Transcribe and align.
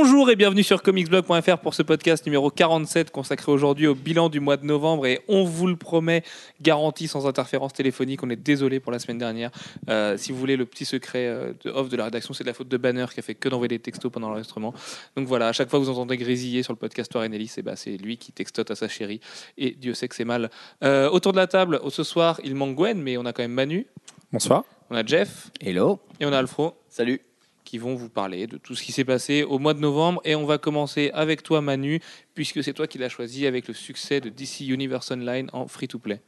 Bonjour 0.00 0.30
et 0.30 0.36
bienvenue 0.36 0.62
sur 0.62 0.80
comicsblog.fr 0.80 1.58
pour 1.58 1.74
ce 1.74 1.82
podcast 1.82 2.24
numéro 2.24 2.52
47 2.52 3.10
consacré 3.10 3.50
aujourd'hui 3.50 3.88
au 3.88 3.96
bilan 3.96 4.28
du 4.28 4.38
mois 4.38 4.56
de 4.56 4.64
novembre 4.64 5.06
et 5.06 5.22
on 5.26 5.42
vous 5.42 5.66
le 5.66 5.74
promet, 5.74 6.22
garanti 6.62 7.08
sans 7.08 7.26
interférence 7.26 7.72
téléphonique. 7.72 8.22
On 8.22 8.30
est 8.30 8.36
désolé 8.36 8.78
pour 8.78 8.92
la 8.92 9.00
semaine 9.00 9.18
dernière. 9.18 9.50
Euh, 9.88 10.16
si 10.16 10.30
vous 10.30 10.38
voulez 10.38 10.56
le 10.56 10.66
petit 10.66 10.84
secret 10.84 11.26
euh, 11.26 11.52
de 11.64 11.70
off 11.70 11.88
de 11.88 11.96
la 11.96 12.04
rédaction, 12.04 12.32
c'est 12.32 12.44
de 12.44 12.48
la 12.48 12.54
faute 12.54 12.68
de 12.68 12.76
Banner 12.76 13.06
qui 13.12 13.18
a 13.18 13.24
fait 13.24 13.34
que 13.34 13.48
d'envoyer 13.48 13.70
des 13.70 13.80
textos 13.80 14.12
pendant 14.12 14.28
l'enregistrement. 14.28 14.72
Donc 15.16 15.26
voilà, 15.26 15.48
à 15.48 15.52
chaque 15.52 15.68
fois 15.68 15.80
que 15.80 15.84
vous 15.84 15.90
entendez 15.90 16.16
grésiller 16.16 16.62
sur 16.62 16.72
le 16.72 16.78
podcast 16.78 17.12
War 17.16 17.24
Ellis, 17.24 17.54
eh 17.56 17.62
ben, 17.62 17.74
c'est 17.74 17.96
lui 17.96 18.18
qui 18.18 18.30
textote 18.30 18.70
à 18.70 18.76
sa 18.76 18.86
chérie 18.86 19.18
et 19.56 19.72
Dieu 19.72 19.94
sait 19.94 20.06
que 20.06 20.14
c'est 20.14 20.24
mal. 20.24 20.48
Euh, 20.84 21.10
autour 21.10 21.32
de 21.32 21.38
la 21.38 21.48
table, 21.48 21.80
ce 21.88 22.04
soir, 22.04 22.40
il 22.44 22.54
manque 22.54 22.76
Gwen, 22.76 23.02
mais 23.02 23.16
on 23.16 23.26
a 23.26 23.32
quand 23.32 23.42
même 23.42 23.50
Manu, 23.50 23.88
Bonsoir. 24.32 24.62
on 24.90 24.94
a 24.94 25.04
Jeff 25.04 25.50
Hello. 25.60 25.98
et 26.20 26.24
on 26.26 26.32
a 26.32 26.38
Alfro. 26.38 26.74
Salut. 26.88 27.20
Qui 27.68 27.78
vont 27.78 27.94
vous 27.94 28.08
parler 28.08 28.46
de 28.46 28.56
tout 28.56 28.74
ce 28.74 28.82
qui 28.82 28.92
s'est 28.92 29.04
passé 29.04 29.42
au 29.42 29.58
mois 29.58 29.74
de 29.74 29.80
novembre. 29.80 30.20
Et 30.24 30.34
on 30.34 30.46
va 30.46 30.58
commencer 30.58 31.10
avec 31.12 31.42
toi, 31.42 31.60
Manu, 31.60 32.00
puisque 32.34 32.64
c'est 32.64 32.72
toi 32.72 32.86
qui 32.86 32.98
l'as 32.98 33.08
choisi 33.08 33.46
avec 33.46 33.68
le 33.68 33.74
succès 33.74 34.20
de 34.20 34.28
DC 34.30 34.60
Universe 34.60 35.10
Online 35.10 35.48
en 35.52 35.66
free-to-play. 35.68 36.20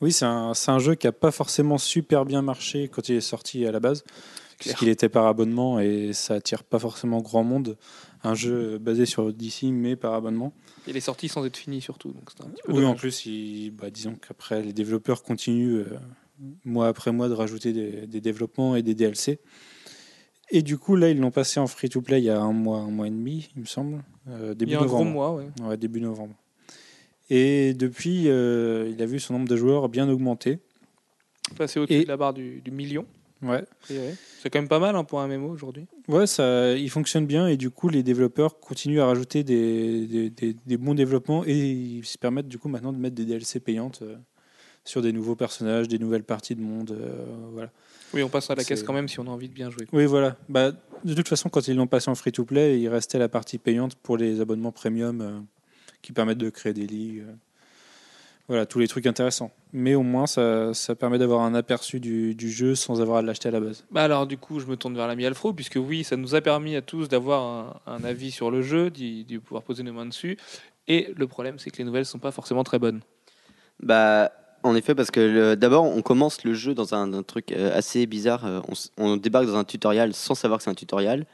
Oui, 0.00 0.12
c'est 0.12 0.24
un, 0.24 0.52
c'est 0.54 0.70
un 0.70 0.78
jeu 0.78 0.94
qui 0.96 1.06
n'a 1.06 1.12
pas 1.12 1.30
forcément 1.30 1.78
super 1.78 2.24
bien 2.24 2.42
marché 2.42 2.88
quand 2.88 3.08
il 3.08 3.16
est 3.16 3.20
sorti 3.20 3.64
à 3.66 3.72
la 3.72 3.78
base, 3.80 4.02
puisqu'il 4.58 4.88
était 4.88 5.08
par 5.08 5.26
abonnement 5.26 5.78
et 5.80 6.12
ça 6.12 6.34
attire 6.34 6.64
pas 6.64 6.78
forcément 6.80 7.20
grand 7.20 7.44
monde. 7.44 7.76
Un 8.24 8.34
jeu 8.34 8.78
basé 8.78 9.06
sur 9.06 9.32
DC 9.32 9.64
mais 9.64 9.96
par 9.96 10.14
abonnement. 10.14 10.52
Il 10.86 10.96
est 10.96 11.00
sorti 11.00 11.28
sans 11.28 11.44
être 11.44 11.56
fini, 11.56 11.80
surtout. 11.80 12.10
Donc 12.12 12.30
c'était 12.30 12.44
un 12.44 12.50
petit 12.50 12.62
peu 12.64 12.72
Oui, 12.72 12.84
en 12.84 12.94
plus, 12.94 13.26
il- 13.26 13.70
bah, 13.70 13.90
disons 13.90 14.14
qu'après, 14.16 14.62
les 14.62 14.72
développeurs 14.72 15.22
continuent 15.22 15.76
euh, 15.86 15.98
mois 16.64 16.88
après 16.88 17.12
mois 17.12 17.28
de 17.28 17.34
rajouter 17.34 17.72
des, 17.72 18.06
des 18.06 18.20
développements 18.20 18.74
et 18.76 18.82
des 18.82 18.94
DLC. 18.94 19.38
Et 20.54 20.60
du 20.62 20.76
coup, 20.78 20.96
là, 20.96 21.08
ils 21.08 21.18
l'ont 21.18 21.30
passé 21.30 21.58
en 21.60 21.66
free-to-play 21.66 22.20
il 22.20 22.24
y 22.24 22.30
a 22.30 22.38
un 22.38 22.52
mois, 22.52 22.78
un 22.80 22.90
mois 22.90 23.06
et 23.06 23.10
demi, 23.10 23.48
il 23.56 23.62
me 23.62 23.66
semble, 23.66 24.02
euh, 24.28 24.50
Il 24.52 24.58
début 24.58 24.72
y 24.72 24.74
a 24.74 24.78
un 24.78 24.82
novembre. 24.82 25.02
gros 25.04 25.12
mois, 25.12 25.34
ouais. 25.34 25.46
Ouais, 25.62 25.76
début 25.78 26.00
novembre. 26.00 26.34
Et 27.30 27.72
depuis, 27.74 28.24
euh, 28.28 28.90
il 28.92 29.00
a 29.02 29.06
vu 29.06 29.18
son 29.18 29.32
nombre 29.34 29.48
de 29.48 29.56
joueurs 29.56 29.88
bien 29.88 30.08
augmenter. 30.08 30.58
Passé 31.56 31.80
au-dessus 31.80 32.00
Et- 32.00 32.04
de 32.04 32.08
la 32.08 32.16
barre 32.18 32.34
du, 32.34 32.60
du 32.60 32.70
million. 32.70 33.06
Ouais. 33.42 33.64
priori. 33.80 34.14
C'est 34.40 34.50
quand 34.50 34.60
même 34.60 34.68
pas 34.68 34.78
mal 34.78 34.94
hein, 34.94 35.02
pour 35.02 35.20
un 35.20 35.26
MMO 35.26 35.48
aujourd'hui. 35.48 35.86
Ouais, 36.06 36.28
ça, 36.28 36.74
il 36.74 36.88
fonctionne 36.90 37.26
bien 37.26 37.48
et 37.48 37.56
du 37.56 37.70
coup, 37.70 37.88
les 37.88 38.04
développeurs 38.04 38.60
continuent 38.60 39.00
à 39.00 39.06
rajouter 39.06 39.42
des, 39.42 40.06
des, 40.06 40.30
des- 40.30 40.56
des 40.64 40.76
bons 40.76 40.94
développements 40.94 41.42
et 41.44 41.58
ils 41.58 42.04
se 42.04 42.18
permettent 42.18 42.46
du 42.46 42.58
coup 42.58 42.68
maintenant 42.68 42.92
de 42.92 42.98
mettre 42.98 43.16
des 43.16 43.24
DLC 43.24 43.58
payantes 43.58 44.00
euh, 44.02 44.14
sur 44.84 45.02
des 45.02 45.12
nouveaux 45.12 45.34
personnages, 45.34 45.88
des 45.88 45.98
nouvelles 45.98 46.22
parties 46.22 46.54
de 46.54 46.60
monde. 46.60 46.96
voilà. 47.52 47.70
Oui, 48.14 48.22
on 48.22 48.28
passe 48.28 48.50
à 48.50 48.54
la 48.54 48.64
caisse 48.64 48.82
quand 48.82 48.92
même 48.92 49.08
si 49.08 49.18
on 49.20 49.24
a 49.26 49.30
envie 49.30 49.48
de 49.48 49.54
bien 49.54 49.70
jouer. 49.70 49.86
Oui, 49.92 50.06
voilà. 50.06 50.36
Bah, 50.48 50.72
de 51.04 51.14
toute 51.14 51.28
façon, 51.28 51.48
quand 51.48 51.66
ils 51.68 51.76
l'ont 51.76 51.86
passé 51.86 52.10
en 52.10 52.14
free-to-play, 52.14 52.80
il 52.80 52.88
restait 52.88 53.18
la 53.18 53.28
partie 53.28 53.58
payante 53.58 53.94
pour 53.96 54.16
les 54.16 54.40
abonnements 54.40 54.72
premium 54.72 55.20
euh, 55.20 55.40
qui 56.02 56.12
permettent 56.12 56.38
de 56.38 56.50
créer 56.50 56.72
des 56.72 56.86
ligues. 56.86 57.24
euh, 57.26 57.32
voilà, 58.48 58.66
tous 58.66 58.80
les 58.80 58.88
trucs 58.88 59.06
intéressants. 59.06 59.50
Mais 59.72 59.94
au 59.94 60.02
moins, 60.02 60.26
ça, 60.26 60.74
ça 60.74 60.94
permet 60.94 61.16
d'avoir 61.16 61.40
un 61.42 61.54
aperçu 61.54 62.00
du, 62.00 62.34
du 62.34 62.50
jeu 62.50 62.74
sans 62.74 63.00
avoir 63.00 63.18
à 63.18 63.22
l'acheter 63.22 63.48
à 63.48 63.52
la 63.52 63.60
base. 63.60 63.84
Bah 63.90 64.02
alors 64.02 64.26
du 64.26 64.36
coup, 64.36 64.60
je 64.60 64.66
me 64.66 64.76
tourne 64.76 64.94
vers 64.94 65.06
l'ami 65.06 65.24
Alfro, 65.24 65.52
puisque 65.52 65.78
oui, 65.80 66.04
ça 66.04 66.16
nous 66.16 66.34
a 66.34 66.40
permis 66.40 66.76
à 66.76 66.82
tous 66.82 67.08
d'avoir 67.08 67.80
un, 67.86 67.92
un 67.92 68.04
avis 68.04 68.30
sur 68.30 68.50
le 68.50 68.60
jeu, 68.60 68.90
d'y 68.90 69.24
pouvoir 69.42 69.62
poser 69.62 69.82
nos 69.84 69.92
mains 69.92 70.06
dessus. 70.06 70.36
Et 70.88 71.14
le 71.16 71.26
problème, 71.28 71.58
c'est 71.58 71.70
que 71.70 71.78
les 71.78 71.84
nouvelles 71.84 72.04
sont 72.04 72.18
pas 72.18 72.32
forcément 72.32 72.64
très 72.64 72.78
bonnes. 72.78 73.00
Bah, 73.80 74.32
en 74.62 74.74
effet, 74.74 74.94
parce 74.94 75.10
que 75.10 75.54
d'abord, 75.54 75.84
on 75.84 76.02
commence 76.02 76.44
le 76.44 76.54
jeu 76.54 76.74
dans 76.74 76.94
un, 76.94 77.22
truc 77.22 77.52
euh, 77.52 77.76
assez 77.76 78.06
bizarre. 78.06 78.46
Euh, 78.46 78.60
On, 78.96 79.16
débarque 79.16 79.46
dans 79.46 79.56
un 79.56 79.64
tutoriel 79.64 80.14
sans 80.14 80.34
savoir 80.34 80.58
que 80.58 80.64
c'est 80.64 80.70
un 80.70 80.74
tutoriel. 80.74 81.26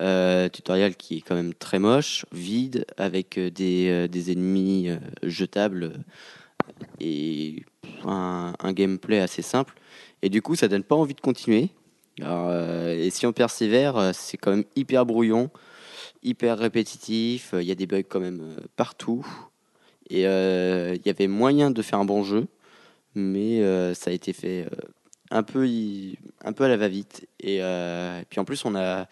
Euh, 0.00 0.48
tutoriel 0.48 0.94
qui 0.94 1.18
est 1.18 1.20
quand 1.20 1.34
même 1.34 1.52
très 1.52 1.78
moche, 1.78 2.24
vide, 2.32 2.86
avec 2.96 3.38
euh, 3.38 3.50
des, 3.50 4.08
des 4.08 4.32
ennemis 4.32 4.88
jetables 5.22 5.92
et 7.00 7.64
un, 8.04 8.54
gameplay 8.72 9.20
assez 9.20 9.42
simple. 9.42 9.74
Et 10.22 10.28
du 10.28 10.42
coup, 10.42 10.54
ça 10.54 10.68
donne 10.68 10.84
pas 10.84 10.94
envie 10.94 11.14
de 11.14 11.20
continuer. 11.20 11.70
Et 12.18 13.08
si 13.10 13.26
on 13.26 13.32
persévère, 13.32 14.10
c'est 14.14 14.36
quand 14.36 14.50
même 14.50 14.64
hyper 14.76 15.06
brouillon, 15.06 15.50
hyper 16.22 16.58
répétitif. 16.58 17.54
Il 17.58 17.66
y 17.66 17.72
a 17.72 17.74
des 17.74 17.86
bugs 17.86 18.02
quand 18.02 18.20
même 18.20 18.42
partout. 18.76 19.26
Et 20.10 20.22
il 20.22 21.02
y 21.06 21.10
avait 21.10 21.28
moyen 21.28 21.70
de 21.70 21.82
faire 21.82 21.98
un 21.98 22.04
bon 22.04 22.22
jeu, 22.22 22.46
mais 23.14 23.62
euh, 23.62 23.94
ça 23.94 24.10
a 24.10 24.14
été 24.14 24.32
fait 24.32 24.66
euh, 24.66 24.76
un, 25.30 25.42
peu, 25.42 25.68
un 26.44 26.52
peu 26.52 26.64
à 26.64 26.68
la 26.68 26.76
va-vite. 26.76 27.26
Et, 27.40 27.58
euh, 27.62 28.22
puis 28.28 28.40
en 28.40 28.44
plus, 28.44 28.64
on 28.64 28.74
a, 28.74 29.06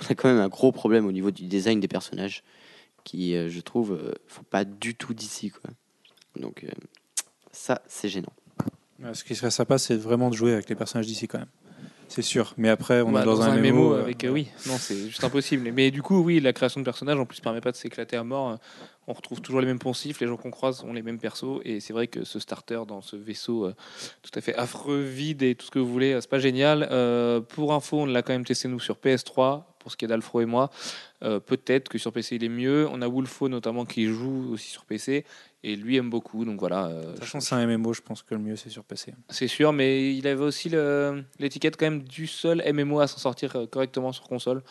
on 0.00 0.10
a 0.10 0.14
quand 0.14 0.28
même 0.28 0.40
un 0.40 0.48
gros 0.48 0.72
problème 0.72 1.06
au 1.06 1.12
niveau 1.12 1.30
du 1.30 1.44
design 1.44 1.80
des 1.80 1.88
personnages, 1.88 2.42
qui, 3.04 3.34
je 3.34 3.60
trouve, 3.60 3.92
euh, 3.92 4.12
font 4.26 4.42
pas 4.42 4.64
du 4.64 4.94
tout 4.94 5.14
d'ici. 5.14 5.50
Quoi. 5.50 5.70
Donc 6.36 6.66
ça, 7.52 7.82
c'est 7.88 8.08
gênant. 8.08 8.32
Ce 9.12 9.24
qui 9.24 9.34
serait 9.34 9.50
sympa, 9.50 9.78
c'est 9.78 9.96
vraiment 9.96 10.28
de 10.28 10.34
jouer 10.34 10.52
avec 10.52 10.68
les 10.68 10.74
personnages 10.74 11.06
d'ici 11.06 11.28
quand 11.28 11.38
même. 11.38 11.48
C'est 12.08 12.22
sûr. 12.22 12.54
Mais 12.56 12.68
après, 12.68 13.02
on 13.02 13.12
Bah, 13.12 13.22
est 13.22 13.24
dans, 13.24 13.42
un, 13.42 13.56
MMO 13.56 13.72
MMO. 13.72 13.92
euh, 13.92 14.02
avec 14.02 14.24
euh, 14.24 14.28
oui, 14.30 14.48
non, 14.66 14.76
c'est 14.78 14.96
juste 15.06 15.22
impossible. 15.22 15.70
Mais 15.72 15.90
du 15.90 16.02
coup, 16.02 16.20
oui, 16.22 16.40
la 16.40 16.52
création 16.52 16.80
de 16.80 16.84
personnages 16.84 17.18
en 17.18 17.26
plus 17.26 17.40
permet 17.40 17.60
pas 17.60 17.70
de 17.70 17.76
s'éclater 17.76 18.16
à 18.16 18.24
mort. 18.24 18.58
On 19.06 19.14
retrouve 19.14 19.40
toujours 19.40 19.60
les 19.60 19.66
mêmes 19.66 19.78
poncifs, 19.78 20.20
les 20.20 20.26
gens 20.26 20.36
qu'on 20.36 20.50
croise 20.50 20.84
ont 20.84 20.92
les 20.92 21.00
mêmes 21.02 21.18
persos, 21.18 21.60
et 21.64 21.80
c'est 21.80 21.94
vrai 21.94 22.08
que 22.08 22.24
ce 22.24 22.38
starter 22.38 22.82
dans 22.86 23.00
ce 23.00 23.16
vaisseau 23.16 23.64
euh, 23.64 23.74
tout 24.22 24.30
à 24.34 24.42
fait 24.42 24.54
affreux, 24.54 25.00
vide 25.00 25.42
et 25.42 25.54
tout 25.54 25.64
ce 25.64 25.70
que 25.70 25.78
vous 25.78 25.90
voulez, 25.90 26.18
c'est 26.20 26.28
pas 26.28 26.38
génial. 26.38 26.86
Euh, 26.90 27.40
pour 27.40 27.72
info, 27.72 28.00
on 28.00 28.04
l'a 28.06 28.20
quand 28.20 28.34
même 28.34 28.44
testé 28.44 28.68
nous 28.68 28.80
sur 28.80 28.96
PS3 28.96 29.62
pour 29.88 29.92
ce 29.92 29.96
qui 29.96 30.04
est 30.04 30.08
d'Alfro 30.08 30.42
et 30.42 30.44
moi. 30.44 30.70
Euh, 31.22 31.40
Peut-être 31.40 31.88
que 31.88 31.96
sur 31.96 32.12
PC 32.12 32.36
il 32.36 32.44
est 32.44 32.50
mieux. 32.50 32.86
On 32.92 33.00
a 33.00 33.08
Wolfo 33.08 33.48
notamment 33.48 33.86
qui 33.86 34.04
joue 34.04 34.52
aussi 34.52 34.68
sur 34.68 34.84
PC 34.84 35.24
et 35.64 35.76
lui 35.76 35.96
aime 35.96 36.10
beaucoup. 36.10 36.44
Donc 36.44 36.60
voilà. 36.60 36.88
euh, 36.88 37.12
toute 37.14 37.24
façon, 37.24 37.40
c'est 37.40 37.54
un 37.54 37.66
MMO, 37.66 37.94
je 37.94 38.02
pense 38.02 38.22
que 38.22 38.34
le 38.34 38.40
mieux, 38.42 38.56
c'est 38.56 38.68
sur 38.68 38.84
PC. 38.84 39.14
c'est 39.30 39.48
sûr, 39.48 39.72
mais 39.72 40.14
il 40.14 40.26
avait 40.26 40.44
aussi 40.44 40.70
l'étiquette 41.38 41.78
quand 41.78 41.86
même 41.86 42.02
du 42.02 42.26
seul 42.26 42.62
MMO 42.70 43.00
à 43.00 43.06
s'en 43.06 43.18
sortir 43.18 43.56
euh, 43.56 43.66
correctement 43.66 44.12
sur 44.12 44.24
console. 44.28 44.62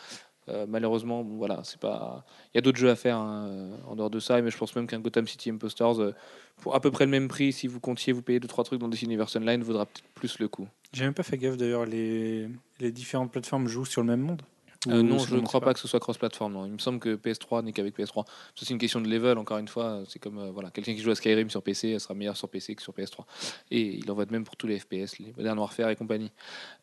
Euh, 0.48 0.64
malheureusement, 0.68 1.24
bon, 1.24 1.36
voilà, 1.36 1.60
c'est 1.62 1.78
pas. 1.78 2.24
Il 2.54 2.56
y 2.56 2.58
a 2.58 2.62
d'autres 2.62 2.78
jeux 2.78 2.90
à 2.90 2.96
faire 2.96 3.18
hein, 3.18 3.70
en 3.86 3.96
dehors 3.96 4.10
de 4.10 4.18
ça, 4.18 4.40
mais 4.40 4.50
je 4.50 4.56
pense 4.56 4.74
même 4.74 4.86
qu'un 4.86 4.98
Gotham 5.00 5.26
City 5.26 5.50
Impostors, 5.50 6.00
euh, 6.00 6.14
pour 6.56 6.74
à 6.74 6.80
peu 6.80 6.90
près 6.90 7.04
le 7.04 7.10
même 7.10 7.28
prix, 7.28 7.52
si 7.52 7.66
vous 7.66 7.80
comptiez 7.80 8.12
vous 8.12 8.22
payer 8.22 8.40
2-3 8.40 8.64
trucs 8.64 8.80
dans 8.80 8.88
DC 8.88 9.02
Universe 9.02 9.36
Online, 9.36 9.62
vaudra 9.62 9.84
peut-être 9.84 10.08
plus 10.14 10.38
le 10.38 10.48
coup. 10.48 10.66
J'ai 10.94 11.04
même 11.04 11.14
pas 11.14 11.22
fait 11.22 11.36
gaffe 11.36 11.58
d'ailleurs, 11.58 11.84
les, 11.84 12.48
les 12.80 12.92
différentes 12.92 13.30
plateformes 13.30 13.68
jouent 13.68 13.84
sur 13.84 14.00
le 14.00 14.08
même 14.08 14.20
monde 14.20 14.40
Euh, 14.88 15.02
non, 15.02 15.18
je 15.18 15.34
ne 15.34 15.40
crois 15.40 15.60
pas 15.60 15.74
que 15.74 15.80
ce 15.80 15.88
soit 15.88 16.00
cross-platform. 16.00 16.64
Il 16.66 16.72
me 16.72 16.78
semble 16.78 16.98
que 16.98 17.16
PS3 17.16 17.64
n'est 17.64 17.72
qu'avec 17.72 17.96
PS3. 17.96 18.24
Ça, 18.26 18.32
C'est 18.56 18.70
une 18.70 18.78
question 18.78 19.00
de 19.00 19.08
level, 19.08 19.38
encore 19.38 19.58
une 19.58 19.68
fois. 19.68 20.02
C'est 20.08 20.18
comme 20.18 20.38
euh, 20.38 20.50
voilà, 20.52 20.70
quelqu'un 20.70 20.94
qui 20.94 21.00
joue 21.00 21.10
à 21.10 21.14
Skyrim 21.14 21.50
sur 21.50 21.62
PC 21.62 21.90
elle 21.90 22.00
sera 22.00 22.14
meilleur 22.14 22.36
sur 22.36 22.48
PC 22.48 22.74
que 22.74 22.82
sur 22.82 22.92
PS3. 22.92 23.24
Et 23.70 23.96
il 23.96 24.10
en 24.10 24.14
va 24.14 24.24
de 24.24 24.32
même 24.32 24.44
pour 24.44 24.56
tous 24.56 24.66
les 24.66 24.78
FPS, 24.78 25.18
les 25.18 25.32
Modern 25.36 25.58
Warfare 25.58 25.90
et 25.90 25.96
compagnie. 25.96 26.30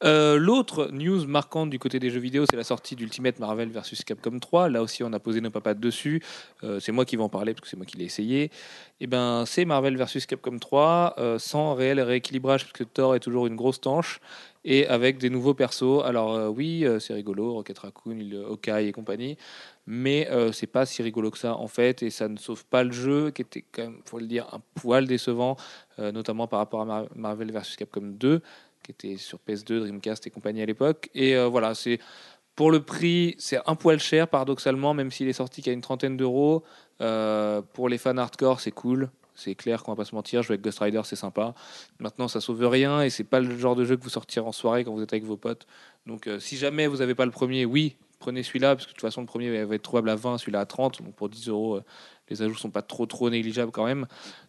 Euh, 0.03 0.37
L'autre 0.37 0.89
news 0.91 1.25
marquante 1.25 1.69
du 1.69 1.79
côté 1.79 1.99
des 1.99 2.09
jeux 2.09 2.19
vidéo, 2.19 2.45
c'est 2.49 2.57
la 2.57 2.63
sortie 2.63 2.95
d'Ultimate 2.95 3.39
Marvel 3.39 3.69
vs 3.69 4.03
Capcom 4.05 4.39
3. 4.39 4.69
Là 4.69 4.81
aussi, 4.81 5.03
on 5.03 5.13
a 5.13 5.19
posé 5.19 5.41
nos 5.41 5.51
papates 5.51 5.79
dessus. 5.79 6.21
C'est 6.79 6.91
moi 6.91 7.05
qui 7.05 7.15
vais 7.15 7.23
en 7.23 7.29
parler 7.29 7.53
parce 7.53 7.61
que 7.61 7.67
c'est 7.67 7.77
moi 7.77 7.85
qui 7.85 7.97
l'ai 7.97 8.05
essayé. 8.05 8.49
Et 9.01 9.07
ben, 9.07 9.43
c'est 9.45 9.65
Marvel 9.65 9.97
vs 9.97 10.25
Capcom 10.25 10.57
3 10.57 11.15
euh, 11.17 11.39
sans 11.39 11.73
réel 11.73 11.99
rééquilibrage 11.99 12.63
parce 12.63 12.73
que 12.73 12.83
Thor 12.83 13.15
est 13.15 13.19
toujours 13.19 13.47
une 13.47 13.55
grosse 13.55 13.81
tanche 13.81 14.19
et 14.65 14.87
avec 14.87 15.17
des 15.19 15.29
nouveaux 15.29 15.53
persos. 15.53 16.03
Alors 16.03 16.33
euh, 16.35 16.49
oui, 16.49 16.83
euh, 16.85 16.99
c'est 16.99 17.13
rigolo, 17.13 17.53
Rocket 17.53 17.77
Raccoon, 17.79 18.17
il- 18.19 18.35
Hawkeye 18.35 18.87
et 18.87 18.91
compagnie, 18.91 19.37
mais 19.87 20.27
euh, 20.31 20.51
c'est 20.51 20.67
pas 20.67 20.85
si 20.85 21.01
rigolo 21.03 21.31
que 21.31 21.37
ça 21.37 21.55
en 21.55 21.67
fait, 21.67 22.03
et 22.03 22.09
ça 22.09 22.27
ne 22.27 22.37
sauve 22.37 22.65
pas 22.65 22.83
le 22.83 22.91
jeu, 22.91 23.31
qui 23.31 23.43
était 23.43 23.63
quand 23.71 23.83
même, 23.83 23.99
faut 24.05 24.19
le 24.19 24.27
dire, 24.27 24.47
un 24.51 24.61
poil 24.73 25.05
décevant, 25.07 25.55
euh, 25.99 26.11
notamment 26.11 26.47
par 26.47 26.59
rapport 26.59 26.81
à 26.81 26.85
Mar- 26.85 27.07
Marvel 27.15 27.51
vs 27.51 27.75
Capcom 27.77 28.01
2, 28.01 28.41
qui 28.83 28.91
était 28.91 29.17
sur 29.17 29.39
PS2, 29.47 29.79
Dreamcast 29.79 30.27
et 30.27 30.29
compagnie 30.31 30.61
à 30.61 30.65
l'époque. 30.65 31.09
Et 31.15 31.35
euh, 31.35 31.47
voilà, 31.47 31.73
c'est 31.75 31.99
pour 32.55 32.71
le 32.71 32.81
prix, 32.81 33.35
c'est 33.37 33.59
un 33.67 33.75
poil 33.75 33.99
cher 33.99 34.27
paradoxalement, 34.27 34.93
même 34.93 35.11
s'il 35.11 35.27
est 35.27 35.33
sorti 35.33 35.61
qu'à 35.61 35.71
une 35.71 35.81
trentaine 35.81 36.17
d'euros. 36.17 36.63
Euh, 37.01 37.61
pour 37.73 37.89
les 37.89 37.97
fans 37.97 38.17
hardcore, 38.17 38.61
c'est 38.61 38.71
cool. 38.71 39.09
C'est 39.35 39.55
clair 39.55 39.83
qu'on 39.83 39.91
va 39.91 39.97
pas 39.97 40.05
se 40.05 40.15
mentir, 40.15 40.41
jouer 40.43 40.53
avec 40.53 40.63
Ghost 40.63 40.79
Rider 40.79 41.01
c'est 41.03 41.15
sympa. 41.15 41.53
Maintenant 41.99 42.27
ça 42.27 42.41
sauve 42.41 42.65
rien 42.65 43.01
et 43.01 43.09
c'est 43.09 43.23
pas 43.23 43.39
le 43.39 43.57
genre 43.57 43.75
de 43.75 43.85
jeu 43.85 43.97
que 43.97 44.03
vous 44.03 44.09
sortirez 44.09 44.45
en 44.45 44.51
soirée 44.51 44.83
quand 44.83 44.93
vous 44.93 45.01
êtes 45.01 45.13
avec 45.13 45.25
vos 45.25 45.37
potes. 45.37 45.67
Donc 46.05 46.27
euh, 46.27 46.39
si 46.39 46.57
jamais 46.57 46.87
vous 46.87 46.97
n'avez 46.97 47.15
pas 47.15 47.25
le 47.25 47.31
premier, 47.31 47.65
oui, 47.65 47.97
prenez 48.19 48.43
celui-là, 48.43 48.75
parce 48.75 48.85
que 48.85 48.91
de 48.91 48.95
toute 48.95 49.01
façon 49.01 49.21
le 49.21 49.27
premier 49.27 49.63
va 49.63 49.75
être 49.75 49.81
trouvable 49.81 50.09
à 50.09 50.15
20, 50.15 50.37
celui-là 50.37 50.61
à 50.61 50.65
30, 50.65 51.03
donc 51.03 51.15
pour 51.15 51.29
10 51.29 51.49
euros, 51.49 51.75
euh, 51.75 51.83
les 52.29 52.41
ajouts 52.41 52.55
sont 52.55 52.71
pas 52.71 52.81
trop 52.81 53.05
trop 53.05 53.29
négligeables 53.29 53.71
quand 53.71 53.85
même. 53.85 54.07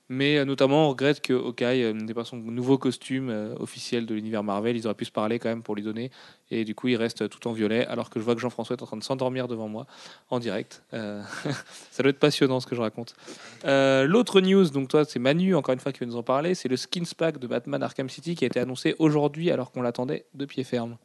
Mais 0.08 0.38
euh, 0.38 0.44
notamment 0.44 0.86
on 0.86 0.90
regrette 0.90 1.20
que 1.20 1.32
Hawkeye 1.32 1.82
euh, 1.82 1.92
n'ait 1.92 2.14
pas 2.14 2.24
son 2.24 2.36
nouveau 2.36 2.78
costume 2.78 3.54
officiel 3.58 4.06
de 4.06 4.14
l'univers 4.14 4.42
Marvel, 4.42 4.76
ils 4.76 4.86
auraient 4.86 4.94
pu 4.94 5.04
se 5.04 5.12
parler 5.12 5.38
quand 5.38 5.48
même 5.48 5.62
pour 5.62 5.74
lui 5.74 5.82
donner, 5.82 6.10
et 6.50 6.64
du 6.64 6.74
coup 6.74 6.88
il 6.88 6.96
reste 6.96 7.28
tout 7.28 7.46
en 7.48 7.52
violet, 7.52 7.86
alors 7.86 8.10
que 8.10 8.20
je 8.20 8.24
vois 8.24 8.34
que 8.34 8.40
Jean-François 8.40 8.76
est 8.76 8.82
en 8.82 8.86
train 8.86 8.96
de 8.96 9.04
s'endormir 9.04 9.48
devant 9.48 9.68
moi 9.68 9.86
en 10.30 10.38
direct. 10.38 10.84
Ça 10.92 12.02
doit 12.02 12.10
être 12.10 12.18
passionnant 12.18 12.60
ce 12.60 12.66
que 12.66 12.76
je 12.76 12.80
raconte. 12.80 13.14
L'autre 13.64 14.40
news, 14.40 14.68
donc 14.70 14.88
toi 14.88 15.04
c'est 15.04 15.18
Manu 15.18 15.54
encore 15.54 15.74
une 15.74 15.80
fois 15.80 15.92
qui 15.92 16.00
va 16.00 16.06
nous 16.06 16.16
en 16.16 16.22
parler, 16.22 16.54
c'est 16.54 16.68
le 16.68 16.76
skins 16.76 17.14
pack 17.16 17.38
de 17.38 17.46
Batman 17.46 17.82
Arkham 17.82 18.08
City 18.08 18.34
qui 18.34 18.44
a 18.44 18.46
été 18.46 18.60
annoncé 18.60 18.94
aujourd'hui 18.98 19.50
alors 19.50 19.72
qu'on 19.72 19.82
l'attendait 19.82 20.26
de 20.34 20.44
pied 20.44 20.64
ferme. 20.64 20.96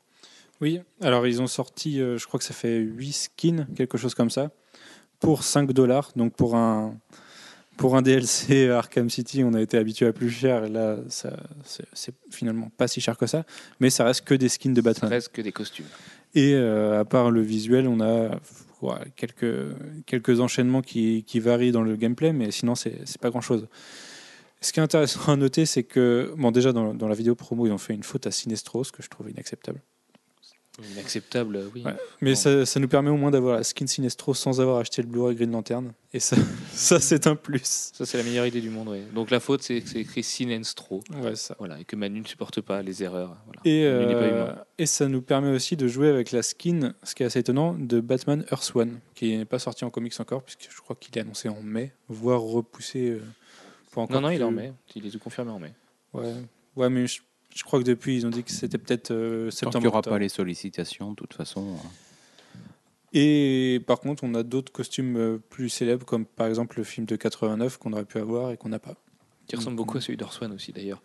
Oui, 0.61 0.79
alors 1.01 1.25
ils 1.25 1.41
ont 1.41 1.47
sorti, 1.47 1.99
euh, 1.99 2.19
je 2.19 2.27
crois 2.27 2.37
que 2.37 2.43
ça 2.43 2.53
fait 2.53 2.77
8 2.77 3.11
skins, 3.11 3.67
quelque 3.75 3.97
chose 3.97 4.13
comme 4.13 4.29
ça, 4.29 4.51
pour 5.19 5.43
5 5.43 5.71
dollars. 5.71 6.11
Donc 6.15 6.35
pour 6.35 6.55
un, 6.55 6.95
pour 7.77 7.97
un 7.97 8.03
DLC 8.03 8.69
Arkham 8.69 9.09
City, 9.09 9.43
on 9.43 9.53
a 9.55 9.61
été 9.61 9.77
habitué 9.77 10.05
à 10.05 10.13
plus 10.13 10.29
cher. 10.29 10.65
Et 10.65 10.69
là, 10.69 10.97
ça, 11.09 11.35
c'est, 11.63 12.13
finalement 12.29 12.69
pas 12.77 12.87
si 12.87 13.01
cher 13.01 13.17
que 13.17 13.25
ça. 13.25 13.43
Mais 13.79 13.89
ça 13.89 14.03
reste 14.03 14.23
que 14.23 14.35
des 14.35 14.49
skins 14.49 14.73
de 14.73 14.81
Ça 14.81 14.83
Batman. 14.83 15.11
reste 15.11 15.29
que 15.29 15.41
des 15.41 15.51
costumes. 15.51 15.87
Et 16.35 16.53
euh, 16.53 16.99
à 16.99 17.05
part 17.05 17.31
le 17.31 17.41
visuel, 17.41 17.87
on 17.87 17.99
a 17.99 18.39
ouais, 18.83 18.93
quelques, 19.15 19.75
quelques 20.05 20.39
enchaînements 20.39 20.83
qui, 20.83 21.23
qui 21.23 21.39
varient 21.39 21.71
dans 21.71 21.81
le 21.81 21.95
gameplay, 21.95 22.33
mais 22.33 22.51
sinon, 22.51 22.75
c'est 22.75 23.17
pas 23.19 23.31
grand 23.31 23.41
chose. 23.41 23.67
Ce 24.61 24.71
qui 24.71 24.79
est 24.79 24.83
intéressant 24.83 25.31
à 25.31 25.35
noter, 25.35 25.65
c'est 25.65 25.83
que, 25.83 26.35
bon, 26.37 26.51
déjà 26.51 26.71
dans, 26.71 26.93
dans 26.93 27.07
la 27.07 27.15
vidéo 27.15 27.33
promo, 27.33 27.65
ils 27.65 27.71
ont 27.71 27.79
fait 27.79 27.95
une 27.95 28.03
faute 28.03 28.27
à 28.27 28.31
Sinestros 28.31 28.91
que 28.93 29.01
je 29.01 29.09
trouve 29.09 29.31
inacceptable. 29.31 29.81
Inacceptable, 30.93 31.59
oui. 31.73 31.83
Ouais. 31.83 31.93
Mais 32.21 32.31
Bon. 32.31 32.35
ça, 32.35 32.65
ça 32.65 32.79
nous 32.79 32.87
permet 32.87 33.09
au 33.09 33.17
moins 33.17 33.31
d'avoir 33.31 33.57
la 33.57 33.63
skin 33.63 33.87
Sinestro 33.87 34.33
sans 34.33 34.59
avoir 34.61 34.77
acheté 34.77 35.01
le 35.01 35.07
Blu-ray 35.07 35.35
Green 35.35 35.51
Lantern. 35.51 35.93
Et 36.13 36.19
ça, 36.19 36.35
ça 36.73 36.99
c'est 36.99 37.27
un 37.27 37.35
plus. 37.35 37.91
Ça, 37.93 38.05
c'est 38.05 38.17
la 38.17 38.23
meilleure 38.23 38.45
idée 38.45 38.61
du 38.61 38.69
monde. 38.69 38.89
oui. 38.89 39.01
Donc 39.13 39.31
la 39.31 39.39
faute, 39.39 39.61
c'est 39.63 39.81
que 39.81 39.89
c'est 39.89 39.99
écrit 39.99 40.23
Sinestro. 40.23 41.01
Ouais, 41.21 41.35
ça. 41.35 41.55
Voilà, 41.59 41.79
et 41.79 41.85
que 41.85 41.95
Manu 41.95 42.21
ne 42.21 42.27
supporte 42.27 42.61
pas 42.61 42.81
les 42.81 43.03
erreurs. 43.03 43.35
Voilà. 43.45 43.61
Et, 43.65 43.85
euh, 43.85 44.53
et 44.77 44.85
ça 44.85 45.07
nous 45.07 45.21
permet 45.21 45.49
aussi 45.51 45.75
de 45.77 45.87
jouer 45.87 46.09
avec 46.09 46.31
la 46.31 46.41
skin, 46.43 46.93
ce 47.03 47.15
qui 47.15 47.23
est 47.23 47.25
assez 47.25 47.39
étonnant, 47.39 47.73
de 47.73 47.99
Batman 47.99 48.45
Earth 48.51 48.71
One, 48.75 48.99
qui 49.15 49.37
n'est 49.37 49.45
pas 49.45 49.59
sorti 49.59 49.85
en 49.85 49.89
comics 49.89 50.19
encore, 50.19 50.43
puisque 50.43 50.67
je 50.69 50.81
crois 50.81 50.95
qu'il 50.99 51.17
est 51.17 51.21
annoncé 51.21 51.49
en 51.49 51.61
mai, 51.61 51.91
voire 52.09 52.41
repoussé 52.41 53.09
euh, 53.11 53.21
pour 53.91 54.03
encore 54.03 54.21
Non, 54.21 54.27
non, 54.27 54.33
il 54.33 54.41
est 54.41 54.43
en 54.45 54.51
mai. 54.51 54.73
Il 54.95 55.05
est 55.05 55.09
tout 55.11 55.19
confirmé 55.19 55.51
en 55.51 55.59
mai. 55.59 55.73
Ouais, 56.13 56.33
ouais 56.75 56.89
mais 56.89 57.07
je, 57.07 57.21
je 57.53 57.63
crois 57.63 57.79
que 57.79 57.85
depuis, 57.85 58.15
ils 58.17 58.25
ont 58.25 58.29
dit 58.29 58.43
que 58.43 58.51
c'était 58.51 58.77
peut-être 58.77 59.11
euh, 59.11 59.45
Tant 59.45 59.51
septembre. 59.51 59.73
qu'il 59.73 59.81
n'y 59.81 59.87
aura 59.87 59.99
octobre. 59.99 60.15
pas 60.15 60.19
les 60.19 60.29
sollicitations, 60.29 61.11
de 61.11 61.15
toute 61.15 61.33
façon. 61.33 61.67
euh, 61.73 62.57
Et 63.13 63.81
par 63.87 63.99
contre, 63.99 64.23
on 64.23 64.33
a 64.35 64.43
d'autres 64.43 64.71
costumes 64.71 65.17
euh, 65.17 65.37
plus 65.49 65.69
célèbres, 65.69 66.05
comme 66.05 66.25
par 66.25 66.47
exemple 66.47 66.77
le 66.77 66.83
film 66.83 67.05
de 67.05 67.15
89 67.15 67.77
qu'on 67.77 67.93
aurait 67.93 68.05
pu 68.05 68.17
avoir 68.19 68.51
et 68.51 68.57
qu'on 68.57 68.69
n'a 68.69 68.79
pas. 68.79 68.95
Qui 69.47 69.55
ressemble 69.57 69.75
beaucoup 69.75 69.97
à 69.97 70.01
celui 70.01 70.17
d'Orswan 70.17 70.51
aussi, 70.53 70.71
d'ailleurs. 70.71 71.01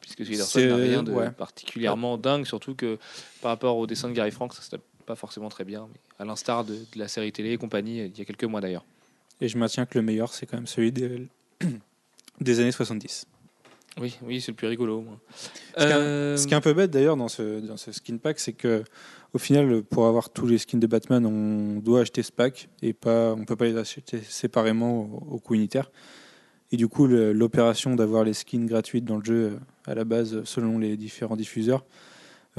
Puisque 0.00 0.24
celui 0.24 0.36
C'est- 0.36 0.38
d'Orswan 0.66 0.68
n'a 0.68 0.76
rien 0.76 1.02
de 1.02 1.12
ouais. 1.12 1.30
particulièrement 1.30 2.18
dingue, 2.18 2.46
surtout 2.46 2.74
que 2.74 2.98
par 3.40 3.50
rapport 3.50 3.76
au 3.76 3.86
dessin 3.86 4.08
de 4.08 4.14
Gary 4.14 4.30
Frank, 4.32 4.52
ça 4.54 4.62
se 4.62 4.70
tape 4.70 4.82
pas 5.06 5.14
forcément 5.14 5.48
très 5.48 5.64
bien. 5.64 5.88
Mais 5.92 6.00
à 6.18 6.24
l'instar 6.24 6.64
de, 6.64 6.74
de 6.74 6.98
la 6.98 7.06
série 7.06 7.30
télé 7.30 7.52
et 7.52 7.56
compagnie, 7.58 7.98
il 8.06 8.18
y 8.18 8.20
a 8.22 8.24
quelques 8.24 8.44
mois 8.44 8.60
d'ailleurs. 8.60 8.84
Et 9.40 9.46
je 9.48 9.56
maintiens 9.58 9.86
que 9.86 9.96
le 9.98 10.02
meilleur, 10.02 10.32
c'est 10.34 10.46
quand 10.46 10.56
même 10.56 10.66
celui 10.66 10.90
des, 10.90 11.28
des 12.40 12.60
années 12.60 12.72
70. 12.72 13.26
Oui, 14.00 14.16
oui, 14.22 14.40
c'est 14.40 14.52
le 14.52 14.56
plus 14.56 14.66
rigolo. 14.66 15.00
moi. 15.00 15.18
Ce 15.34 15.48
qui 15.76 15.82
est 15.90 15.92
un- 15.92 15.98
Euh, 15.98 16.36
Ce 16.36 16.46
qui 16.46 16.52
est 16.52 16.56
un 16.56 16.60
peu 16.60 16.74
bête 16.74 16.90
d'ailleurs 16.90 17.16
dans 17.16 17.28
ce, 17.28 17.60
dans 17.60 17.76
ce 17.76 17.92
skin 17.92 18.18
pack, 18.18 18.38
c'est 18.38 18.52
que 18.52 18.84
au 19.32 19.38
final, 19.38 19.82
pour 19.82 20.06
avoir 20.06 20.30
tous 20.30 20.46
les 20.46 20.58
skins 20.58 20.78
de 20.80 20.86
Batman, 20.86 21.24
on 21.24 21.80
doit 21.80 22.00
acheter 22.00 22.22
ce 22.22 22.32
pack 22.32 22.68
et 22.82 22.92
pas, 22.92 23.32
on 23.34 23.44
peut 23.44 23.56
pas 23.56 23.64
les 23.66 23.76
acheter 23.76 24.20
séparément 24.22 25.02
au, 25.30 25.34
au 25.36 25.38
coût 25.38 25.54
unitaire. 25.54 25.90
Et 26.72 26.76
du 26.76 26.88
coup, 26.88 27.06
le- 27.06 27.32
l'opération 27.32 27.94
d'avoir 27.94 28.24
les 28.24 28.34
skins 28.34 28.66
gratuites 28.66 29.04
dans 29.04 29.16
le 29.18 29.24
jeu 29.24 29.58
à 29.86 29.94
la 29.94 30.04
base, 30.04 30.42
selon 30.44 30.78
les 30.78 30.96
différents 30.96 31.36
diffuseurs, 31.36 31.84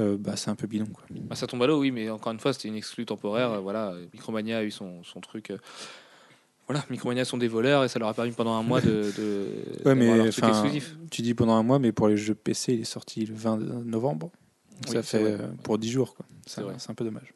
euh, 0.00 0.16
bah, 0.18 0.34
c'est 0.36 0.50
un 0.50 0.54
peu 0.56 0.66
bidon. 0.66 0.86
Quoi. 0.86 1.04
Bah, 1.10 1.34
ça 1.36 1.46
tombe 1.46 1.62
à 1.62 1.66
l'eau, 1.66 1.80
oui, 1.80 1.90
mais 1.90 2.08
encore 2.10 2.32
une 2.32 2.40
fois, 2.40 2.52
c'était 2.52 2.68
une 2.68 2.76
exclue 2.76 3.04
temporaire. 3.04 3.52
euh, 3.52 3.58
Voilà, 3.60 3.94
Micromania 4.12 4.58
a 4.58 4.62
eu 4.64 4.70
son, 4.70 5.02
son 5.04 5.20
truc. 5.20 5.52
Voilà, 6.68 6.84
Micromania 6.90 7.24
sont 7.24 7.38
des 7.38 7.48
voleurs 7.48 7.84
et 7.84 7.88
ça 7.88 7.98
leur 7.98 8.08
a 8.08 8.14
permis 8.14 8.32
pendant 8.32 8.52
un 8.54 8.62
mois 8.62 8.80
de. 8.80 9.10
de 9.16 9.46
Ouais, 9.86 9.94
mais 9.94 10.14
leur 10.16 10.28
truc 10.30 10.44
enfin, 10.44 10.50
exclusif. 10.64 10.96
tu 11.10 11.22
dis 11.22 11.34
pendant 11.34 11.54
un 11.54 11.62
mois, 11.62 11.78
mais 11.78 11.92
pour 11.92 12.08
les 12.08 12.16
jeux 12.16 12.34
PC, 12.34 12.74
il 12.74 12.80
est 12.80 12.84
sorti 12.84 13.24
le 13.24 13.34
20 13.34 13.56
novembre. 13.86 14.30
Oui, 14.86 14.92
ça 14.94 15.02
fait 15.02 15.18
vrai. 15.18 15.32
euh, 15.40 15.48
pour 15.62 15.78
10 15.78 15.90
jours. 15.90 16.14
quoi. 16.14 16.26
C'est 16.46 16.60
vrai. 16.60 16.74
c'est 16.78 16.90
un 16.90 16.94
peu 16.94 17.04
dommage. 17.04 17.32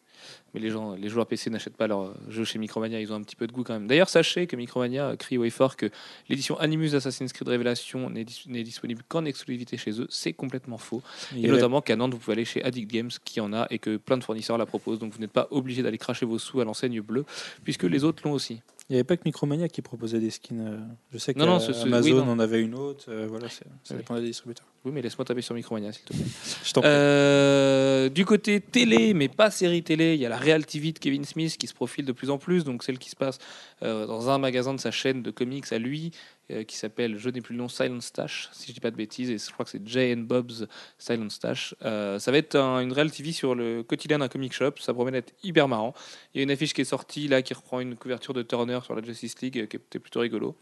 Mais 0.54 0.60
les 0.60 0.70
gens, 0.70 0.94
les 0.94 1.08
joueurs 1.08 1.26
PC 1.26 1.48
n'achètent 1.50 1.76
pas 1.78 1.86
leurs 1.88 2.14
jeux 2.28 2.44
chez 2.44 2.58
Micromania, 2.58 3.00
ils 3.00 3.10
ont 3.10 3.16
un 3.16 3.22
petit 3.22 3.34
peu 3.34 3.46
de 3.46 3.52
goût 3.52 3.64
quand 3.64 3.72
même. 3.72 3.86
D'ailleurs, 3.88 4.08
sachez 4.10 4.46
que 4.46 4.54
Micromania 4.54 5.16
crie 5.16 5.38
haut 5.38 5.44
et 5.44 5.50
fort 5.50 5.76
que 5.76 5.86
l'édition 6.28 6.56
Animus 6.58 6.94
Assassin's 6.94 7.32
Creed 7.32 7.48
Révélation 7.48 8.10
n'est 8.10 8.22
dis- 8.24 8.44
n'est 8.46 8.62
disponible 8.62 9.02
qu'en 9.08 9.24
exclusivité 9.24 9.78
chez 9.78 9.98
eux. 10.00 10.06
C'est 10.10 10.34
complètement 10.34 10.76
faux. 10.78 11.02
Il 11.34 11.44
Et 11.46 11.48
notamment 11.48 11.80
qu'à 11.80 11.96
Nantes, 11.96 12.12
vous 12.12 12.18
pouvez 12.20 12.34
aller 12.34 12.44
chez 12.44 12.62
Addict 12.62 12.88
Games 12.88 13.10
qui 13.24 13.40
en 13.40 13.52
a 13.54 13.66
et 13.70 13.78
que 13.78 13.96
plein 13.96 14.18
de 14.18 14.22
fournisseurs 14.24 14.58
la 14.58 14.66
proposent. 14.66 14.98
Donc 14.98 15.12
vous 15.14 15.18
n'êtes 15.20 15.32
pas 15.32 15.48
obligé 15.50 15.82
d'aller 15.82 15.98
cracher 15.98 16.26
vos 16.26 16.38
sous 16.38 16.60
à 16.60 16.64
l'enseigne 16.64 17.00
bleue, 17.00 17.24
puisque 17.64 17.84
les 17.84 18.04
autres 18.04 18.22
l'ont 18.24 18.32
aussi. 18.32 18.60
Il 18.92 18.96
n'y 18.96 18.98
avait 18.98 19.04
pas 19.04 19.16
que 19.16 19.22
Micromania 19.24 19.68
qui 19.70 19.80
proposait 19.80 20.20
des 20.20 20.28
skins. 20.28 20.60
euh, 20.60 20.78
Je 21.12 21.16
sais 21.16 21.32
que 21.32 21.38
Non, 21.38 21.46
non, 21.46 21.60
ce- 21.60 21.72
ce- 21.72 21.86
Amazon 21.86 22.10
oui, 22.10 22.14
non. 22.26 22.32
en 22.32 22.38
avait 22.38 22.60
une 22.60 22.74
autre. 22.74 23.06
euh, 23.08 23.26
voilà, 23.26 23.48
c'est- 23.48 23.64
ça 23.84 23.94
Oui. 23.94 23.96
dépendait 23.96 24.20
des 24.20 24.26
distributeurs. 24.26 24.66
Oui, 24.84 24.90
mais 24.92 25.00
laisse-moi 25.00 25.24
taper 25.24 25.42
sur 25.42 25.54
Micromania, 25.54 25.92
s'il 25.92 26.02
te 26.02 26.12
plaît. 26.12 26.24
Je 26.64 26.72
t'en 26.72 26.80
prie. 26.80 26.90
Euh, 26.90 28.08
du 28.08 28.24
côté 28.24 28.60
télé, 28.60 29.14
mais 29.14 29.28
pas 29.28 29.48
série 29.52 29.84
télé, 29.84 30.14
il 30.14 30.20
y 30.20 30.26
a 30.26 30.28
la 30.28 30.36
Real 30.36 30.66
TV 30.66 30.90
de 30.90 30.98
Kevin 30.98 31.24
Smith 31.24 31.56
qui 31.56 31.68
se 31.68 31.74
profile 31.74 32.04
de 32.04 32.10
plus 32.10 32.30
en 32.30 32.38
plus, 32.38 32.64
donc 32.64 32.82
celle 32.82 32.98
qui 32.98 33.08
se 33.08 33.14
passe 33.14 33.38
euh, 33.84 34.06
dans 34.06 34.28
un 34.28 34.38
magasin 34.38 34.74
de 34.74 34.80
sa 34.80 34.90
chaîne 34.90 35.22
de 35.22 35.30
comics 35.30 35.70
à 35.72 35.78
lui, 35.78 36.10
euh, 36.50 36.64
qui 36.64 36.76
s'appelle, 36.76 37.16
je 37.16 37.30
n'ai 37.30 37.40
plus 37.40 37.52
le 37.54 37.58
nom, 37.60 37.68
Silent 37.68 38.00
Stash, 38.00 38.48
si 38.52 38.66
je 38.68 38.72
dis 38.72 38.80
pas 38.80 38.90
de 38.90 38.96
bêtises, 38.96 39.30
et 39.30 39.38
je 39.38 39.52
crois 39.52 39.64
que 39.64 39.70
c'est 39.70 39.86
Jay 39.86 40.12
and 40.16 40.22
Bob's 40.22 40.64
Silent 40.98 41.30
Stash. 41.30 41.76
Euh, 41.84 42.18
ça 42.18 42.32
va 42.32 42.38
être 42.38 42.56
un- 42.56 42.80
une 42.80 42.92
Real 42.92 43.08
TV 43.12 43.30
sur 43.30 43.54
le 43.54 43.84
quotidien 43.84 44.18
d'un 44.18 44.26
comic 44.28 44.52
shop, 44.52 44.72
ça 44.80 44.92
promet 44.92 45.12
d'être 45.12 45.32
hyper 45.44 45.68
marrant. 45.68 45.94
Il 46.34 46.38
y 46.38 46.40
a 46.40 46.42
une 46.42 46.50
affiche 46.50 46.74
qui 46.74 46.80
est 46.80 46.84
sortie 46.84 47.28
là 47.28 47.40
qui 47.42 47.54
reprend 47.54 47.78
une 47.78 47.94
couverture 47.94 48.34
de 48.34 48.42
Turner 48.42 48.80
sur 48.84 48.96
la 48.96 49.02
Justice 49.04 49.40
League, 49.42 49.52
qui 49.68 49.76
était 49.76 50.00
plutôt 50.00 50.18
rigolo. 50.20 50.56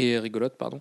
Et 0.00 0.18
rigolote, 0.18 0.56
pardon. 0.56 0.80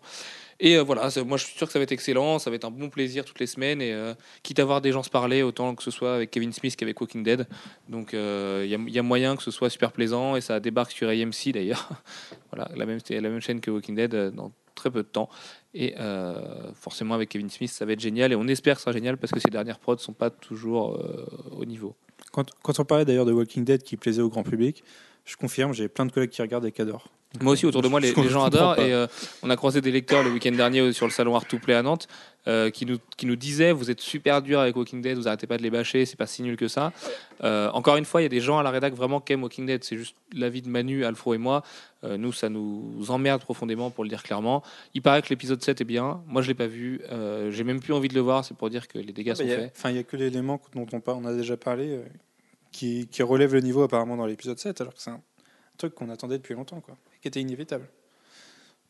Et 0.62 0.78
euh, 0.78 0.84
voilà, 0.84 1.10
ça- 1.10 1.24
moi 1.24 1.38
je 1.38 1.46
suis 1.46 1.58
sûr 1.58 1.68
que 1.68 1.74
ça 1.74 1.80
va 1.80 1.84
être 1.84 1.92
excellent, 1.92 2.38
ça 2.40 2.50
va 2.50 2.56
être 2.58 2.66
un 2.66 2.72
bon 2.72 2.90
plaisir 2.90 3.24
toutes 3.24 3.40
les 3.40 3.48
semaines. 3.48 3.82
Et 3.82 3.94
euh, 3.94 4.14
quitte 4.44 4.60
à 4.60 4.66
voir 4.66 4.82
des 4.82 4.92
gens 4.92 5.04
se 5.04 5.10
parler, 5.10 5.42
autant 5.42 5.74
que 5.76 5.84
ce 5.84 5.92
soit 5.92 6.16
avec 6.16 6.32
Kevin 6.32 6.52
Smith 6.52 6.76
qu'avec 6.76 7.00
Walking 7.00 7.24
Dead. 7.24 7.48
Donc 7.88 8.14
euh, 8.14 8.66
il 8.66 8.80
il 8.88 8.94
y 8.94 9.00
a 9.00 9.04
moyen 9.04 9.36
que 9.36 9.44
ce 9.44 9.52
soit 9.52 9.70
super 9.70 9.92
plaisant 9.92 10.36
et 10.36 10.42
ça 10.42 10.60
débarque 10.60 10.92
sur 10.92 11.10
AMC 11.10 11.52
d'ailleurs. 11.54 11.90
voilà, 12.52 12.70
la 12.76 12.86
même, 12.86 13.42
chaîne 13.42 13.62
que 13.62 13.72
Walking 13.72 13.96
Dead 13.96 14.14
euh, 14.14 14.32
dans 14.32 14.52
très 14.76 14.90
peu 14.90 15.04
de 15.04 15.08
temps. 15.08 15.30
Et 15.74 15.96
euh, 16.00 16.72
forcément 16.74 17.14
avec 17.14 17.30
Kevin 17.30 17.50
Smith, 17.50 17.70
ça 17.70 17.86
va 17.86 17.94
être 17.94 18.00
génial. 18.00 18.32
Et 18.32 18.36
on 18.36 18.48
espère 18.48 18.76
que 18.76 18.80
ce 18.82 18.86
sera 18.86 18.94
génial 18.94 19.18
parce 19.18 19.32
que 19.32 19.40
ces 19.40 19.50
dernières 19.50 19.80
prods 19.80 19.98
sont 19.98 20.14
pas 20.14 20.30
toujours 20.30 20.96
euh, 20.96 21.26
au 21.52 21.66
niveau. 21.66 21.96
Quand, 22.32 22.50
quand 22.64 22.80
on 22.80 22.86
parlait 22.86 23.06
d'ailleurs 23.06 23.26
de 23.26 23.34
Walking 23.34 23.64
Dead 23.64 23.84
qui 23.84 23.98
plaisait 23.98 24.22
au 24.22 24.30
grand 24.30 24.44
public, 24.44 24.84
je 25.26 25.36
confirme, 25.36 25.74
j'ai 25.74 25.88
plein 25.88 26.06
de 26.06 26.12
collègues 26.12 26.32
qui 26.32 26.42
regardent 26.42 26.66
et 26.66 26.72
qui 26.72 26.82
adorent. 26.82 27.10
Moi 27.42 27.54
aussi, 27.54 27.68
autour 27.68 27.84
de 27.84 27.88
moi, 27.88 28.00
les, 28.00 28.12
gens 28.28 28.44
adorent. 28.44 28.80
Et 28.80 28.92
euh, 28.92 29.06
on 29.44 29.52
a 29.52 29.56
croisé 29.56 29.82
des 29.82 29.92
lecteurs 29.92 30.24
le 30.24 30.32
week-end 30.32 30.52
dernier 30.52 30.80
euh, 30.80 30.92
sur 30.92 31.06
le 31.06 31.12
salon 31.12 31.36
Art 31.36 31.46
to 31.46 31.60
Play 31.60 31.76
à 31.76 31.84
Nantes 31.84 32.08
euh, 32.48 32.72
qui, 32.72 32.88
nous, 32.88 32.98
qui 33.18 33.28
nous 33.28 33.36
disaient 33.36 33.72
Vous 33.72 33.92
êtes 33.92 34.02
super 34.02 34.42
dur 34.42 34.60
avec 34.60 34.76
Walking 34.76 35.02
Dead, 35.02 35.16
vous 35.16 35.28
arrêtez 35.28 35.46
pas 35.46 35.58
de 35.58 35.62
les 35.62 35.70
bâcher, 35.70 36.08
c'est 36.08 36.16
pas 36.16 36.26
si 36.26 36.42
nul 36.42 36.58
que 36.58 36.68
ça. 36.68 36.92
Euh, 37.44 37.70
encore 37.70 37.98
une 37.98 38.06
fois, 38.06 38.22
il 38.22 38.24
y 38.24 38.26
a 38.26 38.30
des 38.30 38.40
gens 38.42 38.58
à 38.58 38.64
la 38.64 38.72
rédac 38.72 38.96
vraiment 38.96 39.22
qui 39.22 39.34
aiment 39.34 39.44
Walking 39.44 39.68
Dead. 39.68 39.84
C'est 39.84 39.96
juste 39.96 40.16
l'avis 40.34 40.64
de 40.64 40.70
Manu, 40.70 41.06
Alfro 41.06 41.36
et 41.36 41.38
moi. 41.38 41.62
Euh, 42.04 42.18
nous, 42.18 42.34
ça 42.34 42.50
nous 42.50 43.06
emmerde 43.10 43.44
profondément, 43.44 43.92
pour 43.92 44.04
le 44.04 44.10
dire 44.10 44.24
clairement. 44.24 44.64
Il 44.96 45.04
paraît 45.04 45.22
que 45.22 45.30
l'épisode 45.30 45.62
7 45.62 45.82
est 45.82 45.86
bien. 45.86 46.22
Moi, 46.26 46.42
je 46.42 46.48
l'ai 46.48 46.56
pas 46.56 46.66
vu. 46.68 47.02
Euh, 47.12 47.52
J'ai 47.52 47.64
même 47.64 47.80
plus 47.80 47.94
envie 47.94 48.08
de 48.08 48.16
le 48.16 48.22
voir. 48.22 48.44
C'est 48.44 48.58
pour 48.58 48.72
dire 48.72 48.88
que 48.88 48.98
les 48.98 49.14
dégâts 49.14 49.36
sont 49.36 49.44
Il 49.44 49.50
y 49.50 49.54
a- 49.54 49.58
faits. 49.58 49.74
Enfin, 49.78 49.90
il 49.92 49.94
n'y 49.94 50.00
a 50.00 50.04
que 50.04 50.18
l'élément 50.18 50.60
dont 50.74 50.88
on, 50.92 51.02
on 51.06 51.26
a 51.26 51.34
déjà 51.36 51.58
parlé 51.58 51.90
euh, 51.90 52.02
qui, 52.72 53.08
qui 53.08 53.22
relève 53.22 53.54
le 53.54 53.62
niveau 53.62 53.84
apparemment 53.84 54.18
dans 54.18 54.26
l'épisode 54.26 54.58
7, 54.58 54.82
alors 54.82 54.96
que 54.96 55.02
c'est 55.02 55.12
un 55.12 55.22
truc 55.78 55.94
qu'on 55.94 56.10
attendait 56.10 56.38
depuis 56.38 56.54
longtemps, 56.56 56.82
quoi, 56.82 56.98
qui 57.22 57.28
était 57.28 57.42
inévitable. 57.42 57.88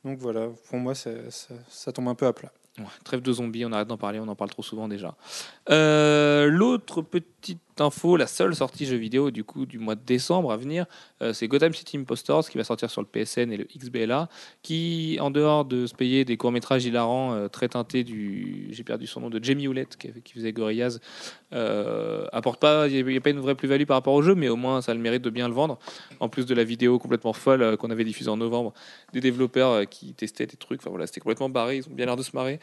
Donc 0.05 0.17
voilà, 0.19 0.49
pour 0.69 0.77
moi, 0.77 0.93
ça, 0.95 1.91
tombe 1.93 2.07
un 2.07 2.15
peu 2.15 2.25
à 2.27 2.33
plat. 2.33 2.51
Trêve 3.03 3.21
de 3.21 3.33
zombies, 3.33 3.65
on 3.65 3.73
arrête 3.73 3.87
d'en 3.89 3.97
parler, 3.97 4.19
on 4.19 4.27
en 4.27 4.35
parle 4.35 4.51
trop 4.51 4.63
souvent 4.63 4.87
déjà. 4.87 5.15
Euh, 5.69 6.47
L'autre 6.47 7.01
petite 7.39 7.59
info, 7.79 8.17
la 8.17 8.27
seule 8.27 8.55
sortie 8.55 8.85
jeu 8.85 8.97
vidéo 8.97 9.31
du 9.31 9.43
coup 9.43 9.65
du 9.65 9.79
mois 9.79 9.95
de 9.95 10.01
décembre 10.05 10.51
à 10.51 10.57
venir, 10.57 10.85
euh, 11.21 11.33
c'est 11.33 11.47
Gotham 11.47 11.73
City 11.73 11.97
Impostors 11.97 12.49
qui 12.49 12.57
va 12.57 12.63
sortir 12.63 12.89
sur 12.89 13.01
le 13.01 13.07
PSN 13.07 13.51
et 13.51 13.57
le 13.57 13.67
XBLA, 13.77 14.27
qui 14.61 15.17
en 15.21 15.31
dehors 15.31 15.65
de 15.65 15.85
se 15.85 15.93
payer 15.93 16.25
des 16.25 16.37
courts 16.37 16.51
métrages 16.51 16.85
hilarants 16.85 17.33
euh, 17.33 17.47
très 17.47 17.69
teintés 17.69 18.03
du, 18.03 18.67
j'ai 18.71 18.83
perdu 18.83 19.07
son 19.07 19.21
nom, 19.21 19.29
de 19.29 19.43
Jamie 19.43 19.65
Hewlett 19.65 19.97
qui, 19.97 20.33
faisait 20.33 20.51
Gorillaz, 20.51 20.99
euh, 21.53 22.27
apporte 22.31 22.59
pas, 22.59 22.87
il 22.87 23.05
n'y 23.05 23.17
a, 23.17 23.21
pas 23.21 23.29
une 23.29 23.39
vraie 23.39 23.55
plus-value 23.55 23.85
par 23.85 23.97
rapport 23.97 24.13
au 24.13 24.21
jeu, 24.21 24.35
mais 24.35 24.49
au 24.49 24.55
moins 24.55 24.81
ça 24.81 24.91
a 24.91 24.95
le 24.95 25.01
mérite 25.01 25.21
de 25.21 25.29
bien 25.29 25.47
le 25.47 25.53
vendre. 25.53 25.79
En 26.19 26.29
plus 26.29 26.45
de 26.45 26.53
la 26.53 26.63
vidéo 26.63 26.99
complètement 26.99 27.33
folle 27.33 27.61
euh, 27.61 27.77
qu'on 27.77 27.89
avait 27.89 28.03
diffusée 28.03 28.29
en 28.29 28.37
novembre 28.37 28.73
des 29.13 29.21
développeurs 29.21 29.87
qui 29.87 30.13
testaient 30.13 30.45
des 30.45 30.57
trucs. 30.57 30.81
Enfin 30.81 30.89
voilà, 30.89 31.07
c'était 31.07 31.21
complètement 31.21 31.49
barré. 31.49 31.77
Ils 31.77 31.87
ont 31.87 31.93
bien 31.93 32.05
l'air 32.05 32.17
de 32.17 32.23
se 32.23 32.31
marrer. 32.35 32.59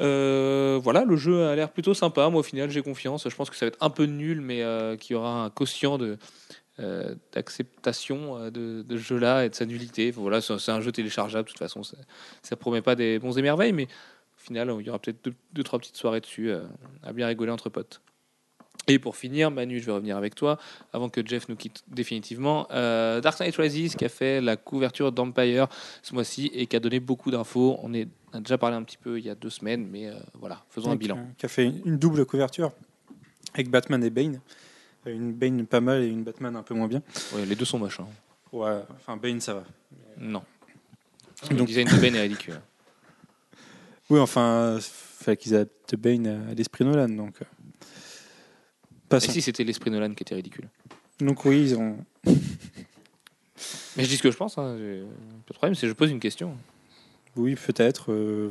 Euh, 0.00 0.80
voilà, 0.82 1.04
le 1.04 1.16
jeu 1.16 1.46
a 1.46 1.54
l'air 1.54 1.70
plutôt 1.70 1.94
sympa. 1.94 2.28
Moi, 2.28 2.40
au 2.40 2.42
final, 2.42 2.70
j'ai 2.70 2.82
confiance. 2.82 3.28
Je 3.28 3.34
pense 3.34 3.50
que 3.50 3.56
ça 3.56 3.66
va 3.66 3.68
être 3.68 3.78
un 3.80 3.90
peu 3.90 4.04
nul, 4.04 4.40
mais 4.40 4.62
euh, 4.62 4.96
qu'il 4.96 5.14
y 5.14 5.16
aura 5.16 5.44
un 5.44 5.50
quotient 5.50 5.98
de 5.98 6.18
euh, 6.80 7.14
d'acceptation 7.32 8.50
de, 8.50 8.84
ce 8.88 8.96
jeu-là 8.96 9.44
et 9.44 9.50
de 9.50 9.54
sa 9.54 9.66
nullité. 9.66 10.10
Voilà, 10.10 10.40
c'est 10.40 10.70
un 10.70 10.80
jeu 10.80 10.92
téléchargeable. 10.92 11.44
De 11.44 11.50
toute 11.50 11.58
façon, 11.58 11.82
ça, 11.82 11.96
ça 12.42 12.56
promet 12.56 12.82
pas 12.82 12.94
des 12.94 13.18
bons 13.18 13.36
et 13.36 13.42
merveilles, 13.42 13.72
mais 13.72 13.84
au 13.84 14.40
final, 14.44 14.74
il 14.80 14.86
y 14.86 14.88
aura 14.88 14.98
peut-être 14.98 15.24
deux, 15.24 15.34
deux, 15.52 15.62
trois 15.62 15.78
petites 15.78 15.96
soirées 15.96 16.20
dessus 16.20 16.50
à 17.02 17.12
bien 17.12 17.26
rigoler 17.26 17.52
entre 17.52 17.68
potes. 17.68 18.00
Et 18.88 18.98
pour 18.98 19.16
finir, 19.16 19.50
Manu, 19.52 19.78
je 19.80 19.86
vais 19.86 19.92
revenir 19.92 20.16
avec 20.16 20.34
toi 20.34 20.58
avant 20.92 21.08
que 21.08 21.24
Jeff 21.24 21.48
nous 21.48 21.54
quitte 21.56 21.84
définitivement. 21.88 22.66
Euh, 22.72 23.20
Dark 23.20 23.38
Knight 23.38 23.54
Rises 23.56 23.94
qui 23.94 24.04
a 24.04 24.08
fait 24.08 24.40
la 24.40 24.56
couverture 24.56 25.12
d'Empire 25.12 25.68
ce 26.02 26.12
mois-ci 26.14 26.50
et 26.52 26.66
qui 26.66 26.74
a 26.74 26.80
donné 26.80 26.98
beaucoup 26.98 27.30
d'infos. 27.30 27.78
On, 27.82 27.94
est, 27.94 28.08
on 28.32 28.38
a 28.38 28.40
déjà 28.40 28.58
parlé 28.58 28.74
un 28.76 28.82
petit 28.82 28.96
peu 28.98 29.18
il 29.20 29.24
y 29.24 29.30
a 29.30 29.36
deux 29.36 29.50
semaines, 29.50 29.86
mais 29.90 30.08
euh, 30.08 30.14
voilà, 30.34 30.64
faisons 30.68 30.90
un 30.90 30.96
bilan. 30.96 31.16
euh, 31.18 31.22
qui 31.38 31.46
a 31.46 31.48
fait 31.48 31.66
une 31.84 31.96
double 31.96 32.26
couverture. 32.26 32.72
avec 33.54 33.70
Batman 33.70 34.02
et 34.02 34.10
Bane. 34.10 34.40
Une 35.06 35.32
Bane 35.32 35.64
pas 35.66 35.80
mal 35.80 36.02
et 36.02 36.08
une 36.08 36.24
Batman 36.24 36.54
un 36.56 36.62
peu 36.64 36.74
moins 36.74 36.88
bien. 36.88 37.02
Ouais, 37.34 37.46
les 37.46 37.54
deux 37.54 37.64
sont 37.64 37.78
moches. 37.78 38.00
hein. 38.00 38.06
Ouais, 38.52 38.80
enfin 38.96 39.16
Bane 39.16 39.40
ça 39.40 39.54
va. 39.54 39.64
Non. 40.18 40.42
Donc- 41.50 41.60
Le 41.60 41.64
design 41.66 41.88
de 41.88 41.96
Ben 42.00 42.14
est 42.16 42.20
ridicule. 42.22 42.60
Oui, 44.10 44.18
enfin, 44.20 44.78
fallait 44.80 45.36
qu'ils 45.38 45.54
adaptent 45.54 45.94
Bane 45.96 46.26
à 46.50 46.54
l'esprit 46.54 46.84
Nolan, 46.84 47.08
donc. 47.08 47.36
Et 49.16 49.20
si 49.20 49.42
c'était 49.42 49.64
l'esprit 49.64 49.90
Nolan 49.90 50.14
qui 50.14 50.22
était 50.22 50.34
ridicule 50.34 50.68
Donc 51.20 51.44
oui, 51.44 51.62
ils 51.62 51.76
ont. 51.76 51.96
Mais 53.96 54.04
je 54.04 54.08
dis 54.08 54.16
ce 54.16 54.22
que 54.22 54.30
je 54.30 54.36
pense, 54.36 54.56
hein, 54.58 54.74
de 54.76 55.04
problème, 55.54 55.74
c'est 55.74 55.86
je 55.86 55.92
pose 55.92 56.10
une 56.10 56.20
question. 56.20 56.56
Oui, 57.36 57.54
peut-être. 57.54 58.10
euh, 58.12 58.50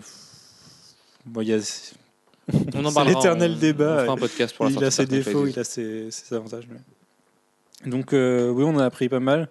Bon, 1.26 1.42
y 1.42 1.54
a... 1.54 1.58
On 1.58 2.84
en 2.86 2.90
C'est 2.90 2.96
parlera. 2.96 3.04
l'éternel 3.06 3.54
on- 3.56 3.60
débat. 3.60 3.98
On 3.98 4.02
fera 4.04 4.14
un 4.14 4.18
podcast 4.18 4.56
pour 4.56 4.66
la 4.66 4.72
il 4.72 4.84
a 4.84 4.92
ses 4.92 5.06
défauts, 5.06 5.46
il 5.48 5.58
a 5.60 5.64
ses, 5.64 6.10
ses 6.12 6.34
avantages. 6.36 6.68
mais- 6.70 7.90
Donc 7.90 8.14
euh, 8.14 8.50
oui, 8.50 8.64
on 8.64 8.78
a 8.80 8.86
appris 8.86 9.08
pas 9.10 9.20
mal 9.20 9.50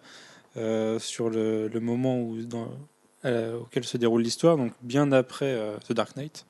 euh, 0.56 0.98
sur 0.98 1.30
le, 1.30 1.68
le 1.68 1.80
moment 1.80 2.20
où, 2.20 2.40
dans, 2.42 2.68
euh, 3.24 3.58
auquel 3.60 3.84
se 3.84 3.96
déroule 3.96 4.22
l'histoire, 4.22 4.56
donc 4.56 4.72
bien 4.82 5.10
après 5.12 5.56
The 5.88 5.92
Dark 5.92 6.16
Knight, 6.16 6.44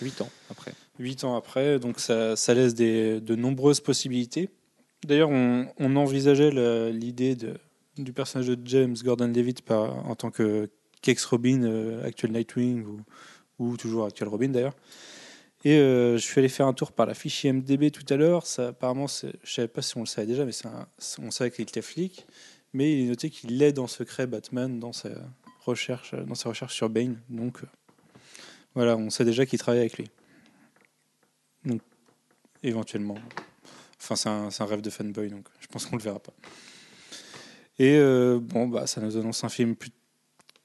8 0.00 0.22
ans 0.22 0.30
après. 0.50 0.72
Huit 1.02 1.24
ans 1.24 1.36
après. 1.36 1.78
Donc 1.78 2.00
ça, 2.00 2.34
laisse 2.54 2.74
des, 2.74 3.20
de 3.20 3.34
nombreuses 3.34 3.80
possibilités. 3.80 4.48
D'ailleurs, 5.04 5.30
on, 5.30 5.96
envisageait 5.96 6.50
l'idée 6.92 7.36
du 7.96 8.12
personnage 8.12 8.48
de 8.48 8.58
James 8.64 8.96
Gordon-Levitt 9.02 9.62
en 9.70 10.14
tant 10.14 10.30
que 10.30 10.70
qu'ex-Robin, 11.02 11.64
euh, 11.64 12.06
actuel 12.06 12.30
Nightwing 12.30 12.84
ou, 12.84 13.00
ou 13.58 13.76
toujours 13.76 14.06
actuel 14.06 14.28
Robin 14.28 14.48
d'ailleurs. 14.48 14.76
Et 15.64 15.76
euh, 15.76 16.16
je 16.16 16.22
suis 16.22 16.38
allé 16.38 16.48
faire 16.48 16.66
un 16.66 16.72
tour 16.72 16.92
par 16.92 17.06
la 17.06 17.14
fiche 17.14 17.44
IMDB 17.44 17.90
tout 17.90 18.04
à 18.08 18.16
l'heure. 18.16 18.44
Apparemment, 18.58 19.06
je 19.06 19.52
savais 19.52 19.68
pas 19.68 19.82
si 19.82 19.96
on 19.96 20.00
le 20.00 20.06
savait 20.06 20.26
déjà, 20.26 20.44
mais 20.44 20.52
on 21.20 21.30
savait 21.30 21.50
qu'il 21.50 21.62
était 21.62 21.82
flic. 21.82 22.26
Mais 22.72 22.92
il 22.92 23.04
est 23.04 23.08
noté 23.08 23.30
qu'il 23.30 23.62
aide 23.62 23.78
en 23.78 23.86
secret 23.86 24.26
Batman 24.26 24.80
dans 24.80 24.92
sa 24.92 25.10
recherche, 25.60 26.14
dans 26.14 26.34
sa 26.34 26.48
recherche 26.48 26.74
sur 26.74 26.88
Bane. 26.88 27.20
Donc 27.28 27.62
euh, 27.62 27.66
voilà, 28.74 28.96
on 28.96 29.10
sait 29.10 29.24
déjà 29.24 29.46
qu'il 29.46 29.58
travaille 29.58 29.80
avec 29.80 29.98
lui. 29.98 30.06
Éventuellement. 32.62 33.16
Enfin, 34.00 34.16
c'est 34.50 34.62
un, 34.62 34.66
rêve 34.66 34.80
de 34.80 34.90
fanboy, 34.90 35.28
donc 35.28 35.46
je 35.60 35.66
pense 35.68 35.86
qu'on 35.86 35.96
le 35.96 36.02
verra 36.02 36.18
pas. 36.18 36.32
Et 37.78 37.96
euh, 37.96 38.38
bon, 38.40 38.66
bah, 38.66 38.86
ça 38.86 39.00
nous 39.00 39.16
annonce 39.16 39.44
un 39.44 39.48
film 39.48 39.76
plus... 39.76 39.90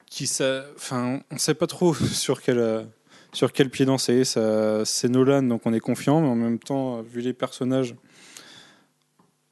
qui 0.06 0.28
enfin, 0.76 1.20
on 1.30 1.38
sait 1.38 1.54
pas 1.54 1.66
trop 1.66 1.94
sur 2.12 2.42
quel 2.42 2.58
euh, 2.58 2.84
sur 3.32 3.52
quel 3.52 3.70
pied 3.70 3.84
danser. 3.84 4.24
Ça, 4.24 4.84
c'est 4.84 5.08
Nolan, 5.08 5.42
donc 5.42 5.62
on 5.64 5.72
est 5.72 5.80
confiant, 5.80 6.20
mais 6.20 6.28
en 6.28 6.34
même 6.34 6.58
temps, 6.58 7.02
vu 7.02 7.20
les 7.20 7.32
personnages, 7.32 7.94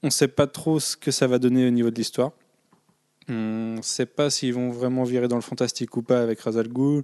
on 0.02 0.10
sait 0.10 0.28
pas 0.28 0.46
trop 0.46 0.80
ce 0.80 0.96
que 0.96 1.10
ça 1.10 1.26
va 1.26 1.38
donner 1.38 1.66
au 1.66 1.70
niveau 1.70 1.90
de 1.90 1.96
l'histoire. 1.96 2.32
On 3.28 3.80
sait 3.82 4.06
pas 4.06 4.30
s'ils 4.30 4.54
vont 4.54 4.70
vraiment 4.70 5.02
virer 5.04 5.28
dans 5.28 5.36
le 5.36 5.42
fantastique 5.42 5.96
ou 5.96 6.02
pas 6.02 6.22
avec 6.22 6.40
Ra's 6.40 6.56
al 6.56 6.68
Ghul. 6.68 7.02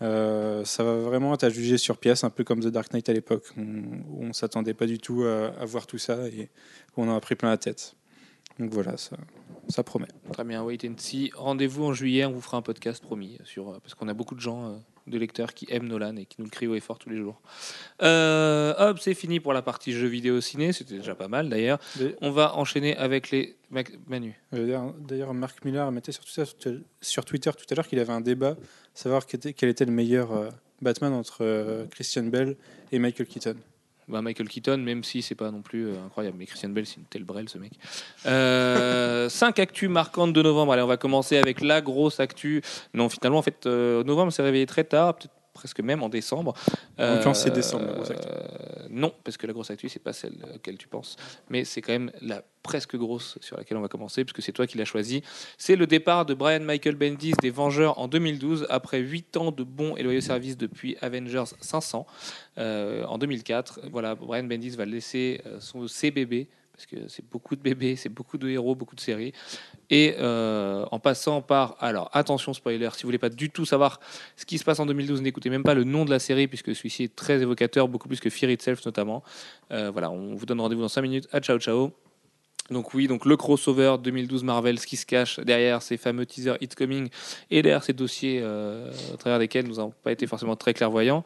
Euh, 0.00 0.64
ça 0.64 0.84
va 0.84 0.94
vraiment 0.96 1.34
être 1.34 1.44
à 1.44 1.50
juger 1.50 1.76
sur 1.78 1.98
pièce, 1.98 2.22
un 2.24 2.30
peu 2.30 2.44
comme 2.44 2.60
The 2.60 2.68
Dark 2.68 2.92
Knight 2.92 3.08
à 3.08 3.12
l'époque, 3.12 3.44
où 3.56 4.24
on 4.24 4.32
s'attendait 4.32 4.74
pas 4.74 4.86
du 4.86 4.98
tout 4.98 5.24
à, 5.24 5.48
à 5.60 5.64
voir 5.64 5.86
tout 5.86 5.98
ça 5.98 6.28
et 6.28 6.50
on 6.96 7.08
en 7.08 7.16
a 7.16 7.20
pris 7.20 7.34
plein 7.34 7.50
la 7.50 7.58
tête. 7.58 7.96
Donc 8.58 8.72
voilà, 8.72 8.96
ça, 8.96 9.16
ça 9.68 9.82
promet. 9.82 10.08
Très 10.32 10.44
bien, 10.44 10.62
wait 10.64 10.78
and 10.84 10.94
see. 10.96 11.30
Rendez-vous 11.34 11.84
en 11.84 11.92
juillet, 11.92 12.24
on 12.24 12.32
vous 12.32 12.40
fera 12.40 12.56
un 12.56 12.62
podcast 12.62 13.02
promis, 13.02 13.38
sur, 13.44 13.70
euh, 13.70 13.78
parce 13.80 13.94
qu'on 13.94 14.08
a 14.08 14.14
beaucoup 14.14 14.34
de 14.34 14.40
gens, 14.40 14.70
euh, 14.70 14.76
de 15.08 15.18
lecteurs 15.18 15.54
qui 15.54 15.66
aiment 15.70 15.88
Nolan 15.88 16.16
et 16.16 16.24
qui 16.26 16.36
nous 16.38 16.44
le 16.44 16.50
crient 16.50 16.66
haut 16.68 16.74
et 16.74 16.80
fort 16.80 16.98
tous 16.98 17.10
les 17.10 17.16
jours. 17.16 17.40
Euh, 18.02 18.74
hop, 18.78 18.98
c'est 19.00 19.14
fini 19.14 19.40
pour 19.40 19.52
la 19.52 19.62
partie 19.62 19.92
jeux 19.92 20.06
vidéo 20.06 20.40
ciné, 20.40 20.72
c'était 20.72 20.96
déjà 20.98 21.14
pas 21.14 21.28
mal 21.28 21.48
d'ailleurs. 21.48 21.78
On 22.20 22.30
va 22.30 22.54
enchaîner 22.56 22.96
avec 22.96 23.30
les... 23.30 23.56
Mac- 23.70 23.92
Manu. 24.06 24.34
Euh, 24.54 24.90
D'ailleurs- 25.00 25.34
Marc 25.34 25.64
Millar 25.64 25.90
mettait 25.92 26.12
sur 26.12 26.24
Twitter, 26.24 26.80
sur 27.00 27.24
Twitter 27.24 27.50
tout 27.56 27.66
à 27.70 27.74
l'heure 27.74 27.86
qu'il 27.86 27.98
avait 27.98 28.12
un 28.12 28.20
débat, 28.22 28.56
savoir 28.94 29.26
quel 29.26 29.38
était, 29.38 29.52
quel 29.52 29.68
était 29.68 29.84
le 29.84 29.92
meilleur 29.92 30.32
euh, 30.32 30.48
Batman 30.80 31.12
entre 31.12 31.86
Christian 31.90 32.24
Bell 32.24 32.56
et 32.92 32.98
Michael 32.98 33.26
Keaton. 33.26 33.56
Bah, 34.08 34.22
Michael 34.22 34.48
Keaton, 34.48 34.78
même 34.78 35.04
si 35.04 35.20
c'est 35.20 35.34
pas 35.34 35.50
non 35.50 35.60
plus 35.60 35.88
euh, 35.88 36.04
incroyable, 36.06 36.36
mais 36.38 36.46
Christian 36.46 36.70
Bell, 36.70 36.86
c'est 36.86 36.96
une 36.96 37.04
telle 37.04 37.24
brêle 37.24 37.48
ce 37.48 37.58
mec. 37.58 37.72
Euh, 38.24 39.28
cinq 39.28 39.58
actus 39.58 39.90
marquantes 39.90 40.32
de 40.32 40.42
novembre. 40.42 40.72
Allez, 40.72 40.82
on 40.82 40.86
va 40.86 40.96
commencer 40.96 41.36
avec 41.36 41.60
la 41.60 41.82
grosse 41.82 42.18
actu. 42.18 42.62
Non, 42.94 43.10
finalement, 43.10 43.38
en 43.38 43.42
fait, 43.42 43.66
euh, 43.66 44.02
novembre 44.04 44.32
s'est 44.32 44.42
réveillé 44.42 44.64
très 44.64 44.84
tard, 44.84 45.14
peut-être 45.14 45.34
presque 45.58 45.80
même 45.80 46.04
en 46.04 46.08
décembre. 46.08 46.54
L'occurrence, 46.98 47.42
c'est 47.42 47.50
décembre, 47.50 47.86
la 47.86 47.92
grosse 47.94 48.10
actu. 48.12 48.28
Euh, 48.28 48.86
non, 48.90 49.12
parce 49.24 49.36
que 49.36 49.46
la 49.48 49.52
grosse 49.52 49.70
actu, 49.72 49.88
c'est 49.88 49.98
pas 49.98 50.12
celle 50.12 50.34
à 50.44 50.52
laquelle 50.52 50.78
tu 50.78 50.86
penses, 50.86 51.16
mais 51.50 51.64
c'est 51.64 51.82
quand 51.82 51.92
même 51.92 52.12
la 52.22 52.44
presque 52.62 52.96
grosse 52.96 53.38
sur 53.40 53.56
laquelle 53.56 53.76
on 53.76 53.80
va 53.80 53.88
commencer, 53.88 54.24
puisque 54.24 54.42
c'est 54.42 54.52
toi 54.52 54.68
qui 54.68 54.78
l'as 54.78 54.84
choisi. 54.84 55.22
C'est 55.56 55.74
le 55.74 55.86
départ 55.86 56.26
de 56.26 56.34
Brian 56.34 56.60
Michael 56.60 56.94
Bendis 56.94 57.32
des 57.42 57.50
Vengeurs 57.50 57.98
en 57.98 58.06
2012, 58.06 58.66
après 58.70 59.00
8 59.00 59.36
ans 59.36 59.50
de 59.50 59.64
bons 59.64 59.96
et 59.96 60.02
loyaux 60.04 60.20
services 60.20 60.56
depuis 60.56 60.96
Avengers 61.00 61.44
500 61.60 62.06
euh, 62.58 63.04
en 63.04 63.18
2004. 63.18 63.80
Voilà, 63.90 64.14
Brian 64.14 64.44
Bendis 64.44 64.70
va 64.70 64.84
laisser 64.84 65.40
euh, 65.46 65.58
son, 65.60 65.86
bébés, 66.10 66.46
parce 66.78 66.86
que 66.86 67.08
c'est 67.08 67.28
beaucoup 67.28 67.56
de 67.56 67.60
bébés, 67.60 67.96
c'est 67.96 68.08
beaucoup 68.08 68.38
de 68.38 68.48
héros, 68.48 68.76
beaucoup 68.76 68.94
de 68.94 69.00
séries. 69.00 69.32
Et 69.90 70.14
euh, 70.20 70.84
en 70.92 71.00
passant 71.00 71.42
par, 71.42 71.76
alors 71.80 72.08
attention 72.12 72.54
spoiler, 72.54 72.88
si 72.92 73.02
vous 73.02 73.08
voulez 73.08 73.18
pas 73.18 73.30
du 73.30 73.50
tout 73.50 73.64
savoir 73.64 73.98
ce 74.36 74.46
qui 74.46 74.58
se 74.58 74.64
passe 74.64 74.78
en 74.78 74.86
2012, 74.86 75.20
n'écoutez 75.20 75.50
même 75.50 75.64
pas 75.64 75.74
le 75.74 75.82
nom 75.82 76.04
de 76.04 76.10
la 76.10 76.20
série, 76.20 76.46
puisque 76.46 76.76
celui-ci 76.76 77.02
est 77.02 77.16
très 77.16 77.42
évocateur, 77.42 77.88
beaucoup 77.88 78.06
plus 78.06 78.20
que 78.20 78.30
Fear 78.30 78.52
Itself 78.52 78.86
notamment. 78.86 79.24
Euh, 79.72 79.90
voilà, 79.90 80.08
on 80.12 80.36
vous 80.36 80.46
donne 80.46 80.60
rendez-vous 80.60 80.82
dans 80.82 80.88
5 80.88 81.02
minutes. 81.02 81.28
À 81.32 81.40
ciao 81.40 81.58
ciao. 81.58 81.90
Donc 82.70 82.94
oui, 82.94 83.08
donc 83.08 83.24
le 83.24 83.36
crossover 83.36 83.96
2012 84.00 84.44
Marvel, 84.44 84.78
ce 84.78 84.86
qui 84.86 84.96
se 84.96 85.06
cache 85.06 85.40
derrière 85.40 85.82
ces 85.82 85.96
fameux 85.96 86.26
teasers 86.26 86.58
It's 86.60 86.76
Coming 86.76 87.08
et 87.50 87.62
derrière 87.62 87.82
ces 87.82 87.94
dossiers 87.94 88.40
euh, 88.40 88.92
à 89.12 89.16
travers 89.16 89.40
lesquels 89.40 89.66
nous 89.66 89.76
n'avons 89.76 89.94
pas 90.04 90.12
été 90.12 90.28
forcément 90.28 90.54
très 90.54 90.74
clairvoyants, 90.74 91.24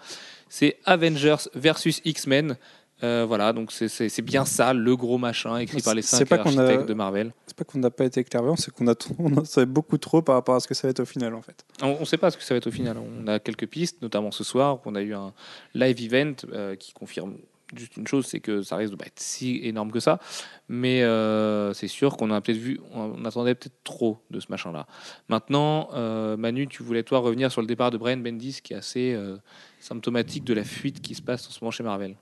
c'est 0.49 0.78
Avengers 0.87 1.49
versus 1.54 2.00
X-Men. 2.06 2.56
Euh, 3.02 3.25
voilà, 3.26 3.52
donc 3.52 3.73
c'est- 3.73 4.21
bien 4.23 4.44
ça, 4.44 4.73
le 4.73 4.97
gros 4.97 5.18
machin 5.18 5.56
écrit 5.59 5.82
par 5.82 5.94
les 5.94 6.02
cinq 6.02 6.28
pas 6.28 6.37
a- 6.37 6.40
architectes 6.40 6.87
de 6.87 6.94
Marvel. 6.94 7.32
C'est 7.47 7.56
pas 7.56 7.64
qu'on 7.64 7.78
n'a 7.78 7.90
pas 7.90 8.04
été 8.04 8.23
clairvoyant, 8.23 8.56
c'est 8.56 8.71
qu'on 8.73 8.87
a, 8.88 8.94
on 9.18 9.44
savait 9.44 9.66
beaucoup 9.66 9.99
trop 9.99 10.23
par 10.23 10.37
rapport 10.37 10.54
à 10.54 10.61
ce 10.61 10.68
que 10.68 10.75
ça 10.75 10.87
va 10.87 10.90
être 10.90 11.00
au 11.00 11.04
final 11.04 11.35
en 11.35 11.42
fait. 11.42 11.64
On 11.82 11.99
ne 12.00 12.04
sait 12.04 12.16
pas 12.18 12.30
ce 12.30 12.37
que 12.37 12.44
ça 12.44 12.54
va 12.54 12.59
être 12.59 12.68
au 12.68 12.71
final. 12.71 12.97
On 12.99 13.26
a 13.26 13.38
quelques 13.40 13.66
pistes, 13.66 14.00
notamment 14.02 14.30
ce 14.30 14.44
soir. 14.44 14.78
On 14.85 14.94
a 14.94 15.02
eu 15.02 15.14
un 15.14 15.32
live 15.75 16.00
event 16.14 16.35
euh, 16.52 16.76
qui 16.76 16.92
confirme 16.92 17.35
juste 17.75 17.97
une 17.97 18.06
chose, 18.06 18.26
c'est 18.26 18.40
que 18.40 18.61
ça 18.62 18.76
risque 18.76 18.92
de 18.92 18.97
pas 18.97 19.06
être 19.06 19.18
si 19.18 19.61
énorme 19.64 19.90
que 19.90 19.99
ça. 19.99 20.21
Mais 20.68 21.02
euh, 21.02 21.73
c'est 21.73 21.88
sûr 21.88 22.16
qu'on 22.18 22.30
a 22.30 22.40
peut-être 22.42 22.59
vu, 22.59 22.78
on 22.92 23.25
attendait 23.25 23.54
peut-être 23.54 23.82
trop 23.82 24.18
de 24.30 24.40
ce 24.40 24.47
machin-là. 24.50 24.87
Maintenant, 25.28 25.88
euh, 25.94 26.37
Manu, 26.37 26.68
tu 26.68 26.82
voulais 26.82 27.02
toi 27.02 27.18
revenir 27.21 27.50
sur 27.50 27.62
le 27.62 27.66
départ 27.66 27.90
de 27.90 27.97
Brian 27.97 28.18
Bendis, 28.18 28.61
qui 28.62 28.75
est 28.75 28.76
assez 28.76 29.14
euh, 29.14 29.38
symptomatique 29.80 30.44
de 30.44 30.52
la 30.54 30.64
fuite 30.64 31.00
qui 31.00 31.14
se 31.14 31.23
passe 31.23 31.49
en 31.49 31.50
ce 31.50 31.59
moment 31.62 31.71
chez 31.71 31.82
Marvel. 31.82 32.14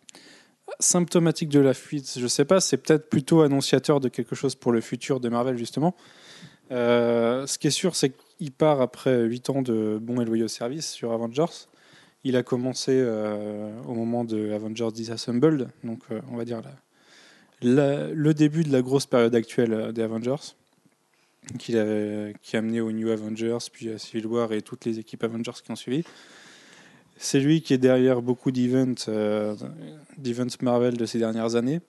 Symptomatique 0.78 1.48
de 1.48 1.60
la 1.60 1.74
fuite, 1.74 2.18
je 2.18 2.26
sais 2.26 2.44
pas, 2.44 2.60
c'est 2.60 2.76
peut-être 2.76 3.08
plutôt 3.08 3.42
annonciateur 3.42 4.00
de 4.00 4.08
quelque 4.08 4.34
chose 4.34 4.54
pour 4.54 4.72
le 4.72 4.80
futur 4.80 5.20
de 5.20 5.28
Marvel 5.28 5.56
justement. 5.56 5.94
Euh, 6.70 7.46
ce 7.46 7.58
qui 7.58 7.66
est 7.66 7.72
sûr, 7.72 7.96
c'est 7.96 8.12
qu'il 8.38 8.52
part 8.52 8.80
après 8.80 9.22
8 9.22 9.50
ans 9.50 9.62
de 9.62 9.98
bons 10.00 10.20
et 10.20 10.24
loyaux 10.24 10.48
services 10.48 10.90
sur 10.90 11.12
Avengers. 11.12 11.66
Il 12.22 12.36
a 12.36 12.42
commencé 12.42 12.92
euh, 12.94 13.72
au 13.86 13.94
moment 13.94 14.24
de 14.24 14.52
Avengers 14.52 14.92
Disassembled, 14.92 15.68
donc 15.84 16.00
euh, 16.10 16.20
on 16.30 16.36
va 16.36 16.44
dire 16.44 16.62
le 17.62 18.32
début 18.32 18.62
de 18.62 18.72
la 18.72 18.80
grosse 18.80 19.06
période 19.06 19.34
actuelle 19.34 19.92
des 19.92 20.02
Avengers, 20.02 20.54
qu'il 21.58 21.76
avait, 21.76 22.34
qui 22.42 22.56
a 22.56 22.60
amené 22.60 22.80
au 22.80 22.92
New 22.92 23.10
Avengers, 23.10 23.58
puis 23.70 23.90
à 23.90 23.98
Civil 23.98 24.26
War 24.26 24.52
et 24.52 24.62
toutes 24.62 24.84
les 24.86 24.98
équipes 24.98 25.24
Avengers 25.24 25.60
qui 25.62 25.70
ont 25.70 25.76
suivi. 25.76 26.04
C'est 27.22 27.38
lui 27.38 27.60
qui 27.60 27.74
est 27.74 27.78
derrière 27.78 28.22
beaucoup 28.22 28.50
d'events 28.50 28.94
euh, 29.08 29.54
Marvel 30.62 30.96
de 30.96 31.04
ces 31.04 31.18
dernières 31.18 31.54
années. 31.54 31.80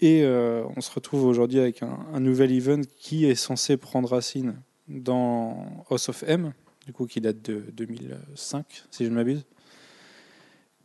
Et 0.00 0.22
euh, 0.22 0.64
on 0.76 0.80
se 0.80 0.90
retrouve 0.90 1.26
aujourd'hui 1.26 1.60
avec 1.60 1.82
un, 1.82 2.20
nouvel 2.20 2.50
event 2.50 2.80
qui 2.98 3.26
est 3.26 3.34
censé 3.34 3.76
prendre 3.76 4.08
racine 4.08 4.54
dans 4.88 5.84
House 5.90 6.08
of 6.08 6.24
M, 6.26 6.54
du 6.86 6.94
coup 6.94 7.06
qui 7.06 7.20
date 7.20 7.42
de 7.42 7.64
2005, 7.74 8.64
si 8.90 9.04
je 9.04 9.10
ne 9.10 9.14
m'abuse, 9.14 9.44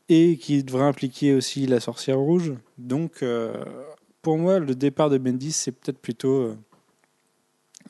et 0.09 0.35
qui 0.35 0.61
devrait 0.61 0.83
impliquer 0.83 1.33
aussi 1.33 1.65
la 1.65 1.79
sorcière 1.79 2.19
rouge. 2.19 2.53
Donc, 2.77 3.23
euh, 3.23 3.63
pour 4.21 4.37
moi, 4.37 4.59
le 4.59 4.75
départ 4.75 5.09
de 5.09 5.17
Bendis, 5.17 5.53
c'est 5.53 5.71
peut-être 5.71 5.99
plutôt 5.99 6.53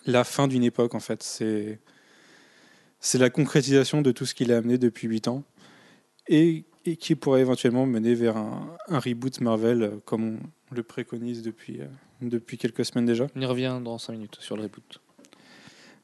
la 0.06 0.24
fin 0.24 0.48
d'une 0.48 0.64
époque, 0.64 0.94
en 0.94 1.00
fait. 1.00 1.24
C'est 1.24 3.18
la 3.18 3.32
concrétisation 3.32 4.04
de 4.04 4.12
tout 4.12 4.28
ce 4.28 4.36
qu'il 4.36 4.52
a 4.52 4.58
amené 4.58 4.78
depuis 4.78 5.08
8 5.08 5.28
ans 5.28 5.44
et, 6.27 6.65
et 6.86 6.96
qui 6.96 7.15
pourrait 7.15 7.41
éventuellement 7.41 7.86
mener 7.86 8.13
vers 8.15 8.38
un, 8.38 8.77
un 8.88 9.00
reboot 9.00 9.41
Marvel 9.41 9.84
euh, 9.84 9.89
comme 10.05 10.39
on 10.72 10.75
le 10.75 10.84
préconise 10.84 11.41
depuis, 11.41 11.82
euh, 11.82 11.88
depuis 12.22 12.58
quelques 12.58 12.86
semaines 12.86 13.05
déjà. 13.05 13.27
On 13.36 13.41
y 13.41 13.46
revient 13.46 13.79
dans 13.84 13.98
5 13.98 14.13
minutes 14.13 14.38
sur 14.39 14.55
le 14.55 14.63
reboot. 14.63 15.01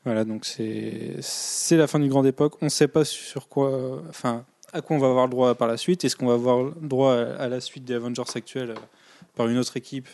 Voilà, 0.03 0.25
donc 0.25 0.45
c'est 0.45 1.77
la 1.77 1.85
fin 1.85 1.99
d'une 1.99 2.09
grande 2.09 2.25
époque. 2.25 2.55
On 2.61 2.65
ne 2.65 2.69
sait 2.69 2.87
pas 2.87 3.05
sur 3.05 3.47
quoi, 3.47 4.01
enfin, 4.09 4.45
à 4.73 4.81
quoi 4.81 4.95
on 4.95 4.99
va 4.99 5.07
avoir 5.07 5.25
le 5.25 5.31
droit 5.31 5.55
par 5.55 5.67
la 5.67 5.77
suite. 5.77 6.03
Est-ce 6.03 6.15
qu'on 6.15 6.27
va 6.27 6.33
avoir 6.33 6.63
le 6.63 6.73
droit 6.81 7.15
à, 7.15 7.47
la 7.47 7.61
suite 7.61 7.85
des 7.85 7.93
Avengers 7.93 8.23
actuels 8.35 8.71
euh, 8.71 8.75
par 9.35 9.47
une 9.47 9.57
autre 9.57 9.77
équipe? 9.77 10.07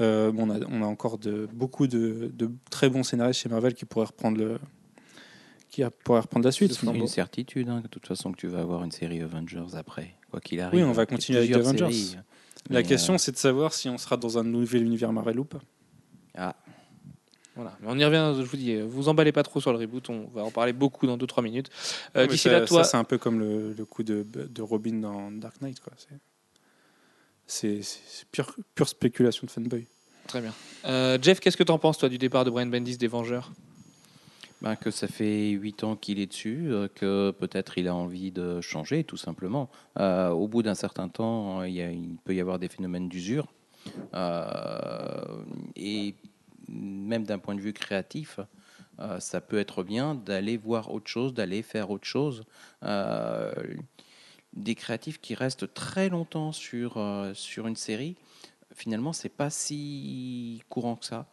Euh, 0.00 0.30
bon, 0.30 0.48
on, 0.48 0.50
a, 0.50 0.58
on 0.70 0.82
a 0.82 0.86
encore 0.86 1.18
de, 1.18 1.48
beaucoup 1.52 1.86
de, 1.86 2.30
de 2.32 2.50
très 2.70 2.88
bons 2.88 3.02
scénaristes 3.02 3.40
chez 3.40 3.48
Marvel 3.48 3.74
qui 3.74 3.84
pourraient 3.84 4.06
reprendre, 4.06 4.38
le, 4.38 4.58
qui 5.70 5.82
a- 5.82 5.90
pourraient 5.90 6.20
reprendre 6.20 6.44
la 6.46 6.52
suite. 6.52 6.72
Ce 6.72 6.80
C'est 6.86 6.86
une 6.94 7.06
certitude, 7.06 7.68
hein, 7.68 7.80
de 7.80 7.88
toute 7.88 8.06
façon, 8.06 8.32
que 8.32 8.36
tu 8.38 8.46
vas 8.48 8.60
avoir 8.60 8.82
une 8.84 8.90
série 8.92 9.20
Avengers 9.22 9.74
après, 9.74 10.14
quoi 10.30 10.40
qu'il 10.40 10.60
arrive. 10.60 10.80
Oui, 10.80 10.84
on 10.86 10.92
va 10.92 11.06
continuer 11.06 11.38
avec 11.38 11.52
Avengers. 11.52 11.92
séries. 11.92 12.16
La 12.70 12.82
question, 12.82 13.14
euh, 13.14 13.18
c'est 13.18 13.32
de 13.32 13.36
savoir 13.38 13.72
si 13.72 13.88
on 13.88 13.96
sera 13.98 14.16
dans 14.16 14.36
un 14.38 14.44
nouvel 14.44 14.82
univers 14.82 15.12
Marvel 15.12 15.38
ou 15.40 15.44
pas. 15.44 15.60
ah, 16.36 16.54
Voilà. 17.54 17.76
Mais 17.80 17.88
on 17.90 17.98
y 17.98 18.04
revient, 18.04 18.34
je 18.38 18.42
vous 18.44 18.56
dis, 18.56 18.72
euh, 18.74 18.84
vous 18.86 19.08
emballez 19.08 19.32
pas 19.32 19.42
trop 19.42 19.60
sur 19.60 19.72
le 19.72 19.78
reboot, 19.78 20.08
on 20.10 20.28
va 20.34 20.44
en 20.44 20.50
parler 20.50 20.72
beaucoup 20.72 21.06
dans 21.06 21.16
2-3 21.16 21.42
minutes. 21.42 21.70
Euh, 22.16 22.26
D'ici 22.26 22.44
ça- 22.44 22.52
là, 22.52 22.66
toi, 22.66 22.84
ça, 22.84 22.90
c'est 22.92 22.96
un 22.98 23.04
peu 23.04 23.18
comme 23.18 23.40
le, 23.40 23.72
le 23.72 23.84
coup 23.84 24.02
de, 24.04 24.24
de 24.32 24.62
Robin 24.62 24.94
dans 25.00 25.30
Dark 25.32 25.60
Knight. 25.60 25.80
quoi. 25.80 25.92
C'est- 27.46 28.00
pure, 28.30 28.54
pure 28.74 28.88
spéculation 28.88 29.46
de 29.46 29.50
fanboy. 29.50 29.86
Très 30.26 30.40
bien. 30.42 30.52
Euh, 30.84 31.18
Jeff, 31.20 31.40
qu'est-ce 31.40 31.56
que 31.56 31.62
tu 31.64 31.72
en 31.72 31.78
penses, 31.78 31.98
toi, 31.98 32.08
du 32.08 32.18
départ 32.18 32.44
de 32.44 32.50
Brian 32.50 32.66
Bendis 32.66 32.98
des 32.98 33.06
Vengeurs? 33.08 33.50
Ben, 34.60 34.74
que 34.74 34.90
ça 34.90 35.06
fait 35.06 35.50
8 35.50 35.84
ans 35.84 35.94
qu'il 35.94 36.18
est 36.18 36.26
dessus, 36.26 36.72
euh, 36.72 36.88
que 36.88 37.30
peut-être 37.30 37.78
il 37.78 37.86
a 37.86 37.94
envie 37.94 38.32
de 38.32 38.60
changer, 38.60 39.04
tout 39.04 39.16
simplement. 39.16 39.70
Euh, 40.00 40.30
au 40.30 40.48
bout 40.48 40.62
d'un 40.62 40.74
certain 40.74 41.08
temps, 41.08 41.62
il, 41.62 42.16
peut 42.24 42.34
y 42.34 42.40
avoir 42.40 42.58
des 42.58 42.68
phénomènes 42.68 43.08
d'usure. 43.08 43.46
Euh, 44.14 45.44
et 45.76 46.16
même 46.68 47.22
d'un 47.24 47.38
point 47.38 47.54
de 47.54 47.60
vue 47.60 47.72
créatif, 47.72 48.40
ça 49.20 49.40
peut 49.40 49.58
être 49.58 49.84
bien 49.84 50.16
d'aller 50.16 50.56
voir 50.56 50.92
autre 50.92 51.06
chose, 51.06 51.32
d'aller 51.32 51.62
faire 51.62 51.88
autre 51.90 52.04
chose. 52.04 52.42
Des 54.54 54.74
créatifs 54.74 55.20
qui 55.20 55.36
restent 55.36 55.72
très 55.72 56.08
longtemps 56.08 56.50
sur, 56.50 57.00
sur 57.32 57.68
une 57.68 57.76
série, 57.76 58.16
finalement, 58.74 59.12
c'est 59.12 59.28
pas 59.28 59.50
si 59.50 60.62
courant 60.68 60.96
que 60.96 61.06
ça. 61.06 61.26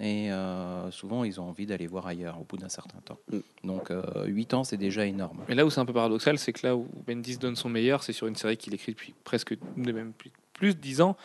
Et 0.00 0.32
euh, 0.32 0.90
souvent, 0.90 1.24
ils 1.24 1.40
ont 1.40 1.44
envie 1.44 1.66
d'aller 1.66 1.86
voir 1.86 2.06
ailleurs 2.06 2.40
au 2.40 2.44
bout 2.44 2.56
d'un 2.56 2.68
certain 2.68 2.98
temps. 3.00 3.18
Mm. 3.30 3.38
Donc, 3.64 3.92
8 4.26 4.54
ans, 4.54 4.64
c'est 4.64 4.76
déjà 4.76 5.06
énorme. 5.06 5.44
Mais 5.48 5.54
là 5.54 5.66
où 5.66 5.70
c'est 5.70 5.80
un 5.80 5.84
peu 5.84 5.92
paradoxal, 5.92 6.38
c'est 6.38 6.52
que 6.52 6.66
là 6.66 6.76
où 6.76 6.86
Bendis 7.06 7.36
donne 7.36 7.56
son 7.56 7.68
meilleur, 7.68 8.02
c'est 8.02 8.12
sur 8.12 8.26
une 8.26 8.36
série 8.36 8.56
qu'il 8.56 8.74
écrit 8.74 8.92
depuis 8.92 9.14
presque 9.24 9.56
même 9.76 10.12
plus, 10.12 10.30
plus 10.60 10.74
de 10.74 10.80
10 10.80 11.00
ans, 11.00 11.16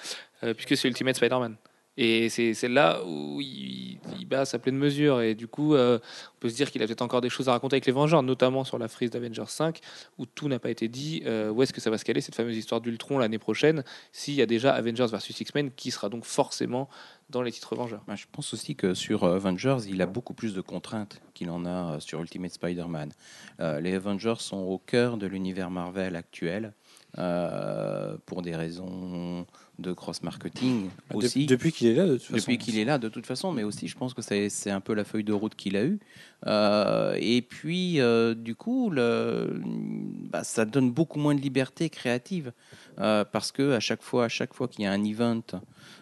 euh, 0.44 0.54
puisque 0.54 0.78
c'est 0.78 0.88
Ultimate 0.88 1.16
Spider-Man. 1.16 1.56
Et 1.98 2.30
c'est 2.30 2.54
c'est 2.54 2.68
là 2.68 3.02
où 3.06 3.40
il, 3.42 4.00
il 4.20 4.26
bat 4.28 4.46
sa 4.46 4.60
pleine 4.60 4.78
mesure. 4.78 5.22
Et 5.22 5.36
du 5.36 5.48
coup, 5.48 5.76
euh, 5.76 6.00
on 6.36 6.40
peut 6.40 6.50
se 6.50 6.56
dire 6.56 6.72
qu'il 6.72 6.82
a 6.82 6.88
peut-être 6.88 7.02
encore 7.02 7.22
des 7.22 7.30
choses 7.30 7.50
à 7.50 7.52
raconter 7.52 7.76
avec 7.76 7.86
les 7.86 7.92
Vengeurs, 7.92 8.24
notamment 8.24 8.64
sur 8.64 8.78
la 8.78 8.88
frise 8.88 9.12
d'Avengers 9.12 9.44
5, 9.48 9.80
où 10.18 10.26
tout 10.26 10.48
n'a 10.48 10.60
pas 10.60 10.70
été 10.70 10.88
dit. 10.88 11.24
Euh, 11.26 11.50
où 11.50 11.62
est-ce 11.64 11.74
que 11.74 11.82
ça 11.82 11.90
va 11.90 11.98
se 11.98 12.06
caler, 12.06 12.22
cette 12.22 12.36
fameuse 12.36 12.58
histoire 12.58 12.82
d'Ultron 12.82 13.18
l'année 13.18 13.40
prochaine, 13.40 13.84
s'il 14.12 14.36
y 14.36 14.42
a 14.42 14.46
déjà 14.46 14.74
Avengers 14.74 15.08
versus 15.10 15.40
X-Men, 15.40 15.72
qui 15.72 15.92
sera 15.92 16.10
donc 16.10 16.26
forcément 16.26 16.90
dans 17.30 17.42
les 17.42 17.52
titres 17.52 17.76
Vengeurs 17.76 18.04
Ben, 18.08 18.16
je 18.16 18.26
pense 18.32 18.54
aussi 18.54 18.76
que 18.76 18.94
sur 18.94 19.24
euh, 19.24 19.36
Avengers, 19.36 19.78
il 19.88 20.02
a 20.02 20.06
beaucoup 20.06 20.34
plus 20.34 20.54
de 20.54 20.62
contraintes 20.62 21.22
qu'il 21.34 21.50
en 21.50 21.66
a 21.66 22.00
sur 22.00 22.22
Ultimate 22.22 22.52
Spider-Man. 22.54 23.12
Les 23.60 23.94
Avengers 23.94 24.36
sont 24.40 24.58
au 24.58 24.78
cœur 24.78 25.18
de 25.18 25.28
l'univers 25.28 25.70
Marvel 25.70 26.16
actuel 26.16 26.74
pour 28.26 28.42
des 28.42 28.56
raisons 28.56 29.46
de 29.80 29.94
cross-marketing 29.94 30.90
De- 31.12 31.16
aussi. 31.16 31.46
depuis 31.46 31.72
qu'il 31.72 31.88
est 31.88 31.96
là, 31.96 32.06
de 32.06 32.14
toute 32.14 32.24
façon. 32.24 32.36
Depuis 32.38 32.58
qu'il 32.58 32.78
est 32.78 32.86
là, 32.86 32.98
de 32.98 33.10
toute 33.10 33.26
façon, 33.26 33.52
mais 33.52 33.64
aussi, 33.64 33.88
je 33.88 33.98
pense 33.98 34.14
que 34.14 34.22
c'est 34.22 34.72
un 34.72 34.82
peu 34.82 34.94
la 34.94 35.04
feuille 35.04 35.24
de 35.24 35.34
route 35.34 35.56
qu'il 35.56 35.76
a 35.76 35.84
eue. 35.84 36.00
Euh, 36.48 37.18
et 37.20 37.42
puis, 37.42 38.00
euh, 38.00 38.36
du 38.36 38.56
coup, 38.56 38.90
le, 38.90 39.62
bah, 40.30 40.44
ça 40.44 40.66
donne 40.66 40.92
beaucoup 40.92 41.20
moins 41.20 41.36
de 41.36 41.42
liberté 41.42 41.90
créative 41.90 42.54
euh, 43.00 43.26
parce 43.26 43.52
que 43.52 43.72
à 43.74 43.80
chaque 43.80 44.02
fois, 44.02 44.26
à 44.26 44.30
chaque 44.30 44.54
fois 44.54 44.68
qu'il 44.68 44.84
y 44.84 44.88
a 44.88 44.92
un 44.92 45.04
event, 45.04 45.44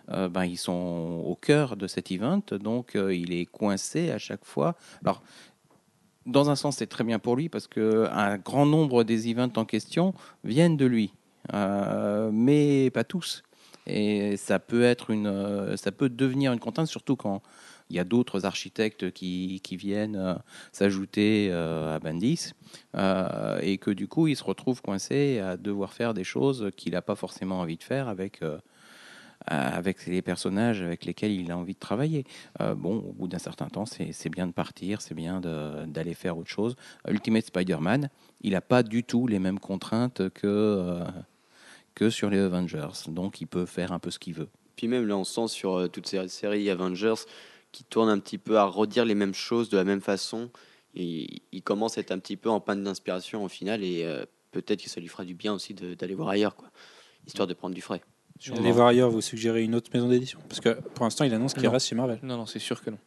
ben, 0.07 0.43
ils 0.43 0.57
sont 0.57 1.23
au 1.25 1.35
cœur 1.35 1.77
de 1.77 1.87
cet 1.87 2.11
event, 2.11 2.43
donc 2.51 2.95
il 2.95 3.33
est 3.33 3.45
coincé 3.45 4.11
à 4.11 4.17
chaque 4.17 4.43
fois. 4.43 4.75
Alors, 5.03 5.23
dans 6.25 6.49
un 6.49 6.55
sens, 6.55 6.77
c'est 6.77 6.87
très 6.87 7.03
bien 7.03 7.19
pour 7.19 7.35
lui 7.35 7.49
parce 7.49 7.67
que 7.67 8.07
un 8.11 8.37
grand 8.37 8.65
nombre 8.65 9.03
des 9.03 9.29
events 9.29 9.53
en 9.55 9.65
question 9.65 10.13
viennent 10.43 10.77
de 10.77 10.85
lui, 10.85 11.13
mais 11.53 12.89
pas 12.93 13.05
tous. 13.05 13.43
Et 13.87 14.37
ça 14.37 14.59
peut 14.59 14.83
être 14.83 15.09
une, 15.09 15.27
euh, 15.27 15.75
ça 15.77 15.91
peut 15.91 16.09
devenir 16.09 16.53
une 16.53 16.59
contrainte, 16.59 16.87
surtout 16.87 17.15
quand 17.15 17.41
il 17.89 17.97
y 17.97 17.99
a 17.99 18.03
d'autres 18.03 18.45
architectes 18.45 19.11
qui, 19.11 19.59
qui 19.61 19.75
viennent 19.75 20.15
euh, 20.15 20.35
s'ajouter 20.71 21.49
euh, 21.51 21.95
à 21.95 21.99
Bendis 21.99 22.53
et 23.61 23.77
que 23.77 23.91
du 23.91 24.07
coup 24.07 24.27
il 24.27 24.35
se 24.35 24.43
retrouve 24.43 24.81
coincé 24.81 25.39
à 25.39 25.57
devoir 25.57 25.93
faire 25.93 26.13
des 26.13 26.23
choses 26.23 26.69
qu'il 26.75 26.93
n'a 26.93 27.01
pas 27.01 27.15
forcément 27.15 27.59
envie 27.59 27.77
de 27.77 27.83
faire 27.83 28.07
avec 28.07 28.41
avec 29.45 30.05
les 30.05 30.21
personnages 30.21 30.81
avec 30.81 31.05
lesquels 31.05 31.31
il 31.31 31.51
a 31.51 31.57
envie 31.57 31.73
de 31.73 31.79
travailler. 31.79 32.23
Bon, 32.59 32.97
au 32.97 33.11
bout 33.13 33.27
d'un 33.27 33.39
certain 33.39 33.67
temps, 33.67 33.85
c'est 33.85 34.29
bien 34.29 34.47
de 34.47 34.53
partir, 34.53 35.01
c'est 35.01 35.15
bien 35.15 35.41
d'aller 35.41 36.13
faire 36.13 36.37
autre 36.37 36.49
chose. 36.49 36.75
Ultimate 37.07 37.45
Spider-Man, 37.45 38.09
il 38.41 38.51
n'a 38.51 38.61
pas 38.61 38.83
du 38.83 39.03
tout 39.03 39.27
les 39.27 39.39
mêmes 39.39 39.59
contraintes 39.59 40.29
que, 40.29 41.03
que 41.95 42.09
sur 42.09 42.29
les 42.29 42.39
Avengers, 42.39 42.87
donc 43.07 43.41
il 43.41 43.47
peut 43.47 43.65
faire 43.65 43.91
un 43.91 43.99
peu 43.99 44.09
ce 44.11 44.19
qu'il 44.19 44.33
veut. 44.33 44.49
Puis 44.75 44.87
même 44.87 45.07
là, 45.07 45.15
on 45.17 45.23
sent 45.23 45.47
sur 45.49 45.75
euh, 45.75 45.87
toutes 45.87 46.07
ces 46.07 46.27
séries 46.27 46.69
Avengers 46.69 47.13
qui 47.71 47.83
tournent 47.83 48.09
un 48.09 48.19
petit 48.19 48.37
peu 48.37 48.57
à 48.57 48.65
redire 48.65 49.05
les 49.05 49.15
mêmes 49.15 49.33
choses 49.33 49.69
de 49.69 49.77
la 49.77 49.83
même 49.83 50.01
façon. 50.01 50.49
Et 50.95 51.41
il 51.51 51.61
commence 51.63 51.97
à 51.97 52.01
être 52.01 52.11
un 52.11 52.19
petit 52.19 52.37
peu 52.37 52.49
en 52.49 52.59
panne 52.59 52.83
d'inspiration 52.83 53.43
au 53.43 53.47
final 53.49 53.83
et 53.83 54.03
euh, 54.03 54.25
peut-être 54.51 54.83
que 54.83 54.89
ça 54.89 54.99
lui 55.01 55.07
fera 55.07 55.25
du 55.25 55.33
bien 55.33 55.53
aussi 55.53 55.73
de- 55.73 55.95
d'aller 55.95 56.13
voir 56.15 56.29
ailleurs, 56.29 56.55
quoi, 56.55 56.69
histoire 57.25 57.47
de 57.47 57.53
prendre 57.53 57.73
du 57.73 57.81
frais. 57.81 58.01
Allez 58.55 58.71
voir 58.71 58.87
ailleurs, 58.87 59.09
vous 59.09 59.21
suggérez 59.21 59.63
une 59.63 59.73
autre 59.75 59.89
maison 59.93 60.07
d'édition 60.09 60.39
Parce 60.49 60.59
que 60.59 60.69
pour 60.93 61.05
l'instant, 61.05 61.23
il 61.23 61.33
annonce 61.33 61.53
qu'il 61.53 61.67
reste 61.67 61.87
chez 61.87 61.95
Marvel. 61.95 62.19
Non, 62.23 62.37
non, 62.37 62.45
c'est 62.45 62.59
sûr 62.59 62.81
que 62.83 62.89
non. 62.89 62.97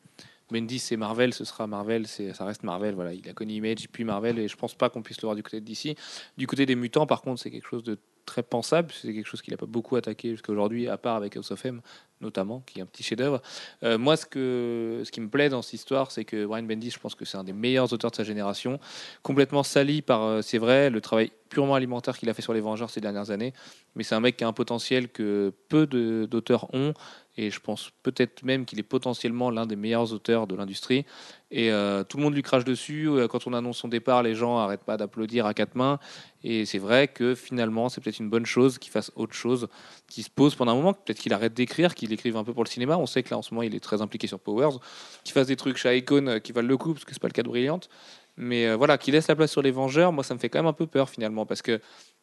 Bendis, 0.51 0.79
c'est 0.79 0.97
Marvel, 0.97 1.35
ce 1.35 1.45
sera 1.45 1.67
Marvel, 1.67 2.07
c'est, 2.07 2.33
ça 2.33 2.45
reste 2.45 2.63
Marvel. 2.63 2.95
Voilà, 2.95 3.13
il 3.13 3.29
a 3.29 3.33
connu 3.33 3.53
Image, 3.55 3.89
puis 3.91 4.05
Marvel, 4.05 4.39
et 4.39 4.47
je 4.49 4.57
pense 4.57 4.75
pas 4.75 4.89
qu'on 4.89 5.03
puisse 5.03 5.19
le 5.21 5.27
voir 5.27 5.35
du 5.35 5.43
côté 5.43 5.61
de 5.61 5.65
DC. 5.67 5.97
Du 6.39 6.47
côté 6.47 6.65
des 6.67 6.77
mutants, 6.77 7.07
par 7.07 7.21
contre, 7.23 7.41
c'est 7.43 7.51
quelque 7.51 7.67
chose 7.69 7.83
de 7.83 7.99
très 8.27 8.43
pensable. 8.43 8.93
C'est 8.93 9.15
quelque 9.15 9.27
chose 9.27 9.41
qu'il 9.41 9.55
a 9.55 9.57
pas 9.57 9.67
beaucoup 9.67 9.97
attaqué 9.97 10.31
jusqu'à 10.31 10.53
aujourd'hui, 10.53 10.89
à 10.89 10.99
part 10.99 11.17
avec 11.17 11.37
House 11.37 11.51
of 11.51 11.65
M, 11.65 11.81
notamment, 12.21 12.63
qui 12.67 12.81
est 12.81 12.83
un 12.83 12.87
petit 12.87 13.03
chef-d'œuvre. 13.03 13.41
Euh, 13.83 13.97
moi, 13.97 14.17
ce, 14.17 14.27
que, 14.27 15.03
ce 15.05 15.11
qui 15.11 15.21
me 15.21 15.29
plaît 15.29 15.49
dans 15.49 15.63
cette 15.63 15.75
histoire, 15.75 16.11
c'est 16.11 16.25
que 16.25 16.45
Brian 16.45 16.65
Bendis, 16.65 16.91
je 16.91 16.99
pense 16.99 17.15
que 17.15 17.25
c'est 17.25 17.39
un 17.39 17.45
des 17.45 17.53
meilleurs 17.53 17.93
auteurs 17.93 18.11
de 18.11 18.17
sa 18.17 18.25
génération, 18.25 18.79
complètement 19.23 19.63
sali 19.63 20.03
par, 20.03 20.23
euh, 20.23 20.43
c'est 20.43 20.59
vrai, 20.59 20.91
le 20.91 21.01
travail 21.01 21.31
purement 21.49 21.75
alimentaire 21.75 22.19
qu'il 22.19 22.29
a 22.29 22.35
fait 22.35 22.43
sur 22.43 22.53
les 22.53 22.61
Vengeurs 22.61 22.91
ces 22.91 23.01
dernières 23.01 23.31
années. 23.31 23.55
Mais 23.95 24.03
c'est 24.03 24.15
un 24.15 24.21
mec 24.21 24.37
qui 24.37 24.45
a 24.45 24.49
un 24.49 24.53
potentiel 24.53 25.09
que 25.09 25.53
peu 25.69 25.87
d'auteurs 25.87 26.75
ont. 26.75 26.93
Et 27.39 27.51
je 27.51 27.61
pense 27.61 27.91
peut-être 28.03 28.43
même 28.43 28.65
qu'il 28.65 28.79
est 28.79 28.83
potentiellement 28.83 29.51
l'un 29.51 29.67
des 29.67 29.77
meilleurs 29.77 30.13
auteurs 30.13 30.47
de 30.47 30.55
l'industrie. 30.55 31.05
Et 31.51 31.71
euh, 31.71 32.03
tout 32.03 32.17
le 32.17 32.23
monde 32.23 32.35
lui 32.35 32.43
crache 32.43 32.65
dessus. 32.65 33.09
Euh, 33.09 33.29
Quand 33.29 33.47
on 33.47 33.53
annonce 33.53 33.79
son 33.79 33.89
départ, 33.89 34.23
les 34.23 34.35
gens 34.35 34.59
n'arrêtent 34.59 34.85
pas 34.85 34.97
d'applaudir 34.97 35.45
à 35.45 35.53
quatre 35.53 35.75
mains. 35.75 35.99
Et 36.43 36.65
c'est 36.65 36.79
vrai 36.79 37.09
que 37.09 37.35
finalement, 37.35 37.89
c'est 37.89 38.01
peut-être 38.01 38.21
une 38.21 38.31
bonne 38.31 38.47
chose 38.47 38.79
qu'il 38.79 38.91
fasse 38.91 39.13
autre 39.17 39.35
chose, 39.35 39.69
qu'il 40.09 40.25
se 40.25 40.31
pose 40.31 40.55
pendant 40.55 40.73
un 40.73 40.77
moment. 40.77 40.95
Peut-être 40.95 41.19
qu'il 41.19 41.35
arrête 41.35 41.53
d'écrire, 41.53 41.95
qu'il 41.95 42.13
écrive 42.13 42.37
un 42.37 42.45
peu 42.45 42.55
pour 42.55 42.65
le 42.65 42.71
cinéma. 42.71 42.97
On 42.97 43.07
sait 43.07 43.23
que 43.23 43.31
là, 43.31 43.39
en 43.39 43.43
ce 43.43 43.53
moment, 43.53 43.63
il 43.63 43.75
est 43.75 43.81
très 43.81 44.01
impliqué 44.01 44.27
sur 44.27 44.41
Powers. 44.41 44.79
Qu'il 45.23 45.35
fasse 45.35 45.49
des 45.49 45.57
trucs 45.57 45.77
chez 45.77 45.97
Icon 45.99 46.27
euh, 46.27 46.39
qui 46.39 46.53
valent 46.53 46.69
le 46.69 46.77
coup, 46.77 46.95
parce 46.95 47.05
que 47.05 47.13
c'est 47.13 47.21
pas 47.21 47.29
le 47.29 47.33
cas 47.33 47.43
de 47.43 47.49
Brillante. 47.49 47.91
Mais 48.39 48.75
voilà, 48.75 48.99
qu'il 48.99 49.15
laisse 49.15 49.29
la 49.29 49.35
place 49.35 49.51
sur 49.51 49.63
les 49.63 49.71
Vengeurs, 49.71 50.13
moi, 50.13 50.23
ça 50.23 50.35
me 50.35 50.39
fait 50.39 50.51
quand 50.51 50.59
même 50.59 50.67
un 50.67 50.75
peu 50.75 50.87
peur 50.87 51.09
finalement. 51.09 51.47
Parce 51.47 51.63
que 51.63 51.81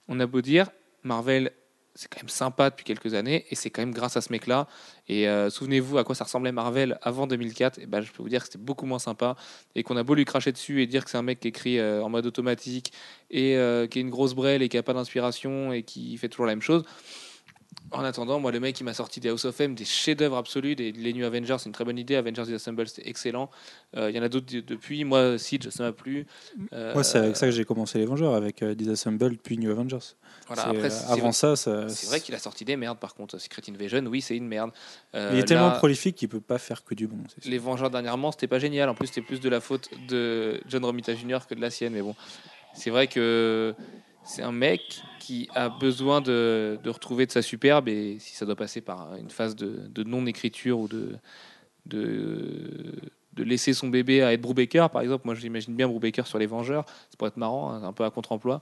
on 0.08 0.20
a 0.20 0.28
beau 0.28 0.42
dire, 0.42 0.70
Marvel 1.02 1.52
c'est 1.96 2.08
quand 2.08 2.22
même 2.22 2.30
sympa 2.30 2.70
depuis 2.70 2.84
quelques 2.84 3.14
années 3.14 3.46
et 3.50 3.56
c'est 3.56 3.70
quand 3.70 3.82
même 3.82 3.94
grâce 3.94 4.18
à 4.18 4.22
ce 4.22 4.32
mec-là. 4.32 4.68
Et 5.08 5.28
euh, 5.28 5.50
souvenez-vous 5.50 5.98
à 5.98 6.04
quoi 6.04 6.16
ça 6.16 6.24
ressemblait 6.24 6.52
Marvel 6.52 6.98
avant 7.02 7.28
2004. 7.28 7.80
Et 7.80 7.86
ben, 7.86 8.02
je 8.02 8.12
peux 8.12 8.24
vous 8.24 8.30
dire 8.30 8.42
que 8.42 8.48
c'était 8.48 8.64
beaucoup 8.64 8.86
moins 8.86 9.00
sympa 9.00 9.36
et 9.76 9.84
qu'on 9.84 9.96
a 9.98 10.04
beau 10.04 10.16
lui 10.16 10.26
cracher 10.26 10.52
dessus 10.52 10.82
et 10.82 10.88
dire 10.88 11.06
que 11.06 11.12
c'est 11.12 11.18
un 11.18 11.24
mec 11.24 11.40
qui 11.40 11.50
écrit 11.50 11.80
euh, 11.80 12.04
en 12.04 12.10
mode 12.10 12.26
automatique 12.26 12.94
et 13.30 13.58
euh, 13.58 13.86
qui 13.86 14.00
est 14.00 14.02
une 14.02 14.10
grosse 14.10 14.34
brêle 14.34 14.64
et 14.64 14.70
qui 14.70 14.78
a 14.78 14.84
pas 14.84 14.94
d'inspiration 14.94 15.72
et 15.72 15.84
qui 15.84 16.18
fait 16.18 16.30
toujours 16.30 16.48
la 16.48 16.54
même 16.54 16.62
chose. 16.62 16.84
En 17.92 18.04
attendant, 18.04 18.40
moi, 18.40 18.52
le 18.52 18.60
mec 18.60 18.76
qui 18.76 18.84
m'a 18.84 18.94
sorti 18.94 19.20
des 19.20 19.30
House 19.30 19.46
of 19.46 19.60
M, 19.62 19.76
des 19.76 19.86
chefs-d'œuvre 19.86 20.38
absolus, 20.38 20.76
des, 20.76 20.92
les 20.92 21.14
New 21.14 21.26
Avengers, 21.26 21.58
c'est 21.60 21.68
une 21.68 21.72
très 21.74 21.86
bonne 21.86 21.98
idée. 21.98 22.16
Avengers 22.16 22.44
Disassemble, 22.46 22.88
c'était 22.88 23.08
excellent. 23.08 23.50
Euh, 23.96 24.10
Il 24.10 24.16
y 24.16 24.20
en 24.20 24.24
a 24.24 24.30
d'autres 24.30 24.52
de- 24.52 24.62
depuis. 24.62 25.04
Moi, 25.04 25.38
Siege, 25.38 25.70
ça 25.70 25.84
m'a 25.84 25.92
plu. 25.92 26.26
Euh, 26.74 26.94
Moi, 26.94 27.04
c'est 27.04 27.20
avec 27.20 27.36
ça 27.38 27.46
que 27.46 27.52
j'ai 27.52 27.66
commencé 27.66 28.00
les 28.00 28.06
Vengeurs, 28.06 28.34
avec 28.34 28.64
euh, 28.64 28.74
Disassemble 28.76 29.38
puis 29.38 29.58
New 29.58 29.70
Avengers. 29.72 30.00
voilà, 30.48 30.68
après, 30.68 30.92
euh, 30.92 31.08
avant 31.14 31.32
ça, 31.32 31.56
ça 31.56 31.88
c'est 31.90 32.08
vrai 32.08 32.20
qu'il 32.20 32.34
a 32.36 32.40
sorti 32.40 32.66
des 32.66 32.76
merdes 32.76 33.00
par 33.00 33.14
contre. 33.16 33.38
Secret 33.38 33.62
Invasion, 33.70 34.04
oui, 34.08 34.22
c'est 34.22 34.36
une 34.38 34.48
merde. 34.48 34.72
Il 35.14 35.38
est 35.38 35.44
tellement 35.48 35.72
prolifique 35.72 36.16
qu'il 36.16 36.30
peut 36.30 36.42
pas 36.42 36.58
faire 36.58 36.84
que 36.84 36.96
du 36.96 37.08
bon. 37.08 37.18
Les 37.46 37.58
Vengeurs 37.60 37.90
dernièrement, 37.92 38.32
c'était 38.32 38.48
pas 38.48 38.60
génial. 38.60 38.90
En 38.90 38.96
plus, 38.96 39.08
c'était 39.08 39.22
plus 39.22 39.40
de 39.40 39.50
la 39.50 39.62
faute 39.62 39.90
de 40.10 40.60
John 40.68 40.84
Romita 40.84 41.14
Jr. 41.16 41.40
que 41.48 41.54
de 41.56 41.62
la 41.62 41.70
sienne. 41.70 41.94
Mais 41.94 42.02
bon, 42.02 42.16
c'est 42.74 42.90
vrai 42.90 43.08
que 43.08 43.76
c'est 44.26 44.42
un 44.42 44.52
mec 44.52 45.02
qui 45.20 45.50
a 45.56 45.70
besoin 45.70 46.22
de, 46.22 46.80
de 46.84 46.90
retrouver 46.90 47.26
de 47.26 47.32
sa 47.32 47.42
superbe 47.42 47.88
et 47.90 48.18
si 48.20 48.36
ça 48.36 48.46
doit 48.46 48.56
passer 48.56 48.82
par 48.82 49.16
une 49.16 49.30
phase 49.30 49.56
de, 49.56 49.82
de 49.90 50.04
non-écriture 50.04 50.80
ou 50.80 50.88
de, 50.88 51.16
de, 51.86 52.94
de 53.34 53.44
laisser 53.44 53.74
son 53.74 53.88
bébé 53.90 54.22
à 54.22 54.34
être 54.34 54.42
Brubaker, 54.42 54.90
par 54.90 55.02
exemple. 55.02 55.24
Moi, 55.26 55.36
j'imagine 55.36 55.76
bien 55.76 55.88
Brubaker 55.88 56.26
sur 56.28 56.40
les 56.40 56.46
Vengeurs. 56.46 56.86
Ça 57.10 57.18
pourrait 57.18 57.30
être 57.30 57.38
marrant, 57.38 57.72
hein, 57.72 57.84
un 57.84 57.94
peu 57.94 58.04
à 58.06 58.10
contre-emploi. 58.12 58.62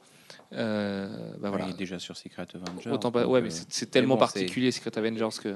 Euh, 0.53 1.33
bah 1.39 1.49
voilà. 1.49 1.65
Il 1.67 1.71
est 1.71 1.77
déjà 1.77 1.99
sur 1.99 2.15
Secret 2.17 2.47
Avengers. 2.53 2.89
Autant 2.89 3.11
pas, 3.11 3.25
ouais, 3.27 3.39
euh, 3.39 3.43
mais 3.43 3.49
c'est 3.49 3.65
c'est 3.69 3.85
tellement 3.91 4.15
bon, 4.15 4.25
c'est- 4.27 4.33
particulier 4.33 4.71
Secret 4.71 4.97
Avengers 4.97 5.29
que. 5.41 5.55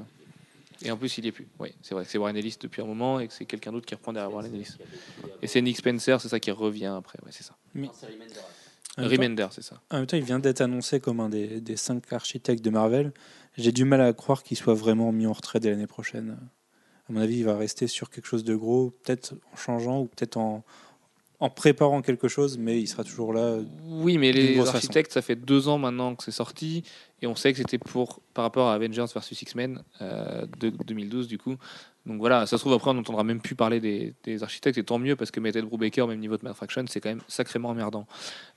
Et 0.81 0.91
en 0.91 0.97
plus, 0.97 1.17
il 1.17 1.25
y 1.25 1.29
est 1.29 1.31
plus. 1.31 1.47
Oui, 1.59 1.69
c'est 1.81 1.95
vrai 1.95 2.03
que 2.03 2.11
c'est 2.11 2.17
Warren 2.17 2.35
Ellis 2.35 2.57
depuis 2.59 2.81
un 2.81 2.85
moment 2.85 3.21
et 3.21 3.27
que 3.27 3.33
c'est 3.33 3.45
quelqu'un 3.45 3.71
d'autre 3.71 3.85
qui 3.85 3.95
reprend 3.95 4.11
derrière 4.11 4.31
Warren 4.33 4.53
Ellis. 4.53 4.75
Et 5.41 5.47
c'est 5.47 5.61
Nick 5.61 5.77
Spencer, 5.77 6.19
c'est 6.19 6.27
ça 6.27 6.39
qui 6.39 6.51
revient 6.51 6.93
après. 6.97 7.17
Ouais, 7.25 7.31
c'est 7.31 7.43
ça. 7.43 7.55
Remender, 8.97 9.47
c'est 9.51 9.63
ça. 9.63 9.81
En 9.91 9.97
même 9.97 10.05
temps, 10.05 10.17
il 10.17 10.23
vient 10.23 10.39
d'être 10.39 10.61
annoncé 10.61 10.99
comme 10.99 11.19
un 11.19 11.29
des, 11.29 11.59
des 11.61 11.77
cinq 11.77 12.11
architectes 12.13 12.63
de 12.63 12.69
Marvel. 12.69 13.11
J'ai 13.57 13.71
du 13.71 13.85
mal 13.85 14.01
à 14.01 14.13
croire 14.13 14.43
qu'il 14.43 14.57
soit 14.57 14.73
vraiment 14.73 15.11
mis 15.11 15.27
en 15.27 15.33
retrait 15.33 15.59
dès 15.59 15.69
l'année 15.69 15.87
prochaine. 15.87 16.37
À 17.09 17.13
mon 17.13 17.21
avis, 17.21 17.37
il 17.37 17.45
va 17.45 17.57
rester 17.57 17.87
sur 17.87 18.09
quelque 18.09 18.25
chose 18.25 18.43
de 18.43 18.55
gros, 18.55 18.91
peut-être 19.03 19.35
en 19.53 19.55
changeant 19.55 19.99
ou 20.01 20.05
peut-être 20.05 20.37
en, 20.37 20.63
en 21.39 21.49
préparant 21.49 22.01
quelque 22.01 22.27
chose, 22.27 22.57
mais 22.57 22.79
il 22.79 22.87
sera 22.87 23.03
toujours 23.03 23.33
là. 23.33 23.57
Oui, 23.83 24.17
mais 24.17 24.31
les 24.31 24.59
architectes, 24.67 25.11
ça 25.11 25.21
fait 25.21 25.35
deux 25.35 25.67
ans 25.67 25.77
maintenant 25.77 26.15
que 26.15 26.23
c'est 26.23 26.31
sorti, 26.31 26.83
et 27.21 27.27
on 27.27 27.35
sait 27.35 27.51
que 27.51 27.59
c'était 27.59 27.77
pour 27.77 28.21
par 28.33 28.43
rapport 28.43 28.69
à 28.69 28.73
Avengers 28.73 29.05
versus 29.13 29.41
X-Men 29.41 29.83
euh, 30.01 30.45
de 30.59 30.69
2012 30.69 31.27
du 31.27 31.37
coup. 31.37 31.55
Donc 32.05 32.19
voilà, 32.19 32.45
ça 32.45 32.57
se 32.57 32.61
trouve 32.61 32.73
après 32.73 32.91
on 32.91 32.93
n'entendra 32.93 33.23
même 33.23 33.39
plus 33.39 33.55
parler 33.55 33.79
des, 33.79 34.43
architectes, 34.43 34.77
et 34.77 34.83
tant 34.83 34.99
mieux 34.99 35.15
parce 35.15 35.31
que 35.31 35.39
mettre 35.39 35.57
Ed 35.57 35.65
Brubaker 35.65 36.07
même 36.07 36.19
niveau 36.19 36.37
de 36.37 36.43
Matt 36.43 36.55
Fraction, 36.55 36.85
c'est 36.87 36.99
quand 36.99 37.09
même 37.09 37.21
sacrément 37.27 37.69
emmerdant. 37.69 38.05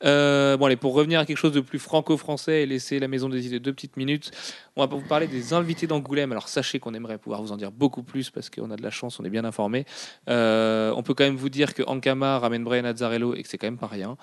Euh, 0.05 0.57
bon 0.57 0.67
allez, 0.67 0.77
pour 0.77 0.93
revenir 0.93 1.21
à 1.21 1.25
quelque 1.25 1.39
chose 1.39 1.53
de 1.53 1.61
plus 1.61 1.79
franco-français 1.79 2.63
et 2.63 2.67
laisser 2.67 2.99
la 2.99 3.09
maison 3.09 3.29
des 3.29 3.47
idées 3.47 3.61
deux 3.61 3.73
petites 3.73 3.97
minutes, 3.97 4.33
on 4.77 4.87
va 4.87 4.95
vous 4.95 5.01
parler 5.01 5.27
des 5.27 5.55
invités 5.55 5.87
d'Angoulême. 5.87 6.31
Alors 6.33 6.49
sachez 6.49 6.79
qu'on 6.79 6.95
aimerait 6.95 7.19
pouvoir 7.19 7.43
vous 7.43 7.53
en 7.53 7.57
dire 7.57 7.73
beaucoup 7.73 8.03
plus 8.03 8.31
parce 8.31 8.51
qu'on 8.51 8.71
a 8.71 8.77
de 8.77 8.83
la 8.83 8.91
chance, 8.91 9.19
on 9.19 9.25
est 9.25 9.31
bien 9.31 9.45
informé. 9.45 9.87
Euh, 10.29 10.93
on 10.97 11.03
peut 11.03 11.15
quand 11.15 11.25
même 11.25 11.37
vous 11.37 11.49
dire 11.49 11.75
que 11.75 11.83
Ankama 11.87 12.39
ramène 12.39 12.65
Brian 12.65 12.85
Azzarello 12.85 13.35
et 13.35 13.43
que 13.43 13.49
c'est 13.49 13.59
quand 13.59 13.67
même 13.67 13.79
pas 13.79 13.87
rien. 13.87 14.17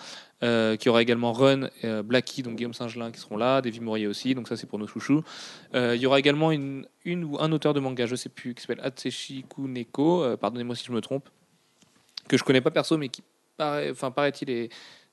Euh, 0.43 0.75
qu'il 0.75 0.87
y 0.87 0.89
aura 0.89 1.01
également 1.01 1.33
Run, 1.33 1.69
euh, 1.83 2.03
Blacky, 2.03 2.43
donc 2.43 2.55
Guillaume 2.55 2.73
Saint-Gelin 2.73 3.11
qui 3.11 3.19
seront 3.19 3.37
là, 3.37 3.61
Davy 3.61 3.79
Mourier 3.79 4.05
aussi, 4.05 4.35
donc 4.35 4.47
ça 4.47 4.57
c'est 4.57 4.67
pour 4.67 4.79
nos 4.79 4.87
chouchous. 4.87 5.23
Il 5.73 5.95
y 5.95 6.05
aura 6.05 6.19
également 6.19 6.51
une, 6.51 6.85
une 7.05 7.23
ou 7.23 7.37
un 7.39 7.51
auteur 7.51 7.73
de 7.73 7.79
manga, 7.79 8.05
je 8.05 8.15
sais 8.15 8.29
plus, 8.29 8.53
qui 8.53 8.61
s'appelle 8.61 8.83
Atseshi 8.83 9.45
Kuneko, 9.47 10.23
euh, 10.23 10.37
pardonnez-moi 10.37 10.75
si 10.75 10.85
je 10.85 10.91
me 10.91 11.01
trompe, 11.01 11.29
que 12.27 12.37
je 12.37 12.43
connais 12.43 12.61
pas 12.61 12.71
perso, 12.71 12.97
mais 12.97 13.09
qui 13.09 13.23
paraît, 13.57 13.91
enfin 13.91 14.11
paraît-il 14.11 14.49
est 14.49 14.69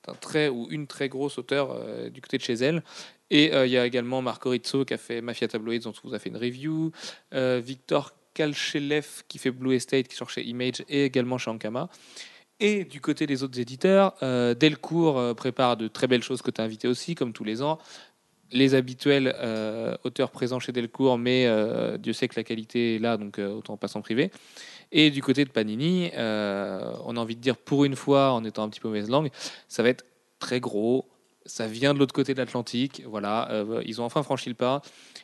un 0.07 0.13
très 0.13 0.49
ou 0.49 0.67
une 0.69 0.87
très 0.87 1.09
grosse 1.09 1.37
auteur 1.37 1.71
euh, 1.71 2.09
du 2.09 2.21
côté 2.21 2.37
de 2.37 2.43
chez 2.43 2.53
elle. 2.53 2.83
Et 3.29 3.53
euh, 3.53 3.65
il 3.65 3.71
y 3.71 3.77
a 3.77 3.85
également 3.85 4.21
Marco 4.21 4.49
Rizzo 4.49 4.85
qui 4.85 4.93
a 4.93 4.97
fait 4.97 5.21
Mafia 5.21 5.47
Tabloids, 5.47 5.79
dont 5.79 5.93
on 6.03 6.07
vous 6.07 6.13
a 6.13 6.19
fait 6.19 6.29
une 6.29 6.37
review, 6.37 6.91
euh, 7.33 7.61
Victor 7.63 8.13
Kalchelev 8.33 9.23
qui 9.27 9.37
fait 9.37 9.51
Blue 9.51 9.75
Estate, 9.75 10.07
qui 10.07 10.15
sort 10.15 10.29
chez 10.29 10.43
Image 10.43 10.83
et 10.89 11.05
également 11.05 11.37
chez 11.37 11.51
Ankama. 11.51 11.89
Et 12.59 12.85
du 12.85 13.01
côté 13.01 13.25
des 13.27 13.43
autres 13.43 13.59
éditeurs, 13.59 14.15
Delcourt 14.21 15.35
prépare 15.35 15.75
de 15.75 15.87
très 15.87 16.07
belles 16.07 16.23
choses 16.23 16.41
que 16.41 16.49
tu 16.49 16.61
as 16.61 16.63
invité 16.63 16.87
aussi, 16.87 17.13
comme 17.13 17.33
tous 17.33 17.43
les 17.43 17.61
ans. 17.61 17.77
Les 18.53 18.75
habituels 18.75 19.33
euh, 19.39 19.97
auteurs 20.03 20.29
présents 20.29 20.59
chez 20.59 20.71
Delcourt, 20.71 21.17
mais 21.17 21.47
euh, 21.47 21.97
Dieu 21.97 22.13
sait 22.13 22.27
que 22.27 22.35
la 22.35 22.43
qualité 22.43 22.95
est 22.95 22.99
là, 22.99 23.17
donc 23.17 23.39
euh, 23.39 23.51
autant 23.51 23.77
passer 23.77 23.97
en 23.97 24.03
privé. 24.03 24.29
Et 24.91 25.09
du 25.09 25.23
côté 25.23 25.43
de 25.43 25.49
Panini, 25.49 26.11
on 26.15 27.17
a 27.17 27.19
envie 27.19 27.35
de 27.35 27.41
dire 27.41 27.57
pour 27.57 27.83
une 27.83 27.95
fois, 27.95 28.31
en 28.31 28.43
étant 28.43 28.61
un 28.61 28.69
petit 28.69 28.79
peu 28.79 28.89
mauvaise 28.89 29.09
langue, 29.09 29.31
ça 29.67 29.81
va 29.81 29.89
être 29.89 30.05
très 30.37 30.59
gros. 30.59 31.09
Ça 31.47 31.67
vient 31.67 31.95
de 31.95 31.99
l'autre 31.99 32.13
côté 32.13 32.35
de 32.35 32.39
l'Atlantique. 32.39 33.01
Voilà, 33.07 33.65
ils 33.85 33.99
ont 34.01 34.05
enfin 34.05 34.21
franchi 34.21 34.49
le 34.49 34.55
pas. 34.55 34.83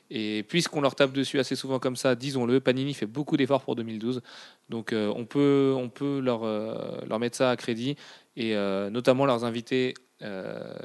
Et 0.09 0.41
puisqu'on 0.41 0.81
leur 0.81 0.95
tape 0.95 1.11
dessus 1.11 1.37
assez 1.37 1.55
souvent 1.55 1.77
comme 1.77 1.95
ça, 1.95 2.15
disons-le, 2.15 2.59
Panini 2.59 2.95
fait 2.95 3.05
beaucoup 3.05 3.37
d'efforts 3.37 3.61
pour 3.61 3.75
2012. 3.75 4.23
Donc 4.69 4.91
on 4.91 5.25
peut, 5.25 5.75
on 5.77 5.87
peut 5.89 6.19
leur, 6.19 7.19
mettre 7.19 7.37
ça 7.37 7.51
à 7.51 7.55
crédit. 7.55 7.95
Et 8.35 8.55
notamment 8.89 9.27
leurs 9.27 9.45
invités 9.45 9.93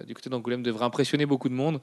du 0.06 0.12
côté 0.12 0.28
d'Angoulême 0.28 0.62
devraient 0.62 0.84
impressionner 0.84 1.24
beaucoup 1.24 1.48
de 1.48 1.54
monde. 1.54 1.80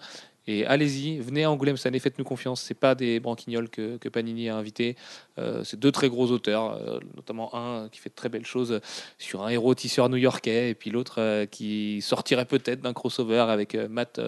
Et 0.47 0.65
allez-y, 0.65 1.19
venez 1.19 1.43
à 1.43 1.51
Angoulême 1.51 1.77
cette 1.77 1.85
année, 1.85 1.99
faites-nous 1.99 2.25
confiance. 2.25 2.61
C'est 2.61 2.73
pas 2.73 2.95
des 2.95 3.19
branquignoles 3.19 3.69
que, 3.69 3.97
Panini 4.09 4.49
a 4.49 4.55
invités. 4.55 4.95
Euh, 5.37 5.63
c'est 5.63 5.79
deux 5.79 5.91
très 5.91 6.09
gros 6.09 6.31
auteurs, 6.31 6.73
euh, 6.73 6.99
notamment 7.15 7.53
un 7.55 7.89
qui 7.89 7.99
fait 7.99 8.09
de 8.09 8.15
très 8.15 8.29
belles 8.29 8.45
choses 8.45 8.81
sur 9.19 9.43
un 9.43 9.49
héros 9.49 9.75
tisseur 9.75 10.09
new-yorkais, 10.09 10.71
et 10.71 10.75
puis 10.75 10.89
l'autre 10.89 11.15
euh, 11.19 11.45
qui 11.45 12.01
sortirait 12.01 12.45
peut-être 12.45 12.81
d'un 12.81 12.93
crossover 12.93 13.45
avec 13.49 13.75
Matt 13.75 14.19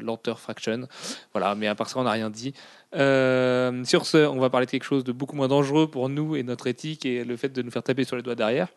Lanter 0.00 0.34
Fraction. 0.36 0.86
Voilà, 1.32 1.54
mais 1.54 1.68
à 1.68 1.74
part 1.74 1.88
ça, 1.88 1.98
on 1.98 2.04
n'a 2.04 2.10
rien 2.10 2.30
dit. 2.30 2.52
Sur 2.92 4.06
ce, 4.06 4.26
on 4.26 4.38
va 4.38 4.50
parler 4.50 4.66
de 4.66 4.70
quelque 4.70 4.84
chose 4.84 5.04
de 5.04 5.12
beaucoup 5.12 5.36
moins 5.36 5.48
dangereux 5.48 5.90
pour 5.90 6.10
nous 6.10 6.36
et 6.36 6.42
notre 6.42 6.66
éthique 6.66 7.06
et 7.06 7.24
le 7.24 7.36
fait 7.38 7.48
de 7.48 7.62
nous 7.62 7.70
faire 7.70 7.82
taper 7.82 8.04
sur 8.04 8.16
les 8.16 8.22
doigts 8.22 8.34
derrière. 8.34 8.68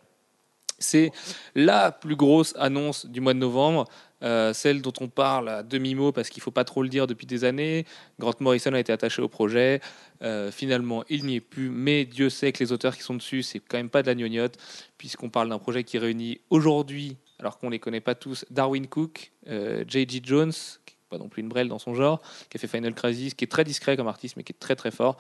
C'est 0.80 1.12
la 1.56 1.92
plus 1.92 2.16
grosse 2.16 2.54
annonce 2.58 3.06
du 3.06 3.22
mois 3.22 3.34
de 3.34 3.40
novembre, 3.40 3.86
euh, 4.24 4.54
celle 4.54 4.82
dont 4.82 4.94
on 5.02 5.08
parle 5.08 5.50
à 5.50 5.64
demi-mot 5.64 6.12
parce 6.12 6.30
qu'il 6.30 6.42
ne 6.42 6.44
faut 6.44 6.52
pas 6.52 6.64
trop 6.64 6.84
le 6.84 6.90
dire 6.90 7.06
depuis 7.06 7.28
des 7.28 7.44
années. 7.44 7.86
Grant 8.20 8.34
Morrison 8.40 8.74
a 8.74 8.80
été 8.80 8.94
attaché 8.94 9.22
au 9.22 9.28
projet. 9.28 9.82
Euh, 10.22 10.52
finalement, 10.52 11.04
il 11.10 11.26
n'y 11.26 11.36
est 11.36 11.42
plus, 11.42 11.70
mais 11.70 12.06
Dieu 12.06 12.30
sait 12.30 12.52
que 12.52 12.64
les 12.64 12.72
auteurs 12.72 12.96
qui 12.96 13.04
sont 13.04 13.16
dessus, 13.16 13.44
c'est 13.44 13.60
quand 13.60 13.78
même 13.78 13.90
pas 13.90 14.02
de 14.02 14.08
la 14.08 14.16
gnognotte, 14.16 14.58
puisqu'on 14.98 15.30
parle 15.30 15.50
d'un 15.50 15.60
projet 15.60 15.84
qui 15.84 15.98
réunit 15.98 16.40
aujourd'hui, 16.50 17.18
alors 17.40 17.60
qu'on 17.60 17.68
ne 17.68 17.74
les 17.74 17.80
connaît 17.80 18.02
pas 18.02 18.16
tous, 18.16 18.46
Darwin 18.50 18.88
Cook, 18.88 19.32
euh, 19.48 19.84
J.G. 19.88 20.22
Jones, 20.24 20.54
qui 20.86 20.96
n'est 20.96 21.10
pas 21.10 21.18
non 21.18 21.28
plus 21.28 21.42
une 21.42 21.50
brêle 21.50 21.68
dans 21.68 21.80
son 21.80 21.94
genre, 21.94 22.22
qui 22.50 22.58
a 22.58 22.60
fait 22.60 22.68
Final 22.68 22.94
Crisis, 22.94 23.34
qui 23.34 23.44
est 23.44 23.50
très 23.50 23.66
discret 23.66 23.98
comme 23.98 24.08
artiste, 24.08 24.38
mais 24.38 24.44
qui 24.44 24.54
est 24.54 24.60
très 24.60 24.78
très 24.78 24.92
fort. 24.92 25.18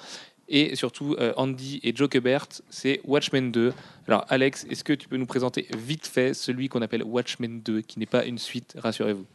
Et 0.48 0.76
surtout, 0.76 1.16
euh, 1.20 1.34
Andy 1.38 1.80
et 1.84 1.96
Joe 1.96 2.08
Kubert, 2.08 2.48
c'est 2.70 3.02
Watchmen 3.04 3.52
2. 3.52 3.74
Alors, 4.08 4.26
Alex, 4.30 4.66
est-ce 4.70 4.84
que 4.84 4.94
tu 4.94 5.08
peux 5.08 5.18
nous 5.18 5.26
présenter 5.26 5.68
vite 5.76 6.06
fait 6.06 6.34
celui 6.34 6.70
qu'on 6.70 6.82
appelle 6.84 7.04
Watchmen 7.04 7.62
2, 7.62 7.82
qui 7.82 7.98
n'est 7.98 8.06
pas 8.06 8.26
une 8.26 8.38
suite, 8.38 8.76
rassurez-vous? 8.78 9.26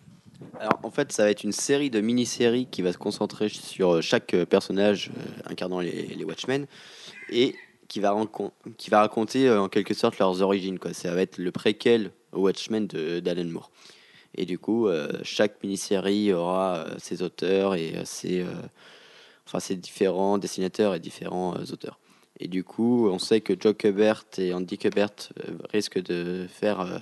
Alors, 0.61 0.79
en 0.85 0.91
fait, 0.91 1.11
ça 1.11 1.25
va 1.25 1.31
être 1.31 1.43
une 1.43 1.53
série 1.53 1.91
de 1.91 2.01
mini-séries 2.01 2.69
qui 2.71 2.81
va 2.83 2.93
se 2.93 2.99
concentrer 2.99 3.49
sur 3.49 3.97
euh, 3.97 4.01
chaque 4.01 4.35
euh, 4.35 4.47
personnage 4.47 5.11
incarnant 5.47 5.81
les, 5.81 6.25
Watchmen 6.25 6.67
et 7.29 7.57
qui 7.89 7.99
va, 7.99 8.17
qui 8.79 8.91
va 8.91 9.01
raconter 9.01 9.51
en 9.51 9.69
quelque 9.69 9.95
sorte 9.95 10.19
leurs 10.21 10.43
origines. 10.43 10.79
Quoi. 10.79 10.93
Ça 10.93 11.13
va 11.13 11.23
être 11.23 11.39
le 11.39 11.51
préquel 11.51 12.13
au 12.33 12.43
Watchmen 12.43 12.87
d'Alan 12.87 13.47
Moore. 13.47 13.71
Et 14.37 14.47
du 14.47 14.61
coup, 14.61 14.89
chaque 15.25 15.61
mini-série 15.61 16.33
aura 16.33 16.87
ses 16.99 17.23
auteurs 17.23 17.75
et 17.75 17.95
ses, 18.05 18.45
enfin, 19.51 19.59
ses 19.59 19.75
différents 19.75 20.39
dessinateurs 20.39 20.95
et 20.95 21.01
différents 21.01 21.57
euh, 21.57 21.65
auteurs. 21.73 21.99
Et 22.39 22.47
du 22.47 22.63
coup, 22.63 23.09
on 23.09 23.19
sait 23.19 23.41
que 23.41 23.55
Joe 23.59 23.75
Kubert 23.77 24.25
et 24.39 24.55
Andy 24.55 24.79
Kubert 24.79 25.11
euh, 25.41 25.59
risquent 25.71 26.01
de 26.01 26.47
faire 26.49 26.81
euh, 26.81 26.99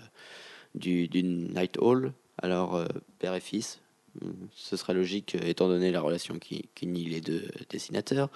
du, 0.74 1.10
Night 1.12 1.76
Hall, 1.78 2.14
alors 2.40 2.82
père 3.18 3.34
et 3.34 3.40
fils. 3.40 3.80
Ce 4.54 4.76
serait 4.76 4.94
logique 4.94 5.34
étant 5.34 5.68
donné 5.68 5.90
la 5.90 6.00
relation 6.00 6.38
qui, 6.38 6.68
qui 6.74 6.86
unit 6.86 7.04
les 7.04 7.20
deux 7.20 7.48
dessinateurs. 7.68 8.30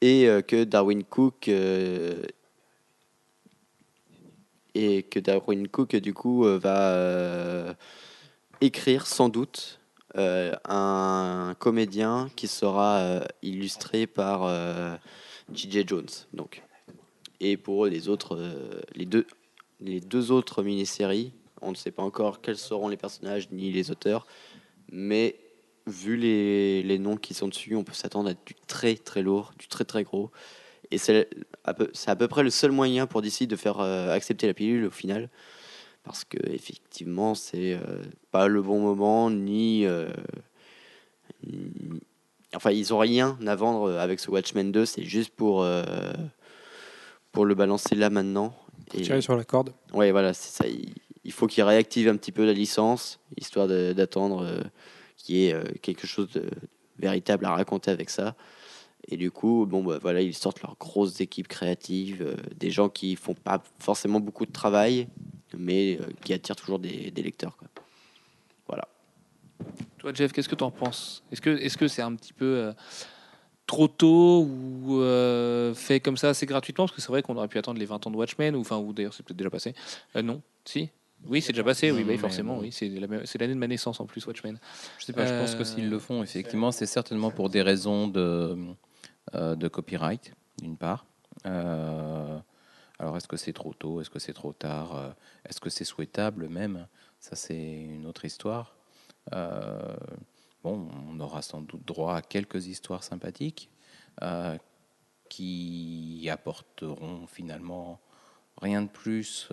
Et 0.00 0.28
que 0.46 0.64
Darwin 0.64 1.02
Cook 1.02 1.48
et 1.48 2.22
que 5.02 5.18
Darwin 5.18 5.66
Cook 5.66 5.96
du 5.96 6.14
coup 6.14 6.44
va 6.44 7.74
écrire 8.60 9.06
sans 9.06 9.28
doute 9.28 9.77
un 10.64 11.54
comédien 11.58 12.30
qui 12.36 12.48
sera 12.48 12.98
euh, 12.98 13.24
illustré 13.42 14.06
par 14.06 14.44
euh, 14.44 14.96
J.J. 15.52 15.84
Jones 15.86 16.08
donc 16.32 16.62
et 17.40 17.56
pour 17.56 17.86
les 17.86 18.08
autres 18.08 18.36
euh, 18.36 18.80
les 18.94 19.06
deux 19.06 19.26
les 19.80 20.00
deux 20.00 20.30
autres 20.32 20.62
mini-séries 20.62 21.32
on 21.62 21.70
ne 21.70 21.76
sait 21.76 21.90
pas 21.90 22.02
encore 22.02 22.40
quels 22.40 22.58
seront 22.58 22.88
les 22.88 22.96
personnages 22.96 23.50
ni 23.50 23.70
les 23.70 23.90
auteurs 23.90 24.26
mais 24.90 25.36
vu 25.86 26.16
les, 26.16 26.82
les 26.82 26.98
noms 26.98 27.16
qui 27.16 27.34
sont 27.34 27.48
dessus 27.48 27.76
on 27.76 27.84
peut 27.84 27.94
s'attendre 27.94 28.30
à 28.30 28.34
du 28.34 28.54
très 28.66 28.96
très 28.96 29.22
lourd 29.22 29.52
du 29.58 29.68
très 29.68 29.84
très 29.84 30.02
gros 30.02 30.30
et 30.90 30.98
c'est 30.98 31.28
à 31.64 31.74
à 32.06 32.16
peu 32.16 32.28
près 32.28 32.42
le 32.42 32.50
seul 32.50 32.72
moyen 32.72 33.06
pour 33.06 33.22
DC 33.22 33.46
de 33.46 33.56
faire 33.56 33.80
euh, 33.80 34.12
accepter 34.12 34.46
la 34.46 34.54
pilule 34.54 34.86
au 34.86 34.90
final. 34.90 35.28
Parce 36.08 36.24
que 36.24 36.38
effectivement, 36.50 37.34
c'est 37.34 37.74
euh, 37.74 38.02
pas 38.30 38.48
le 38.48 38.62
bon 38.62 38.80
moment, 38.80 39.30
ni, 39.30 39.84
euh, 39.84 40.08
ni- 41.46 42.00
Enfin, 42.54 42.70
ils 42.70 42.94
ont 42.94 42.98
rien 42.98 43.36
à 43.46 43.54
vendre 43.54 43.92
avec 43.98 44.20
ce 44.20 44.30
Watchmen 44.30 44.72
2, 44.72 44.86
c'est 44.86 45.04
juste 45.04 45.34
pour, 45.34 45.62
euh, 45.62 45.82
pour 47.30 47.44
le 47.44 47.54
balancer 47.54 47.94
là 47.94 48.08
maintenant. 48.08 48.54
Et, 48.94 49.02
Tirer 49.02 49.20
sur 49.20 49.36
la 49.36 49.44
corde. 49.44 49.74
ouais, 49.92 50.12
voilà, 50.12 50.32
c'est 50.32 50.50
ça. 50.62 50.66
Il, 50.66 50.94
il 51.24 51.32
faut 51.32 51.46
qu'ils 51.46 51.62
réactivent 51.64 52.08
un 52.08 52.16
petit 52.16 52.32
peu 52.32 52.46
la 52.46 52.54
licence, 52.54 53.20
histoire 53.36 53.68
d'attendre 53.68 54.46
euh, 54.46 54.62
qu'il 55.18 55.36
y 55.36 55.48
ait 55.48 55.52
euh, 55.52 55.62
quelque 55.82 56.06
chose 56.06 56.30
de 56.30 56.46
véritable 56.98 57.44
à 57.44 57.50
raconter 57.50 57.90
avec 57.90 58.08
ça. 58.08 58.34
Et 59.08 59.18
du 59.18 59.30
coup, 59.30 59.66
bon, 59.68 59.84
bah, 59.84 59.98
voilà, 60.00 60.22
ils 60.22 60.34
sortent 60.34 60.62
leurs 60.62 60.76
grosses 60.78 61.20
équipes 61.20 61.48
créatives, 61.48 62.22
euh, 62.22 62.34
des 62.56 62.70
gens 62.70 62.88
qui 62.88 63.14
font 63.14 63.34
pas 63.34 63.62
forcément 63.78 64.20
beaucoup 64.20 64.46
de 64.46 64.52
travail, 64.52 65.06
mais 65.56 65.98
euh, 66.00 66.04
qui 66.24 66.32
attirent 66.32 66.56
toujours 66.56 66.78
des, 66.78 67.10
des 67.10 67.22
lecteurs. 67.22 67.56
Quoi. 67.56 67.68
Voilà. 68.66 68.88
Toi, 69.98 70.12
Jeff, 70.14 70.32
qu'est-ce 70.32 70.48
que 70.48 70.54
tu 70.54 70.64
en 70.64 70.70
penses? 70.70 71.22
Est-ce 71.32 71.76
que 71.76 71.88
c'est 71.88 72.02
un 72.02 72.14
petit 72.14 72.32
peu 72.32 72.44
euh, 72.44 72.72
trop 73.66 73.88
tôt 73.88 74.42
ou 74.44 75.00
euh, 75.00 75.74
fait 75.74 76.00
comme 76.00 76.16
ça 76.16 76.30
assez 76.30 76.46
gratuitement? 76.46 76.84
Parce 76.86 76.94
que 76.94 77.00
c'est 77.02 77.08
vrai 77.08 77.22
qu'on 77.22 77.36
aurait 77.36 77.48
pu 77.48 77.58
attendre 77.58 77.78
les 77.78 77.86
20 77.86 78.06
ans 78.06 78.10
de 78.10 78.16
Watchmen, 78.16 78.54
ou, 78.56 78.60
enfin, 78.60 78.76
ou 78.78 78.92
d'ailleurs 78.92 79.14
c'est 79.14 79.22
peut-être 79.24 79.36
déjà 79.38 79.50
passé. 79.50 79.74
Euh, 80.16 80.22
non, 80.22 80.42
si? 80.64 80.90
Oui, 81.26 81.42
c'est 81.42 81.52
déjà 81.52 81.64
passé, 81.64 81.90
oui, 81.90 82.16
forcément, 82.16 82.54
bon. 82.54 82.60
oui. 82.62 82.70
C'est 82.70 82.88
la 82.88 83.08
même- 83.08 83.26
c'est 83.26 83.38
l'année 83.40 83.54
de 83.54 83.58
ma 83.58 83.66
naissance 83.66 83.98
en 83.98 84.06
plus, 84.06 84.24
Watchmen. 84.24 84.56
Je 85.00 85.04
sais 85.06 85.12
pas, 85.12 85.26
je 85.26 85.34
pense 85.34 85.56
que 85.56 85.64
s'ils 85.64 85.90
le 85.90 85.98
font, 85.98 86.22
effectivement, 86.22 86.70
c'est 86.70 86.86
certainement 86.86 87.32
pour 87.32 87.50
des 87.50 87.60
raisons 87.62 88.06
de, 88.06 88.56
euh, 89.34 89.56
de 89.56 89.66
copyright, 89.66 90.32
d'une 90.62 90.76
part. 90.76 91.06
Alors, 92.98 93.16
est-ce 93.16 93.28
que 93.28 93.36
c'est 93.36 93.52
trop 93.52 93.72
tôt? 93.74 94.00
Est-ce 94.00 94.10
que 94.10 94.18
c'est 94.18 94.32
trop 94.32 94.52
tard? 94.52 94.96
Euh, 94.96 95.10
Est-ce 95.44 95.60
que 95.60 95.70
c'est 95.70 95.84
souhaitable 95.84 96.48
même? 96.48 96.88
Ça, 97.20 97.36
c'est 97.36 97.80
une 97.82 98.06
autre 98.06 98.24
histoire. 98.24 98.74
Euh, 99.32 99.96
bon, 100.64 100.88
on 101.08 101.20
aura 101.20 101.42
sans 101.42 101.60
doute 101.60 101.84
droit 101.84 102.16
à 102.16 102.22
quelques 102.22 102.66
histoires 102.66 103.04
sympathiques 103.04 103.70
euh, 104.22 104.58
qui 105.28 106.28
apporteront 106.30 107.26
finalement 107.26 108.00
rien 108.60 108.82
de 108.82 108.88
plus 108.88 109.48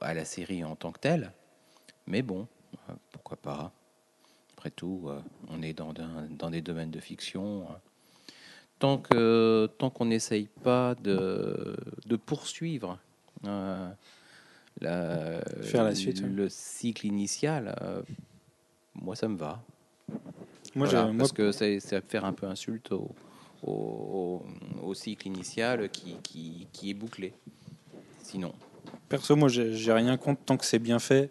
à 0.00 0.14
la 0.14 0.24
série 0.26 0.64
en 0.64 0.76
tant 0.76 0.92
que 0.92 1.00
telle. 1.00 1.32
Mais 2.06 2.20
bon, 2.22 2.46
pourquoi 3.12 3.38
pas? 3.38 3.72
Après 4.52 4.70
tout, 4.70 5.08
on 5.48 5.62
est 5.62 5.72
dans 5.72 6.50
des 6.50 6.60
domaines 6.60 6.90
de 6.90 7.00
fiction. 7.00 7.68
Tant 8.78 8.98
que 8.98 9.68
tant 9.78 9.90
qu'on 9.90 10.04
n'essaye 10.06 10.48
pas 10.62 10.94
de, 10.94 11.76
de 12.06 12.16
poursuivre 12.16 12.98
euh, 13.46 13.90
la- 14.80 15.40
Faire 15.62 15.82
la 15.84 15.94
suite, 15.96 16.20
ouais. 16.22 16.28
le 16.28 16.48
cycle 16.48 17.06
initial, 17.06 17.74
euh, 17.82 18.02
moi 18.94 19.16
ça 19.16 19.26
me 19.28 19.36
va. 19.36 19.60
Moi, 20.74 20.86
Voilà, 20.86 21.06
moi, 21.06 21.14
parce 21.18 21.32
que 21.32 21.50
c'est 21.50 21.80
faire 22.08 22.24
un 22.24 22.32
peu 22.32 22.46
insulte 22.46 22.92
au, 22.92 23.10
au, 23.62 24.42
au- 24.82 24.94
cycle 24.94 25.26
initial 25.26 25.88
qui, 25.90 26.16
qui, 26.22 26.68
qui 26.72 26.90
est 26.90 26.94
bouclé. 26.94 27.32
Sinon, 28.22 28.52
perso, 29.08 29.34
moi, 29.34 29.48
j'ai 29.48 29.74
j'ai 29.74 29.92
rien 29.92 30.16
contre 30.16 30.42
tant 30.44 30.56
que 30.56 30.64
c'est 30.64 30.78
bien 30.78 30.98
fait 31.00 31.30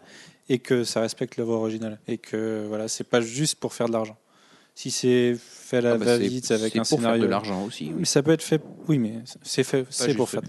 et 0.49 0.59
que 0.59 0.83
ça 0.83 0.99
respecte 1.01 1.37
l'œuvre 1.37 1.53
originale 1.53 1.99
et 2.07 2.17
que 2.17 2.65
voilà, 2.67 2.87
c'est 2.89 3.03
pas 3.05 3.21
juste 3.21 3.55
pour 3.59 3.73
faire 3.73 3.87
de 3.87 3.93
l'argent. 3.93 4.17
Si 4.75 4.91
c'est 4.91 5.35
fait 5.67 5.77
à 5.77 5.81
la 5.81 5.91
Ah 5.93 5.97
bah, 5.97 6.05
va-vite 6.05 6.49
avec 6.51 6.75
un 6.75 6.79
pour 6.79 6.87
scénario, 6.87 7.19
faire 7.21 7.27
de 7.27 7.31
l'argent 7.31 7.63
aussi. 7.65 7.85
oui. 7.87 7.95
Mais 7.99 8.05
ça 8.05 8.23
peut 8.23 8.31
être 8.31 8.41
fait. 8.43 8.61
Oui, 8.87 8.97
mais 8.99 9.13
c'est 9.43 9.63
fait. 9.63 9.85
C'est 9.89 10.15
pour 10.15 10.29
faire. 10.29 10.41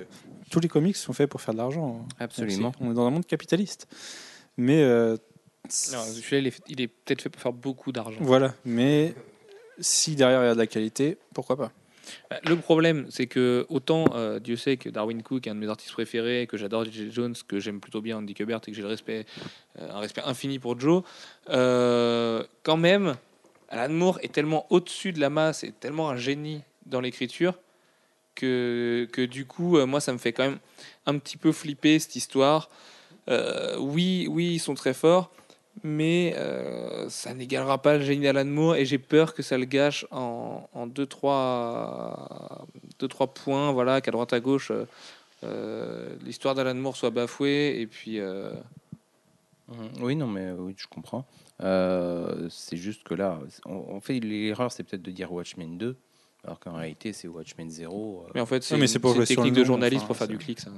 Tous 0.51 0.61
les 0.61 0.69
comics 0.69 0.97
sont 0.97 1.13
faits 1.13 1.29
pour 1.29 1.41
faire 1.43 1.53
de 1.55 1.59
l'argent. 1.59 1.89
Donc, 1.89 2.07
Absolument. 2.19 2.73
On 2.81 2.91
est 2.91 2.95
dans 2.95 3.07
un 3.07 3.11
monde 3.11 3.27
capitaliste. 3.27 3.87
Mais 4.57 4.83
euh, 4.83 5.17
Non, 5.93 5.99
celui-là, 6.05 6.39
il 6.39 6.47
est, 6.47 6.61
il 6.69 6.81
est 6.81 6.89
peut-être 6.89 7.21
fait 7.23 7.29
pour 7.29 7.43
faire 7.43 7.53
beaucoup 7.53 7.93
d'argent. 7.93 8.19
voilà. 8.23 8.55
Mais 8.65 9.15
si 9.79 10.17
derrière 10.17 10.43
il 10.43 10.47
y 10.47 10.49
a 10.49 10.55
de 10.55 10.59
la 10.59 10.67
qualité, 10.67 11.19
pourquoi 11.35 11.57
pas? 11.57 11.71
Bah, 12.31 12.39
Le 12.45 12.57
problème, 12.57 13.07
c'est 13.11 13.27
que 13.27 13.67
autant 13.69 14.07
euh, 14.15 14.39
Dieu 14.41 14.57
sait 14.57 14.79
que 14.79 14.89
Darwin 14.89 15.23
Cook 15.23 15.47
est 15.47 15.51
un 15.51 15.55
de 15.55 15.61
mes 15.61 15.69
artistes 15.69 15.93
préférés, 15.93 16.47
que 16.49 16.57
j'adore 16.57 16.85
J.J. 16.87 17.11
Jones, 17.13 17.35
que 17.47 17.61
j'aime 17.61 17.79
plutôt 17.81 18.01
bien 18.01 18.17
Andy 18.17 18.33
Kubert 18.33 18.61
et 18.67 18.71
que 18.71 18.75
j'ai 18.75 18.81
le 18.83 18.89
respect, 18.89 19.27
euh, 19.79 19.91
un 19.93 19.99
respect 19.99 20.23
infini 20.25 20.59
pour 20.59 20.81
Joe, 20.81 21.03
euh, 21.51 22.43
quand 22.63 22.79
même, 22.79 23.15
Alan 23.69 23.93
Moore 23.93 24.19
est 24.23 24.33
tellement 24.33 24.67
au-dessus 24.71 25.13
de 25.13 25.21
la 25.21 25.31
masse 25.31 25.65
et 25.65 25.73
tellement 25.73 26.09
un 26.09 26.17
génie 26.17 26.63
dans 26.87 27.01
l'écriture 27.01 27.55
que, 28.35 29.09
que 29.13 29.23
du 29.23 29.45
coup, 29.45 29.77
euh, 29.77 29.87
moi, 29.87 30.01
ça 30.01 30.13
me 30.13 30.19
fait 30.19 30.33
quand 30.33 30.45
même 30.45 30.59
un 31.07 31.19
petit 31.19 31.37
peu 31.37 31.53
flipper 31.53 31.99
cette 31.99 32.17
histoire. 32.17 32.71
Euh, 33.29 33.77
oui, 33.79 34.27
oui, 34.31 34.55
ils 34.55 34.59
sont 34.59 34.75
très 34.75 34.95
forts, 34.95 35.31
mais 35.83 36.35
euh, 36.37 37.09
ça 37.11 37.35
n'égalera 37.35 37.79
pas 37.79 37.99
le 37.99 38.05
génie 38.05 38.25
d'Alan 38.25 38.45
Moore 38.47 38.77
et 38.77 38.87
j'ai 38.87 38.99
peur 38.99 39.35
que 39.35 39.43
ça 39.43 39.59
le 39.59 39.65
gâche 39.65 40.07
en, 40.11 40.69
en 40.73 40.87
deux, 40.87 41.07
trois, 41.07 42.67
deux, 43.01 43.09
trois 43.09 43.27
points, 43.27 43.73
voilà, 43.73 44.01
qu'à 44.01 44.13
droite 44.13 44.33
à 44.33 44.41
gauche, 44.41 44.73
l'histoire 46.25 46.55
d'Alan 46.55 46.75
Moore 46.75 46.97
soit 46.97 47.11
bafouée 47.11 47.81
et 47.81 47.87
puis. 47.87 48.21
Mhm. 49.69 49.91
Oui, 50.01 50.17
non, 50.17 50.27
mais 50.27 50.53
oui, 50.53 50.75
je 50.79 50.87
comprends. 50.87 51.27
Euh, 51.63 52.49
c'est 52.51 52.77
juste 52.77 53.03
que 53.03 53.15
là, 53.15 53.41
on, 53.67 53.73
on 53.89 54.01
fait 54.01 54.21
l'erreur, 54.21 54.71
c'est 54.71 54.85
peut-être 54.85 55.03
de 55.03 55.11
dire 55.11 55.33
Watchmen 55.33 55.77
2, 55.77 55.97
alors 56.45 56.61
qu'en 56.61 56.75
réalité, 56.75 57.13
c'est 57.13 57.27
Watchmen 57.29 57.69
0. 57.69 58.25
euh. 58.27 58.31
Mais 58.35 58.41
en 58.41 58.47
fait, 58.47 58.63
c'est 58.63 58.77
mais 58.77 58.91
une, 58.91 59.01
pour 59.01 59.15
technique 59.25 59.55
de 59.55 59.65
journaliste 59.65 60.03
enfin, 60.03 60.07
pour 60.09 60.17
faire 60.17 60.29
du 60.29 60.39
clic. 60.39 60.61
Ça. 60.61 60.71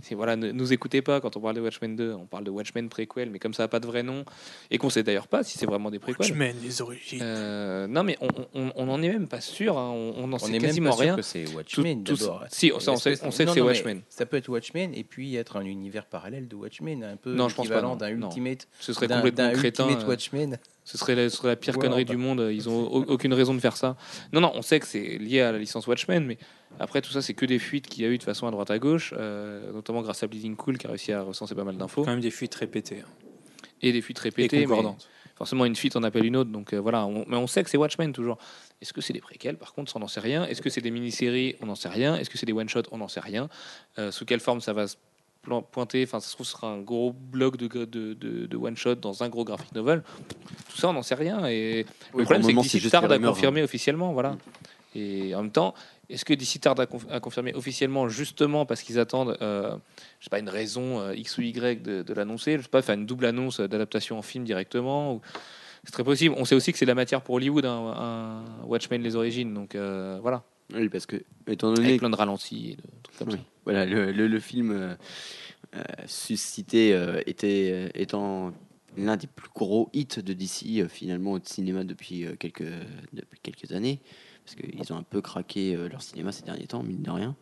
C'est- 0.00 0.08
c'est- 0.08 0.14
voilà, 0.14 0.36
ne 0.36 0.50
nous 0.52 0.72
écoutez 0.72 1.02
pas 1.02 1.20
quand 1.20 1.36
on 1.36 1.40
parle 1.40 1.56
de 1.56 1.60
Watchmen 1.60 1.96
2, 1.96 2.12
on 2.14 2.26
parle 2.26 2.44
de 2.44 2.50
Watchmen 2.50 2.88
préquel, 2.88 3.30
mais 3.30 3.38
comme 3.38 3.54
ça 3.54 3.64
n'a 3.64 3.68
pas 3.68 3.80
de 3.80 3.86
vrai 3.86 4.02
nom, 4.02 4.24
et 4.70 4.78
qu'on 4.78 4.90
sait 4.90 5.02
d'ailleurs 5.02 5.28
pas 5.28 5.42
si 5.42 5.58
c'est 5.58 5.66
vraiment 5.66 5.90
des 5.90 5.98
préquels. 5.98 6.54
les 6.62 6.82
origines. 6.82 7.20
Euh, 7.22 7.86
non, 7.86 8.02
mais 8.02 8.16
on, 8.20 8.28
on, 8.54 8.72
on 8.76 8.88
en 8.88 9.02
est 9.02 9.08
même 9.08 9.28
pas 9.28 9.40
sûr, 9.40 9.78
hein, 9.78 9.90
on, 9.90 10.14
on 10.16 10.32
en 10.32 10.34
on 10.34 10.38
sait 10.38 10.48
est 10.48 10.52
même 10.52 10.62
quasiment 10.62 10.92
sûr 10.92 11.00
rien. 11.00 11.16
que 11.16 11.22
c'est 11.22 11.46
Watchmen 11.54 12.04
Tout- 12.04 12.14
tout- 12.16 12.20
d'abord. 12.24 12.44
si, 12.50 12.72
ça, 12.80 12.92
on 12.92 12.96
sait- 12.96 13.18
on 13.24 13.30
sait 13.30 13.44
que 13.44 13.52
c'est 13.52 13.60
Watchmen. 13.60 14.02
Ça 14.08 14.26
peut 14.26 14.36
être 14.36 14.48
Watchmen 14.48 14.92
et 14.94 15.04
puis 15.04 15.36
être 15.36 15.56
un 15.56 15.64
univers 15.64 16.04
parallèle 16.06 16.48
de 16.48 16.54
Watchmen, 16.56 17.04
un 17.04 17.16
peu 17.16 17.32
Non, 17.34 17.48
non. 17.82 17.96
d'un 17.96 18.14
Non. 18.14 18.28
Ultimate, 18.28 18.68
Ce 18.80 18.92
serait 18.92 19.06
d'un- 19.08 19.16
complètement 19.16 19.44
d'un 19.48 19.52
crétin. 19.52 19.84
Ultimate 19.84 20.04
euh, 20.04 20.08
Watchmen. 20.08 20.58
Ce 20.84 20.98
serait, 20.98 21.14
la, 21.14 21.28
ce 21.30 21.36
serait 21.36 21.48
la 21.48 21.56
pire 21.56 21.76
Ouais, 21.76 21.82
connerie 21.82 22.04
du 22.04 22.16
monde. 22.16 22.48
Ils 22.52 22.68
ont 22.68 22.86
au- 22.88 23.04
aucune 23.04 23.32
raison 23.34 23.54
de 23.54 23.60
faire 23.60 23.76
ça. 23.76 23.96
Non, 24.32 24.40
non, 24.40 24.50
on 24.54 24.62
sait 24.62 24.80
que 24.80 24.86
c'est 24.86 25.18
lié 25.18 25.40
à 25.40 25.52
la 25.52 25.58
licence 25.58 25.86
Watchmen, 25.86 26.24
mais 26.26 26.38
après 26.78 27.02
tout 27.02 27.10
ça, 27.10 27.20
c'est 27.22 27.34
que 27.34 27.44
des 27.46 27.58
fuites 27.58 27.86
qu'il 27.88 28.02
y 28.02 28.06
a 28.06 28.10
eu 28.10 28.18
de 28.18 28.22
façon 28.22 28.46
à 28.46 28.50
droite 28.50 28.70
à 28.70 28.78
gauche, 28.78 29.12
euh, 29.16 29.72
notamment 29.72 30.02
grâce 30.02 30.22
à 30.22 30.26
Bleeding 30.26 30.56
Cool 30.56 30.78
qui 30.78 30.86
a 30.86 30.90
réussi 30.90 31.12
à 31.12 31.22
recenser 31.22 31.54
pas 31.54 31.64
mal 31.64 31.76
d'infos 31.76 32.04
Quand 32.04 32.10
même 32.12 32.20
des 32.20 32.30
fuites 32.30 32.54
répétées 32.54 33.00
hein. 33.00 33.08
et 33.82 33.92
des 33.92 34.00
fuites 34.00 34.18
et 34.18 34.22
répétées. 34.22 34.58
mais 34.60 34.64
concordantes. 34.66 35.08
forcément, 35.36 35.64
une 35.66 35.76
fuite 35.76 35.96
en 35.96 36.02
appelle 36.02 36.24
une 36.24 36.36
autre. 36.36 36.50
Donc 36.50 36.72
euh, 36.72 36.78
voilà, 36.78 37.04
on- 37.06 37.24
mais 37.28 37.36
on 37.36 37.46
sait 37.46 37.62
que 37.64 37.70
c'est 37.70 37.76
Watchmen 37.78 38.12
toujours. 38.12 38.38
Est-ce 38.80 38.92
que 38.94 39.00
c'est 39.02 39.12
des 39.12 39.20
préquels 39.20 39.56
Par 39.58 39.74
contre, 39.74 39.90
ça, 39.92 39.98
on 39.98 40.00
n'en 40.00 40.08
sait 40.08 40.20
rien? 40.20 40.44
Est-ce 40.46 40.62
que 40.62 40.70
c'est 40.70 40.80
des 40.80 40.90
mini-séries 40.90 41.56
On 41.60 41.66
n'en 41.66 41.74
sait 41.74 41.88
rien? 41.90 42.16
Est-ce 42.16 42.30
que 42.30 42.38
c'est 42.38 42.46
des 42.46 42.52
one-shots 42.54 42.84
On 42.92 42.98
n'en 42.98 43.08
sait 43.08 43.20
rien? 43.20 43.48
Euh, 43.98 44.10
sous 44.10 44.24
quelle 44.24 44.40
forme 44.40 44.60
ça 44.62 44.72
va 44.72 44.86
se 44.86 44.96
pointer? 45.72 46.04
Enfin, 46.04 46.20
ça 46.20 46.28
se 46.28 46.34
trouve, 46.34 46.46
ce 46.46 46.52
sera 46.52 46.68
un 46.68 46.80
gros 46.80 47.12
bloc 47.12 47.56
de, 47.58 47.66
de, 47.66 47.84
de, 48.14 48.46
de 48.46 48.56
one-shot 48.56 48.94
dans 48.96 49.22
un 49.22 49.28
gros 49.28 49.44
graphic 49.44 49.74
novel. 49.74 50.02
Tout 50.70 50.76
ça, 50.78 50.88
on 50.88 50.92
n'en 50.94 51.02
sait 51.02 51.14
rien. 51.14 51.46
Et 51.46 51.84
le 52.14 52.24
problème, 52.24 52.42
c'est 52.42 52.54
que 52.54 52.78
DC 52.84 52.90
tarde 52.90 53.12
à 53.12 53.18
confirmer 53.18 53.62
officiellement. 53.62 54.12
Voilà. 54.14 54.38
Et 54.94 55.34
en 55.34 55.42
même 55.42 55.52
temps, 55.52 55.74
est-ce 56.10 56.24
que 56.24 56.34
DC 56.34 56.60
tarde 56.60 56.80
à, 56.80 56.84
conf- 56.86 57.08
à 57.10 57.20
confirmer 57.20 57.54
officiellement 57.54 58.08
justement 58.08 58.66
parce 58.66 58.82
qu'ils 58.82 58.98
attendent, 58.98 59.36
euh, 59.40 59.76
je 60.18 60.24
sais 60.24 60.30
pas, 60.30 60.38
une 60.40 60.48
raison 60.48 61.00
euh, 61.00 61.14
X 61.14 61.38
ou 61.38 61.42
Y 61.42 61.82
de, 61.82 62.02
de 62.02 62.14
l'annoncer? 62.14 62.56
Je 62.58 62.62
sais 62.62 62.68
pas, 62.68 62.82
faire 62.82 62.94
une 62.96 63.06
double 63.06 63.26
annonce 63.26 63.60
d'adaptation 63.60 64.18
en 64.18 64.22
film 64.22 64.44
directement 64.44 65.14
ou... 65.14 65.20
C'est 65.84 65.92
très 65.92 66.04
possible. 66.04 66.34
On 66.36 66.44
sait 66.44 66.54
aussi 66.54 66.72
que 66.72 66.78
c'est 66.78 66.84
de 66.84 66.90
la 66.90 66.94
matière 66.94 67.22
pour 67.22 67.36
Hollywood, 67.36 67.64
un 67.64 68.44
Watchmen 68.66 69.00
les 69.02 69.16
origines. 69.16 69.54
Donc 69.54 69.74
euh, 69.74 70.18
voilà, 70.20 70.42
Oui, 70.74 70.90
parce 70.90 71.06
que, 71.06 71.16
étant 71.46 71.72
donné 71.72 71.88
avec 71.88 72.00
plein 72.00 72.10
de 72.10 72.16
ralentis 72.16 72.72
et 72.72 72.76
de 72.76 72.82
trucs 73.02 73.16
comme 73.18 73.28
Oui. 73.30 73.36
ça. 73.36 73.40
Voilà, 73.64 73.86
le, 73.86 74.12
le- 74.12 74.26
le 74.28 74.40
film 74.40 74.72
euh, 74.72 74.94
suscité 76.06 76.90
était 77.26 77.90
étant 77.94 78.52
l'un 78.96 79.16
des 79.16 79.26
plus 79.26 79.48
gros 79.54 79.88
hits 79.92 80.06
de 80.22 80.32
DC 80.32 80.88
finalement 80.88 81.32
au 81.32 81.38
cinéma 81.42 81.84
depuis 81.84 82.26
quelques 82.38 82.64
depuis 83.12 83.38
quelques 83.42 83.72
années 83.72 84.00
parce 84.54 84.68
qu'ils 84.70 84.92
ont 84.92 84.96
un 84.96 85.02
peu 85.02 85.20
craqué 85.20 85.74
euh, 85.74 85.88
leur 85.88 86.02
cinéma 86.02 86.32
ces 86.32 86.42
derniers 86.42 86.66
temps 86.66 86.82
mine 86.82 87.02
de 87.02 87.10
rien. 87.10 87.34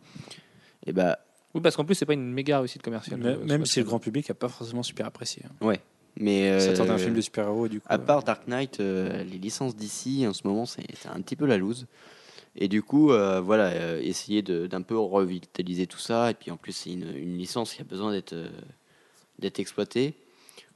Et 0.85 0.91
bah 0.93 1.19
Oui, 1.53 1.61
parce 1.61 1.75
qu'en 1.75 1.85
plus, 1.85 1.95
c'est 1.95 2.05
pas 2.05 2.13
une 2.13 2.31
méga 2.31 2.59
réussite 2.59 2.81
commerciale. 2.81 3.19
Euh, 3.25 3.43
même 3.45 3.65
ce 3.65 3.73
si 3.73 3.79
le 3.79 3.85
grand 3.85 3.99
public 3.99 4.27
n'a 4.29 4.35
pas 4.35 4.49
forcément 4.49 4.83
super 4.83 5.05
apprécié. 5.05 5.43
hein. 5.45 5.65
ouais, 5.65 5.79
mais 6.17 6.49
euh, 6.49 6.75
Ça 6.75 6.83
un 6.91 6.97
film 6.97 7.13
de 7.15 7.21
super-héros 7.21 7.67
du 7.67 7.79
coup. 7.79 7.87
À 7.89 7.95
euh, 7.95 7.97
part 7.97 8.23
Dark 8.23 8.47
Knight, 8.47 8.79
euh, 8.79 9.23
les 9.23 9.37
licences 9.37 9.75
d'ici 9.75 10.25
en 10.27 10.33
ce 10.33 10.45
moment, 10.47 10.65
c'est 10.65 10.83
c'est 10.95 11.09
un 11.09 11.21
petit 11.21 11.35
peu 11.35 11.45
la 11.45 11.57
loose. 11.57 11.87
Et 12.55 12.67
du 12.67 12.81
coup, 12.81 13.11
euh, 13.11 13.39
voilà, 13.39 13.67
euh, 13.69 14.01
essayer 14.01 14.41
de- 14.41 14.65
d'un 14.67 14.81
peu 14.81 14.97
revitaliser 14.97 15.85
tout 15.87 15.99
ça. 15.99 16.31
Et 16.31 16.33
puis 16.33 16.49
en 16.51 16.57
plus, 16.57 16.71
c'est 16.73 16.91
une, 16.91 17.15
une 17.15 17.37
licence 17.37 17.73
qui 17.75 17.81
a 17.81 17.85
besoin 17.85 18.11
d'être 18.11 18.33
euh, 18.33 18.49
d'être 19.37 19.59
exploitée. 19.59 20.15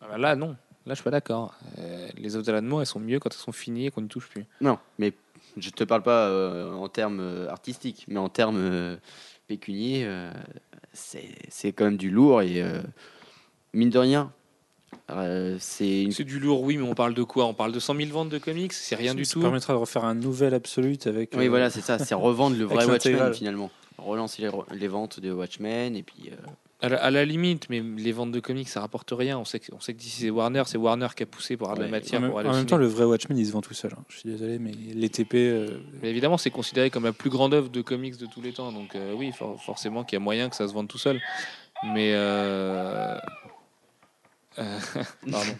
Ah 0.01 0.05
bah 0.09 0.17
là, 0.17 0.35
non. 0.35 0.49
Là, 0.85 0.93
je 0.93 0.95
suis 0.95 1.03
pas 1.03 1.11
d'accord. 1.11 1.55
Euh, 1.79 2.09
les 2.17 2.35
œuvres 2.35 2.45
d'Alan 2.45 2.61
Moore, 2.61 2.81
elles 2.81 2.87
sont 2.87 2.99
mieux 2.99 3.19
quand 3.19 3.29
elles 3.33 3.39
sont 3.39 3.51
finies 3.53 3.87
et 3.87 3.91
qu'on 3.91 4.01
n'y 4.01 4.07
touche 4.09 4.27
plus. 4.29 4.45
Non, 4.61 4.77
mais 4.99 5.13
je 5.57 5.69
te 5.69 5.83
parle 5.83 6.03
pas 6.03 6.27
euh, 6.27 6.71
en 6.73 6.87
termes 6.89 7.19
euh, 7.19 7.49
artistiques, 7.49 8.05
mais 8.07 8.19
en 8.19 8.29
termes 8.29 8.57
euh, 8.57 8.97
pécuniers, 9.47 10.03
euh, 10.05 10.31
c'est 10.93 11.29
c'est 11.49 11.71
quand 11.73 11.85
même 11.85 11.97
du 11.97 12.09
lourd. 12.09 12.41
Et 12.41 12.61
euh, 12.61 12.81
mine 13.73 13.89
de 13.89 13.99
rien, 13.99 14.31
euh, 15.11 15.57
c'est 15.59 16.03
une. 16.03 16.11
Du 16.11 16.39
lourd, 16.39 16.61
oui, 16.61 16.77
mais 16.77 16.87
on 16.87 16.93
parle 16.95 17.13
de 17.13 17.23
quoi? 17.23 17.45
On 17.45 17.53
parle 17.53 17.71
de 17.71 17.79
100 17.79 17.95
000 17.95 18.09
ventes 18.09 18.29
de 18.29 18.37
comics? 18.37 18.73
C'est 18.73 18.95
rien 18.95 19.13
du 19.15 19.25
ça 19.25 19.33
tout? 19.33 19.41
permettra 19.41 19.73
de 19.73 19.79
refaire 19.79 20.05
un 20.05 20.15
nouvel 20.15 20.53
Absolute 20.53 21.07
avec. 21.07 21.33
Oui, 21.35 21.47
voilà, 21.47 21.69
c'est 21.69 21.81
ça, 21.81 21.99
c'est 21.99 22.15
revendre 22.15 22.57
le 22.57 22.65
vrai 22.65 22.85
Watchmen 22.85 23.33
finalement. 23.33 23.69
Relancer 23.97 24.41
les, 24.41 24.49
re- 24.49 24.65
les 24.73 24.87
ventes 24.87 25.19
de 25.19 25.31
Watchmen 25.31 25.95
et 25.95 26.03
puis. 26.03 26.31
À 26.83 26.89
la, 26.89 26.97
à 27.01 27.09
la 27.11 27.23
limite, 27.23 27.69
mais 27.69 27.81
les 27.81 28.11
ventes 28.11 28.31
de 28.33 28.39
comics, 28.41 28.67
ça 28.67 28.81
rapporte 28.81 29.11
rien. 29.17 29.39
On 29.39 29.45
sait 29.45 29.59
que, 29.61 29.73
on 29.73 29.79
sait 29.79 29.93
que 29.93 29.99
d'ici 29.99 30.19
c'est 30.23 30.29
Warner, 30.29 30.63
c'est 30.65 30.77
Warner 30.77 31.07
qui 31.15 31.23
a 31.23 31.25
poussé 31.25 31.55
pour 31.55 31.67
avoir 31.69 31.77
de 31.77 31.83
la 31.85 31.89
matière 31.89 32.19
En 32.19 32.21
même, 32.23 32.29
pour 32.31 32.39
aller 32.39 32.49
en 32.49 32.53
même 32.53 32.65
temps, 32.65 32.75
le 32.75 32.87
vrai 32.87 33.05
Watchmen, 33.05 33.37
il 33.37 33.45
se 33.47 33.53
vend 33.53 33.61
tout 33.61 33.73
seul. 33.73 33.93
hein. 33.97 34.03
Je 34.09 34.17
suis 34.17 34.29
désolé, 34.29 34.59
mais 34.59 34.71
les 34.93 35.07
TP. 35.09 35.35
euh, 35.35 35.79
Mais 36.01 36.09
évidemment, 36.09 36.37
c'est 36.37 36.49
considéré 36.51 36.89
comme 36.89 37.05
la 37.05 37.13
plus 37.13 37.29
grande 37.29 37.53
œuvre 37.53 37.69
de 37.69 37.81
comics 37.81 38.17
de 38.17 38.25
tous 38.25 38.41
les 38.41 38.51
temps. 38.51 38.73
Donc 38.73 38.95
euh, 38.95 39.13
oui, 39.13 39.31
for- 39.31 39.59
forcément 39.63 40.03
qu'il 40.03 40.17
y 40.17 40.17
a 40.17 40.19
moyen 40.19 40.49
que 40.49 40.57
ça 40.57 40.67
se 40.67 40.73
vende 40.73 40.89
tout 40.89 40.97
seul. 40.97 41.21
Mais 41.95 42.11
euh, 42.15 43.17
pardon. 44.57 45.55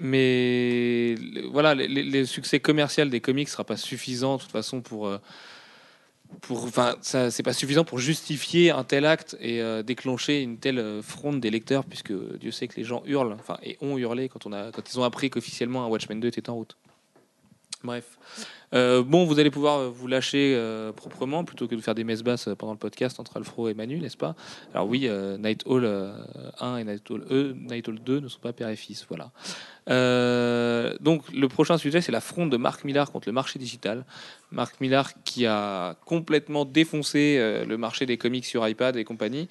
mais 0.00 1.14
le- 1.16 1.46
voilà, 1.48 1.74
les 1.74 2.24
succès 2.26 2.60
commercial 2.60 3.08
des 3.10 3.20
comics 3.20 3.48
sera 3.48 3.64
pas 3.64 3.76
suffisant 3.76 4.36
de 4.36 4.42
toute 4.42 4.50
façon 4.52 4.80
pour. 4.80 5.16
Pour, 6.40 6.64
enfin, 6.64 6.96
c'est 7.00 7.42
pas 7.42 7.52
suffisant 7.52 7.84
pour 7.84 7.98
justifier 7.98 8.70
un 8.70 8.84
tel 8.84 9.04
acte 9.04 9.36
et 9.40 9.60
euh, 9.60 9.82
déclencher 9.82 10.42
une 10.42 10.58
telle 10.58 10.78
euh, 10.78 11.02
fronde 11.02 11.40
des 11.40 11.50
lecteurs, 11.50 11.84
puisque 11.84 12.12
Dieu 12.38 12.50
sait 12.50 12.68
que 12.68 12.76
les 12.76 12.84
gens 12.84 13.02
hurlent, 13.06 13.36
enfin, 13.38 13.58
et 13.62 13.76
ont 13.80 13.98
hurlé 13.98 14.28
quand 14.28 14.46
on 14.46 14.52
a, 14.52 14.70
quand 14.70 14.92
ils 14.92 15.00
ont 15.00 15.04
appris 15.04 15.30
qu'officiellement 15.30 15.84
un 15.84 15.88
Watchmen 15.88 16.20
2 16.20 16.28
était 16.28 16.50
en 16.50 16.54
route. 16.54 16.76
Bref. 17.84 18.18
Euh, 18.74 19.04
bon, 19.04 19.24
vous 19.24 19.38
allez 19.38 19.50
pouvoir 19.50 19.78
euh, 19.78 19.88
vous 19.88 20.08
lâcher 20.08 20.54
euh, 20.56 20.92
proprement 20.92 21.44
plutôt 21.44 21.68
que 21.68 21.76
de 21.76 21.80
faire 21.80 21.94
des 21.94 22.02
messes 22.02 22.24
basses 22.24 22.48
pendant 22.58 22.72
le 22.72 22.78
podcast 22.78 23.20
entre 23.20 23.36
Alfro 23.36 23.68
et 23.68 23.74
Manu, 23.74 24.00
n'est-ce 24.00 24.16
pas? 24.16 24.34
Alors 24.74 24.88
oui, 24.88 25.06
euh, 25.06 25.38
Night 25.38 25.62
Hall 25.64 25.84
euh, 25.84 26.12
1 26.58 26.78
et 26.78 26.84
Night 26.84 27.08
Hall, 27.08 27.24
E, 27.30 27.54
Night 27.56 27.88
Hall 27.88 28.00
2 28.00 28.20
ne 28.20 28.28
sont 28.28 28.40
pas 28.40 28.52
père 28.52 28.68
et 28.68 28.76
fils, 28.76 29.06
voilà. 29.08 29.30
Donc 31.00 31.22
le 31.32 31.46
prochain 31.46 31.78
sujet, 31.78 32.00
c'est 32.00 32.12
la 32.12 32.20
fronde 32.20 32.50
de 32.50 32.56
Marc 32.56 32.84
Millar 32.84 33.10
contre 33.10 33.28
le 33.28 33.32
marché 33.32 33.58
digital. 33.58 34.04
Marc 34.50 34.80
Millar 34.80 35.12
qui 35.22 35.46
a 35.46 35.96
complètement 36.04 36.64
défoncé 36.64 37.38
le 37.66 37.76
marché 37.78 38.04
des 38.04 38.18
comics 38.18 38.44
sur 38.44 38.68
iPad 38.68 38.96
et 38.96 39.04
compagnie. 39.04 39.48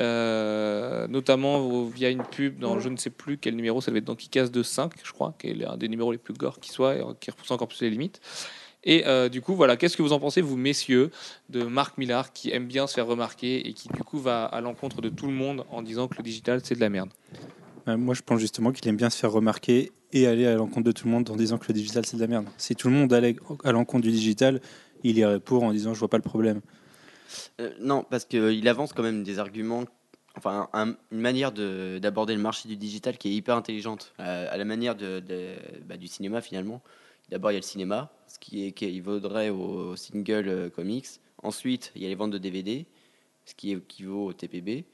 Euh, 0.00 1.06
notamment 1.06 1.84
via 1.84 2.10
une 2.10 2.22
pub 2.22 2.58
dans 2.58 2.80
je 2.80 2.88
ne 2.88 2.96
sais 2.96 3.10
plus 3.10 3.38
quel 3.38 3.54
numéro, 3.54 3.80
ça 3.80 3.90
devait 3.90 3.98
être 3.98 4.04
dans 4.04 4.16
Kick-Ass 4.16 4.50
2 4.50 4.62
5, 4.62 4.92
je 5.02 5.12
crois, 5.12 5.34
qui 5.38 5.48
est 5.48 5.64
un 5.64 5.76
des 5.76 5.88
numéros 5.88 6.12
les 6.12 6.18
plus 6.18 6.34
gore 6.34 6.60
qui 6.60 6.70
soit, 6.70 6.96
et 6.96 7.02
qui 7.20 7.30
repousse 7.30 7.50
encore 7.50 7.68
plus 7.68 7.82
les 7.82 7.90
limites. 7.90 8.20
Et 8.84 9.06
euh, 9.06 9.28
du 9.28 9.40
coup, 9.40 9.54
voilà, 9.54 9.76
qu'est-ce 9.76 9.96
que 9.96 10.02
vous 10.02 10.12
en 10.12 10.20
pensez, 10.20 10.42
vous 10.42 10.56
messieurs, 10.56 11.10
de 11.48 11.62
Marc 11.64 11.96
Millar 11.96 12.32
qui 12.32 12.50
aime 12.52 12.66
bien 12.66 12.86
se 12.86 12.94
faire 12.94 13.06
remarquer 13.06 13.66
et 13.66 13.72
qui 13.72 13.88
du 13.88 14.02
coup 14.02 14.18
va 14.18 14.44
à 14.44 14.60
l'encontre 14.60 15.00
de 15.00 15.08
tout 15.08 15.26
le 15.26 15.32
monde 15.32 15.64
en 15.70 15.82
disant 15.82 16.06
que 16.06 16.16
le 16.18 16.22
digital 16.22 16.60
c'est 16.62 16.74
de 16.74 16.80
la 16.80 16.90
merde? 16.90 17.10
Euh, 17.88 17.96
Moi, 17.96 18.14
je 18.14 18.22
pense 18.22 18.40
justement 18.40 18.72
qu'il 18.72 18.86
aime 18.88 18.96
bien 18.96 19.10
se 19.10 19.18
faire 19.18 19.32
remarquer 19.32 19.92
et 20.12 20.26
aller 20.26 20.46
à 20.46 20.54
l'encontre 20.54 20.84
de 20.84 20.92
tout 20.92 21.06
le 21.06 21.12
monde 21.12 21.28
en 21.30 21.36
disant 21.36 21.58
que 21.58 21.64
le 21.68 21.74
digital, 21.74 22.04
c'est 22.06 22.16
de 22.16 22.22
la 22.22 22.28
merde. 22.28 22.46
Si 22.58 22.76
tout 22.76 22.88
le 22.88 22.94
monde 22.94 23.12
allait 23.12 23.36
à 23.64 23.72
l'encontre 23.72 24.02
du 24.02 24.10
digital, 24.10 24.60
il 25.02 25.18
irait 25.18 25.40
pour 25.40 25.62
en 25.62 25.72
disant 25.72 25.94
je 25.94 25.98
vois 25.98 26.08
pas 26.08 26.18
le 26.18 26.22
problème. 26.22 26.60
Euh, 27.60 27.72
non, 27.80 28.04
parce 28.08 28.24
qu'il 28.24 28.66
avance 28.68 28.92
quand 28.92 29.02
même 29.02 29.22
des 29.22 29.38
arguments, 29.38 29.84
enfin 30.36 30.68
un- 30.72 30.96
une 31.12 31.20
manière 31.20 31.52
de- 31.52 31.98
d'aborder 32.00 32.34
le 32.34 32.40
marché 32.40 32.68
du 32.68 32.76
digital 32.76 33.18
qui 33.18 33.28
est 33.28 33.34
hyper 33.34 33.56
intelligente, 33.56 34.12
euh, 34.20 34.48
à 34.50 34.56
la 34.56 34.64
manière 34.64 34.96
bah, 34.96 35.96
du 35.96 36.08
cinéma 36.08 36.40
finalement. 36.40 36.82
D'abord 37.30 37.50
il 37.50 37.54
y 37.54 37.56
a 37.56 37.60
le 37.60 37.64
cinéma, 37.64 38.10
ce 38.26 38.38
qui, 38.38 38.66
est, 38.66 39.00
vaudrait 39.00 39.48
au 39.50 39.96
single 39.96 40.48
euh, 40.48 40.70
comics. 40.70 41.06
Ensuite 41.42 41.92
il 41.94 42.02
y 42.02 42.06
a 42.06 42.08
les 42.08 42.14
ventes 42.14 42.32
de 42.32 42.38
DVD, 42.38 42.86
ce 43.44 43.54
qui 43.54 43.72
équivaut 43.72 44.26
au 44.26 44.32
TPB. 44.32 44.84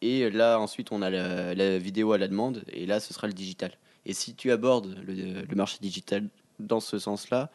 Et 0.00 0.30
là 0.30 0.58
ensuite 0.60 0.92
on 0.92 1.02
a 1.02 1.10
la, 1.10 1.78
vidéo 1.78 2.12
à 2.12 2.18
la 2.18 2.28
demande, 2.28 2.62
et 2.68 2.86
là 2.86 3.00
ce 3.00 3.14
sera 3.14 3.26
le 3.26 3.32
digital. 3.32 3.72
Et 4.06 4.12
si 4.12 4.34
tu 4.34 4.50
abordes 4.50 4.96
le, 5.06 5.54
marché 5.54 5.78
digital 5.80 6.28
dans 6.58 6.80
ce 6.80 6.98
sens-là, 6.98 7.50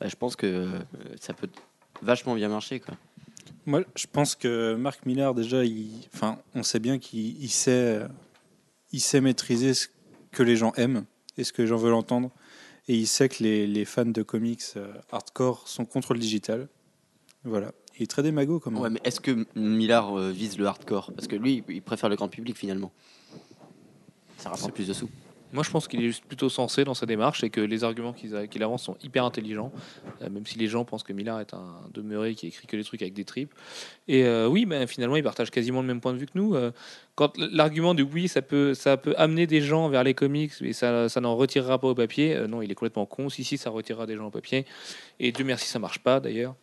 bah, 0.00 0.08
je 0.08 0.16
pense 0.16 0.36
que 0.36 0.46
euh, 0.46 0.78
ça 1.20 1.32
peut 1.32 1.48
vachement 2.02 2.34
bien 2.34 2.48
marcher. 2.48 2.80
Quoi. 2.80 2.94
Moi, 3.66 3.82
je 3.96 4.06
pense 4.10 4.34
que 4.34 4.74
Marc 4.74 5.06
Millar, 5.06 5.34
déjà, 5.34 5.64
il... 5.64 5.90
enfin, 6.14 6.38
on 6.54 6.62
sait 6.62 6.78
bien 6.78 6.98
qu'il 6.98 7.42
il 7.42 7.50
sait, 7.50 8.00
il 8.92 9.00
sait 9.00 9.20
maîtriser 9.20 9.74
ce 9.74 9.88
que 10.32 10.42
les 10.42 10.56
gens 10.56 10.72
aiment 10.76 11.04
et 11.36 11.44
ce 11.44 11.52
que 11.52 11.62
les 11.62 11.68
gens 11.68 11.76
veulent 11.76 11.94
entendre. 11.94 12.30
Et 12.88 12.94
il 12.94 13.06
sait 13.06 13.28
que 13.28 13.42
les, 13.42 13.66
les 13.66 13.84
fans 13.84 14.04
de 14.06 14.22
comics 14.22 14.62
euh, 14.76 14.92
hardcore 15.10 15.66
sont 15.66 15.84
contre 15.84 16.14
le 16.14 16.20
digital. 16.20 16.68
Voilà. 17.44 17.72
Il 17.98 18.04
est 18.04 18.06
très 18.06 18.22
démago, 18.22 18.60
comme 18.60 18.78
Ouais, 18.78 18.90
mais 18.90 19.00
est-ce 19.04 19.20
que 19.20 19.46
Millard 19.56 20.16
euh, 20.16 20.30
vise 20.30 20.58
le 20.58 20.66
hardcore? 20.66 21.12
Parce 21.14 21.26
que 21.26 21.34
lui, 21.34 21.64
il 21.68 21.82
préfère 21.82 22.08
le 22.08 22.16
grand 22.16 22.28
public 22.28 22.56
finalement. 22.56 22.92
Ça 24.38 24.50
rapporte 24.50 24.72
plus 24.72 24.86
de 24.86 24.92
sous. 24.92 25.08
Moi, 25.52 25.62
je 25.62 25.70
pense 25.70 25.86
qu'il 25.88 26.00
est 26.00 26.06
juste 26.06 26.24
plutôt 26.24 26.48
sensé 26.48 26.84
dans 26.84 26.94
sa 26.94 27.06
démarche 27.06 27.44
et 27.44 27.50
que 27.50 27.60
les 27.60 27.84
arguments 27.84 28.12
qu'il 28.12 28.62
avance 28.62 28.82
sont 28.82 28.96
hyper 29.02 29.24
intelligents, 29.24 29.72
euh, 30.22 30.28
même 30.28 30.44
si 30.44 30.58
les 30.58 30.66
gens 30.66 30.84
pensent 30.84 31.02
que 31.02 31.12
Millard 31.12 31.40
est 31.40 31.54
un 31.54 31.80
demeuré 31.94 32.34
qui 32.34 32.48
écrit 32.48 32.66
que 32.66 32.76
des 32.76 32.84
trucs 32.84 33.02
avec 33.02 33.14
des 33.14 33.24
tripes. 33.24 33.54
Et 34.08 34.24
euh, 34.24 34.48
oui, 34.48 34.66
ben, 34.66 34.86
finalement, 34.86 35.16
il 35.16 35.22
partage 35.22 35.50
quasiment 35.50 35.80
le 35.80 35.86
même 35.86 36.00
point 36.00 36.12
de 36.12 36.18
vue 36.18 36.26
que 36.26 36.36
nous. 36.36 36.54
Euh, 36.54 36.72
quand 37.14 37.36
l'argument 37.38 37.94
de 37.94 38.02
oui, 38.02 38.28
ça 38.28 38.42
peut, 38.42 38.74
amener 39.16 39.46
des 39.46 39.60
gens 39.60 39.88
vers 39.88 40.04
les 40.04 40.14
comics, 40.14 40.52
mais 40.60 40.72
ça, 40.72 41.08
n'en 41.20 41.36
retirera 41.36 41.78
pas 41.78 41.88
au 41.88 41.94
papier, 41.94 42.46
non, 42.48 42.60
il 42.60 42.70
est 42.70 42.74
complètement 42.74 43.06
con. 43.06 43.28
Si, 43.28 43.44
si, 43.44 43.56
ça 43.56 43.70
retirera 43.70 44.06
des 44.06 44.16
gens 44.16 44.26
au 44.26 44.30
papier. 44.30 44.66
Et 45.20 45.32
Dieu 45.32 45.44
merci, 45.44 45.68
ça 45.68 45.78
marche 45.78 46.00
pas 46.00 46.20
d'ailleurs. 46.20 46.54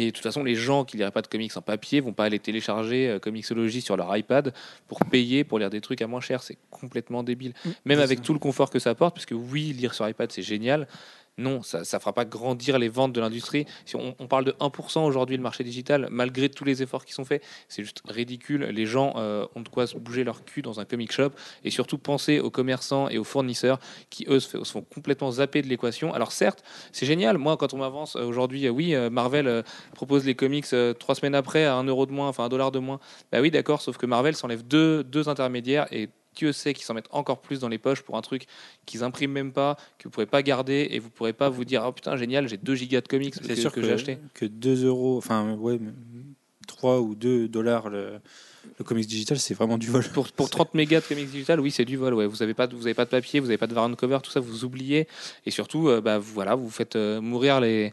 Et 0.00 0.06
de 0.06 0.10
toute 0.12 0.22
façon, 0.22 0.42
les 0.42 0.54
gens 0.54 0.86
qui 0.86 0.96
liraient 0.96 1.10
pas 1.10 1.20
de 1.20 1.26
comics 1.26 1.54
en 1.58 1.60
papier 1.60 2.00
vont 2.00 2.14
pas 2.14 2.24
aller 2.24 2.38
télécharger 2.38 3.06
euh, 3.06 3.18
Comixology 3.18 3.82
sur 3.82 3.98
leur 3.98 4.16
iPad 4.16 4.54
pour 4.88 5.04
payer 5.04 5.44
pour 5.44 5.58
lire 5.58 5.68
des 5.68 5.82
trucs 5.82 6.00
à 6.00 6.06
moins 6.06 6.22
cher. 6.22 6.42
C'est 6.42 6.56
complètement 6.70 7.22
débile. 7.22 7.52
Même 7.84 7.98
c'est 7.98 8.04
avec 8.04 8.22
tout 8.22 8.32
le 8.32 8.38
confort 8.38 8.70
que 8.70 8.78
ça 8.78 8.90
apporte, 8.90 9.14
parce 9.14 9.26
que 9.26 9.34
oui, 9.34 9.74
lire 9.74 9.92
sur 9.92 10.08
iPad 10.08 10.32
c'est 10.32 10.40
génial. 10.40 10.88
Non, 11.40 11.62
ça 11.62 11.80
ne 11.80 11.84
fera 11.84 12.12
pas 12.12 12.26
grandir 12.26 12.78
les 12.78 12.88
ventes 12.88 13.12
de 13.12 13.20
l'industrie. 13.20 13.64
Si 13.86 13.96
on, 13.96 14.12
parle 14.26 14.44
de 14.44 14.52
1% 14.52 15.04
aujourd'hui 15.04 15.36
le 15.36 15.42
marché 15.42 15.64
digital, 15.64 16.08
malgré 16.10 16.50
tous 16.50 16.64
les 16.64 16.82
efforts 16.82 17.04
qui 17.04 17.14
sont 17.14 17.24
faits, 17.24 17.42
c'est 17.68 17.82
juste 17.82 18.02
ridicule. 18.06 18.64
Les 18.64 18.84
gens 18.84 19.14
euh, 19.16 19.46
ont 19.54 19.62
de 19.62 19.68
quoi 19.68 19.86
bouger 19.96 20.22
leur 20.22 20.44
cul 20.44 20.60
dans 20.60 20.80
un 20.80 20.84
comic 20.84 21.10
shop 21.10 21.30
et 21.64 21.70
surtout 21.70 21.96
penser 21.96 22.40
aux 22.40 22.50
commerçants 22.50 23.08
et 23.08 23.16
aux 23.16 23.24
fournisseurs 23.24 23.80
qui 24.10 24.26
eux 24.28 24.38
se, 24.38 24.62
font 24.64 24.82
complètement 24.82 25.30
zapper 25.30 25.62
de 25.62 25.66
l'équation. 25.68 26.12
Alors 26.12 26.32
certes, 26.32 26.62
c'est 26.92 27.06
génial. 27.06 27.38
Moi, 27.38 27.56
quand 27.56 27.72
on 27.72 27.78
m'avance 27.78 28.16
euh, 28.16 28.24
aujourd'hui, 28.24 28.66
euh, 28.66 28.70
oui, 28.70 28.94
Marvel 29.10 29.64
propose 29.94 30.26
les 30.26 30.34
comics 30.34 30.66
trois 30.98 31.14
semaines 31.14 31.34
après 31.34 31.64
à 31.64 31.74
un 31.74 31.84
euro 31.84 32.04
de 32.04 32.12
moins, 32.12 32.28
enfin 32.28 32.44
un 32.44 32.48
dollar 32.48 32.70
de 32.70 32.78
moins. 32.78 33.00
Bah 33.32 33.40
oui, 33.40 33.50
d'accord, 33.50 33.80
sauf 33.80 33.96
que 33.96 34.06
Marvel 34.06 34.36
s'enlève 34.36 34.66
deux, 34.66 35.02
deux 35.04 35.28
intermédiaires 35.28 35.86
et 35.90 36.08
Dieu 36.36 36.52
sait 36.52 36.74
qu'ils 36.74 36.84
s'en 36.84 36.94
mettent 36.94 37.08
encore 37.10 37.40
plus 37.40 37.58
dans 37.60 37.68
les 37.68 37.78
poches 37.78 38.02
pour 38.02 38.16
un 38.16 38.22
truc 38.22 38.46
qu'ils 38.86 39.02
impriment 39.04 39.32
même 39.32 39.52
pas, 39.52 39.76
que 39.98 40.04
vous 40.04 40.10
pourrez 40.10 40.26
pas 40.26 40.42
garder 40.42 40.88
et 40.90 40.98
vous 40.98 41.10
pourrez 41.10 41.32
pas 41.32 41.48
vous 41.48 41.64
dire 41.64 41.84
oh 41.86 41.92
putain 41.92 42.16
génial 42.16 42.48
j'ai 42.48 42.56
2 42.56 42.74
gigas 42.74 43.00
de 43.00 43.08
comics 43.08 43.34
C'est 43.42 43.56
sûr 43.56 43.72
que 43.72 43.80
que, 43.80 43.86
j'ai 43.86 43.92
acheté. 43.92 44.18
que 44.34 44.46
2 44.46 44.84
euros, 44.86 45.18
enfin, 45.18 45.54
ouais, 45.54 45.78
3 46.66 47.00
ou 47.00 47.14
2 47.14 47.48
dollars 47.48 47.88
le, 47.90 48.20
le 48.78 48.84
comics 48.84 49.06
digital, 49.06 49.38
c'est 49.38 49.54
vraiment 49.54 49.76
du 49.78 49.88
vol. 49.88 50.04
Pour, 50.14 50.30
pour 50.30 50.48
30 50.50 50.74
mégas 50.74 51.00
de 51.00 51.06
comics 51.06 51.28
digital, 51.30 51.58
oui, 51.60 51.70
c'est 51.72 51.84
du 51.84 51.96
vol. 51.96 52.14
Ouais. 52.14 52.26
Vous 52.26 52.36
n'avez 52.38 52.54
pas, 52.54 52.66
de- 52.68 52.76
vous 52.76 52.86
avez 52.86 52.94
pas 52.94 53.04
de 53.04 53.10
papier, 53.10 53.40
vous 53.40 53.46
n'avez 53.46 53.58
pas 53.58 53.66
de 53.66 53.74
variant 53.74 53.92
cover, 53.96 54.18
tout 54.22 54.30
ça, 54.30 54.38
vous 54.40 54.64
oubliez. 54.64 55.08
Et 55.46 55.50
surtout, 55.50 55.88
euh, 55.88 56.00
bah, 56.00 56.18
vous- 56.18 56.32
voilà, 56.32 56.54
vous 56.54 56.70
faites 56.70 56.94
euh, 56.96 57.20
mourir 57.20 57.60
les, 57.60 57.92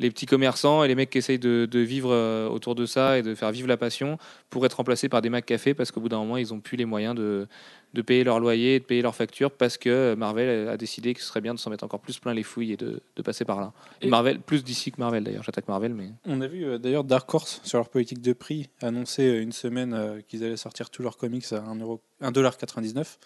les 0.00 0.10
petits 0.10 0.26
commerçants 0.26 0.82
et 0.82 0.88
les 0.88 0.94
mecs 0.96 1.10
qui 1.10 1.18
essayent 1.18 1.38
de, 1.38 1.66
de 1.70 1.78
vivre 1.78 2.10
euh, 2.12 2.48
autour 2.48 2.74
de 2.74 2.84
ça 2.84 3.16
et 3.18 3.22
de 3.22 3.34
faire 3.34 3.52
vivre 3.52 3.68
la 3.68 3.76
passion 3.76 4.18
pour 4.50 4.66
être 4.66 4.74
remplacés 4.74 5.08
par 5.08 5.22
des 5.22 5.30
Mac 5.30 5.46
Café 5.46 5.72
parce 5.74 5.92
qu'au 5.92 6.00
bout 6.00 6.08
d'un 6.08 6.18
moment, 6.18 6.36
ils 6.36 6.48
n'ont 6.48 6.58
plus 6.60 6.76
les 6.76 6.84
moyens 6.84 7.14
de, 7.14 7.46
de 7.94 8.02
payer 8.02 8.24
leur 8.24 8.40
loyer 8.40 8.74
et 8.74 8.80
de 8.80 8.84
payer 8.84 9.02
leurs 9.02 9.14
factures 9.14 9.52
parce 9.52 9.78
que 9.78 9.88
euh, 9.88 10.16
Marvel 10.16 10.68
a 10.68 10.76
décidé 10.76 11.14
que 11.14 11.20
ce 11.20 11.26
serait 11.26 11.40
bien 11.40 11.54
de 11.54 11.60
s'en 11.60 11.70
mettre 11.70 11.84
encore 11.84 12.00
plus 12.00 12.18
plein 12.18 12.34
les 12.34 12.42
fouilles 12.42 12.72
et 12.72 12.76
de, 12.76 13.00
de 13.14 13.22
passer 13.22 13.44
par 13.44 13.60
là. 13.60 13.72
Et 14.00 14.08
Marvel, 14.08 14.40
plus 14.40 14.64
d'ici 14.64 14.90
que 14.90 14.96
Marvel 15.00 15.22
d'ailleurs. 15.22 15.44
J'attaque 15.44 15.68
Marvel, 15.68 15.94
mais. 15.94 16.10
On 16.26 16.40
a 16.40 16.48
vu 16.48 16.64
euh, 16.64 16.78
d'ailleurs 16.78 17.04
Dark 17.04 17.32
Horse 17.32 17.60
sur 17.62 17.78
leur 17.78 17.88
politique 17.88 18.20
de 18.20 18.32
prix 18.32 18.68
annoncer 18.82 19.24
une 19.24 19.52
semaine 19.52 20.22
qu'ils 20.26 20.42
allaient 20.42 20.56
sortir 20.56 20.90
tous 20.90 21.02
leurs 21.02 21.16
comics 21.16 21.46
à 21.52 21.60
1 21.62 21.76
euro- 21.78 22.00
1,99$. 22.20 23.18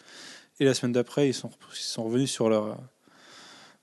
Et 0.61 0.65
la 0.65 0.75
semaine 0.75 0.93
d'après, 0.93 1.29
ils 1.29 1.35
sont, 1.35 1.51
ils 1.73 1.77
sont 1.77 2.05
revenus 2.05 2.31
sur 2.31 2.49
leur, 2.49 2.77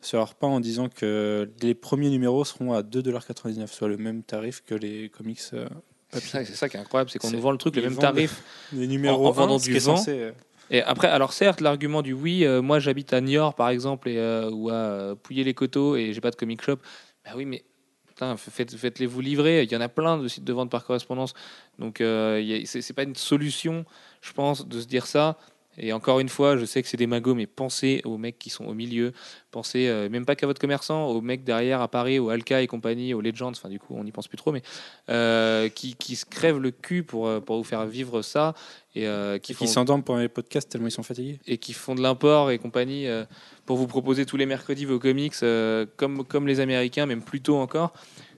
sur 0.05 0.19
leur 0.19 0.35
pas 0.35 0.47
en 0.47 0.59
disant 0.59 0.87
que 0.87 1.49
les 1.61 1.73
premiers 1.73 2.09
numéros 2.09 2.45
seront 2.45 2.73
à 2.73 2.81
2,99$, 2.81 3.67
soit 3.67 3.87
le 3.87 3.97
même 3.97 4.23
tarif 4.23 4.63
que 4.65 4.75
les 4.75 5.09
comics. 5.09 5.39
euh, 5.53 5.67
C'est 6.11 6.45
ça, 6.45 6.69
qui 6.69 6.77
est 6.77 6.79
incroyable, 6.79 7.09
c'est 7.09 7.19
qu'on 7.19 7.31
nous 7.31 7.41
vend 7.41 7.51
le 7.51 7.57
truc 7.57 7.75
le 7.75 7.81
même 7.81 7.97
tarif. 7.97 8.43
les 8.73 8.87
numéros 8.87 9.27
en 9.27 9.31
vendant 9.31 9.55
1, 9.55 9.59
ce 9.59 9.65
du 9.65 9.73
vent. 9.79 9.97
censé, 9.97 10.11
euh, 10.11 10.31
Et 10.69 10.81
après, 10.83 11.07
alors 11.07 11.33
certes, 11.33 11.59
l'argument 11.59 12.01
du 12.01 12.13
oui, 12.13 12.45
euh, 12.45 12.61
moi 12.61 12.79
j'habite 12.79 13.13
à 13.13 13.21
Niort 13.21 13.55
par 13.55 13.69
exemple, 13.69 14.09
et, 14.09 14.17
euh, 14.17 14.49
ou 14.51 14.69
à 14.69 15.15
Pouiller-les-Coteaux 15.23 15.95
et 15.95 16.13
j'ai 16.13 16.21
pas 16.21 16.31
de 16.31 16.35
comic 16.35 16.61
shop. 16.61 16.77
Bah 17.25 17.31
oui, 17.35 17.45
mais 17.45 17.63
putain, 18.07 18.37
faites, 18.37 18.75
faites-les 18.75 19.07
vous 19.07 19.21
livrer. 19.21 19.63
Il 19.63 19.71
y 19.71 19.75
en 19.75 19.81
a 19.81 19.89
plein 19.89 20.19
de 20.19 20.27
sites 20.27 20.43
de 20.43 20.53
vente 20.53 20.69
par 20.69 20.85
correspondance. 20.85 21.33
Donc 21.79 21.95
c'est 21.97 22.93
pas 22.93 23.03
une 23.03 23.15
solution, 23.15 23.85
je 24.21 24.31
pense, 24.33 24.67
de 24.67 24.79
se 24.79 24.85
dire 24.85 25.07
ça. 25.07 25.37
Et 25.77 25.91
encore 25.93 26.19
une 26.19 26.29
fois, 26.29 26.55
je 26.57 26.65
sais 26.65 26.81
que 26.81 26.87
c'est 26.87 26.97
des 26.97 27.07
magots, 27.07 27.35
mais 27.35 27.47
pensez 27.47 28.01
aux 28.05 28.17
mecs 28.17 28.39
qui 28.39 28.49
sont 28.49 28.65
au 28.65 28.73
milieu. 28.73 29.11
Pensez 29.51 29.87
euh, 29.87 30.09
même 30.09 30.25
pas 30.25 30.35
qu'à 30.35 30.47
votre 30.47 30.59
commerçant, 30.61 31.07
aux 31.07 31.21
mecs 31.21 31.43
derrière 31.43 31.81
à 31.81 31.87
Paris, 31.89 32.17
aux 32.19 32.29
Alka 32.29 32.61
et 32.61 32.67
compagnie, 32.67 33.13
aux 33.13 33.21
Legends. 33.21 33.49
Enfin, 33.51 33.69
du 33.69 33.79
coup, 33.79 33.93
on 33.97 34.03
n'y 34.03 34.11
pense 34.11 34.27
plus 34.27 34.37
trop, 34.37 34.51
mais 34.51 34.61
euh, 35.09 35.67
qui, 35.69 35.95
qui 35.95 36.15
se 36.15 36.25
crèvent 36.25 36.59
le 36.59 36.71
cul 36.71 37.03
pour, 37.03 37.27
euh, 37.27 37.39
pour 37.41 37.57
vous 37.57 37.63
faire 37.63 37.85
vivre 37.85 38.21
ça 38.21 38.53
et 38.95 39.05
euh, 39.07 39.37
qui 39.37 39.53
qui 39.53 39.65
font 39.65 39.67
s'endorment 39.67 40.03
pendant 40.03 40.21
les 40.21 40.29
podcasts 40.29 40.69
tellement 40.71 40.87
ils 40.87 40.91
sont 40.91 41.03
fatigués. 41.03 41.39
et 41.47 41.57
qui 41.57 41.73
font 41.73 41.95
de 41.95 42.01
l'import 42.01 42.51
et 42.51 42.57
compagnie 42.57 43.07
euh, 43.07 43.25
pour 43.65 43.75
vous 43.75 43.87
proposer 43.87 44.25
tous 44.25 44.37
les 44.37 44.45
mercredis 44.45 44.85
vos 44.85 44.99
comics 44.99 45.33
euh, 45.43 45.85
comme, 45.97 46.23
comme 46.23 46.47
les 46.47 46.61
Américains, 46.61 47.05
même 47.05 47.21
plus 47.21 47.41
tôt 47.41 47.57
encore. 47.57 47.91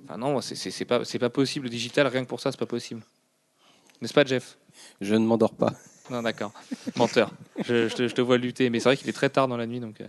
Enfin 0.05 0.17
non, 0.17 0.41
c'est- 0.41 0.85
pas, 0.85 1.05
c'est 1.05 1.19
pas 1.19 1.29
possible. 1.29 1.65
Le 1.65 1.69
digital, 1.69 2.07
rien 2.07 2.23
que 2.23 2.29
pour 2.29 2.39
ça, 2.39 2.51
c'est 2.51 2.59
pas 2.59 2.65
possible. 2.65 3.01
N'est-ce 4.01 4.13
pas, 4.13 4.23
Jeff? 4.25 4.57
Je 5.01 5.13
ne 5.15 5.25
m'endors 5.25 5.53
pas. 5.53 5.73
Non, 6.09 6.21
d'accord. 6.21 6.51
Menteur. 6.95 7.31
Je, 7.59 7.87
je 7.89 7.95
te, 7.95 8.07
je 8.07 8.15
te 8.15 8.21
vois 8.21 8.37
lutter, 8.37 8.69
mais 8.69 8.79
c'est 8.79 8.89
vrai 8.89 8.97
qu'il 8.97 9.09
est 9.09 9.13
très 9.13 9.29
tard 9.29 9.47
dans 9.47 9.57
la 9.57 9.65
nuit, 9.65 9.79
donc 9.79 10.01
euh, 10.01 10.07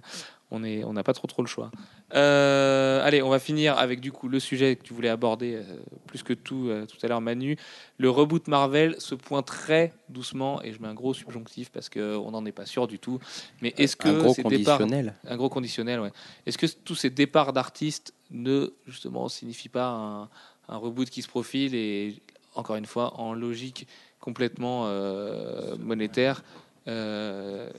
on 0.51 0.92
n'a 0.92 1.03
pas 1.03 1.12
trop 1.12 1.26
trop 1.26 1.42
le 1.42 1.49
choix. 1.49 1.70
Euh, 2.14 3.05
allez, 3.05 3.22
on 3.22 3.28
va 3.28 3.38
finir 3.38 3.76
avec 3.78 4.01
du 4.01 4.12
coup 4.12 4.28
le 4.28 4.40
sujet 4.40 4.76
que 4.76 4.82
tu 4.82 4.94
voulais 4.94 5.09
aborder 5.09 5.57
euh, 5.57 5.62
plus 6.07 6.22
que 6.22 6.32
tout 6.32 6.68
euh, 6.68 6.86
tout 6.86 6.96
à 7.03 7.09
l'heure, 7.09 7.20
Manu. 7.20 7.57
Le 7.99 8.11
reboot 8.11 8.49
Marvel 8.49 8.94
se 8.99 9.14
pointe 9.14 9.46
très 9.46 9.92
doucement, 10.09 10.62
et 10.62 10.72
je 10.72 10.80
mets 10.80 10.88
un 10.88 10.94
gros 10.94 11.14
subjonctif 11.14 11.70
parce 11.70 11.88
qu'on 11.88 12.30
n'en 12.30 12.44
est 12.46 12.53
pas 12.53 12.66
sûr 12.66 12.86
du 12.86 12.99
tout. 12.99 13.18
Mais 13.61 13.74
est-ce 13.76 13.96
que 13.96 14.09
un 14.09 14.18
gros 14.18 14.34
ces 14.34 14.42
départs 14.42 14.78
conditionnel. 14.78 15.14
un 15.26 15.36
gros 15.36 15.49
conditionnel, 15.49 16.01
ouais. 16.01 16.12
Est-ce 16.46 16.59
que 16.59 16.66
tous 16.66 16.94
ces 16.94 17.11
départs 17.11 17.53
d'artistes 17.53 18.14
ne 18.30 18.72
justement 18.86 19.28
signifient 19.28 19.68
pas 19.68 19.88
un, 19.88 20.28
un 20.68 20.76
reboot 20.76 21.11
qui 21.11 21.22
se 21.22 21.28
profile 21.28 21.74
et 21.74 22.22
encore 22.55 22.76
une 22.76 22.86
fois 22.86 23.14
en 23.20 23.34
logique 23.34 23.86
complètement 24.21 24.85
euh, 24.87 25.77
monétaire 25.79 26.43
euh, 26.87 27.71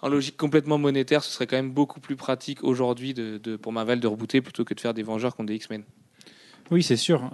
en 0.00 0.08
logique 0.08 0.36
complètement 0.36 0.78
monétaire, 0.78 1.24
ce 1.24 1.30
serait 1.32 1.46
quand 1.46 1.56
même 1.56 1.72
beaucoup 1.72 2.00
plus 2.00 2.16
pratique 2.16 2.62
aujourd'hui 2.62 3.14
de, 3.14 3.56
pour 3.56 3.72
Marvel 3.72 4.00
de 4.00 4.06
rebooter 4.06 4.40
plutôt 4.40 4.64
que 4.64 4.74
de 4.74 4.80
faire 4.80 4.94
des 4.94 5.02
Vengeurs 5.02 5.34
contre 5.34 5.48
des 5.48 5.56
X-Men. 5.56 5.82
Oui, 6.70 6.82
c'est 6.82 6.96
sûr. 6.96 7.30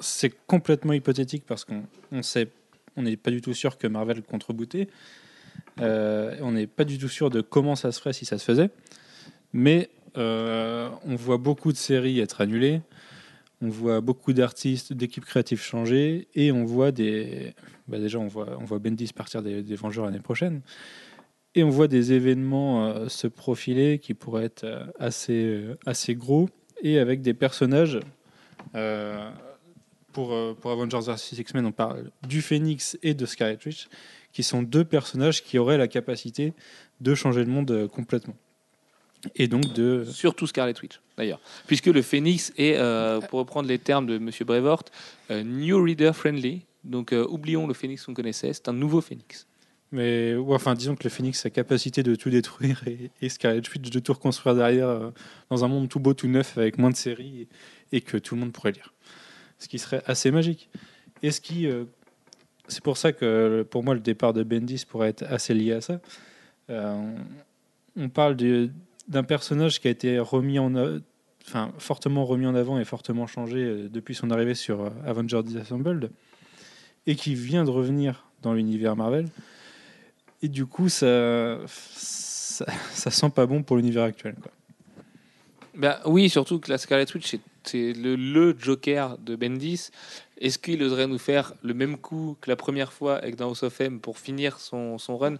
C'est 0.00 0.34
complètement 0.46 0.92
hypothétique 0.92 1.44
parce 1.46 1.64
qu'on 1.64 1.84
on 2.10 3.02
n'est 3.02 3.16
pas 3.16 3.30
du 3.30 3.40
tout 3.40 3.54
sûr 3.54 3.78
que 3.78 3.86
Marvel 3.86 4.22
compte 4.22 4.42
rebooter. 4.44 4.88
Euh, 5.80 6.36
on 6.40 6.52
n'est 6.52 6.66
pas 6.66 6.84
du 6.84 6.98
tout 6.98 7.08
sûr 7.08 7.30
de 7.30 7.40
comment 7.40 7.76
ça 7.76 7.92
se 7.92 8.00
ferait 8.00 8.12
si 8.12 8.24
ça 8.24 8.38
se 8.38 8.44
faisait. 8.44 8.70
Mais 9.52 9.88
euh, 10.16 10.88
on 11.04 11.14
voit 11.14 11.36
beaucoup 11.36 11.72
de 11.72 11.76
séries 11.76 12.18
être 12.18 12.40
annulées. 12.40 12.80
On 13.60 13.68
voit 13.68 14.00
beaucoup 14.00 14.32
d'artistes, 14.32 14.92
d'équipes 14.92 15.24
créatives 15.24 15.60
changer. 15.60 16.28
Et 16.34 16.52
on 16.52 16.64
voit 16.64 16.92
des. 16.92 17.54
bah 17.88 17.98
déjà, 17.98 18.18
on 18.18 18.28
voit, 18.28 18.56
on 18.60 18.64
voit 18.64 18.80
partir 19.14 19.42
des, 19.42 19.74
Vengeurs 19.74 20.04
l'année 20.04 20.20
prochaine. 20.20 20.62
Et 21.54 21.64
on 21.64 21.70
voit 21.70 21.88
des 21.88 22.12
événements 22.12 22.86
euh, 22.86 23.08
se 23.08 23.26
profiler 23.26 23.98
qui 23.98 24.14
pourraient 24.14 24.44
être 24.44 24.64
euh, 24.64 24.84
assez, 24.98 25.44
euh, 25.44 25.78
assez 25.86 26.14
gros 26.14 26.48
et 26.82 26.98
avec 26.98 27.22
des 27.22 27.34
personnages 27.34 27.98
pour, 30.12 30.56
pour 30.56 30.70
Avengers 30.70 31.00
vs 31.00 31.38
X-Men, 31.38 31.66
on 31.66 31.72
parle 31.72 32.10
du 32.26 32.42
Phoenix 32.42 32.98
et 33.02 33.14
de 33.14 33.26
Scarlet 33.26 33.58
Witch, 33.64 33.88
qui 34.32 34.42
sont 34.42 34.62
deux 34.62 34.84
personnages 34.84 35.42
qui 35.42 35.58
auraient 35.58 35.78
la 35.78 35.88
capacité 35.88 36.52
de 37.00 37.14
changer 37.14 37.44
le 37.44 37.50
monde 37.50 37.88
complètement. 37.88 38.36
Et 39.34 39.48
donc 39.48 39.72
de. 39.72 40.04
Surtout 40.04 40.46
Scarlet 40.46 40.74
Witch, 40.80 41.00
d'ailleurs. 41.16 41.40
Puisque 41.66 41.86
le 41.86 42.02
Phoenix 42.02 42.52
est, 42.56 42.76
euh, 42.76 43.20
pour 43.20 43.40
reprendre 43.40 43.68
les 43.68 43.78
termes 43.78 44.06
de 44.06 44.18
Monsieur 44.18 44.44
Brevoort, 44.44 44.84
euh, 45.30 45.42
New 45.42 45.82
Reader 45.82 46.12
Friendly. 46.14 46.62
Donc 46.84 47.12
euh, 47.12 47.26
oublions 47.28 47.66
le 47.66 47.74
Phoenix 47.74 48.04
qu'on 48.04 48.14
connaissait, 48.14 48.52
c'est 48.52 48.68
un 48.68 48.72
nouveau 48.72 49.00
Phoenix. 49.00 49.46
Mais 49.90 50.34
ouais, 50.36 50.54
enfin, 50.54 50.74
disons 50.74 50.94
que 50.94 51.02
le 51.04 51.10
Phoenix 51.10 51.44
a 51.44 51.48
la 51.48 51.50
capacité 51.50 52.02
de 52.02 52.14
tout 52.14 52.30
détruire 52.30 52.82
et, 52.86 53.10
et 53.20 53.28
Scarlet 53.28 53.62
Witch 53.74 53.90
de 53.90 53.98
tout 53.98 54.12
reconstruire 54.12 54.54
derrière 54.54 55.10
dans 55.50 55.64
un 55.64 55.68
monde 55.68 55.88
tout 55.88 55.98
beau, 55.98 56.14
tout 56.14 56.28
neuf, 56.28 56.56
avec 56.58 56.78
moins 56.78 56.90
de 56.90 56.96
séries 56.96 57.48
et, 57.92 57.96
et 57.96 58.00
que 58.00 58.16
tout 58.18 58.34
le 58.36 58.40
monde 58.42 58.52
pourrait 58.52 58.72
lire. 58.72 58.92
Ce 59.58 59.66
qui 59.66 59.78
serait 59.78 60.02
assez 60.06 60.30
magique. 60.30 60.68
Et 61.22 61.32
ce 61.32 61.40
qui. 61.40 61.66
c'est 62.68 62.82
pour 62.82 62.96
ça 62.96 63.12
que 63.12 63.66
pour 63.68 63.82
moi, 63.82 63.94
le 63.94 64.00
départ 64.00 64.32
de 64.32 64.44
Bendis 64.44 64.84
pourrait 64.88 65.08
être 65.08 65.24
assez 65.24 65.52
lié 65.54 65.72
à 65.72 65.80
ça. 65.80 66.00
On, 66.68 67.14
on 67.96 68.08
parle 68.08 68.36
de- 68.36 68.70
d'un 69.08 69.24
personnage 69.24 69.80
qui 69.80 69.88
a 69.88 69.90
été 69.90 70.18
remis 70.18 70.58
en. 70.58 70.72
Enfin, 71.46 71.72
fortement 71.78 72.26
remis 72.26 72.46
en 72.46 72.54
avant 72.54 72.78
et 72.78 72.84
fortement 72.84 73.26
changé 73.26 73.64
euh, 73.64 73.88
depuis 73.88 74.14
son 74.14 74.30
arrivée 74.30 74.54
sur 74.54 74.82
euh, 74.82 74.90
Avengers 75.06 75.42
Disassembled 75.42 76.10
et 77.06 77.16
qui 77.16 77.34
vient 77.34 77.64
de 77.64 77.70
revenir 77.70 78.26
dans 78.42 78.52
l'univers 78.52 78.96
Marvel. 78.96 79.28
Et 80.42 80.48
du 80.48 80.66
coup, 80.66 80.90
ça, 80.90 81.58
ça, 81.66 82.66
sent 83.10 83.30
pas 83.30 83.46
bon 83.46 83.62
pour 83.62 83.78
l'univers 83.78 84.04
actuel. 84.04 84.34
Quoi. 84.42 84.52
Ben, 85.74 85.98
oui, 86.04 86.28
surtout 86.28 86.58
que 86.58 86.70
la 86.70 86.76
Scarlet 86.76 87.06
Witch, 87.14 87.36
c'est 87.64 87.92
le, 87.92 88.16
le 88.16 88.54
Joker 88.58 89.16
de 89.16 89.36
Bendis. 89.36 89.90
Est-ce 90.40 90.58
qu'il 90.58 90.82
oserait 90.82 91.06
nous 91.06 91.18
faire 91.18 91.54
le 91.62 91.72
même 91.72 91.96
coup 91.96 92.36
que 92.40 92.50
la 92.50 92.56
première 92.56 92.92
fois 92.92 93.16
avec 93.16 93.36
dans 93.36 93.48
House 93.48 93.62
of 93.62 93.80
M 93.80 94.00
pour 94.00 94.18
finir 94.18 94.60
son, 94.60 94.98
son 94.98 95.16
run? 95.16 95.36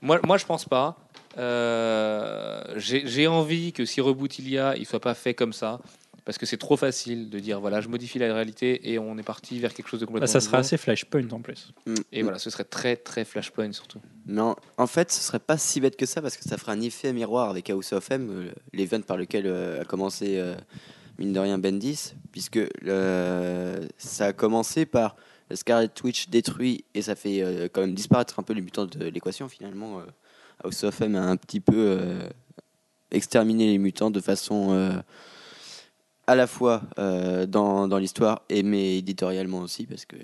Moi, 0.00 0.20
moi, 0.24 0.36
je 0.36 0.44
pense 0.44 0.64
pas. 0.64 0.98
Euh, 1.38 2.62
J'ai 2.76 3.26
envie 3.26 3.72
que 3.72 3.84
si 3.84 4.00
reboot 4.00 4.38
il 4.38 4.48
y 4.48 4.58
a, 4.58 4.76
il 4.76 4.86
soit 4.86 5.00
pas 5.00 5.14
fait 5.14 5.34
comme 5.34 5.52
ça. 5.52 5.80
Parce 6.24 6.38
que 6.38 6.46
c'est 6.46 6.56
trop 6.56 6.76
facile 6.76 7.30
de 7.30 7.40
dire 7.40 7.58
voilà, 7.60 7.80
je 7.80 7.88
modifie 7.88 8.20
la 8.20 8.32
réalité 8.32 8.92
et 8.92 8.96
on 9.00 9.18
est 9.18 9.24
parti 9.24 9.58
vers 9.58 9.74
quelque 9.74 9.88
chose 9.88 9.98
de 9.98 10.04
complètement 10.06 10.22
Là, 10.26 10.32
ça 10.32 10.38
sera 10.38 10.58
nouveau. 10.58 10.66
assez 10.66 10.76
Flashpoint 10.76 11.28
en 11.32 11.40
plus. 11.40 11.72
Mm. 11.84 11.94
Et 12.12 12.22
voilà, 12.22 12.38
ce 12.38 12.48
serait 12.48 12.62
très 12.62 12.94
très 12.94 13.24
Flashpoint 13.24 13.72
surtout. 13.72 13.98
Non, 14.28 14.54
en 14.78 14.86
fait, 14.86 15.10
ce 15.10 15.20
serait 15.20 15.40
pas 15.40 15.58
si 15.58 15.80
bête 15.80 15.96
que 15.96 16.06
ça 16.06 16.22
parce 16.22 16.36
que 16.36 16.44
ça 16.48 16.58
ferait 16.58 16.70
un 16.72 16.80
effet 16.80 17.12
miroir 17.12 17.50
avec 17.50 17.70
House 17.70 17.92
of 17.92 18.08
M, 18.12 18.28
euh, 18.30 18.52
l'event 18.72 19.00
par 19.00 19.16
lequel 19.16 19.46
euh, 19.48 19.80
a 19.80 19.84
commencé, 19.84 20.38
euh, 20.38 20.54
mine 21.18 21.32
de 21.32 21.40
rien, 21.40 21.58
Bendis, 21.58 22.14
puisque 22.30 22.60
euh, 22.86 23.84
ça 23.98 24.26
a 24.26 24.32
commencé 24.32 24.86
par 24.86 25.16
Scarlet 25.52 25.90
Witch 26.04 26.28
détruit 26.28 26.84
et 26.94 27.02
ça 27.02 27.16
fait 27.16 27.42
euh, 27.42 27.66
quand 27.70 27.80
même 27.80 27.94
disparaître 27.94 28.38
un 28.38 28.44
peu 28.44 28.52
les 28.52 28.60
mutants 28.62 28.86
de 28.86 29.06
l'équation 29.06 29.48
finalement. 29.48 29.98
euh, 29.98 30.02
House 30.64 30.84
of 30.84 31.00
M 31.00 31.16
a 31.16 31.22
un 31.22 31.36
petit 31.36 31.60
peu 31.60 31.74
euh, 31.76 32.28
exterminé 33.10 33.66
les 33.66 33.78
mutants 33.78 34.10
de 34.10 34.20
façon 34.20 34.72
euh, 34.72 34.92
à 36.26 36.34
la 36.34 36.46
fois 36.46 36.82
euh, 36.98 37.46
dans, 37.46 37.88
dans 37.88 37.98
l'histoire 37.98 38.42
et 38.48 38.62
mais 38.62 38.98
éditorialement 38.98 39.58
aussi 39.58 39.86
parce 39.86 40.04
que 40.04 40.16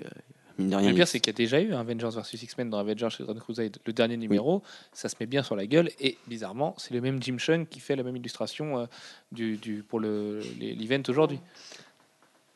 mine 0.57 0.69
de 0.69 0.75
rien. 0.75 0.89
Le 0.89 0.95
pire, 0.95 1.07
c'est 1.07 1.19
qu'il 1.19 1.31
y 1.31 1.35
a 1.35 1.37
déjà 1.37 1.61
eu 1.61 1.73
un 1.73 1.79
Avengers 1.81 2.09
vs 2.13 2.41
X-Men 2.43 2.69
dans 2.69 2.79
Avengers 2.79 3.07
Crusade, 3.39 3.77
le 3.85 3.93
dernier 3.93 4.17
numéro. 4.17 4.63
Ça 4.93 5.07
se 5.09 5.15
met 5.19 5.25
bien 5.25 5.43
sur 5.43 5.55
la 5.55 5.67
gueule. 5.67 5.89
Et 5.99 6.17
bizarrement, 6.27 6.73
c'est 6.77 6.93
le 6.93 7.01
même 7.01 7.21
Jim 7.21 7.37
Chung 7.37 7.67
qui 7.67 7.79
fait 7.79 7.95
la 7.95 8.03
même 8.03 8.15
illustration 8.15 8.79
euh, 8.79 8.85
du, 9.31 9.57
du- 9.57 9.83
pour 9.83 9.99
le- 9.99 10.41
l'event 10.59 11.01
aujourd'hui. 11.07 11.39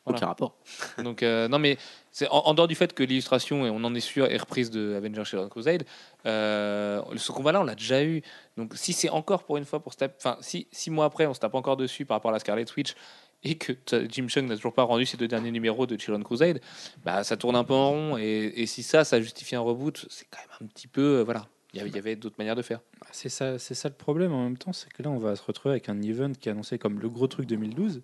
Voilà. 0.06 0.18
Aucun 0.18 0.26
rapport. 0.26 0.56
Donc, 1.02 1.22
euh, 1.22 1.48
non, 1.48 1.58
mais 1.58 1.78
c'est 2.12 2.28
en, 2.28 2.40
en 2.46 2.54
dehors 2.54 2.68
du 2.68 2.74
fait 2.74 2.92
que 2.92 3.02
l'illustration, 3.02 3.64
et 3.66 3.70
on 3.70 3.82
en 3.84 3.94
est 3.94 4.00
sûr, 4.00 4.26
est 4.26 4.36
reprise 4.36 4.70
de 4.70 4.94
Avengers 4.96 5.24
Children 5.24 5.48
Crusade, 5.48 5.84
euh, 6.26 7.02
ce 7.16 7.32
combat-là, 7.32 7.60
on 7.60 7.64
l'a 7.64 7.74
déjà 7.74 8.02
eu. 8.04 8.22
Donc, 8.56 8.72
si 8.74 8.92
c'est 8.92 9.08
encore 9.10 9.44
pour 9.44 9.56
une 9.56 9.64
fois 9.64 9.80
pour 9.80 9.92
se 9.92 9.98
taper. 9.98 10.14
Enfin, 10.18 10.36
si 10.40 10.66
six 10.72 10.90
mois 10.90 11.04
après, 11.06 11.26
on 11.26 11.34
se 11.34 11.40
tape 11.40 11.54
encore 11.54 11.76
dessus 11.76 12.04
par 12.04 12.16
rapport 12.16 12.30
à 12.30 12.34
la 12.34 12.38
Scarlet 12.38 12.64
Witch 12.76 12.94
et 13.42 13.56
que 13.56 13.72
Jim 14.10 14.26
Chung 14.28 14.46
n'a 14.46 14.56
toujours 14.56 14.72
pas 14.72 14.84
rendu 14.84 15.04
ses 15.04 15.16
deux 15.18 15.28
derniers 15.28 15.50
numéros 15.50 15.86
de 15.86 15.98
Children 15.98 16.24
Crusade, 16.24 16.60
bah, 17.04 17.24
ça 17.24 17.36
tourne 17.36 17.56
un 17.56 17.64
peu 17.64 17.74
en 17.74 17.90
rond. 17.90 18.16
Et, 18.18 18.52
et 18.56 18.66
si 18.66 18.82
ça, 18.82 19.04
ça 19.04 19.20
justifie 19.20 19.54
un 19.54 19.60
reboot, 19.60 20.06
c'est 20.08 20.26
quand 20.30 20.38
même 20.40 20.56
un 20.62 20.66
petit 20.72 20.86
peu. 20.86 21.18
euh, 21.18 21.24
voilà. 21.24 21.46
Il 21.74 21.78
y 21.78 21.80
avait- 21.80 21.90
il 21.90 21.96
y 21.96 21.98
avait 21.98 22.14
d'autres 22.16 22.36
manières 22.38 22.54
de 22.56 22.62
faire. 22.62 22.80
C'est 23.10 23.28
ça, 23.28 23.58
c'est 23.58 23.74
ça 23.74 23.88
le 23.88 23.94
problème 23.96 24.32
en 24.32 24.44
même 24.44 24.56
temps, 24.56 24.72
c'est 24.72 24.90
que 24.92 25.02
là, 25.02 25.10
on 25.10 25.18
va 25.18 25.34
se 25.36 25.42
retrouver 25.42 25.72
avec 25.72 25.88
un 25.88 26.00
event 26.02 26.30
qui 26.32 26.48
est 26.48 26.52
annoncé 26.52 26.78
comme 26.78 27.00
le 27.00 27.08
gros 27.08 27.26
truc 27.26 27.46
2012 27.46 28.00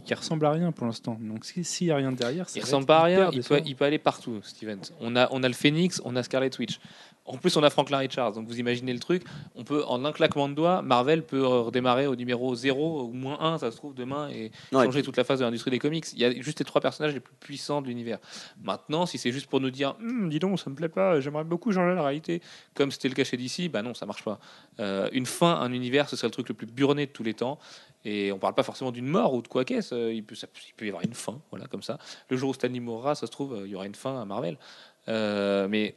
et 0.00 0.02
qui 0.02 0.14
ressemble 0.14 0.46
à 0.46 0.50
rien 0.52 0.72
pour 0.72 0.86
l'instant. 0.86 1.16
Donc, 1.20 1.44
si- 1.44 1.62
s'il 1.64 1.86
n'y 1.88 1.92
a 1.92 1.96
rien 1.96 2.12
derrière, 2.12 2.48
ça 2.48 2.58
Il 2.58 2.62
ressemble 2.62 2.86
pas 2.86 3.00
à 3.00 3.04
rien. 3.04 3.24
Il 3.26 3.26
peut, 3.30 3.36
décevant. 3.36 3.62
il 3.66 3.76
peut 3.76 3.84
aller 3.84 3.98
partout, 3.98 4.40
Steven. 4.42 4.80
On 5.00 5.14
a, 5.16 5.28
on 5.30 5.42
a 5.42 5.48
le 5.48 5.54
Phoenix, 5.54 6.00
on 6.04 6.16
a 6.16 6.22
Scarlet 6.22 6.50
Witch. 6.58 6.80
En 7.26 7.36
plus, 7.36 7.56
on 7.56 7.62
a 7.62 7.70
Franklin 7.70 7.98
Richards. 7.98 8.32
Donc, 8.32 8.48
vous 8.48 8.58
imaginez 8.58 8.92
le 8.92 8.98
truc. 8.98 9.22
On 9.54 9.62
peut, 9.62 9.84
en 9.86 10.04
un 10.04 10.10
claquement 10.10 10.48
de 10.48 10.54
doigts, 10.54 10.82
Marvel 10.82 11.22
peut 11.22 11.46
redémarrer 11.46 12.06
au 12.08 12.16
numéro 12.16 12.52
0 12.56 13.04
ou 13.04 13.12
moins 13.12 13.38
1, 13.40 13.58
ça 13.58 13.70
se 13.70 13.76
trouve, 13.76 13.94
demain, 13.94 14.28
et 14.30 14.50
Non, 14.72 14.82
et 14.82 14.86
changer 14.86 15.02
toute 15.02 15.16
la 15.16 15.22
phase 15.22 15.38
de 15.38 15.44
l'industrie 15.44 15.70
des 15.70 15.78
comics. 15.78 16.06
Il 16.14 16.18
y 16.18 16.24
a 16.24 16.32
juste 16.40 16.58
les 16.58 16.64
trois 16.64 16.80
personnages 16.80 17.12
les 17.14 17.20
plus 17.20 17.34
puissants 17.38 17.82
de 17.82 17.86
l'univers. 17.86 18.18
Maintenant, 18.64 19.06
si 19.06 19.16
c'est 19.18 19.30
juste 19.30 19.46
pour 19.48 19.60
nous 19.60 19.70
dire, 19.70 19.94
Hum, 20.00 20.28
dis 20.28 20.38
donc, 20.40 20.58
ça 20.58 20.70
me 20.70 20.74
plaît 20.74 20.88
pas, 20.88 21.20
j'aimerais 21.20 21.44
beaucoup 21.44 21.70
changer 21.72 21.94
la 21.94 22.02
réalité, 22.02 22.40
comme 22.74 22.90
c'était 22.90 23.08
le 23.08 23.14
cas 23.14 23.22
chez 23.24 23.36
DC, 23.36 23.68
bah 23.70 23.82
non, 23.82 23.94
ça 23.94 24.06
marche 24.06 24.24
pas. 24.24 24.40
Euh, 24.80 25.08
une 25.12 25.26
fin, 25.26 25.54
un 25.60 25.72
univers, 25.72 26.08
ce 26.08 26.16
serait 26.16 26.28
le 26.28 26.32
truc 26.32 26.48
le 26.48 26.54
plus 26.54 26.66
burné 26.66 27.06
de 27.06 27.12
tous 27.12 27.22
les 27.22 27.34
temps. 27.34 27.58
Et 28.04 28.32
on 28.32 28.38
parle 28.38 28.54
pas 28.54 28.62
forcément 28.62 28.92
d'une 28.92 29.06
mort 29.06 29.34
ou 29.34 29.42
de 29.42 29.48
quoi 29.48 29.64
qu'est-ce. 29.64 29.94
euh, 29.94 30.12
Il 30.12 30.24
peut, 30.24 30.34
ça- 30.34 30.46
il 30.68 30.74
peut 30.74 30.86
y 30.86 30.88
avoir 30.88 31.04
une 31.04 31.12
fin, 31.14 31.40
voilà, 31.50 31.66
comme 31.66 31.82
ça. 31.82 31.98
Le 32.30 32.36
jour 32.36 32.50
où 32.50 32.54
Stanley 32.54 32.80
mourra, 32.80 33.14
ça 33.14 33.26
se 33.26 33.30
trouve, 33.32 33.54
euh, 33.54 33.66
il 33.66 33.70
y 33.70 33.74
aura 33.74 33.86
une 33.86 33.94
fin 33.94 34.20
à 34.20 34.24
Marvel. 34.24 34.56
Euh, 35.08 35.68
mais 35.68 35.94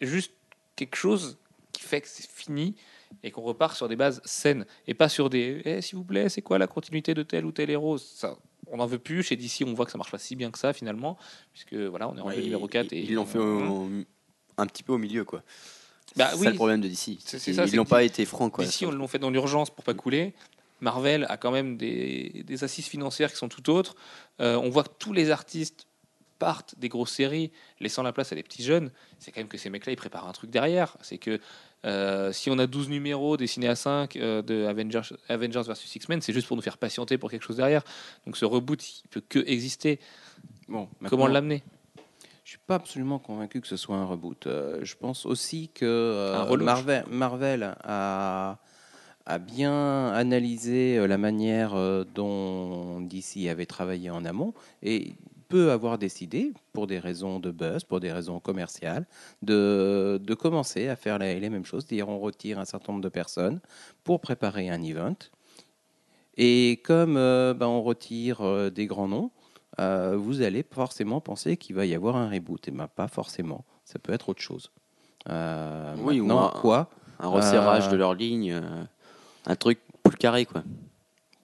juste 0.00 0.32
quelque 0.76 0.96
chose 0.96 1.36
qui 1.72 1.82
fait 1.82 2.00
que 2.00 2.08
c'est 2.08 2.28
fini 2.28 2.74
et 3.22 3.30
qu'on 3.30 3.42
repart 3.42 3.76
sur 3.76 3.88
des 3.88 3.96
bases 3.96 4.20
saines 4.24 4.64
et 4.86 4.94
pas 4.94 5.08
sur 5.08 5.28
des 5.30 5.60
Eh, 5.64 5.80
s'il 5.82 5.96
vous 5.98 6.04
plaît, 6.04 6.28
c'est 6.28 6.42
quoi 6.42 6.58
la 6.58 6.66
continuité 6.66 7.14
de 7.14 7.22
tel 7.22 7.44
ou 7.44 7.52
tel 7.52 7.68
héros? 7.70 7.98
Ça, 7.98 8.36
On 8.72 8.78
n'en 8.78 8.86
veut 8.86 8.98
plus. 8.98 9.22
Chez 9.22 9.36
DC, 9.36 9.62
on 9.66 9.74
voit 9.74 9.84
que 9.84 9.92
ça 9.92 9.98
marche 9.98 10.10
pas 10.10 10.18
si 10.18 10.36
bien 10.36 10.50
que 10.50 10.58
ça 10.58 10.72
finalement, 10.72 11.18
puisque 11.52 11.74
voilà, 11.74 12.08
on 12.08 12.16
est 12.16 12.20
en 12.20 12.28
Ouais, 12.28 12.40
numéro 12.40 12.66
4 12.66 12.92
et 12.94 13.00
ils 13.02 13.14
l'ont 13.14 13.26
fait 13.26 13.38
au- 13.38 13.88
un 14.56 14.66
petit 14.66 14.82
peu 14.82 14.92
au 14.94 14.98
milieu 14.98 15.24
quoi. 15.24 15.42
Bah 16.16 16.28
c'est 16.30 16.36
oui. 16.38 16.44
ça 16.44 16.50
le 16.50 16.56
problème 16.56 16.80
de 16.80 16.88
DC. 16.88 17.18
Ça, 17.20 17.66
ils 17.66 17.76
n'ont 17.76 17.84
pas 17.84 18.02
été 18.04 18.24
francs 18.24 18.50
quoi. 18.52 18.64
DC, 18.64 18.84
on 18.86 18.90
l'ont 18.92 19.08
fait 19.08 19.18
dans 19.18 19.30
l'urgence 19.30 19.68
pour 19.70 19.84
pas 19.84 19.94
couler. 19.94 20.32
Marvel 20.80 21.26
a 21.28 21.36
quand 21.36 21.50
même 21.50 21.76
des, 21.76 22.44
des 22.46 22.64
assises 22.64 22.86
financières 22.86 23.30
qui 23.30 23.36
sont 23.36 23.48
tout 23.48 23.70
autres. 23.70 23.96
Euh, 24.40 24.56
on 24.56 24.70
voit 24.70 24.84
que 24.84 24.94
tous 24.98 25.12
les 25.12 25.30
artistes 25.30 25.86
partent 26.38 26.74
des 26.78 26.88
grosses 26.88 27.12
séries, 27.12 27.52
laissant 27.80 28.02
la 28.02 28.12
place 28.12 28.32
à 28.32 28.34
des 28.34 28.42
petits 28.42 28.62
jeunes. 28.62 28.90
C'est 29.18 29.30
quand 29.32 29.40
même 29.40 29.48
que 29.48 29.56
ces 29.56 29.70
mecs-là, 29.70 29.92
ils 29.92 29.96
préparent 29.96 30.28
un 30.28 30.32
truc 30.32 30.50
derrière. 30.50 30.96
C'est 31.00 31.18
que 31.18 31.40
euh, 31.86 32.32
si 32.32 32.50
on 32.50 32.58
a 32.58 32.66
12 32.66 32.88
numéros 32.88 33.36
dessinés 33.36 33.68
à 33.68 33.76
5 33.76 34.16
euh, 34.16 34.42
de 34.42 34.66
Avengers, 34.66 35.14
Avengers 35.28 35.62
vs 35.66 35.94
X-Men, 35.94 36.20
c'est 36.20 36.32
juste 36.32 36.48
pour 36.48 36.56
nous 36.56 36.62
faire 36.62 36.78
patienter 36.78 37.18
pour 37.18 37.30
quelque 37.30 37.44
chose 37.44 37.56
derrière. 37.56 37.82
Donc 38.26 38.36
ce 38.36 38.44
reboot, 38.44 38.82
il 39.04 39.08
peut 39.08 39.22
que 39.26 39.38
exister. 39.46 40.00
Bon, 40.68 40.88
Comment 41.08 41.26
l'amener? 41.26 41.62
Je 42.44 42.50
suis 42.50 42.58
pas 42.58 42.74
absolument 42.74 43.18
convaincu 43.18 43.62
que 43.62 43.66
ce 43.66 43.78
soit 43.78 43.96
un 43.96 44.04
reboot. 44.04 44.46
Euh, 44.46 44.80
je 44.82 44.96
pense 44.96 45.24
aussi 45.24 45.70
que 45.72 45.86
euh, 45.86 47.04
Marvel 47.08 47.74
a, 47.82 48.58
a 49.26 49.38
bien 49.38 50.08
analysé 50.12 50.98
euh, 50.98 51.06
la 51.06 51.18
manière 51.18 51.74
euh, 51.74 52.04
dont 52.14 53.00
DC 53.00 53.48
avait 53.48 53.66
travaillé 53.66 54.10
en 54.10 54.24
amont 54.24 54.52
et 54.82 55.14
peut 55.48 55.70
avoir 55.70 55.98
décidé, 55.98 56.52
pour 56.72 56.86
des 56.86 56.98
raisons 56.98 57.38
de 57.38 57.50
buzz, 57.50 57.84
pour 57.84 58.00
des 58.00 58.10
raisons 58.12 58.40
commerciales, 58.40 59.06
de, 59.42 60.20
de 60.22 60.34
commencer 60.34 60.88
à 60.88 60.96
faire 60.96 61.18
les, 61.18 61.38
les 61.38 61.48
mêmes 61.50 61.64
choses. 61.64 61.84
C'est-à-dire 61.86 62.08
on 62.08 62.18
retire 62.18 62.58
un 62.58 62.64
certain 62.64 62.92
nombre 62.92 63.04
de 63.04 63.08
personnes 63.08 63.60
pour 64.04 64.20
préparer 64.20 64.68
un 64.70 64.82
event. 64.82 65.14
Et 66.36 66.80
comme 66.84 67.16
euh, 67.16 67.54
ben, 67.54 67.66
on 67.66 67.82
retire 67.82 68.40
euh, 68.40 68.70
des 68.70 68.86
grands 68.86 69.06
noms, 69.08 69.30
euh, 69.80 70.16
vous 70.16 70.42
allez 70.42 70.64
forcément 70.68 71.20
penser 71.20 71.56
qu'il 71.56 71.76
va 71.76 71.86
y 71.86 71.94
avoir 71.94 72.16
un 72.16 72.28
reboot. 72.28 72.66
Et 72.66 72.70
ben, 72.72 72.88
pas 72.88 73.06
forcément. 73.08 73.64
Ça 73.84 73.98
peut 73.98 74.12
être 74.12 74.28
autre 74.30 74.42
chose. 74.42 74.70
Oui, 76.02 76.20
ou 76.20 76.26
un- 76.32 76.60
quoi 76.60 76.90
Un 77.20 77.28
resserrage 77.28 77.88
de 77.88 77.96
leur 77.96 78.14
ligne, 78.14 78.60
un 79.46 79.56
truc 79.56 79.80
plus 80.02 80.16
carré, 80.16 80.46
quoi. 80.46 80.64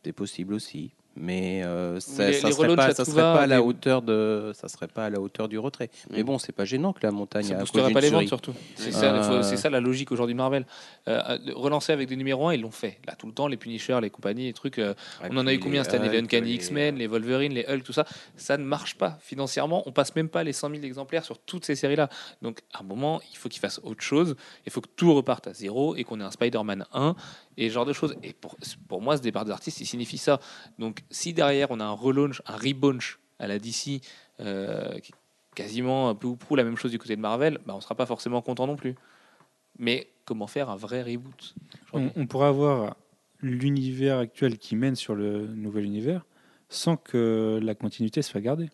C'est 0.05 0.13
possible 0.13 0.55
aussi. 0.55 0.95
Mais 1.17 1.63
euh, 1.65 1.99
ça, 1.99 2.29
les 2.31 2.35
serait 2.35 2.75
pas, 2.77 2.85
à 2.85 2.95
ça 2.95 3.05
tout 3.05 3.11
serait 3.11 3.21
va, 3.23 3.35
pas 3.35 3.41
à 3.43 3.47
la 3.47 3.63
hauteur 3.63 4.01
de, 4.01 4.53
ça 4.55 4.69
serait 4.69 4.87
pas 4.87 5.07
à 5.07 5.11
la 5.11 5.21
hauteur 5.21 5.49
du 5.49 5.59
retrait. 5.59 5.91
Mais 6.11 6.23
Mm. 6.23 6.27
bon, 6.27 6.39
c'est 6.39 6.53
pas 6.53 6.65
gênant 6.65 6.93
que 6.93 7.01
la 7.03 7.11
montagne 7.11 7.45
Ça 7.45 7.57
cause 7.57 7.93
pas 7.93 8.01
les 8.01 8.11
ventes 8.11 8.29
surtout. 8.29 8.55
C'est 8.77 8.93
ça, 8.93 9.15
Euh, 9.15 9.43
c'est 9.43 9.57
ça 9.57 9.71
la 9.71 9.81
logique 9.81 10.13
aujourd'hui 10.13 10.35
de 10.35 10.39
Marvel. 10.39 10.65
Euh, 11.09 11.37
relancer 11.55 11.93
avec 11.93 12.09
des 12.09 12.17
numéros 12.17 12.49
1, 12.49 12.55
ils 12.55 12.61
l'ont 12.61 12.71
fait. 12.71 12.99
Là, 13.07 13.15
tout 13.17 13.27
le 13.27 13.33
temps, 13.33 13.49
les 13.49 13.57
Punisher, 13.57 13.99
les 14.01 14.09
compagnies, 14.11 14.45
les 14.45 14.53
trucs. 14.53 14.81
on 15.29 15.37
en 15.37 15.47
a 15.47 15.53
eu 15.53 15.59
combien 15.59 15.83
cette 15.85 15.95
année 15.95 16.09
Les 16.09 16.19
Uncanny 16.19 16.53
X-Men, 16.55 16.97
les 16.97 17.07
Wolverine, 17.09 17.53
les 17.53 17.67
Hulk, 17.69 17.83
tout 17.83 17.93
ça. 17.93 18.07
Ça 18.37 18.57
ne 18.57 18.65
marche 18.65 18.97
pas. 18.97 19.19
Financièrement, 19.21 19.83
on 19.87 19.93
passe 19.93 20.15
même 20.15 20.29
pas 20.29 20.45
les 20.45 20.53
100 20.53 20.71
000 20.71 20.83
exemplaires 20.85 21.25
sur 21.25 21.39
toutes 21.39 21.65
ces 21.65 21.75
séries-là. 21.75 22.09
Donc, 22.41 22.61
à 22.73 22.81
un 22.81 22.85
moment, 22.85 23.21
il 23.33 23.37
faut 23.37 23.49
qu'ils 23.49 23.61
fassent 23.61 23.81
autre 23.83 24.03
chose. 24.03 24.37
Il 24.65 24.71
faut 24.73 24.81
que 24.81 24.89
tout 24.95 25.13
reparte 25.13 25.49
à 25.49 25.53
zéro 25.55 25.97
et 25.97 26.05
qu'on 26.05 26.21
ait 26.21 26.25
un 26.25 26.31
Spider-Man 26.31 26.87
1 26.93 27.15
et 27.57 27.69
ce 27.69 27.75
genre 27.75 27.85
de 27.85 27.93
choses. 27.93 28.15
Et 28.23 28.33
pour, 28.33 28.57
pour 28.89 29.03
moi, 29.03 29.17
ce 29.17 29.23
départ 29.23 29.45
des 29.45 29.51
artistes, 29.51 29.81
il 29.81 29.87
signifie 29.87 30.19
ça. 30.19 30.41
Donc, 30.79 31.00
si 31.11 31.33
derrière, 31.33 31.71
on 31.71 31.81
a 31.81 31.85
un 31.85 31.93
relaunch, 31.93 32.43
un 32.47 32.57
relaunch 32.57 33.19
à 33.39 33.47
la 33.47 33.59
DC, 33.59 34.01
euh, 34.41 34.99
qui 34.99 35.13
est 35.13 35.55
quasiment 35.55 36.09
un 36.09 36.15
peu 36.15 36.27
ou 36.27 36.37
prou 36.37 36.57
la 36.57 36.65
même 36.65 36.77
chose 36.77 36.91
du 36.91 36.99
côté 36.99 37.17
de 37.17 37.21
Marvel, 37.21 37.59
bah, 37.67 37.75
on 37.77 37.81
sera 37.81 37.95
pas 37.95 38.07
forcément 38.07 38.43
content 38.43 38.67
non 38.67 38.77
plus. 38.77 38.95
Mais 39.79 40.09
comment 40.25 40.47
faire 40.47 40.71
un 40.71 40.77
vrai 40.77 41.03
reboot 41.03 41.55
On, 41.93 42.11
on 42.15 42.27
pourrait 42.27 42.49
avoir 42.49 42.97
l'univers 43.41 44.19
actuel 44.19 44.59
qui 44.59 44.77
mène 44.77 44.97
sur 44.97 45.15
le 45.15 45.47
nouvel 45.47 45.85
univers 45.85 46.27
sans 46.69 46.97
que 46.97 47.59
la 47.63 47.75
continuité 47.75 48.23
se 48.23 48.31
soit 48.31 48.41
gardée. 48.41 48.71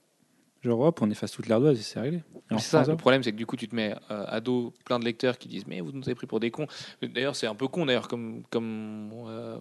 Genre, 0.67 0.81
hop, 0.81 0.99
on 1.03 1.11
efface 1.11 1.31
toute 1.33 1.47
l'ardoise 1.49 1.79
et 1.79 1.83
c'est 1.83 2.01
réglé. 2.01 2.23
C'est 2.51 2.59
ça, 2.61 2.85
le 2.85 2.97
problème, 2.97 3.23
c'est 3.23 3.33
que 3.33 3.37
du 3.37 3.47
coup, 3.47 3.57
tu 3.57 3.69
te 3.69 3.75
mets 3.75 3.95
euh, 4.11 4.25
à 4.29 4.41
dos 4.41 4.73
plein 4.85 4.99
de 4.99 5.05
lecteurs 5.05 5.39
qui 5.39 5.49
disent 5.49 5.67
Mais 5.67 5.81
vous 5.81 5.93
nous 5.93 6.03
avez 6.05 6.15
pris 6.15 6.27
pour 6.27 6.41
des 6.41 6.51
cons. 6.51 6.67
D'ailleurs, 7.03 7.35
c'est 7.37 7.47
un 7.47 7.55
peu 7.55 7.69
con, 7.69 7.87
d'ailleurs, 7.87 8.09
comme, 8.09 8.43
comme 8.51 9.11
euh, 9.29 9.59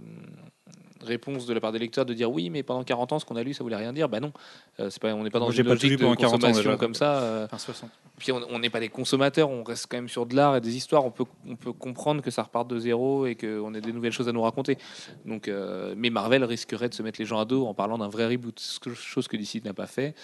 réponse 1.03 1.45
de 1.45 1.53
la 1.53 1.59
part 1.59 1.71
des 1.71 1.79
lecteurs 1.79 2.05
de 2.05 2.13
dire 2.13 2.31
Oui, 2.31 2.49
mais 2.49 2.63
pendant 2.63 2.83
40 2.83 3.13
ans, 3.13 3.19
ce 3.19 3.25
qu'on 3.25 3.35
a 3.35 3.43
lu, 3.43 3.53
ça 3.53 3.63
voulait 3.63 3.75
rien 3.75 3.93
dire. 3.93 4.09
Bah 4.09 4.19
non, 4.19 4.31
Euh, 4.79 4.89
c'est 4.89 5.01
pas, 5.01 5.13
on 5.13 5.23
n'est 5.23 5.29
pas 5.29 5.39
dans 5.39 5.45
Moi, 5.45 5.55
une 5.55 5.63
pas 5.63 5.69
logique 5.71 5.91
de 5.91 5.97
pendant 5.97 6.15
40 6.15 6.33
ans, 6.35 6.37
consommation 6.47 6.69
déjà. 6.71 6.77
comme 6.77 6.93
ça. 6.95 7.21
euh, 7.21 7.45
Enfin, 7.45 7.57
60. 7.57 7.89
puis 8.17 8.31
on 8.31 8.59
n'est 8.59 8.69
pas 8.69 8.79
des 8.79 8.89
consommateurs, 8.89 9.49
on 9.49 9.63
reste 9.63 9.87
quand 9.89 9.97
même 9.97 10.09
sur 10.09 10.25
de 10.25 10.35
l'art 10.35 10.55
et 10.57 10.61
des 10.61 10.75
histoires. 10.75 11.05
On 11.05 11.11
peut, 11.11 11.25
on 11.47 11.55
peut 11.55 11.73
comprendre 11.73 12.21
que 12.21 12.31
ça 12.31 12.43
reparte 12.43 12.67
de 12.69 12.79
zéro 12.79 13.25
et 13.25 13.35
qu'on 13.35 13.73
ait 13.73 13.81
des 13.81 13.93
nouvelles 13.93 14.11
choses 14.13 14.27
à 14.29 14.31
nous 14.31 14.41
raconter. 14.41 14.77
Donc, 15.25 15.47
euh, 15.47 15.93
mais 15.97 16.09
Marvel 16.09 16.43
risquerait 16.43 16.89
de 16.89 16.93
se 16.93 17.03
mettre 17.03 17.19
les 17.19 17.25
gens 17.25 17.39
à 17.39 17.45
dos 17.45 17.65
en 17.67 17.73
parlant 17.73 17.97
d'un 17.97 18.09
vrai 18.09 18.27
reboot, 18.27 18.59
ce 18.59 18.79
que- 18.79 18.93
chose 18.93 19.27
que 19.27 19.37
DC 19.37 19.63
n'a 19.63 19.73
pas 19.73 19.87
fait. 19.87 20.15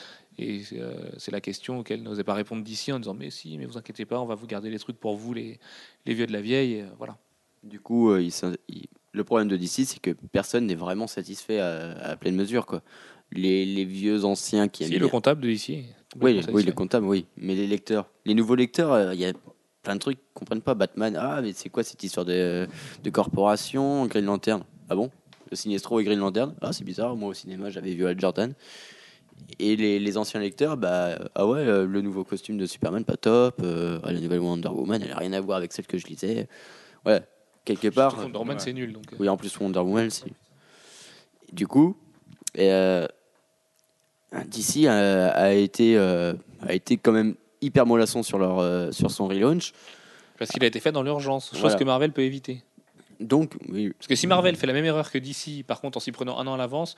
Et 0.41 0.61
euh, 0.73 1.09
c'est 1.17 1.31
la 1.31 1.39
question 1.41 1.79
auquel 1.79 2.01
n'osait 2.03 2.23
pas 2.23 2.33
répondre 2.33 2.63
d'ici 2.63 2.91
en 2.91 2.99
disant 2.99 3.13
mais 3.13 3.29
si, 3.29 3.57
mais 3.57 3.65
vous 3.65 3.77
inquiétez 3.77 4.05
pas, 4.05 4.19
on 4.19 4.25
va 4.25 4.35
vous 4.35 4.47
garder 4.47 4.69
les 4.69 4.79
trucs 4.79 4.97
pour 4.99 5.15
vous, 5.15 5.33
les, 5.33 5.59
les 6.05 6.13
vieux 6.13 6.25
de 6.27 6.33
la 6.33 6.41
vieille. 6.41 6.73
et, 6.75 6.81
euh, 6.81 6.87
voilà. 6.97 7.17
Du 7.63 7.79
coup, 7.79 8.09
euh, 8.11 8.21
il 8.21 8.31
s'in- 8.31 8.55
il- 8.67 8.87
le 9.13 9.23
problème 9.23 9.47
de 9.49 9.57
DC, 9.57 9.85
c'est 9.85 9.99
que 9.99 10.11
personne 10.31 10.65
n'est 10.65 10.75
vraiment 10.75 11.05
satisfait 11.05 11.59
à, 11.59 11.91
à 12.11 12.15
pleine 12.15 12.35
mesure. 12.35 12.65
Quoi. 12.65 12.81
Les, 13.31 13.65
les 13.65 13.85
vieux 13.85 14.25
anciens 14.25 14.67
qui 14.67 14.85
Si 14.85 14.97
le 14.97 15.07
comptable 15.09 15.41
de 15.41 15.49
ici. 15.49 15.83
Oui, 16.19 16.41
oui, 16.53 16.63
le 16.63 16.71
comptable, 16.73 17.05
oui. 17.05 17.25
Mais 17.37 17.55
les 17.55 17.67
lecteurs, 17.67 18.09
les 18.25 18.33
nouveaux 18.33 18.55
lecteurs, 18.55 18.91
euh, 18.93 19.13
il 19.13 19.19
y 19.19 19.25
a 19.25 19.33
plein 19.83 19.95
de 19.95 19.99
trucs 19.99 20.17
qu'ils 20.17 20.33
comprennent 20.33 20.61
pas. 20.61 20.73
Batman, 20.75 21.15
ah, 21.19 21.41
mais 21.41 21.53
c'est 21.53 21.69
quoi 21.69 21.83
cette 21.83 22.01
histoire 22.03 22.25
de, 22.25 22.67
de 23.03 23.09
corporation 23.09 24.05
Green 24.07 24.25
Lantern, 24.25 24.63
ah 24.89 24.95
bon? 24.95 25.11
Le 25.49 25.55
Sinestro 25.57 25.99
et 25.99 26.03
Green 26.05 26.19
Lantern, 26.19 26.55
ah, 26.61 26.71
c'est 26.73 26.83
bizarre. 26.85 27.15
Moi, 27.15 27.29
au 27.29 27.33
cinéma, 27.33 27.69
j'avais 27.69 27.93
vu 27.93 28.05
Al 28.07 28.19
Jordan. 28.19 28.53
Et 29.59 29.75
les, 29.75 29.99
les 29.99 30.17
anciens 30.17 30.39
lecteurs, 30.39 30.77
bah, 30.77 31.17
ah 31.35 31.45
ouais, 31.45 31.59
euh, 31.59 31.85
le 31.85 32.01
nouveau 32.01 32.23
costume 32.23 32.57
de 32.57 32.65
Superman, 32.65 33.03
pas 33.05 33.17
top. 33.17 33.59
euh, 33.63 33.99
ah, 34.03 34.11
la 34.11 34.19
nouvelle 34.19 34.39
Wonder 34.39 34.69
Woman, 34.69 35.01
elle 35.03 35.11
a 35.11 35.17
rien 35.17 35.33
à 35.33 35.41
voir 35.41 35.57
avec 35.57 35.71
celle 35.73 35.85
que 35.87 35.97
je 35.97 36.07
lisais. 36.07 36.47
Ouais, 37.05 37.21
quelque 37.65 37.89
part. 37.89 38.17
Wonder 38.17 38.37
Woman, 38.37 38.57
ouais. 38.57 38.63
c'est 38.63 38.73
nul. 38.73 38.93
Donc, 38.93 39.03
euh, 39.13 39.17
Oui, 39.19 39.29
en 39.29 39.37
plus 39.37 39.55
Wonder 39.59 39.79
Woman, 39.79 40.09
c'est. 40.09 40.31
Du 41.51 41.67
coup, 41.67 41.97
euh, 42.57 43.05
DC 44.47 44.85
a, 44.87 45.29
a 45.29 45.51
été 45.51 45.97
euh, 45.97 46.33
a 46.61 46.73
été 46.73 46.97
quand 46.97 47.11
même 47.11 47.35
hyper 47.61 47.85
mollasson 47.85 48.23
sur 48.23 48.37
leur 48.39 48.59
euh, 48.59 48.91
sur 48.91 49.11
son 49.11 49.27
relaunch. 49.27 49.73
Parce 50.39 50.49
qu'il 50.51 50.63
a 50.63 50.67
été 50.67 50.79
fait 50.79 50.91
dans 50.91 51.03
l'urgence, 51.03 51.51
chose 51.51 51.59
Voilà. 51.61 51.75
que 51.75 51.83
Marvel 51.83 52.13
peut 52.13 52.23
éviter. 52.23 52.63
Donc, 53.22 53.53
oui, 53.69 53.91
Parce 53.97 54.07
que 54.07 54.15
si 54.15 54.26
Marvel 54.28 54.55
fait 54.55 54.67
la 54.67 54.74
même 54.74 54.84
erreur 54.86 55.11
que 55.11 55.17
DC, 55.17 55.63
par 55.65 55.80
contre 55.80 55.97
en 55.97 56.01
s'y 56.01 56.11
prenant 56.11 56.38
un 56.39 56.47
an 56.47 56.55
à 56.55 56.57
l'avance, 56.57 56.95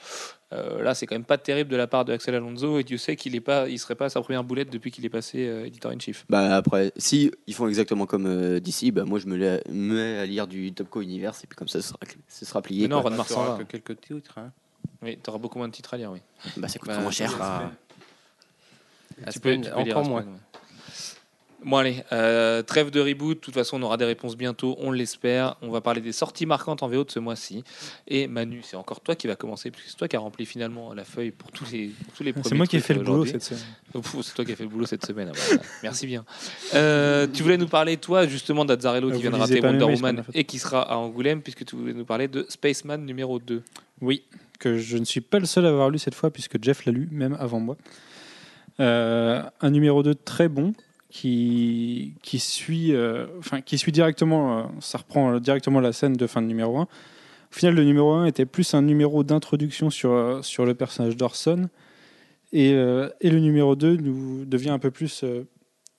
euh, 0.53 0.81
là 0.81 0.95
c'est 0.95 1.05
quand 1.05 1.15
même 1.15 1.25
pas 1.25 1.37
terrible 1.37 1.69
de 1.69 1.75
la 1.75 1.85
part 1.85 2.05
de 2.05 2.13
Axel 2.13 2.33
Alonso 2.33 2.79
et 2.79 2.83
Dieu 2.83 2.97
sait 2.97 3.15
qu'il 3.15 3.35
est 3.35 3.41
pas, 3.41 3.67
il 3.67 3.77
serait 3.77 3.95
pas 3.95 4.05
à 4.05 4.09
sa 4.09 4.21
première 4.21 4.43
boulette 4.43 4.69
depuis 4.71 4.89
qu'il 4.89 5.05
est 5.05 5.09
passé 5.09 5.45
euh, 5.47 5.65
éditeur 5.65 5.91
in 5.91 5.99
chief. 5.99 6.25
bah 6.29 6.55
après, 6.55 6.91
si 6.97 7.29
ils 7.47 7.53
font 7.53 7.67
exactement 7.67 8.05
comme 8.05 8.25
euh, 8.25 8.59
DC, 8.59 8.91
bah 8.93 9.03
moi 9.05 9.19
je 9.19 9.27
me 9.27 9.59
mets 9.69 10.17
à 10.19 10.25
lire 10.25 10.47
du 10.47 10.71
Topco 10.73 11.01
Universe 11.01 11.43
et 11.43 11.47
puis 11.47 11.55
comme 11.57 11.67
ça, 11.67 11.81
ce 11.81 11.89
sera, 11.89 11.99
ce 12.29 12.45
sera 12.45 12.61
plié. 12.61 12.83
Mais 12.83 12.87
non. 12.87 13.01
Ron 13.01 13.13
aura 13.17 13.23
va. 13.57 13.57
que 13.59 13.63
quelques 13.63 13.99
titres. 14.01 14.37
Hein. 14.37 14.51
Oui, 15.01 15.17
t'auras 15.21 15.37
beaucoup 15.39 15.57
moins 15.57 15.67
de 15.67 15.73
titres 15.73 15.93
à 15.93 15.97
lire, 15.97 16.11
oui. 16.11 16.19
Bah 16.57 16.67
ça 16.69 16.79
coûte 16.79 16.87
Bah, 16.89 16.99
moins 16.99 17.11
cher. 17.11 17.31
La 17.37 19.31
Tu 19.31 19.39
peux- 19.39 19.55
tu 19.55 19.61
peux 19.69 19.83
lire 19.83 19.97
encore 19.97 20.05
moins. 20.05 20.21
ouais. 20.21 20.27
Bon 21.65 21.77
allez, 21.77 22.03
euh, 22.11 22.61
trêve 22.61 22.91
de 22.91 22.99
reboot, 22.99 23.37
de 23.37 23.41
toute 23.41 23.53
façon 23.53 23.77
on 23.79 23.83
aura 23.83 23.97
des 23.97 24.05
réponses 24.05 24.35
bientôt, 24.35 24.75
on 24.79 24.91
l'espère. 24.91 25.55
On 25.61 25.69
va 25.69 25.81
parler 25.81 26.01
des 26.01 26.11
sorties 26.11 26.45
marquantes 26.45 26.83
en 26.83 26.87
VO 26.87 27.03
de 27.03 27.11
ce 27.11 27.19
mois-ci. 27.19 27.63
Et 28.07 28.27
Manu, 28.27 28.61
c'est 28.63 28.75
encore 28.75 28.99
toi 28.99 29.15
qui 29.15 29.27
va 29.27 29.35
commencer, 29.35 29.71
puisque 29.71 29.89
c'est 29.89 29.97
toi 29.97 30.07
qui 30.07 30.15
as 30.15 30.19
rempli 30.19 30.45
finalement 30.45 30.93
la 30.93 31.05
feuille 31.05 31.31
pour 31.31 31.51
tous 31.51 31.71
les, 31.71 31.87
pour 31.87 32.13
tous 32.13 32.23
les 32.23 32.33
premiers 32.33 32.49
C'est 32.49 32.55
moi 32.55 32.67
qui 32.67 32.77
ai 32.77 32.81
fait 32.81 32.93
le 32.93 33.01
boulot 33.01 33.25
cette 33.25 33.43
semaine. 33.43 33.63
C'est 33.93 34.33
toi 34.33 34.45
qui 34.45 34.51
as 34.51 34.55
fait 34.55 34.63
le 34.63 34.69
boulot 34.69 34.85
cette 34.85 35.05
semaine. 35.05 35.31
ah 35.33 35.37
voilà. 35.47 35.61
Merci 35.83 36.05
bien. 36.07 36.25
Euh, 36.73 37.27
tu 37.31 37.43
voulais 37.43 37.57
nous 37.57 37.67
parler, 37.67 37.97
toi, 37.97 38.27
justement, 38.27 38.65
d'Azzarello 38.65 39.09
Ah, 39.09 39.11
qui 39.11 39.15
vous 39.17 39.21
vient 39.21 39.31
de 39.31 39.35
rater 39.41 39.61
Wonder 39.61 39.85
Woman 39.85 40.23
et 40.33 40.43
qui 40.43 40.59
sera 40.59 40.81
à 40.81 40.95
Angoulême, 40.97 41.41
puisque 41.41 41.65
tu 41.65 41.75
voulais 41.75 41.93
nous 41.93 42.05
parler 42.05 42.27
de 42.27 42.45
Spaceman 42.49 43.05
numéro 43.05 43.39
2. 43.39 43.61
Oui, 44.01 44.23
que 44.59 44.77
je 44.77 44.97
ne 44.97 45.05
suis 45.05 45.21
pas 45.21 45.39
le 45.39 45.45
seul 45.45 45.65
à 45.65 45.69
avoir 45.69 45.89
lu 45.89 45.97
cette 45.99 46.15
fois, 46.15 46.29
puisque 46.29 46.61
Jeff 46.61 46.85
l'a 46.85 46.91
lu, 46.91 47.07
même 47.11 47.37
avant 47.39 47.59
moi. 47.59 47.77
Euh, 48.79 49.43
un 49.61 49.69
numéro 49.69 50.03
2 50.03 50.15
très 50.15 50.49
bon, 50.49 50.73
qui, 51.13 52.15
qui, 52.23 52.39
suit, 52.39 52.91
euh, 52.95 53.27
enfin, 53.37 53.61
qui 53.61 53.77
suit 53.77 53.91
directement, 53.91 54.57
euh, 54.57 54.63
ça 54.79 54.97
reprend 54.97 55.33
euh, 55.35 55.39
directement 55.39 55.79
la 55.79 55.93
scène 55.93 56.13
de 56.13 56.25
fin 56.25 56.41
de 56.41 56.47
numéro 56.47 56.75
1. 56.79 56.81
Au 56.81 56.87
final, 57.51 57.75
le 57.75 57.83
numéro 57.83 58.13
1 58.13 58.25
était 58.25 58.47
plus 58.47 58.73
un 58.73 58.81
numéro 58.81 59.23
d'introduction 59.23 59.91
sur, 59.91 60.39
sur 60.43 60.65
le 60.65 60.73
personnage 60.73 61.15
d'Orson, 61.15 61.69
et, 62.51 62.69
et 62.71 63.29
le 63.29 63.39
numéro 63.39 63.75
2 63.75 63.97
nous 63.97 64.45
devient 64.45 64.71
un 64.71 64.79
peu 64.79 64.89
plus... 64.91 65.23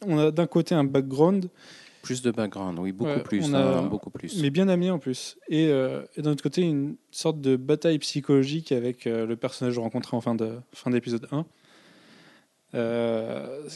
on 0.07 0.19
a 0.19 0.31
d'un 0.33 0.47
côté 0.49 0.75
un 0.75 0.83
background, 0.85 1.49
Plus 2.03 2.23
de 2.23 2.33
background, 2.33 2.79
oui, 2.81 2.91
beaucoup 2.93 3.11
Ouais, 3.13 3.23
plus. 3.23 3.41
on 3.45 3.55
a- 3.55 3.59
hein, 3.79 3.83
beaucoup 3.83 4.11
plus. 4.11 4.41
mais 4.43 4.51
bien 4.51 4.69
amené 4.69 4.91
en 4.91 4.99
plus. 4.99 5.37
Et, 5.49 5.65
et 5.67 6.23
d'un 6.23 6.33
autre 6.33 6.43
côté, 6.43 6.63
une 6.63 6.97
sorte 7.13 7.41
de 7.41 7.55
bataille 7.57 7.99
psychologique 8.01 8.73
avec 8.73 9.05
le 9.05 9.35
personnage 9.37 9.79
rencontré 9.79 10.17
en 10.17 10.21
fin 10.21 10.35
de 10.35 10.51
fin 10.73 10.91
d'épisode 10.91 11.27
1. 11.31 11.45
Euh, 12.75 13.69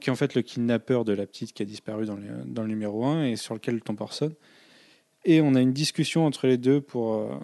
qui 0.00 0.08
est 0.08 0.12
en 0.12 0.16
fait 0.16 0.34
le 0.34 0.42
kidnappeur 0.42 1.04
de 1.04 1.12
la 1.12 1.26
petite 1.26 1.52
qui 1.52 1.62
a 1.62 1.66
disparu 1.66 2.06
dans 2.06 2.16
le, 2.16 2.44
dans 2.46 2.62
le 2.62 2.68
numéro 2.68 3.04
1 3.04 3.24
et 3.24 3.36
sur 3.36 3.54
lequel 3.54 3.80
tombe 3.80 4.00
Orson. 4.00 4.32
Et 5.24 5.40
on 5.40 5.54
a 5.54 5.60
une 5.60 5.72
discussion 5.72 6.26
entre 6.26 6.46
les 6.46 6.58
deux 6.58 6.80
pour, 6.80 7.14
euh, 7.14 7.34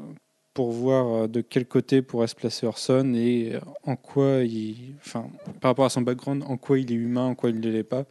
pour 0.55 0.71
voir 0.71 1.25
euh, 1.25 1.29
de 1.29 1.41
quel 1.41 1.67
côté 1.67 2.03
pourrait 2.03 2.27
se 2.27 2.35
placer 2.35 2.67
Orson 2.67 3.15
et 3.15 3.55
euh, 3.55 3.61
en 3.85 3.97
quoi 3.97 4.45
il. 4.45 4.95
Enfin, 4.99 5.29
par 5.61 5.71
rapport 5.71 5.87
à 5.87 5.91
son 5.91 6.03
background, 6.03 6.45
en 6.47 6.57
quoi 6.57 6.79
il 6.79 6.93
est 6.93 6.97
humain, 6.97 7.27
en 7.27 7.35
quoi 7.35 7.51
il 7.51 7.59
ne 7.59 7.69
l'est 7.69 7.83
pas. 7.83 8.05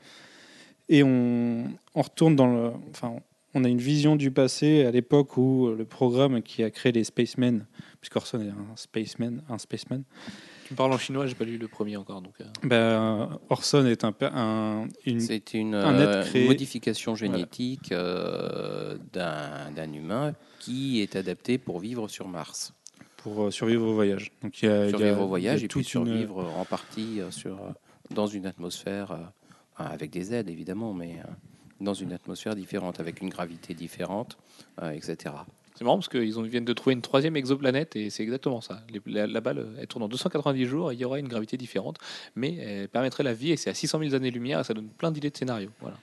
Et 0.89 1.03
on, 1.03 1.65
on 1.93 2.01
retourne 2.01 2.35
dans 2.35 2.47
le. 2.47 2.71
Enfin, 2.91 3.15
on 3.53 3.63
a 3.63 3.69
une 3.69 3.79
vision 3.79 4.15
du 4.15 4.31
passé 4.31 4.85
à 4.85 4.91
l'époque 4.91 5.37
où 5.37 5.69
le 5.75 5.85
programme 5.85 6.41
qui 6.41 6.63
a 6.63 6.69
créé 6.71 6.91
les 6.91 7.03
Spacemen, 7.03 7.65
puisqu'Orson 7.99 8.39
est 8.41 8.49
un 8.49 8.75
spaceman, 8.75 9.43
un 9.49 9.57
spaceman, 9.57 10.03
Tu 10.69 10.73
me 10.73 10.77
parles 10.77 10.93
en 10.93 10.99
chinois, 10.99 11.25
j'ai 11.25 11.33
pas 11.33 11.45
lu 11.45 11.57
le 11.57 11.67
premier 11.67 11.97
encore. 11.97 12.21
Donc, 12.21 12.35
euh, 12.41 12.45
ben, 12.61 13.39
Orson 13.49 13.87
est 13.87 14.03
un, 14.03 14.13
un- 14.21 14.87
une 15.03 15.19
C'est 15.19 15.55
une, 15.55 15.73
un 15.73 15.97
être 15.97 16.27
euh, 16.37 16.45
modification 16.45 17.15
génétique 17.15 17.91
euh, 17.91 18.99
d'un 19.11 19.71
d'un 19.71 19.91
humain 19.91 20.35
qui 20.59 21.01
est 21.01 21.15
adapté 21.15 21.57
pour 21.57 21.79
vivre 21.79 22.07
sur 22.07 22.27
Mars. 22.27 22.75
pour 23.17 23.45
euh, 23.45 23.49
survivre 23.51 23.83
au 23.87 23.95
voyage. 23.95 24.31
Donc 24.43 24.61
il 24.61 24.67
y 24.67 24.71
a, 24.71 24.85
il 24.85 24.91
y 24.91 24.93
a- 24.93 24.97
Survivre 24.97 25.17
au 25.17 25.21
il 25.21 25.21
y 25.21 25.23
a 25.23 25.27
voyage 25.27 25.63
et 25.63 25.67
puis 25.67 25.79
une- 25.79 25.83
survivre 25.83 26.37
en 26.55 26.65
partie 26.65 27.19
euh, 27.19 27.31
sur, 27.31 27.57
dans 28.11 28.27
une 28.27 28.45
atmosphère, 28.45 29.11
euh, 29.13 29.17
avec 29.75 30.11
des 30.11 30.35
aides 30.35 30.49
évidemment, 30.49 30.93
mais 30.93 31.13
euh, 31.17 31.31
dans 31.81 31.95
une 31.95 32.13
atmosphère 32.13 32.55
différente, 32.55 32.99
avec 32.99 33.21
une 33.21 33.29
gravité 33.29 33.73
différente, 33.73 34.37
euh, 34.83 34.91
etc. 34.91 35.33
C'est 35.79 35.85
marrant 35.85 35.95
parce 35.97 36.09
qu'ils 36.09 36.33
viennent 36.49 36.65
de 36.65 36.73
trouver 36.73 36.93
une 36.93 37.01
troisième 37.01 37.37
exoplanète 37.37 37.95
et 37.95 38.09
c'est 38.09 38.21
exactement 38.21 38.59
ça. 38.59 38.81
La, 39.05 39.27
la 39.27 39.39
balle, 39.39 39.65
elle 39.79 39.87
tourne 39.87 40.03
en 40.03 40.09
290 40.09 40.65
jours 40.65 40.91
et 40.91 40.95
il 40.95 40.99
y 40.99 41.05
aura 41.05 41.19
une 41.19 41.29
gravité 41.29 41.55
différente, 41.55 41.95
mais 42.35 42.53
elle 42.57 42.89
permettrait 42.89 43.23
la 43.23 43.33
vie 43.33 43.51
et 43.53 43.55
c'est 43.55 43.69
à 43.69 43.73
600 43.73 43.99
000 43.99 44.13
années-lumière 44.13 44.59
et 44.59 44.63
ça 44.65 44.73
donne 44.73 44.89
plein 44.89 45.09
d'idées 45.09 45.29
de 45.29 45.37
scénarios. 45.37 45.69
Voilà. 45.79 45.95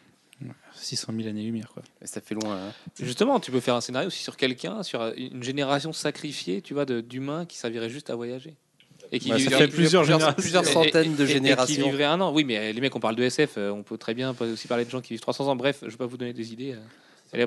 600 0.77 1.13
000 1.15 1.29
années-lumière, 1.29 1.69
quoi. 1.75 1.83
Ça 2.05 2.23
fait 2.23 2.35
loin. 2.35 2.57
hein. 2.57 2.73
Justement, 2.99 3.39
tu 3.39 3.51
peux 3.51 3.61
faire 3.61 3.75
un 3.75 3.83
scénario 3.83 4.07
aussi 4.09 4.23
sur 4.23 4.39
quelqu'un, 4.39 4.83
sur 4.83 5.13
une 5.19 5.43
génération 5.43 5.93
sacrifiée, 5.93 6.63
tu 6.63 6.73
vois, 6.73 6.87
de- 6.87 7.03
d'humains 7.03 7.45
qui 7.45 7.59
servirait 7.59 7.91
juste 7.91 8.09
à 8.09 8.15
voyager. 8.15 8.55
Et 9.13 9.19
qui 9.19 9.29
Bah, 9.29 9.35
ça 9.39 9.43
vivrait- 9.45 9.59
fait 9.59 9.69
plusieurs 9.69 10.05
générations. 10.05 10.63
centaines 10.65 11.13
et- 11.13 11.17
de 11.17 11.21
et- 11.21 11.25
et 11.25 11.27
qui 11.27 11.33
générations. 11.35 11.85
vivraient 11.87 12.05
un 12.05 12.21
an. 12.23 12.33
Oui, 12.33 12.45
mais 12.45 12.73
les 12.73 12.81
mecs, 12.81 12.97
on 12.97 13.01
parle 13.01 13.17
de 13.17 13.23
SF, 13.25 13.57
euh, 13.59 13.71
on 13.71 13.83
peut 13.83 13.99
très 13.99 14.15
bien 14.15 14.35
aussi 14.41 14.67
parler 14.69 14.87
de 14.87 14.91
gens 14.91 15.03
qui 15.03 15.13
vivent 15.13 15.21
300 15.21 15.47
ans. 15.49 15.55
Bref, 15.57 15.81
je 15.83 15.91
vais 15.91 15.97
pas 15.99 16.07
vous 16.07 16.17
donner 16.17 16.33
des 16.33 16.53
idées. 16.55 16.73
euh. 17.35 17.47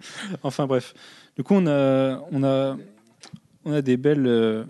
Enfin 0.42 0.66
bref. 0.66 0.94
Du 1.36 1.42
coup, 1.42 1.54
on 1.54 1.66
a, 1.66 2.20
on 2.30 2.42
a, 2.42 2.76
on 3.64 3.72
a 3.72 3.82
des 3.82 3.96
belles. 3.96 4.26
euh, 4.26 4.64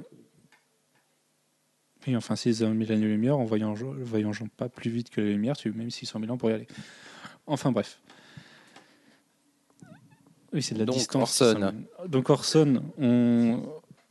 Oui, 2.07 2.17
enfin, 2.17 2.37
600 2.37 2.73
000 2.79 2.93
années-lumière 2.93 3.39
en 3.39 3.45
voyageant, 3.45 3.95
voyageant 4.01 4.47
pas 4.57 4.69
plus 4.69 4.91
vite 4.91 5.11
que 5.11 5.21
la 5.21 5.29
lumière, 5.29 5.57
tu 5.57 5.73
même 5.73 5.91
600 5.91 6.21
000 6.21 6.33
ans 6.33 6.37
pour 6.39 6.51
y 6.51 6.55
aller. 6.55 6.67
Enfin 7.47 7.73
bref. 7.73 8.01
Oui, 10.53 10.63
c'est 10.63 10.75
de 10.75 10.81
la 10.81 10.85
Donc, 10.85 10.97
distance. 10.97 11.41
Orson. 11.43 11.55
600 11.57 11.71
000. 11.99 12.09
Donc 12.09 12.31
Orson, 12.31 12.83
on, 12.99 13.63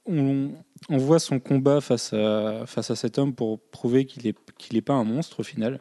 on, 0.06 0.52
on 0.90 0.98
voit 0.98 1.20
son 1.20 1.40
combat 1.40 1.82
face 1.82 2.14
à, 2.14 2.66
face 2.66 2.92
à 2.92 2.96
cet 2.96 3.18
homme 3.18 3.34
pour 3.34 3.60
prouver 3.60 4.06
qu'il 4.06 4.26
n'est 4.26 4.36
qu'il 4.58 4.78
est 4.78 4.82
pas 4.82 4.94
un 4.94 5.04
monstre 5.04 5.42
au 5.42 5.44
final 5.44 5.80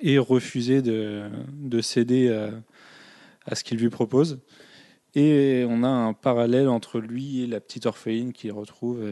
et 0.00 0.18
refuser 0.18 0.82
de, 0.82 1.30
de 1.52 1.80
céder 1.80 2.30
à, 2.30 2.50
à 3.48 3.54
ce 3.54 3.64
qu'il 3.64 3.78
lui 3.78 3.90
propose. 3.90 4.40
Et 5.14 5.64
on 5.68 5.82
a 5.82 5.88
un 5.88 6.12
parallèle 6.12 6.68
entre 6.68 7.00
lui 7.00 7.42
et 7.42 7.46
la 7.46 7.60
petite 7.60 7.86
orpheline 7.86 8.32
qu'il 8.32 8.52
retrouve 8.52 9.02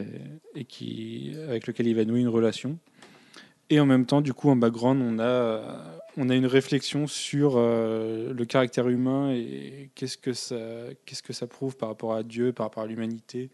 et, 0.55 0.63
qui, 0.63 1.33
avec 1.47 1.67
lequel 1.67 1.87
il 1.87 1.95
va 1.95 2.05
nouer 2.05 2.21
une 2.21 2.27
relation. 2.27 2.77
Et 3.69 3.79
en 3.79 3.85
même 3.85 4.05
temps, 4.05 4.21
du 4.21 4.33
coup, 4.33 4.49
en 4.49 4.55
background, 4.55 5.01
on 5.01 5.19
a, 5.19 6.01
on 6.15 6.29
a 6.29 6.35
une 6.35 6.45
réflexion 6.45 7.07
sur 7.07 7.55
euh, 7.57 8.31
le 8.31 8.45
caractère 8.45 8.87
humain 8.87 9.31
et 9.31 9.89
qu'est-ce 9.95 10.17
que 10.17 10.31
ça, 10.31 10.55
qu'est-ce 11.05 11.23
que 11.23 11.33
ça 11.33 11.47
prouve 11.47 11.75
par 11.75 11.89
rapport 11.89 12.13
à 12.13 12.23
Dieu, 12.23 12.53
par 12.53 12.67
rapport 12.67 12.83
à 12.83 12.87
l'humanité, 12.87 13.49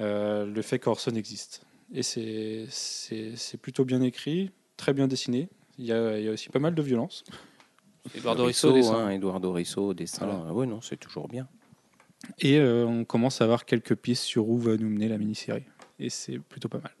euh, 0.00 0.44
le 0.46 0.62
fait 0.62 0.80
qu'Orson 0.80 1.14
existe. 1.14 1.62
Et 1.94 2.02
c'est, 2.02 2.66
c'est, 2.68 3.36
c'est 3.36 3.58
plutôt 3.58 3.84
bien 3.84 4.02
écrit, 4.02 4.50
très 4.76 4.92
bien 4.92 5.06
dessiné. 5.06 5.48
Il 5.78 5.84
y 5.84 5.92
a, 5.92 6.18
il 6.18 6.24
y 6.24 6.28
a 6.28 6.32
aussi 6.32 6.48
pas 6.48 6.58
mal 6.58 6.74
de 6.74 6.82
violence. 6.82 7.22
Eduardo 8.14 8.44
Risso, 8.44 8.72
dessin. 8.72 8.94
hein, 8.94 9.10
Eduardo 9.10 9.52
Risso 9.52 9.88
au 9.88 9.94
dessin. 9.94 10.26
Voilà. 10.26 10.52
Oui, 10.52 10.66
non, 10.66 10.80
c'est 10.80 10.96
toujours 10.96 11.28
bien. 11.28 11.46
Et 12.40 12.58
euh, 12.58 12.84
on 12.86 13.04
commence 13.04 13.40
à 13.40 13.44
avoir 13.44 13.64
quelques 13.64 13.94
pistes 13.94 14.24
sur 14.24 14.48
où 14.48 14.58
va 14.58 14.76
nous 14.76 14.88
mener 14.88 15.08
la 15.08 15.18
mini-série. 15.18 15.64
Et 15.98 16.10
c'est 16.10 16.38
plutôt 16.38 16.68
pas 16.68 16.78
mal. 16.78 16.92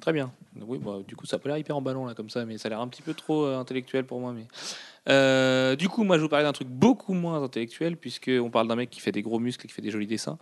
Très 0.00 0.12
bien. 0.12 0.32
Oui, 0.60 0.78
bah, 0.78 0.98
du 1.06 1.16
coup, 1.16 1.26
ça 1.26 1.38
peut 1.38 1.48
l'air 1.48 1.58
hyper 1.58 1.76
en 1.76 1.82
ballon 1.82 2.06
là 2.06 2.14
comme 2.14 2.30
ça, 2.30 2.44
mais 2.44 2.58
ça 2.58 2.68
a 2.68 2.70
l'air 2.70 2.80
un 2.80 2.88
petit 2.88 3.02
peu 3.02 3.14
trop 3.14 3.44
euh, 3.44 3.58
intellectuel 3.58 4.04
pour 4.04 4.20
moi. 4.20 4.32
Mais 4.32 4.46
Euh, 5.08 5.76
du 5.76 5.88
coup, 5.88 6.04
moi, 6.04 6.16
je 6.16 6.22
vous 6.22 6.28
parlais 6.28 6.44
d'un 6.44 6.52
truc 6.52 6.68
beaucoup 6.68 7.14
moins 7.14 7.42
intellectuel, 7.42 7.96
puisque 7.96 8.30
on 8.30 8.50
parle 8.50 8.68
d'un 8.68 8.76
mec 8.76 8.90
qui 8.90 9.00
fait 9.00 9.12
des 9.12 9.22
gros 9.22 9.38
muscles 9.38 9.66
et 9.66 9.68
qui 9.68 9.74
fait 9.74 9.82
des 9.82 9.90
jolis 9.90 10.06
dessins. 10.06 10.38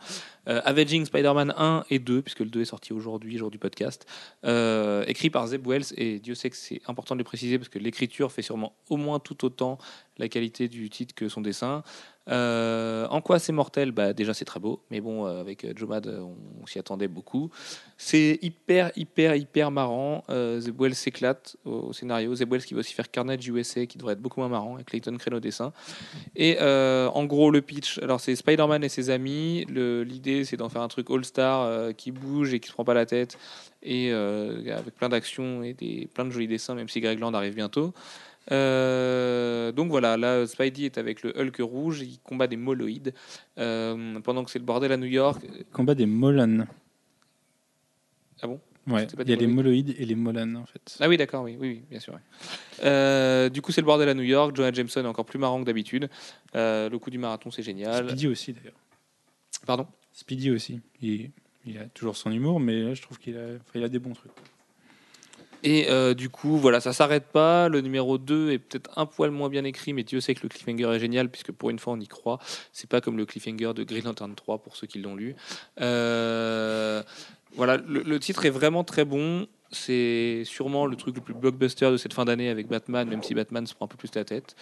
Euh, 0.49 0.61
Avenging 0.65 1.05
Spider-Man 1.05 1.55
1 1.57 1.85
et 1.91 1.99
2, 1.99 2.23
puisque 2.23 2.41
le 2.41 2.47
2 2.47 2.63
est 2.63 2.65
sorti 2.65 2.93
aujourd'hui, 2.93 3.39
jour 3.39 3.51
du 3.51 3.59
podcast, 3.59 4.07
euh, 4.45 5.05
écrit 5.07 5.31
par 5.31 5.47
Zeb 5.47 5.67
Wells. 5.67 5.95
Et 5.97 6.19
Dieu 6.19 6.35
sait 6.35 6.51
que 6.51 6.57
c'est 6.57 6.81
important 6.89 7.15
de 7.15 7.19
le 7.19 7.25
préciser, 7.25 7.59
parce 7.59 7.69
que 7.69 7.79
l'écriture 7.79 8.33
fait 8.33 8.43
sûrement 8.43 8.75
au 8.89 8.97
moins 8.97 9.19
tout 9.19 9.45
autant 9.45 9.79
la 10.19 10.29
qualité 10.29 10.69
du 10.69 10.91
titre 10.91 11.15
que 11.15 11.29
son 11.29 11.41
dessin. 11.41 11.83
Euh, 12.31 13.07
en 13.09 13.21
quoi 13.21 13.39
c'est 13.39 13.53
mortel? 13.53 13.93
Bah, 13.93 14.13
Déjà, 14.13 14.35
c'est 14.35 14.45
très 14.45 14.61
beau, 14.61 14.83
mais 14.91 15.01
bon, 15.01 15.27
euh, 15.27 15.41
avec 15.41 15.65
euh, 15.65 15.73
Joe 15.75 15.89
Mad, 15.89 16.07
euh, 16.07 16.21
on, 16.21 16.37
on 16.63 16.67
s'y 16.67 16.79
attendait 16.79 17.09
beaucoup. 17.09 17.51
C'est 17.97 18.39
hyper, 18.43 18.93
hyper, 18.97 19.35
hyper 19.35 19.71
marrant. 19.71 20.25
Euh, 20.29 20.61
Zeb 20.61 20.79
Wells 20.81 20.95
s'éclate 20.95 21.57
au, 21.65 21.71
au 21.71 21.93
scénario. 21.93 22.35
Zeb 22.35 22.53
Wells 22.53 22.65
qui 22.65 22.75
va 22.75 22.81
aussi 22.81 22.93
faire 22.93 23.11
Carnage 23.11 23.49
USA, 23.49 23.87
qui 23.87 23.97
devrait 23.97 24.13
être 24.13 24.21
beaucoup 24.21 24.41
moins 24.41 24.51
marrant, 24.51 24.75
avec 24.75 24.89
Clayton 24.89 25.17
Crane 25.17 25.35
au 25.35 25.41
dessin. 25.41 25.73
Et 26.37 26.59
en 26.61 27.25
gros, 27.25 27.51
le 27.51 27.63
pitch, 27.63 27.99
alors 27.99 28.21
c'est 28.21 28.37
Spider-Man 28.37 28.85
et 28.85 28.89
ses 28.89 29.11
amis. 29.11 29.65
L'idée, 29.69 30.45
c'est 30.45 30.57
d'en 30.57 30.69
faire 30.69 30.83
un 30.83 30.89
truc 30.89 31.11
all-star 31.11 31.95
qui 31.97 32.11
bouge 32.11 32.53
et 32.53 32.61
qui 32.61 32.69
se 32.69 32.75
prend 32.75 32.85
pas 32.85 32.95
la 32.95 33.07
tête, 33.07 33.39
et 33.83 34.13
avec 34.13 34.95
plein 34.97 35.09
d'actions 35.09 35.63
et 35.63 35.73
des, 35.73 36.09
plein 36.13 36.25
de 36.25 36.31
jolis 36.31 36.49
dessins, 36.49 36.75
même 36.75 36.89
si 36.89 37.01
Greg 37.01 37.19
Land 37.19 37.35
arrive 37.35 37.55
bientôt. 37.55 37.93
Euh, 38.51 39.73
donc 39.73 39.91
voilà, 39.91 40.17
là 40.17 40.47
Spidey 40.47 40.85
est 40.85 40.99
avec 40.99 41.23
le 41.23 41.39
Hulk 41.39 41.59
rouge, 41.61 42.01
il 42.01 42.19
combat 42.21 42.47
des 42.47 42.57
moloïdes 42.57 43.13
euh, 43.59 44.19
pendant 44.21 44.45
que 44.45 44.51
c'est 44.51 44.59
le 44.59 44.65
bordel 44.65 44.93
à 44.93 44.97
New 44.97 45.07
York. 45.07 45.45
Combat 45.73 45.95
des 45.95 46.07
Molan. 46.07 46.67
Ah 48.41 48.47
bon? 48.47 48.61
Ouais, 48.87 49.07
il 49.21 49.29
y 49.29 49.33
a 49.35 49.37
les 49.37 49.47
moloïdes 49.47 49.95
et 49.99 50.07
les 50.07 50.15
Molan 50.15 50.55
en 50.55 50.65
fait. 50.65 50.97
Ah 50.99 51.09
oui, 51.09 51.19
d'accord, 51.19 51.45
oui, 51.45 51.59
oui, 51.61 51.69
oui, 51.69 51.83
bien 51.91 52.01
sûr. 52.01 52.19
Euh, 52.85 53.51
du 53.51 53.61
coup, 53.61 53.71
c'est 53.71 53.83
le 53.83 53.87
bordel 53.87 54.09
à 54.09 54.15
New 54.15 54.23
York. 54.23 54.57
Jonah 54.57 54.73
Jameson 54.73 55.05
est 55.05 55.07
encore 55.07 55.27
plus 55.27 55.39
marrant 55.39 55.61
que 55.61 55.67
d'habitude. 55.67 56.09
Euh, 56.55 56.89
le 56.89 56.99
coup 56.99 57.11
du 57.11 57.19
marathon, 57.19 57.51
c'est 57.51 57.63
génial. 57.63 58.09
Speedy 58.09 58.29
aussi 58.29 58.55
d'ailleurs. 58.55 58.79
Pardon? 59.67 59.87
Speedy 60.13 60.51
aussi. 60.51 60.81
Il, 61.03 61.31
il 61.67 61.77
a 61.77 61.85
toujours 61.85 62.17
son 62.17 62.33
humour, 62.33 62.61
mais 62.61 62.83
là 62.83 62.95
je 62.95 63.03
trouve 63.03 63.19
qu'il 63.19 63.37
a, 63.37 63.57
enfin, 63.57 63.73
il 63.75 63.85
a 63.85 63.91
des 63.91 63.99
bons 63.99 64.15
trucs. 64.15 64.33
Et 65.63 65.87
euh, 65.89 66.15
du 66.15 66.29
coup, 66.29 66.57
voilà, 66.57 66.81
ça 66.81 66.93
s'arrête 66.93 67.27
pas. 67.27 67.69
Le 67.69 67.81
numéro 67.81 68.19
2 68.19 68.53
est 68.53 68.59
peut-être 68.59 68.91
un 68.97 69.07
poil 69.07 69.31
moins 69.31 69.49
bien 69.49 69.65
écrit, 69.65 69.93
mais 69.93 70.05
Dieu 70.05 70.21
sait 70.21 70.35
que 70.35 70.43
le 70.43 70.49
cliffhanger 70.49 70.95
est 70.95 71.01
génial, 71.01 71.29
puisque 71.31 71.53
pour 71.53 71.71
une 71.71 71.79
fois, 71.79 71.95
on 71.95 72.01
y 72.01 72.07
croit. 72.07 72.39
C'est 72.73 72.89
pas 72.89 73.01
comme 73.01 73.17
le 73.17 73.27
cliffhanger 73.27 73.73
de 73.75 73.85
Green 73.85 74.05
Lantern 74.05 74.35
3, 74.35 74.59
pour 74.59 74.77
ceux 74.77 74.87
qui 74.87 75.01
l'ont 75.01 75.17
lu. 75.17 75.35
Euh, 75.81 77.03
voilà, 77.55 77.77
le, 77.77 78.19
titre 78.21 78.45
est 78.47 78.51
vraiment 78.51 78.85
très 78.85 79.05
bon. 79.05 79.47
C'est 79.71 80.45
sûrement 80.47 80.87
le 80.87 80.97
truc 80.97 81.15
le 81.17 81.21
plus 81.21 81.35
blockbuster 81.35 81.91
de 81.91 81.99
cette 81.99 82.15
fin 82.15 82.25
d'année 82.25 82.49
avec 82.49 82.69
Batman, 82.69 83.07
même 83.07 83.23
si 83.23 83.35
Batman 83.35 83.67
se 83.67 83.75
prend 83.75 83.85
un 83.85 83.89
peu 83.89 83.99
plus 83.99 84.15
la 84.15 84.25
tête. 84.25 84.57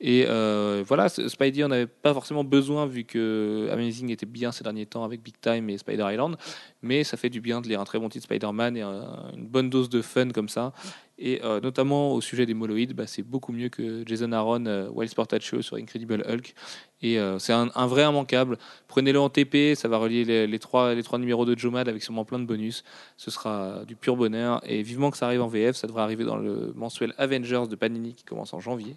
Et 0.00 0.26
euh, 0.28 0.82
voilà, 0.86 1.08
Spidey 1.08 1.64
en 1.64 1.70
avait 1.70 1.86
pas 1.86 2.12
forcément 2.12 2.44
besoin 2.44 2.86
vu 2.86 3.04
que 3.04 3.68
Amazing 3.72 4.10
était 4.10 4.26
bien 4.26 4.52
ces 4.52 4.64
derniers 4.64 4.84
temps 4.84 5.04
avec 5.04 5.22
Big 5.22 5.34
Time 5.40 5.70
et 5.70 5.78
Spider 5.78 6.06
Island, 6.10 6.36
mais 6.82 7.04
ça 7.04 7.16
fait 7.16 7.30
du 7.30 7.40
bien 7.40 7.60
de 7.60 7.68
lire 7.68 7.80
un 7.80 7.84
très 7.84 7.98
bon 7.98 8.08
titre 8.08 8.24
Spider-Man 8.24 8.76
et 8.76 8.80
un- 8.82 9.30
une 9.36 9.46
bonne 9.46 9.68
dose 9.70 9.88
de 9.88 10.00
fun 10.02 10.30
comme 10.30 10.48
ça. 10.48 10.72
Et 11.22 11.40
euh, 11.44 11.60
notamment 11.60 12.14
au 12.14 12.22
sujet 12.22 12.46
des 12.46 12.54
moloïdes, 12.54 12.94
bah, 12.94 13.06
c'est 13.06 13.22
beaucoup 13.22 13.52
mieux 13.52 13.68
que 13.68 14.02
Jason 14.06 14.32
Aaron, 14.32 14.64
euh, 14.64 14.88
Wild 14.88 15.10
Sportacho 15.10 15.60
sur 15.60 15.76
Incredible 15.76 16.24
Hulk. 16.26 16.54
Et 17.02 17.18
euh, 17.18 17.38
c'est 17.38 17.52
un, 17.52 17.70
un 17.74 17.86
vrai 17.86 18.04
immanquable. 18.08 18.56
Prenez-le 18.88 19.20
en 19.20 19.28
TP, 19.28 19.74
ça 19.74 19.88
va 19.88 19.98
relier 19.98 20.24
les, 20.24 20.46
les 20.46 20.58
trois, 20.58 20.94
les 20.94 21.02
trois 21.02 21.18
numéros 21.18 21.44
de 21.44 21.58
Jomad 21.58 21.88
avec 21.90 22.02
sûrement 22.02 22.24
plein 22.24 22.38
de 22.38 22.46
bonus. 22.46 22.84
Ce 23.18 23.30
sera 23.30 23.84
du 23.86 23.96
pur 23.96 24.16
bonheur. 24.16 24.62
Et 24.64 24.82
vivement 24.82 25.10
que 25.10 25.18
ça 25.18 25.26
arrive 25.26 25.42
en 25.42 25.48
VF, 25.48 25.76
ça 25.76 25.86
devrait 25.86 26.02
arriver 26.02 26.24
dans 26.24 26.36
le 26.38 26.72
mensuel 26.74 27.12
Avengers 27.18 27.64
de 27.68 27.76
Panini 27.76 28.14
qui 28.14 28.24
commence 28.24 28.54
en 28.54 28.60
janvier. 28.60 28.96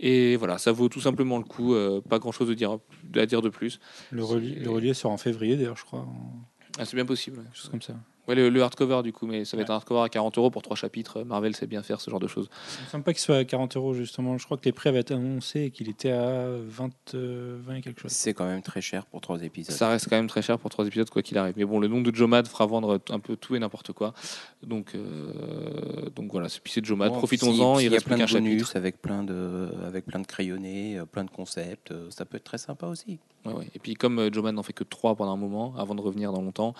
Et 0.00 0.34
voilà, 0.34 0.58
ça 0.58 0.72
vaut 0.72 0.88
tout 0.88 1.00
simplement 1.00 1.38
le 1.38 1.44
coup. 1.44 1.74
euh, 1.74 2.00
pas 2.00 2.18
grand-chose 2.18 2.48
de 2.48 2.54
dire, 2.54 2.78
à 3.14 3.26
dire 3.26 3.42
de 3.42 3.48
plus. 3.48 3.78
Le, 4.10 4.24
reli- 4.24 4.54
C'est- 4.58 4.80
le 4.80 4.94
sort 4.94 5.12
en 5.12 5.18
février 5.18 5.56
d'ailleurs, 5.56 5.76
je 5.76 5.84
crois. 5.84 6.00
en- 6.00 6.32
Ah, 6.78 6.84
c'est 6.84 6.96
bien 6.96 7.06
possible. 7.06 7.38
ouais. 7.38 7.44
Chose 7.52 7.68
comme 7.70 7.82
ça. 7.82 7.94
Ouais, 8.26 8.34
le, 8.34 8.48
le 8.48 8.62
hardcover 8.62 9.02
du 9.02 9.12
coup, 9.12 9.26
mais 9.26 9.44
ça 9.44 9.56
va 9.56 9.62
être 9.64 9.70
un 9.70 9.74
hardcover 9.74 10.00
à 10.02 10.08
40 10.08 10.38
euros 10.38 10.50
pour 10.50 10.62
trois 10.62 10.76
chapitres. 10.76 11.22
Marvel 11.24 11.54
sait 11.54 11.66
bien 11.66 11.82
faire 11.82 12.00
ce 12.00 12.10
genre 12.10 12.20
de 12.20 12.26
choses. 12.28 12.48
Il 12.80 12.84
me 12.84 12.88
semble 12.90 13.04
pas 13.04 13.12
qu'il 13.12 13.20
soit 13.20 13.36
à 13.36 13.44
40 13.44 13.76
euros 13.76 13.92
justement. 13.94 14.38
Je 14.38 14.44
crois 14.46 14.56
que 14.56 14.64
les 14.64 14.72
prix 14.72 14.88
avaient 14.88 15.00
été 15.00 15.12
annoncés 15.14 15.62
et 15.64 15.70
qu'il 15.70 15.88
était 15.90 16.10
à 16.10 16.46
20, 16.48 16.90
euh, 17.14 17.58
20 17.66 17.74
et 17.76 17.80
quelque 17.82 18.00
chose. 18.00 18.10
C'est 18.12 18.32
quand 18.34 18.46
même 18.46 18.62
très 18.62 18.80
cher 18.80 19.04
pour 19.06 19.20
trois 19.20 19.42
épisodes. 19.42 19.74
Ça 19.74 19.88
reste 19.88 20.08
quand 20.08 20.16
même 20.16 20.26
très 20.28 20.42
cher 20.42 20.58
pour 20.58 20.70
trois 20.70 20.86
épisodes, 20.86 21.08
quoi 21.10 21.22
qu'il 21.22 21.36
arrive. 21.38 21.54
Mais 21.56 21.64
bon, 21.64 21.78
le 21.80 21.88
nom 21.88 22.00
de 22.00 22.14
Jomad 22.14 22.46
fera 22.48 22.66
vendre 22.66 23.00
un 23.10 23.18
peu 23.18 23.36
tout 23.36 23.56
et 23.56 23.58
n'importe 23.58 23.92
quoi. 23.92 24.14
Donc, 24.62 24.94
euh, 24.94 26.08
donc 26.14 26.30
voilà, 26.32 26.48
c'est 26.48 26.60
puis 26.62 26.72
c'est 26.72 26.84
Jomad. 26.84 27.10
Bon, 27.12 27.18
Profitons-en, 27.18 27.76
si- 27.76 27.82
il 27.82 27.84
y 27.84 27.88
a 27.88 27.90
reste 27.92 28.04
plus 28.06 28.14
plein 28.16 28.24
qu'un 28.26 28.32
de 28.32 28.38
bonus 28.40 28.52
chapitre. 28.60 28.76
avec 28.76 29.00
plein 29.02 29.22
de 29.22 29.70
avec 29.86 30.06
plein 30.06 30.20
de 30.20 30.26
crayonnés, 30.26 30.98
euh, 30.98 31.04
plein 31.04 31.24
de 31.24 31.30
concepts, 31.30 31.90
euh, 31.92 32.06
ça 32.10 32.24
peut 32.24 32.36
être 32.36 32.44
très 32.44 32.58
sympa 32.58 32.86
aussi. 32.86 33.18
Ouais, 33.44 33.52
ouais. 33.52 33.68
Et 33.74 33.78
puis 33.78 33.94
comme 33.94 34.18
euh, 34.18 34.30
Jomad 34.32 34.54
n'en 34.54 34.62
fait 34.62 34.72
que 34.72 34.84
trois 34.84 35.14
pendant 35.14 35.32
un 35.32 35.36
moment, 35.36 35.74
avant 35.76 35.94
de 35.94 36.00
revenir 36.00 36.32
dans 36.32 36.40
longtemps, 36.40 36.74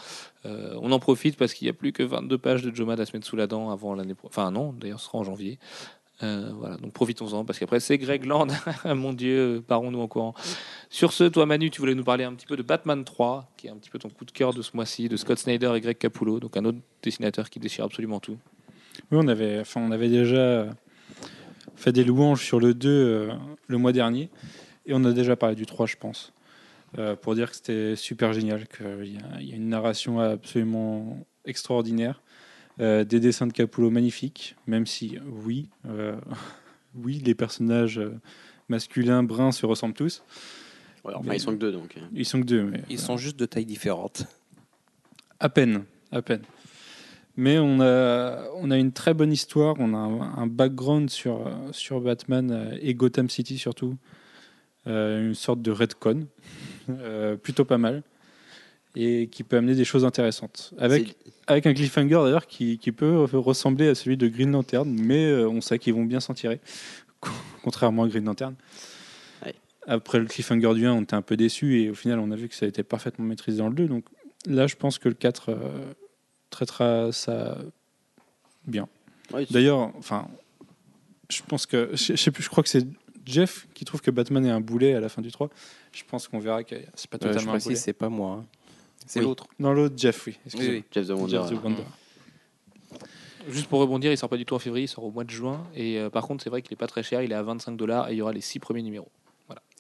euh, 0.47 0.75
on 0.81 0.93
en 0.93 0.99
profite 0.99 1.34
parce 1.37 1.55
qu'il 1.55 1.67
n'y 1.67 1.71
a 1.71 1.75
plus 1.75 1.93
que 1.93 2.03
22 2.03 2.39
pages 2.39 2.63
de 2.63 2.75
Jomad 2.75 2.99
à 3.01 3.07
se 3.07 3.13
mettre 3.17 3.27
sous 3.27 3.37
la 3.37 3.47
dent 3.47 3.71
avant 3.71 3.95
l'année 3.95 4.15
pro- 4.15 4.29
Enfin 4.29 4.51
non, 4.51 4.73
d'ailleurs 4.73 5.01
ce 5.01 5.07
sera 5.07 5.19
en 5.19 5.25
janvier. 5.25 5.59
Euh, 6.23 6.53
voilà, 6.57 6.77
donc 6.77 6.93
profitons-en 6.93 7.45
parce 7.45 7.59
qu'après 7.59 7.81
c'est 7.81 7.99
Greg 7.99 8.25
Land. 8.25 8.47
Mon 8.95 9.13
Dieu, 9.13 9.63
parons-nous 9.67 10.01
en 10.01 10.07
courant. 10.07 10.35
Sur 10.89 11.13
ce, 11.13 11.25
toi 11.25 11.45
Manu, 11.45 11.71
tu 11.71 11.81
voulais 11.81 11.95
nous 11.97 12.05
parler 12.05 12.23
un 12.25 12.33
petit 12.35 12.47
peu 12.47 12.57
de 12.57 12.63
Batman 12.63 13.05
3, 13.05 13.51
qui 13.57 13.67
est 13.67 13.71
un 13.71 13.77
petit 13.77 13.91
peu 13.91 13.99
ton 13.99 14.09
coup 14.11 14.25
de 14.25 14.31
cœur 14.31 14.55
de 14.55 14.63
ce 14.63 14.71
mois-ci, 14.75 15.09
de 15.09 15.17
Scott 15.17 15.39
Snyder 15.39 15.73
et 15.75 15.81
Greg 15.81 15.99
Capullo, 15.99 16.39
donc 16.39 16.57
un 16.57 16.65
autre 16.65 16.79
dessinateur 17.03 17.51
qui 17.51 17.59
déchire 17.59 17.85
absolument 17.85 18.21
tout. 18.21 18.39
Oui, 19.11 19.19
on 19.21 19.27
avait, 19.27 19.59
enfin, 19.61 19.81
on 19.81 19.91
avait 19.91 20.09
déjà 20.09 20.67
fait 21.75 21.91
des 21.93 22.05
louanges 22.05 22.45
sur 22.45 22.61
le 22.61 22.75
2 22.75 22.89
euh, 22.89 23.33
le 23.67 23.79
mois 23.79 23.93
dernier. 23.93 24.31
Et 24.87 24.93
on 24.95 25.03
a 25.05 25.13
déjà 25.13 25.35
parlé 25.35 25.57
du 25.57 25.65
3, 25.67 25.87
je 25.87 25.97
pense. 25.97 26.33
Euh, 26.99 27.17
pour 27.17 27.35
dire 27.35 27.51
que 27.51 27.57
c'était 27.57 27.97
super 27.97 28.33
génial, 28.33 28.67
qu'il 28.69 29.13
y, 29.15 29.19
a- 29.19 29.41
il 29.41 29.49
y 29.49 29.53
a 29.53 29.57
une 29.57 29.69
narration 29.69 30.21
absolument 30.21 31.19
extraordinaire. 31.45 32.23
Euh, 32.81 33.05
des 33.05 33.21
dessins 33.21 33.47
de 33.47 33.53
Capullo 33.53 33.91
magnifiques, 33.91 34.57
même 34.67 34.87
si, 34.87 35.19
oui, 35.45 35.69
euh, 35.89 36.17
oui, 36.95 37.21
les 37.25 37.35
personnages 37.35 37.99
euh, 37.99 38.15
masculins 38.69 39.23
bruns 39.23 39.53
se 39.53 39.65
ressemblent 39.67 39.95
tous. 39.95 40.23
Ouais, 41.05 41.13
enfin, 41.15 41.29
Mais- 41.31 41.37
ils 41.37 41.41
sont 41.41 41.53
que 41.53 41.57
deux 41.59 41.73
donc. 41.73 41.97
euh. 41.97 42.01
Ils 42.15 42.25
sont 42.25 42.41
que 42.41 42.47
deux, 42.47 42.63
mais 42.65 42.83
Ils 42.89 42.99
sont 42.99 43.17
juste 43.17 43.39
de 43.39 43.47
tailles 43.47 43.67
différentes. 43.67 44.27
à 45.41 45.49
peine, 45.49 45.85
à 46.11 46.23
peine. 46.23 46.43
Mais 47.37 47.59
on 47.59 47.81
a, 47.81 48.45
on 48.57 48.71
a 48.71 48.77
une 48.79 48.93
très 48.93 49.13
bonne 49.13 49.33
histoire, 49.33 49.75
on 49.81 49.93
a 49.93 49.99
un, 49.99 50.21
un 50.43 50.47
background 50.47 51.11
sur, 51.11 51.47
euh, 51.47 51.51
sur 51.73 52.01
Batman 52.01 52.51
euh, 52.53 52.79
et 52.81 52.95
Gotham 52.95 53.29
City 53.29 53.59
surtout. 53.59 53.97
Euh, 54.87 55.27
une 55.29 55.35
sorte 55.35 55.61
de 55.63 55.71
redcon, 55.71 56.21
euh, 56.21 56.64
plutôt 57.43 57.65
pas 57.65 57.79
mal, 57.79 58.03
et 58.97 59.29
qui 59.29 59.43
peut 59.43 59.57
amener 59.57 59.75
des 59.75 59.85
choses 59.85 60.05
intéressantes. 60.05 60.73
Avec, 60.79 61.17
avec 61.47 61.67
un 61.67 61.75
cliffhanger 61.75 62.21
d'ailleurs 62.25 62.47
qui, 62.47 62.79
qui 62.79 62.93
peut 62.93 63.25
ressembler 63.33 63.89
à 63.89 63.95
celui 63.95 64.17
de 64.17 64.29
Green 64.29 64.53
Lantern, 64.53 64.89
mais 64.89 65.27
euh, 65.27 65.49
on 65.49 65.61
sait 65.61 65.79
qu'ils 65.79 65.95
vont 65.95 66.05
bien 66.05 66.21
s'en 66.21 66.35
tirer, 66.35 66.61
contrairement 67.63 68.05
à 68.05 68.09
Green 68.09 68.25
Lantern. 68.25 68.55
Ouais. 69.45 69.55
Après 69.87 70.19
le 70.19 70.27
cliffhanger 70.27 70.75
du 70.75 70.87
1, 70.87 70.93
on 70.93 71.03
était 71.03 71.15
un 71.15 71.23
peu 71.23 71.37
déçu 71.37 71.83
et 71.83 71.91
au 71.91 71.95
final, 71.95 72.19
on 72.21 72.31
a 72.31 72.37
vu 72.37 72.49
que 72.49 72.55
ça 72.55 72.67
a 72.67 72.69
été 72.69 72.83
parfaitement 72.83 73.25
maîtrisé 73.25 73.59
dans 73.59 73.69
le 73.69 73.75
2. 73.75 73.89
Donc 73.89 74.05
là, 74.47 74.67
je 74.67 74.77
pense 74.77 74.99
que 74.99 75.09
le 75.09 75.15
4 75.15 75.49
euh, 75.49 75.57
traitera 76.51 77.11
ça 77.11 77.59
bien. 78.67 78.89
Ouais, 79.33 79.47
D'ailleurs, 79.51 79.91
enfin, 79.99 80.29
je 81.31 81.43
pense 81.49 81.67
que, 81.67 81.91
je, 81.93 82.15
je 82.15 82.17
sais 82.17 82.31
plus, 82.31 82.45
je 82.45 82.49
crois 82.49 82.63
que 82.63 82.69
c'est 82.69 82.87
Jeff 83.27 83.67
qui 83.75 83.85
trouve 83.85 84.01
que 84.03 84.11
Batman 84.11 84.45
est 84.47 84.51
un 84.51 84.61
boulet 84.61 84.95
à 84.95 85.01
la 85.01 85.09
fin 85.09 85.23
du 85.23 85.31
3. 85.33 85.49
Je 85.93 86.03
pense 86.05 86.29
qu'on 86.29 86.39
verra 86.39 86.63
que 86.65 86.75
c'est 86.95 87.09
pas 87.11 87.17
Euh, 87.17 87.21
je 87.23 87.33
totalement 87.33 87.53
un 87.55 87.59
boulet. 87.59 87.75
c'est 87.77 87.93
pas 87.93 88.09
moi. 88.09 88.39
hein. 88.41 88.45
C'est 89.07 89.21
Oui. 89.21 89.27
l'autre. 89.27 89.47
Dans 89.61 89.73
l'autre, 89.73 89.95
Jeff, 89.99 90.27
oui. 90.27 90.39
excusez-moi. 90.47 90.75
Oui, 90.75 90.79
oui. 90.81 90.85
Jeff 90.93 91.07
the 91.07 91.11
Wonder. 91.11 91.31
Jeff 91.37 91.51
the 91.51 91.63
Wonder. 91.65 91.83
Juste 93.51 93.67
pour 93.67 93.81
rebondir, 93.81 94.11
il 94.11 94.17
sort 94.17 94.31
pas 94.31 94.39
du 94.39 94.47
tout 94.47 94.55
en 94.55 94.59
février, 94.59 94.85
il 94.85 94.89
sort 94.89 95.05
au 95.05 95.11
mois 95.11 95.25
de 95.25 95.31
juin. 95.31 95.67
Et 95.75 95.99
euh, 95.99 96.09
par 96.09 96.27
contre, 96.27 96.43
c'est 96.43 96.49
vrai 96.49 96.63
qu'il 96.63 96.73
est 96.73 96.77
pas 96.77 96.87
très 96.87 97.03
cher, 97.03 97.21
il 97.23 97.31
est 97.31 97.35
à 97.35 97.43
25 97.43 97.77
dollars 97.77 98.09
et 98.09 98.13
il 98.13 98.17
y 98.17 98.23
aura 98.23 98.33
les 98.33 98.41
6 98.41 98.59
premiers 98.59 98.83
numéros. 98.83 99.09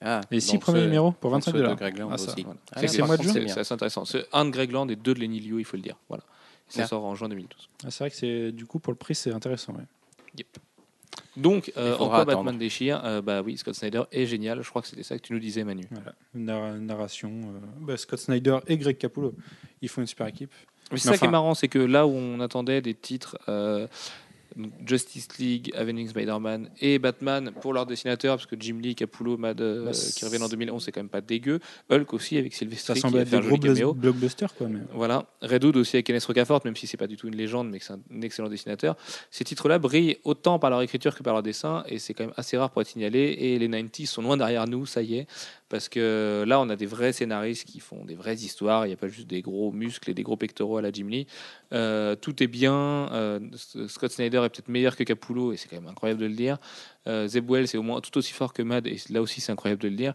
Ah, 0.02 0.20
Les 0.30 0.40
six 0.40 0.52
donc 0.52 0.60
premiers 0.62 0.80
ce- 0.80 0.84
numots 0.86 1.12
pour 1.12 1.30
donc 1.30 1.38
25 1.40 1.52
ceux 1.52 1.56
de 1.58 1.62
dollars. 1.62 1.76
Greg 1.76 1.96
Land 1.96 2.10
Ah, 2.12 2.18
ça, 2.18 2.32
aussi. 2.32 2.42
Voilà. 2.42 2.60
Ah, 2.72 2.86
C'est- 2.86 2.98
mois 2.98 3.16
de 3.16 3.22
contre, 3.22 3.32
juin 3.32 3.42
C'est 3.46 3.54
c'est 3.54 3.60
assez 3.60 3.72
intéressant. 3.72 4.04
C'est 4.04 4.26
un 4.34 4.44
de 4.44 4.50
Greg 4.50 4.70
Land 4.70 4.88
et 4.90 4.96
deux 4.96 5.14
de 5.14 5.20
Lenny 5.20 5.40
Liu, 5.40 5.60
il 5.60 5.64
faut 5.64 5.78
le 5.78 5.82
dire. 5.82 5.96
Voilà. 6.10 6.22
Ça 6.68 6.82
Ah. 6.82 6.86
sort 6.86 7.04
en 7.06 7.14
juin 7.14 7.30
2012. 7.30 7.70
Ah, 7.84 7.90
c'est 7.90 8.00
vrai 8.00 8.10
que 8.10 8.16
c'est 8.16 8.52
du 8.52 8.66
coup 8.66 8.78
pour 8.80 8.92
le 8.92 8.98
prix 8.98 9.14
c'est 9.14 9.32
intéressant. 9.32 9.72
ouais. 9.72 10.44
Donc, 11.36 11.72
euh, 11.76 11.94
en 11.96 12.08
quoi 12.08 12.20
attendre. 12.20 12.36
Batman 12.44 12.58
déchire 12.58 13.00
Euh, 13.04 13.20
Bah 13.22 13.42
oui, 13.42 13.56
Scott 13.56 13.74
Snyder 13.74 14.02
est 14.12 14.26
génial. 14.26 14.62
Je 14.62 14.68
crois 14.70 14.82
que 14.82 14.88
c'était 14.88 15.02
ça 15.02 15.16
que 15.18 15.22
tu 15.22 15.32
nous 15.32 15.38
disais, 15.40 15.64
Manu. 15.64 15.84
Voilà. 15.90 16.14
Narra- 16.34 16.78
narration. 16.78 17.30
euh, 17.30 17.58
bah, 17.80 17.96
Scott 17.96 18.18
Snyder 18.20 18.58
et 18.68 18.76
Greg 18.78 18.96
Capullo, 18.98 19.34
ils 19.82 19.88
font 19.88 20.00
une 20.00 20.06
super 20.06 20.26
équipe. 20.28 20.52
Mais 20.92 20.98
c'est 20.98 21.08
ça 21.08 21.18
qui 21.18 21.24
est 21.24 21.28
marrant, 21.30 21.54
c'est 21.54 21.68
que 21.68 21.78
là 21.78 22.06
où 22.06 22.10
on 22.12 22.40
attendait 22.40 22.82
des 22.82 22.94
titres 22.94 23.38
euh, 23.48 23.86
donc 24.56 24.72
Justice 24.86 25.28
League, 25.38 25.72
Avenging 25.76 26.08
Spider-Man 26.08 26.70
et 26.80 26.98
Batman 26.98 27.52
pour 27.60 27.72
leurs 27.72 27.86
dessinateurs, 27.86 28.36
parce 28.36 28.46
que 28.46 28.56
Jim 28.58 28.78
Lee, 28.80 28.94
Capullo, 28.94 29.36
Mad, 29.36 29.60
euh, 29.60 29.86
Bah, 29.86 29.92
qui 29.92 30.24
reviennent 30.24 30.42
en 30.42 30.48
2011, 30.48 30.84
c'est 30.84 30.92
quand 30.92 31.00
même 31.00 31.08
pas 31.08 31.20
dégueu. 31.20 31.60
Hulk 31.90 32.12
aussi 32.14 32.38
avec 32.38 32.52
Ça 32.52 32.60
Sylvester 32.60 32.94
qui 32.94 33.00
semble 33.00 33.18
être 33.18 33.34
un 33.34 33.40
gros 33.40 33.94
blockbusters 33.94 34.54
quoi. 34.54 34.68
Mais... 34.68 34.80
Voilà, 34.92 35.26
Red 35.42 35.64
Hood 35.64 35.76
aussi 35.76 35.96
avec 35.96 36.06
Kenneth 36.06 36.24
Rocafort, 36.24 36.60
même 36.64 36.76
si 36.76 36.86
c'est 36.86 36.96
pas 36.96 37.06
du 37.06 37.16
tout 37.16 37.28
une 37.28 37.36
légende, 37.36 37.70
mais 37.70 37.78
que 37.78 37.84
c'est 37.84 37.92
un 37.92 38.20
excellent 38.22 38.48
dessinateur. 38.48 38.96
Ces 39.30 39.44
titres-là 39.44 39.78
brillent 39.78 40.18
autant 40.24 40.58
par 40.58 40.70
leur 40.70 40.82
écriture 40.82 41.14
que 41.14 41.22
par 41.22 41.34
leur 41.34 41.42
dessin, 41.42 41.84
et 41.88 41.98
c'est 41.98 42.14
quand 42.14 42.24
même 42.24 42.34
assez 42.36 42.56
rare 42.56 42.70
pour 42.70 42.82
être 42.82 42.88
signalé. 42.88 43.36
Et 43.38 43.58
les 43.58 43.68
90s 43.68 44.06
sont 44.06 44.22
loin 44.22 44.36
derrière 44.36 44.66
nous, 44.66 44.86
ça 44.86 45.02
y 45.02 45.16
est, 45.16 45.26
parce 45.68 45.88
que 45.88 46.44
là, 46.46 46.60
on 46.60 46.68
a 46.68 46.76
des 46.76 46.86
vrais 46.86 47.12
scénaristes 47.12 47.64
qui 47.64 47.80
font 47.80 48.04
des 48.04 48.14
vraies 48.14 48.36
histoires. 48.36 48.86
Il 48.86 48.90
n'y 48.90 48.94
a 48.94 48.96
pas 48.96 49.08
juste 49.08 49.26
des 49.26 49.42
gros 49.42 49.72
muscles 49.72 50.10
et 50.10 50.14
des 50.14 50.22
gros 50.22 50.36
pectoraux 50.36 50.76
à 50.76 50.82
la 50.82 50.92
Jim 50.92 51.08
Lee. 51.08 51.26
Euh, 51.72 52.14
tout 52.14 52.42
est 52.42 52.46
bien. 52.46 53.08
Euh, 53.12 53.40
Scott 53.88 54.12
Snyder 54.12 54.43
peut-être 54.48 54.68
meilleur 54.68 54.96
que 54.96 55.04
Capullo, 55.04 55.52
et 55.52 55.56
c'est 55.56 55.68
quand 55.68 55.76
même 55.80 55.88
incroyable 55.88 56.20
de 56.20 56.26
le 56.26 56.34
dire. 56.34 56.58
Euh, 57.06 57.26
Zeb 57.26 57.50
Wells 57.50 57.64
est 57.64 57.76
au 57.76 57.82
moins 57.82 58.00
tout 58.00 58.16
aussi 58.18 58.32
fort 58.32 58.52
que 58.52 58.62
Mad, 58.62 58.86
et 58.86 58.96
là 59.10 59.22
aussi 59.22 59.40
c'est 59.40 59.52
incroyable 59.52 59.82
de 59.82 59.88
le 59.88 59.96
dire. 59.96 60.14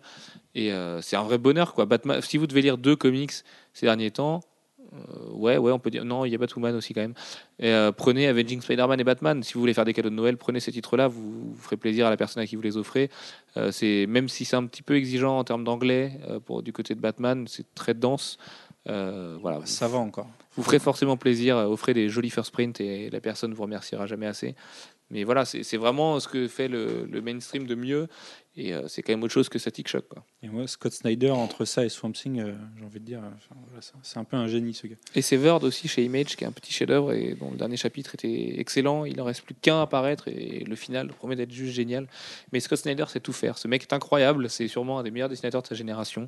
Et 0.56 0.72
euh, 0.72 1.02
c'est 1.02 1.16
un 1.16 1.24
vrai 1.24 1.38
bonheur, 1.38 1.74
quoi. 1.74 1.86
Batman, 1.86 2.22
si 2.22 2.38
vous 2.38 2.48
devez 2.48 2.62
lire 2.62 2.78
deux 2.78 2.96
comics 2.96 3.34
ces 3.74 3.86
derniers 3.86 4.12
temps, 4.12 4.42
euh, 4.94 5.32
ouais, 5.34 5.58
ouais, 5.58 5.72
on 5.72 5.80
peut 5.80 5.90
dire. 5.90 6.06
Non, 6.06 6.26
il 6.26 6.32
y 6.32 6.36
a 6.36 6.38
Batwoman 6.38 6.76
aussi 6.76 6.94
quand 6.94 7.02
même. 7.02 7.14
Et, 7.60 7.70
euh, 7.70 7.92
prenez 7.92 8.28
Avenging 8.28 8.62
Spider-Man 8.62 9.00
et 9.00 9.04
Batman. 9.04 9.44
Si 9.44 9.54
vous 9.54 9.60
voulez 9.60 9.74
faire 9.74 9.86
des 9.86 9.94
cadeaux 9.94 10.10
de 10.10 10.16
Noël, 10.16 10.38
prenez 10.38 10.60
ces 10.60 10.72
titres-là. 10.72 11.08
Vous, 11.08 11.56
ferez 11.58 11.78
plaisir 11.78 12.08
à 12.08 12.10
la 12.10 12.18
personne 12.18 12.42
à 12.42 12.48
qui 12.48 12.56
vous 12.56 12.62
les 12.62 12.78
offrez. 12.78 13.10
Euh, 13.58 13.72
c'est 13.72 14.06
même 14.08 14.30
si 14.30 14.46
c'est 14.46 14.56
un 14.56 14.66
petit 14.66 14.82
peu 14.82 14.96
exigeant 14.96 15.38
en 15.38 15.44
termes 15.44 15.64
d'anglais 15.64 16.20
pour 16.46 16.64
du 16.64 16.74
côté 16.74 16.96
de 16.96 17.00
Batman, 17.00 17.46
c'est 17.48 17.74
très 17.76 17.94
dense. 17.94 18.38
Voilà, 18.86 19.62
Ça 19.66 19.88
va 19.88 20.00
encore. 20.00 20.28
Vous 20.56 20.64
ferez 20.64 20.80
forcément 20.80 21.18
plaisir, 21.18 21.58
offrez 21.58 21.94
des 21.94 22.10
jolis 22.10 22.30
first 22.30 22.52
print 22.52 22.82
et 22.82 23.10
la 23.10 23.22
personne 23.22 23.54
vous 23.54 23.64
remerciera 23.64 24.08
jamais 24.08 24.28
assez. 24.28 24.56
Mais 25.12 25.24
voilà, 25.24 25.46
c'est 25.46 25.78
vraiment 25.78 26.20
ce 26.20 26.28
que 26.28 26.48
fait 26.48 26.68
le 26.68 27.22
mainstream 27.22 27.66
de 27.66 27.76
mieux 27.76 28.08
et 28.56 28.74
euh, 28.74 28.88
c'est 28.88 29.02
quand 29.04 29.14
même 29.14 29.24
autre 29.24 29.34
chose 29.34 29.48
que 29.50 29.58
Static 29.60 29.88
Shock. 29.88 30.08
Quoi. 30.10 30.26
Et 30.42 30.48
moi, 30.50 30.68
Scott 30.68 30.92
Snyder, 30.92 31.32
entre 31.32 31.66
ça 31.66 31.86
et 31.86 31.90
Swamp 31.90 32.12
Thing, 32.12 32.40
euh, 32.42 32.54
j'ai 32.78 32.84
envie 32.86 33.00
de 33.00 33.06
dire, 33.06 33.20
euh, 33.20 33.30
enfin, 33.36 33.56
voilà, 33.68 33.82
c'est- 34.04 34.18
un 34.20 34.24
peu 34.24 34.36
un 34.38 34.48
génie 34.48 34.74
ce 34.74 34.88
gars. 34.88 34.96
Et 35.16 35.22
Severed 35.22 35.64
aussi 35.64 35.88
chez 35.88 36.04
Image, 36.04 36.36
qui 36.36 36.44
est 36.44 36.48
un 36.48 36.52
petit 36.52 36.74
chef-d'œuvre 36.74 37.14
et 37.14 37.36
dont 37.36 37.52
le 37.52 37.58
dernier 37.58 37.78
chapitre 37.78 38.16
était 38.16 38.60
excellent. 38.60 39.06
Il 39.06 39.20
en 39.22 39.24
reste 39.24 39.44
plus 39.44 39.56
qu'un 39.56 39.80
à 39.80 39.84
apparaître 39.84 40.28
et 40.28 40.64
le 40.68 40.76
final 40.76 41.08
promet 41.10 41.36
d'être 41.36 41.52
juste 41.52 41.74
génial. 41.74 42.08
Mais 42.52 42.60
Scott 42.60 42.80
Snyder 42.80 43.06
sait 43.08 43.20
tout 43.22 43.32
faire. 43.34 43.58
Ce 43.58 43.68
mec 43.68 43.84
est 43.84 43.94
incroyable. 43.94 44.50
C'est 44.50 44.68
sûrement 44.68 45.00
un 45.00 45.04
des 45.04 45.12
meilleurs 45.12 45.30
dessinateurs 45.30 45.62
de 45.62 45.68
sa 45.68 45.76
génération. 45.76 46.28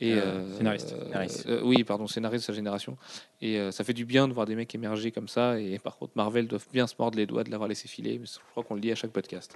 Et 0.00 0.14
Euh, 0.14 0.56
scénariste. 0.56 0.88
Scénariste. 1.04 1.48
oui, 1.62 1.84
pardon, 1.84 2.06
scénariste 2.06 2.44
de 2.44 2.52
sa 2.52 2.56
génération. 2.56 2.96
Et 3.40 3.58
ça 3.70 3.84
fait 3.84 3.92
du 3.92 4.04
bien 4.04 4.26
de 4.26 4.32
voir 4.32 4.46
des 4.46 4.54
mecs 4.56 4.74
émerger 4.74 5.12
comme 5.12 5.28
ça. 5.28 5.60
Et 5.60 5.78
par 5.78 5.96
contre, 5.98 6.12
Marvel 6.16 6.48
doivent 6.48 6.66
bien 6.72 6.86
se 6.86 6.94
mordre 6.98 7.16
les 7.18 7.26
doigts 7.26 7.44
de 7.44 7.50
l'avoir 7.50 7.68
laissé 7.68 7.86
filer. 7.88 8.18
Mais 8.18 8.26
je 8.26 8.38
crois 8.50 8.64
qu'on 8.64 8.74
le 8.74 8.80
dit 8.80 8.90
à 8.90 8.94
chaque 8.96 9.12
podcast. 9.12 9.54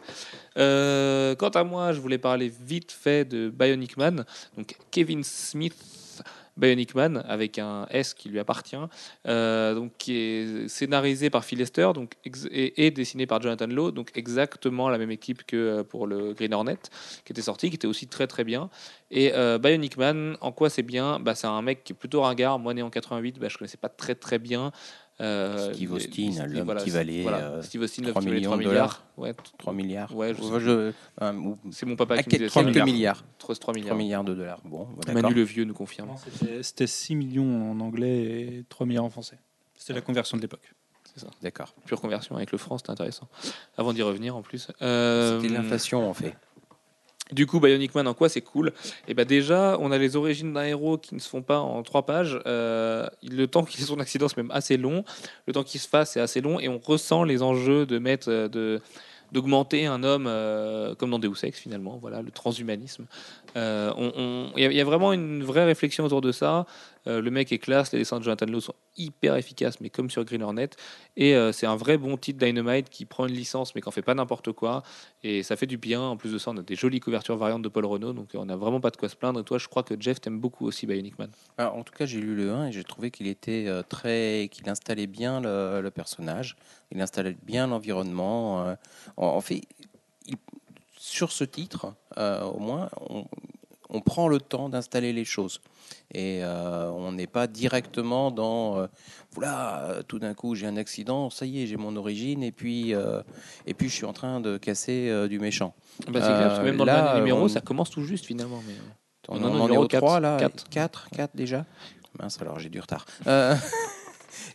Quant 0.54 1.48
à 1.48 1.64
moi, 1.64 1.92
je 1.92 2.00
voulais 2.02 2.18
parler 2.18 2.52
vite 2.64 2.92
fait 2.92 3.24
de 3.24 3.48
Bionic 3.50 3.96
Man. 3.96 4.24
Donc 4.56 4.76
Kevin 4.90 5.24
Smith. 5.24 5.74
Bionic 6.56 6.94
Man 6.94 7.24
avec 7.28 7.58
un 7.58 7.86
S 7.90 8.12
qui 8.12 8.28
lui 8.28 8.38
appartient, 8.38 8.76
euh, 9.26 9.74
donc 9.74 9.92
qui 9.96 10.16
est 10.16 10.68
scénarisé 10.68 11.30
par 11.30 11.44
Phil 11.44 11.58
Lester 11.58 11.90
donc 11.94 12.12
et 12.50 12.90
dessiné 12.90 13.26
par 13.26 13.40
Jonathan 13.40 13.66
Lowe, 13.68 13.90
donc 13.90 14.10
exactement 14.16 14.90
la 14.90 14.98
même 14.98 15.10
équipe 15.10 15.44
que 15.44 15.56
euh, 15.56 15.82
pour 15.82 16.06
le 16.06 16.34
Green 16.34 16.52
Hornet 16.52 16.78
qui 17.24 17.32
était 17.32 17.42
sorti, 17.42 17.70
qui 17.70 17.76
était 17.76 17.86
aussi 17.86 18.06
très 18.06 18.26
très 18.26 18.44
bien. 18.44 18.68
Et 19.10 19.32
euh, 19.34 19.58
Bionic 19.58 19.96
Man, 19.96 20.36
en 20.40 20.52
quoi 20.52 20.70
c'est 20.70 20.82
bien? 20.82 21.18
Bah, 21.20 21.34
C'est 21.34 21.46
un 21.46 21.62
mec 21.62 21.84
qui 21.84 21.92
est 21.92 21.96
plutôt 21.96 22.22
ringard. 22.22 22.58
Moi, 22.58 22.72
né 22.74 22.82
en 22.82 22.90
88, 22.90 23.38
bah, 23.38 23.48
je 23.48 23.58
connaissais 23.58 23.76
pas 23.76 23.90
très 23.90 24.14
très 24.14 24.38
bien. 24.38 24.72
Euh, 25.20 25.72
Steve 25.74 25.90
les- 25.90 25.96
Austin, 25.96 26.46
les- 26.46 26.58
l'homme 26.60 26.76
qui 26.76 26.90
valait, 26.90 27.22
voilà, 27.22 27.38
euh, 27.38 27.62
Steve 27.62 27.82
Austin, 27.82 28.02
l'homme 28.02 28.10
3 28.12 28.22
qui 28.22 28.28
valait 28.28 28.38
millions 28.40 28.50
3 28.50 28.62
de 28.64 28.68
milliards. 28.68 29.04
Ouais, 29.16 29.34
3 29.58 29.72
milliards. 29.72 30.16
Ouais, 30.16 30.34
je 30.34 30.40
sais 30.42 30.44
Ouais, 30.50 30.56
plus. 30.58 30.64
je- 30.64 30.92
euh, 31.22 31.32
ou- 31.34 31.58
c'est 31.70 31.86
mon 31.86 31.96
papa 31.96 32.14
à 32.14 32.22
qui 32.22 32.30
me 32.30 32.32
disait 32.38 32.48
ça. 32.48 32.64
quelques 32.64 32.84
milliards. 32.84 33.24
3, 33.38 33.54
3 33.54 33.74
3 33.74 33.94
milliards. 33.96 34.24
de 34.24 34.34
dollars. 34.34 34.60
Bon, 34.64 34.88
bah. 35.06 35.12
Manu 35.12 35.34
le 35.34 35.42
vieux 35.42 35.64
nous 35.64 35.74
confirme. 35.74 36.10
C'était- 36.38 36.62
C'était 36.62 36.86
6 36.86 37.14
millions 37.14 37.70
en 37.70 37.78
anglais 37.80 38.22
et 38.22 38.64
3 38.68 38.86
milliards 38.86 39.04
en 39.04 39.10
français. 39.10 39.38
C'était 39.76 39.92
la 39.94 40.00
conversion 40.00 40.36
de 40.36 40.42
l'époque. 40.42 40.72
D'accord. 41.42 41.74
Pure 41.84 42.00
conversion 42.00 42.36
avec 42.36 42.52
le 42.52 42.58
franc, 42.58 42.78
c'était 42.78 42.90
intéressant. 42.90 43.28
Avant 43.76 43.92
d'y 43.92 44.00
revenir 44.00 44.34
en 44.34 44.40
plus. 44.42 44.68
Euh, 44.80 45.40
C'était 45.40 45.52
l'inflation 45.52 46.08
en 46.08 46.14
fait. 46.14 46.34
Du 47.30 47.46
coup, 47.46 47.60
Bionic 47.60 47.94
Man, 47.94 48.06
en 48.08 48.14
quoi 48.14 48.28
c'est 48.28 48.40
cool? 48.40 48.72
Et 49.08 49.14
ben 49.14 49.24
déjà, 49.24 49.76
on 49.80 49.90
a 49.90 49.98
les 49.98 50.16
origines 50.16 50.52
d'un 50.52 50.64
héros 50.64 50.98
qui 50.98 51.14
ne 51.14 51.20
se 51.20 51.28
font 51.28 51.40
pas 51.42 51.60
en 51.60 51.82
trois 51.82 52.04
pages. 52.04 52.38
Euh, 52.46 53.06
le 53.22 53.46
temps 53.46 53.64
qu'il 53.64 53.80
ait 53.80 53.86
son 53.86 54.00
accident, 54.00 54.28
c'est 54.28 54.36
même 54.36 54.50
assez 54.50 54.76
long. 54.76 55.04
Le 55.46 55.52
temps 55.52 55.62
qu'il 55.62 55.80
se 55.80 55.88
fasse, 55.88 56.12
c'est 56.12 56.20
assez 56.20 56.40
long. 56.40 56.60
Et 56.60 56.68
on 56.68 56.78
ressent 56.78 57.24
les 57.24 57.42
enjeux 57.42 57.86
de 57.86 57.98
mettre 57.98 58.30
euh, 58.30 58.48
de 58.48 58.80
d'augmenter 59.30 59.86
un 59.86 60.02
homme 60.02 60.26
euh, 60.28 60.94
comme 60.94 61.10
dans 61.10 61.18
Deus 61.18 61.42
Ex 61.42 61.58
finalement 61.58 61.96
voilà 61.96 62.20
le 62.20 62.30
transhumanisme 62.30 63.06
il 63.56 64.52
y 64.56 64.80
a 64.80 64.84
vraiment 64.84 65.14
une 65.14 65.42
vraie 65.42 65.64
réflexion 65.64 66.04
autour 66.04 66.20
de 66.20 66.32
ça 66.32 66.66
Euh, 67.06 67.20
le 67.20 67.30
mec 67.30 67.50
est 67.52 67.58
classe 67.58 67.92
les 67.92 67.98
dessins 67.98 68.18
de 68.18 68.24
Jonathan 68.24 68.46
Lowe 68.46 68.60
sont 68.60 68.74
hyper 68.96 69.36
efficaces 69.36 69.80
mais 69.80 69.90
comme 69.90 70.08
sur 70.08 70.24
Green 70.24 70.42
Hornet 70.42 70.70
et 71.16 71.34
euh, 71.34 71.50
c'est 71.50 71.66
un 71.66 71.74
vrai 71.74 71.98
bon 71.98 72.16
titre 72.16 72.44
Dynamite 72.44 72.90
qui 72.90 73.06
prend 73.06 73.26
une 73.26 73.34
licence 73.34 73.74
mais 73.74 73.80
qui 73.80 73.88
en 73.88 73.90
fait 73.90 74.02
pas 74.02 74.14
n'importe 74.14 74.52
quoi 74.52 74.84
et 75.24 75.42
ça 75.42 75.56
fait 75.56 75.66
du 75.66 75.76
bien. 75.76 76.00
En 76.00 76.16
plus 76.16 76.32
de 76.32 76.38
ça, 76.38 76.50
on 76.50 76.56
a 76.56 76.62
des 76.62 76.74
jolies 76.74 77.00
couvertures 77.00 77.36
variantes 77.36 77.62
de 77.62 77.68
Paul 77.68 77.84
Renault, 77.86 78.12
donc 78.12 78.30
on 78.34 78.44
n'a 78.44 78.56
vraiment 78.56 78.80
pas 78.80 78.90
de 78.90 78.96
quoi 78.96 79.08
se 79.08 79.16
plaindre. 79.16 79.40
Et 79.40 79.44
toi, 79.44 79.58
je 79.58 79.68
crois 79.68 79.82
que 79.82 79.94
Jeff 79.98 80.20
t'aime 80.20 80.40
beaucoup 80.40 80.66
aussi 80.66 80.86
Bionic 80.86 81.18
Man. 81.18 81.30
En 81.58 81.82
tout 81.82 81.92
cas, 81.92 82.06
j'ai 82.06 82.20
lu 82.20 82.34
le 82.34 82.50
1 82.50 82.68
et 82.68 82.72
j'ai 82.72 82.84
trouvé 82.84 83.10
qu'il 83.10 83.26
était 83.26 83.66
euh, 83.68 83.82
très, 83.82 84.48
qu'il 84.50 84.68
installait 84.68 85.06
bien 85.06 85.40
le, 85.40 85.90
personnage, 85.90 86.56
il 86.90 87.00
installait 87.00 87.36
bien 87.42 87.66
l'environnement. 87.66 88.76
en, 89.16 89.40
fait, 89.40 89.62
sur 90.96 91.30
ce 91.30 91.44
titre, 91.44 91.94
au 92.16 92.58
moins, 92.58 92.88
on, 93.00 93.26
on 93.92 94.00
prend 94.00 94.26
le 94.26 94.40
temps 94.40 94.68
d'installer 94.68 95.12
les 95.12 95.24
choses 95.24 95.60
et 96.12 96.40
euh, 96.42 96.90
on 96.90 97.12
n'est 97.12 97.26
pas 97.26 97.46
directement 97.46 98.30
dans 98.30 98.78
euh, 98.78 98.86
voilà, 99.32 99.84
euh, 99.84 100.02
tout 100.02 100.18
d'un 100.18 100.34
coup 100.34 100.54
j'ai 100.54 100.66
un 100.66 100.76
accident, 100.76 101.28
ça 101.30 101.44
y 101.46 101.62
est, 101.62 101.66
j'ai 101.66 101.76
mon 101.76 101.94
origine 101.96 102.42
et 102.42 102.52
puis 102.52 102.94
euh, 102.94 103.22
et 103.66 103.74
puis 103.74 103.88
je 103.88 103.94
suis 103.94 104.06
en 104.06 104.12
train 104.14 104.40
de 104.40 104.56
casser 104.58 105.28
du 105.28 105.38
méchant. 105.38 105.74
Bah, 106.08 106.20
c'est 106.20 106.20
clair, 106.20 106.48
parce 106.48 106.58
que 106.60 106.64
même 106.64 106.76
dans 106.78 106.84
là, 106.86 107.12
le 107.14 107.20
numéro, 107.20 107.44
on- 107.44 107.48
ça 107.48 107.60
commence 107.60 107.90
tout 107.90 108.02
juste 108.04 108.24
finalement. 108.26 108.62
Mais... 108.66 108.74
On, 109.28 109.38
Non, 109.38 109.50
non, 109.50 109.54
en 109.54 109.58
est 109.58 109.62
numéro 109.68 109.84
au 109.84 109.88
quatre. 109.88 110.00
3 110.04 110.20
là 110.20 110.36
Quatre. 110.38 110.68
4, 110.70 111.10
4 111.10 111.36
déjà 111.36 111.64
Mince, 112.18 112.40
alors 112.40 112.58
j'ai 112.58 112.68
du 112.70 112.80
retard. 112.80 113.06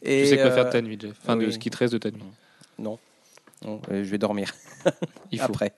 Et, 0.02 0.24
Tu 0.24 0.30
sais 0.30 0.38
quoi 0.38 0.52
faire 0.52 0.66
de 0.66 0.72
ta 0.72 0.82
nuit, 0.82 0.98
Jeff. 1.00 1.16
Enfin, 1.24 1.38
de 1.38 1.50
ce 1.52 1.58
qui 1.60 1.70
te 1.70 1.78
reste 1.78 1.94
de 1.94 1.98
ta 2.00 2.12
nuit. 2.12 2.24
Non, 2.80 2.98
non 3.64 3.82
je 3.90 3.96
vais 4.02 4.18
dormir 4.18 4.54
Il 5.32 5.40
faut. 5.40 5.46
après. 5.46 5.74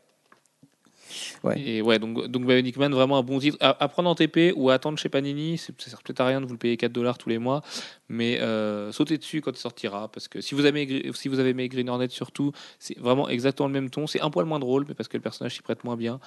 Et 1.55 1.81
ouais, 1.81 1.99
donc, 1.99 2.27
donc 2.27 2.45
Bionic 2.45 2.77
Man, 2.77 2.93
vraiment 2.93 3.17
un 3.17 3.23
bon 3.23 3.39
titre. 3.39 3.57
À, 3.59 3.87
prendre 3.87 4.09
en 4.09 4.15
TP 4.15 4.53
ou 4.55 4.69
à 4.69 4.73
attendre 4.73 4.97
chez 4.97 5.09
Panini, 5.09 5.57
ça 5.57 5.73
sert 5.77 6.01
peut-être 6.01 6.19
à 6.21 6.27
rien 6.27 6.41
de 6.41 6.45
vous 6.45 6.53
le 6.53 6.57
payer 6.57 6.77
4 6.77 6.91
dollars 6.91 7.17
tous 7.17 7.29
les 7.29 7.37
mois, 7.37 7.61
mais 8.09 8.39
euh, 8.39 8.91
sautez 8.91 9.17
dessus 9.17 9.41
quand 9.41 9.51
il 9.51 9.57
sortira. 9.57 10.09
Parce 10.11 10.27
que 10.27 10.41
si 10.41 10.55
vous 10.55 10.65
avez, 10.65 11.11
si 11.13 11.29
vous 11.29 11.39
avez 11.39 11.53
Green 11.67 11.89
Hornet 11.89 12.09
surtout, 12.09 12.51
c'est 12.77 12.97
vraiment 12.99 13.29
exactement 13.29 13.67
le 13.67 13.73
même 13.73 13.89
ton. 13.89 14.07
C'est 14.07 14.21
un 14.21 14.29
poil 14.29 14.45
moins 14.45 14.59
drôle, 14.59 14.85
mais 14.87 14.93
parce 14.93 15.07
que 15.07 15.17
le 15.17 15.23
personnage 15.23 15.55
s'y 15.55 15.61
prête 15.61 15.83
moins 15.83 15.97
bien. 15.97 16.19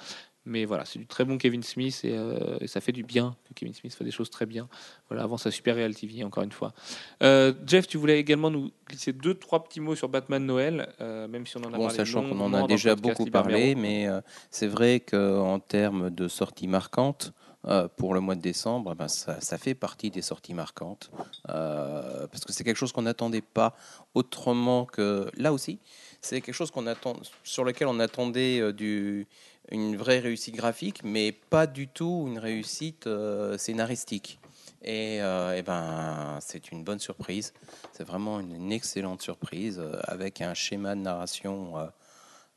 Mais 0.45 0.65
voilà, 0.65 0.83
c'est 0.85 0.99
du 0.99 1.07
très 1.07 1.23
bon 1.23 1.37
Kevin 1.37 1.63
Smith 1.63 2.01
et, 2.03 2.11
euh, 2.13 2.57
et 2.59 2.67
ça 2.67 2.81
fait 2.81 2.91
du 2.91 3.03
bien 3.03 3.35
que 3.47 3.53
Kevin 3.53 3.73
Smith 3.73 3.93
fait 3.93 4.03
des 4.03 4.11
choses 4.11 4.29
très 4.29 4.45
bien. 4.45 4.67
Voilà, 5.09 5.23
avant 5.23 5.37
sa 5.37 5.51
Super 5.51 5.75
Real 5.75 5.95
TV, 5.95 6.23
encore 6.23 6.43
une 6.43 6.51
fois. 6.51 6.73
Euh, 7.21 7.53
Jeff, 7.65 7.87
tu 7.87 7.97
voulais 7.97 8.19
également 8.19 8.51
nous 8.51 8.71
glisser 8.87 9.13
deux, 9.13 9.35
trois 9.35 9.63
petits 9.63 9.79
mots 9.79 9.95
sur 9.95 10.09
Batman 10.09 10.45
Noël, 10.45 10.93
euh, 10.99 11.27
même 11.27 11.45
si 11.47 11.55
on 11.57 11.61
en 11.61 11.73
a 11.73 11.77
Bon, 11.77 11.83
parlé 11.85 11.95
sachant 11.95 12.23
qu'on 12.27 12.39
en 12.41 12.53
a 12.53 12.67
déjà 12.67 12.95
beaucoup 12.95 13.25
parlé, 13.25 13.75
mais 13.75 14.07
c'est 14.51 14.67
vrai 14.67 14.99
qu'en 14.99 15.59
termes 15.59 16.09
de 16.09 16.27
sorties 16.27 16.67
marquantes, 16.67 17.33
euh, 17.65 17.87
pour 17.95 18.13
le 18.13 18.19
mois 18.19 18.35
de 18.35 18.41
décembre, 18.41 18.93
ben, 18.93 19.07
ça, 19.07 19.39
ça 19.39 19.57
fait 19.57 19.73
partie 19.73 20.11
des 20.11 20.21
sorties 20.21 20.53
marquantes. 20.53 21.09
euh, 21.49 22.27
parce 22.27 22.43
que 22.43 22.51
c'est 22.51 22.65
quelque 22.65 22.75
chose 22.77 22.91
qu'on 22.91 23.03
n'attendait 23.03 23.41
pas 23.41 23.73
autrement 24.13 24.85
que. 24.85 25.29
Là 25.37 25.53
aussi, 25.53 25.79
c'est 26.19 26.41
quelque 26.41 26.55
chose 26.55 26.71
qu'on 26.71 26.87
attend, 26.87 27.15
sur 27.43 27.63
lequel 27.63 27.87
on 27.87 27.99
attendait 28.01 28.59
euh, 28.59 28.73
du, 28.73 29.27
une 29.71 29.95
vraie 29.95 30.19
réussite 30.19 30.55
graphique, 30.55 31.01
mais 31.03 31.31
pas 31.31 31.67
du 31.67 31.87
tout 31.87 32.25
une 32.27 32.39
réussite 32.39 33.07
euh, 33.07 33.57
scénaristique. 33.57 34.39
Et, 34.83 35.21
euh, 35.21 35.55
eh 35.57 35.61
ben, 35.61 36.37
c'est 36.41 36.71
une 36.71 36.83
bonne 36.83 36.99
surprise. 36.99 37.53
C'est 37.93 38.03
vraiment 38.03 38.39
une, 38.39 38.53
une 38.53 38.71
excellente 38.71 39.21
surprise 39.21 39.79
euh, 39.79 39.97
avec 40.03 40.41
un 40.41 40.53
schéma 40.53 40.95
de 40.95 41.01
narration 41.01 41.73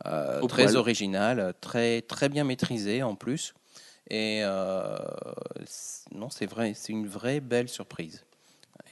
très 0.03 0.65
poil. 0.65 0.77
original, 0.77 1.55
très, 1.61 2.03
très 2.03 2.29
bien 2.29 2.45
maîtrisé 2.45 3.03
en 3.03 3.15
plus. 3.15 3.55
Et 4.11 4.43
non, 6.13 6.31
c'est 6.31 6.47
vrai, 6.47 6.75
c'est 6.75 6.93
une 6.93 7.09
vraie 7.09 7.41
belle 7.41 7.69
surprise. 7.69 8.25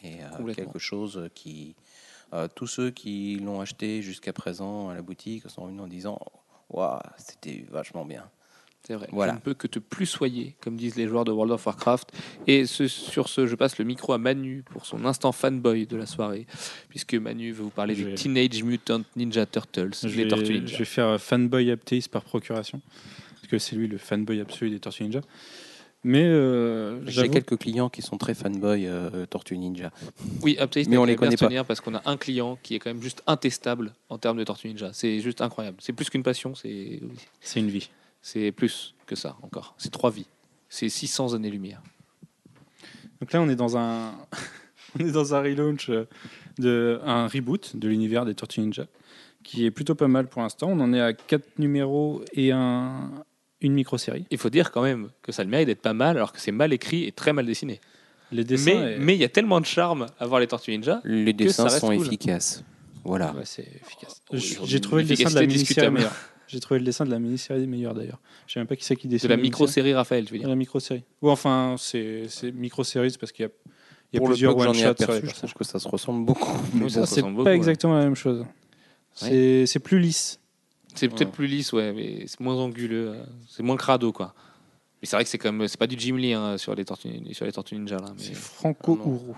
Et 0.02 0.18
quelque 0.54 0.78
chose 0.78 1.28
qui. 1.34 1.74
tous 2.54 2.66
ceux 2.66 2.90
qui 2.90 3.36
l'ont 3.36 3.60
acheté 3.60 4.02
jusqu'à 4.02 4.32
présent 4.32 4.88
à 4.88 4.94
la 4.94 5.02
boutique 5.02 5.48
sont 5.48 5.66
venus 5.66 5.82
en 5.82 5.86
disant 5.86 6.18
Waouh, 6.70 6.98
c'était 7.18 7.64
vachement 7.70 8.04
bien. 8.04 8.24
C'est 8.86 8.94
vrai. 8.94 9.08
Voilà. 9.12 9.32
Je 9.32 9.36
ne 9.38 9.40
peux 9.42 9.54
que 9.54 9.66
te 9.66 9.78
plus 9.78 10.04
soyer, 10.04 10.56
comme 10.60 10.76
disent 10.76 10.96
les 10.96 11.08
joueurs 11.08 11.24
de 11.24 11.32
World 11.32 11.52
of 11.52 11.64
Warcraft. 11.64 12.12
Et 12.46 12.66
ce- 12.66 12.86
sur 12.86 13.28
ce, 13.30 13.46
je 13.46 13.54
passe 13.54 13.78
le 13.78 13.84
micro 13.86 14.12
à 14.12 14.18
Manu 14.18 14.62
pour 14.62 14.84
son 14.84 15.06
instant 15.06 15.32
fanboy 15.32 15.86
de 15.86 15.96
la 15.96 16.04
soirée, 16.04 16.46
puisque 16.90 17.14
Manu 17.14 17.52
veut 17.52 17.62
vous 17.62 17.70
parler 17.70 17.94
Je 17.94 18.04
des 18.04 18.10
vais- 18.10 18.14
Teenage 18.16 18.62
Mutant 18.62 19.00
Ninja 19.16 19.46
Turtles, 19.46 19.90
Je 20.02 20.08
les 20.08 20.24
vais, 20.24 20.28
Tortues 20.28 20.44
je 20.46 20.52
Ninja. 20.52 20.76
vais 20.78 20.84
faire 20.84 21.18
fanboy 21.18 21.70
Apteis 21.70 22.02
par 22.10 22.24
procuration. 22.24 22.82
Parce 23.36 23.46
que 23.48 23.58
c'est 23.58 23.74
lui 23.76 23.88
le 23.88 23.96
fanboy 23.96 24.40
absolu 24.42 24.70
des 24.70 24.80
Tortues 24.80 25.04
Ninja. 25.04 25.20
Mais 26.04 26.22
euh, 26.22 27.04
J'ai 27.06 27.30
quelques 27.30 27.56
clients 27.56 27.88
qui 27.88 28.02
sont 28.02 28.18
très 28.18 28.34
fanboy 28.34 28.86
euh, 28.86 29.24
Tortue 29.24 29.56
Ninja. 29.56 29.90
Oui, 30.42 30.58
Mais 30.86 30.98
on 30.98 31.06
les 31.06 31.16
connaît 31.16 31.36
pas. 31.36 31.64
parce 31.64 31.80
qu'on 31.80 31.94
a 31.94 32.02
un 32.04 32.18
client 32.18 32.58
qui 32.62 32.74
est 32.74 32.78
quand 32.78 32.90
même 32.90 33.02
juste 33.02 33.22
intestable 33.26 33.94
en 34.10 34.18
termes 34.18 34.36
de 34.36 34.44
Tortue 34.44 34.68
Ninja. 34.68 34.90
C'est 34.92 35.20
juste 35.20 35.40
incroyable. 35.40 35.78
C'est 35.80 35.94
plus 35.94 36.10
qu'une 36.10 36.22
passion, 36.22 36.54
c'est 36.54 37.00
c'est 37.40 37.60
une 37.60 37.70
vie. 37.70 37.88
c'est 38.20 38.52
plus 38.52 38.94
que 39.06 39.16
ça 39.16 39.36
encore. 39.42 39.74
C'est 39.78 39.90
trois 39.90 40.10
vies. 40.10 40.26
C'est 40.68 40.90
600 40.90 41.34
années-lumière. 41.34 41.80
Donc 43.20 43.32
là, 43.32 43.40
on 43.40 43.48
est 43.48 43.56
dans 43.56 43.78
un, 43.78 44.12
on 45.00 45.06
est 45.06 45.12
dans 45.12 45.34
un 45.34 45.40
relaunch, 45.40 45.88
euh, 45.88 46.06
de, 46.58 47.00
un 47.04 47.26
reboot 47.28 47.76
de 47.76 47.88
l'univers 47.88 48.26
des 48.26 48.34
Tortues 48.34 48.60
Ninja, 48.60 48.86
qui 49.42 49.64
est 49.64 49.70
plutôt 49.70 49.94
pas 49.94 50.08
mal 50.08 50.26
pour 50.26 50.42
l'instant. 50.42 50.68
On 50.70 50.80
en 50.80 50.92
est 50.92 51.00
à 51.00 51.14
quatre 51.14 51.58
numéros 51.58 52.22
et 52.32 52.52
un, 52.52 53.10
une 53.60 53.72
micro-série. 53.74 54.26
Il 54.30 54.38
faut 54.38 54.50
dire 54.50 54.70
quand 54.70 54.82
même 54.82 55.08
que 55.22 55.32
ça 55.32 55.42
a 55.42 55.44
le 55.44 55.50
mérite 55.50 55.66
d'être 55.66 55.80
pas 55.82 55.94
mal 55.94 56.16
alors 56.16 56.32
que 56.32 56.40
c'est 56.40 56.52
mal 56.52 56.72
écrit 56.72 57.04
et 57.04 57.12
très 57.12 57.32
mal 57.32 57.46
dessiné. 57.46 57.80
Les 58.32 58.44
dessins, 58.44 58.64
Mais 58.74 58.92
est- 58.94 58.98
mais 58.98 59.14
il 59.14 59.20
y 59.20 59.24
a 59.24 59.28
tellement 59.28 59.60
de 59.60 59.66
charme 59.66 60.06
à 60.18 60.26
voir 60.26 60.40
les 60.40 60.46
Tortues 60.46 60.72
Ninja. 60.72 61.00
Les 61.04 61.26
ça 61.26 61.32
dessins 61.32 61.64
reste 61.64 61.78
sont 61.80 61.94
cool. 61.96 62.06
efficaces. 62.06 62.64
Voilà. 63.04 63.32
Ouais, 63.32 63.42
c'est 63.44 63.66
efficace. 63.84 64.22
J'ai 64.64 64.80
trouvé 64.80 65.02
le 65.02 65.08
dessin 65.08 65.30
de 65.30 65.34
la 65.34 65.46
mini-série 65.46 65.90
meilleur. 65.90 66.12
J'ai 66.46 66.60
trouvé 66.60 66.78
le 66.78 66.84
dessin 66.86 67.04
de 67.06 67.10
la 67.10 67.18
mini-série 67.18 67.66
meilleur 67.66 67.94
d'ailleurs. 67.94 68.20
Je 68.46 68.52
sais 68.54 68.60
même 68.60 68.66
pas 68.66 68.76
qui 68.76 68.84
c'est 68.84 68.96
qui 68.96 69.06
De 69.08 69.12
dessine 69.12 69.28
la 69.30 69.36
mini-série. 69.36 69.50
micro-série 69.50 69.94
Raphaël, 69.94 70.24
tu 70.26 70.32
veux 70.32 70.38
De 70.38 70.42
dire. 70.42 70.48
la 70.50 70.56
micro-série. 70.56 71.02
Ou 71.22 71.30
enfin, 71.30 71.76
c'est 71.78 72.24
c'est 72.28 72.52
micro-série 72.52 73.10
c'est 73.10 73.18
parce 73.18 73.32
qu'il 73.32 73.44
y 73.44 73.46
a, 73.46 73.50
il 74.12 74.16
y 74.16 74.18
a 74.18 74.20
Pour 74.20 74.28
plusieurs 74.28 74.52
sur 74.60 74.72
les 74.72 74.84
aperçu, 74.84 75.26
je 75.26 75.32
trouve 75.34 75.54
que 75.54 75.64
ça 75.64 75.78
se 75.78 75.88
ressemble 75.88 76.24
beaucoup. 76.26 76.52
Mais 76.74 76.88
ça 76.88 77.06
c'est 77.06 77.20
ressemble 77.20 77.22
pas 77.22 77.30
beaucoup, 77.38 77.48
ouais. 77.48 77.56
exactement 77.56 77.94
la 77.96 78.04
même 78.04 78.14
chose. 78.14 78.44
C'est 79.14 79.66
c'est 79.66 79.78
plus 79.78 79.98
lisse. 80.00 80.40
C'est 80.94 81.08
peut-être 81.08 81.28
Ouais. 81.28 81.32
plus 81.34 81.46
lisse, 81.46 81.72
ouais, 81.72 81.92
mais 81.92 82.24
c'est 82.26 82.40
moins 82.40 82.56
anguleux. 82.56 83.08
euh, 83.14 83.24
C'est 83.48 83.62
moins 83.62 83.76
crado, 83.76 84.12
quoi. 84.12 84.34
Mais 85.02 85.06
c'est 85.08 85.16
vrai 85.16 85.24
que 85.24 85.30
c'est 85.30 85.38
comme 85.38 85.66
c'est 85.68 85.78
pas 85.78 85.86
du 85.86 85.96
Jim 85.98 86.16
Lee 86.16 86.32
hein, 86.32 86.56
sur 86.56 86.74
les 86.74 86.84
tortues 86.84 87.10
sur 87.32 87.44
les 87.44 87.52
tortues 87.52 87.74
ninja 87.76 87.96
là. 87.98 88.06
Mais 88.16 88.22
C'est 88.22 88.34
Franco 88.34 88.98
Ah. 89.02 89.06
Ouro. 89.08 89.34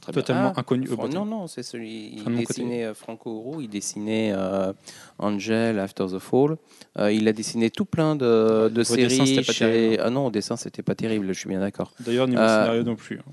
très 0.00 0.12
bien. 0.12 0.22
Totalement 0.22 0.52
Ah, 0.56 0.60
inconnu. 0.60 0.86
Fran- 0.86 1.08
non, 1.08 1.24
non, 1.24 1.46
c'est 1.46 1.62
celui. 1.62 2.16
Il 2.26 2.34
dessinait 2.36 2.84
euh, 2.84 2.94
Franco 2.94 3.30
Oro, 3.30 3.60
il 3.60 3.68
dessinait 3.68 4.32
euh, 4.34 4.72
Angel 5.18 5.78
After 5.78 6.06
the 6.10 6.18
Fall. 6.18 6.56
Euh, 6.98 7.12
il 7.12 7.26
a 7.28 7.32
dessiné 7.32 7.70
tout 7.70 7.84
plein 7.84 8.16
de, 8.16 8.24
de 8.24 8.64
Au 8.66 8.68
dessin, 8.68 8.94
séries. 8.94 9.26
c'était 9.26 9.42
pas 9.46 9.52
chez- 9.52 9.64
terrible. 9.66 10.02
Ah 10.04 10.10
non, 10.10 10.26
au 10.26 10.30
dessin, 10.30 10.56
c'était 10.56 10.82
pas 10.82 10.94
terrible, 10.94 11.26
je 11.28 11.38
suis 11.38 11.48
bien 11.48 11.60
d'accord. 11.60 11.92
D'ailleurs, 12.00 12.26
niveau 12.28 12.40
Euh, 12.40 12.62
scénario 12.62 12.82
non 12.82 12.96
plus. 12.96 13.18
hein. 13.18 13.32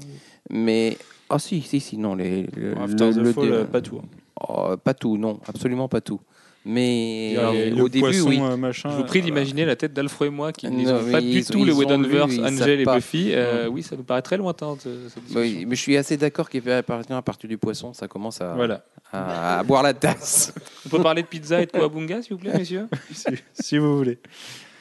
Mais. 0.49 0.97
Ah 1.29 1.39
si, 1.39 1.61
si, 1.61 1.79
si, 1.79 1.97
non. 1.97 2.13
Les, 2.15 2.43
le- 2.55 2.77
After 2.77 3.05
le- 3.07 3.13
the 3.13 3.17
le 3.17 3.33
Fall, 3.33 3.45
dé- 3.45 3.51
euh, 3.53 3.65
pas 3.65 3.81
tout. 3.81 3.97
hein. 4.03 4.07
Oh, 4.47 4.75
pas 4.77 4.93
tout, 4.93 5.17
non, 5.17 5.39
absolument 5.47 5.87
pas 5.87 6.01
tout. 6.01 6.19
Mais 6.65 7.35
au 7.37 7.83
le 7.83 7.89
début, 7.89 7.99
poisson, 7.99 8.29
oui. 8.29 8.39
euh, 8.41 8.55
machin, 8.55 8.89
Je 8.91 8.95
vous 8.95 9.03
prie 9.03 9.19
euh, 9.19 9.23
d'imaginer 9.23 9.65
la 9.65 9.75
tête 9.75 9.91
d'Alfred 9.93 10.27
et 10.27 10.31
moi 10.35 10.53
qui 10.53 10.69
ne 10.69 10.85
sont 10.85 11.11
pas 11.11 11.19
du 11.19 11.27
ils- 11.27 11.45
tout 11.45 11.57
ils 11.59 11.65
le 11.67 11.73
Whedonverse, 11.73 12.37
Angel 12.39 12.79
et 12.79 12.83
pas. 12.85 12.95
Buffy. 12.95 13.31
Euh, 13.33 13.67
Oui, 13.67 13.83
ça 13.83 13.97
nous 13.97 14.03
paraît 14.03 14.21
très 14.21 14.37
lointain 14.37 14.77
cette. 14.79 15.35
Oui, 15.35 15.65
mais 15.67 15.75
je 15.75 15.81
suis 15.81 15.97
assez 15.97 16.15
d'accord 16.15 16.49
qu'à 16.49 16.81
partir 16.83 17.15
à 17.17 17.21
partir 17.21 17.49
du 17.49 17.57
poisson, 17.57 17.93
ça 17.93 18.07
commence 18.07 18.39
à, 18.39 18.53
Voilà. 18.55 18.85
à, 19.11 19.59
à 19.59 19.63
boire 19.63 19.83
la 19.83 19.93
tasse. 19.93 20.53
On 20.85 20.89
peut 20.89 21.01
parler 21.03 21.21
de 21.21 21.27
pizza 21.27 21.61
et 21.61 21.65
de 21.65 21.71
Coabunga, 21.71 22.21
s'il 22.21 22.33
vous 22.33 22.39
plaît, 22.39 22.57
messieurs 22.57 22.87
si, 23.11 23.25
si 23.53 23.77
vous 23.77 23.97
voulez. 23.97 24.19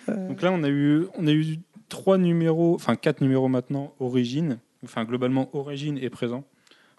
Donc 0.08 0.40
là, 0.42 0.52
on 0.52 0.62
a 0.62 0.68
eu, 0.68 1.06
on 1.18 1.26
a 1.26 1.32
eu 1.32 1.58
trois 1.88 2.16
numéros, 2.18 2.74
enfin 2.76 2.94
quatre 2.96 3.20
numéros 3.20 3.48
maintenant, 3.48 3.92
origine, 3.98 4.58
enfin 4.84 5.04
globalement 5.04 5.50
origine 5.52 5.98
est 5.98 6.10
présent 6.10 6.44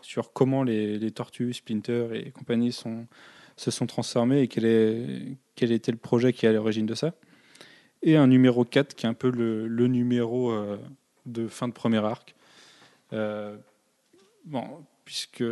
sur 0.01 0.33
comment 0.33 0.63
les, 0.63 0.97
les 0.99 1.11
tortues, 1.11 1.53
Splinter 1.53 2.07
et 2.13 2.31
compagnie 2.31 2.71
sont, 2.73 3.05
se 3.55 3.71
sont 3.71 3.85
transformés 3.85 4.41
et 4.41 4.47
quel, 4.47 4.65
est, 4.65 5.37
quel 5.55 5.71
était 5.71 5.91
le 5.91 5.97
projet 5.97 6.33
qui 6.33 6.45
est 6.45 6.49
à 6.49 6.53
l'origine 6.53 6.85
de 6.85 6.95
ça. 6.95 7.13
Et 8.01 8.17
un 8.17 8.27
numéro 8.27 8.65
4 8.65 8.95
qui 8.95 9.05
est 9.05 9.09
un 9.09 9.13
peu 9.13 9.29
le, 9.31 9.67
le 9.67 9.87
numéro 9.87 10.51
euh, 10.51 10.77
de 11.25 11.47
fin 11.47 11.67
de 11.67 11.73
premier 11.73 11.99
arc. 12.03 12.35
Euh, 13.13 13.55
bon, 14.45 14.63
puisque 15.05 15.43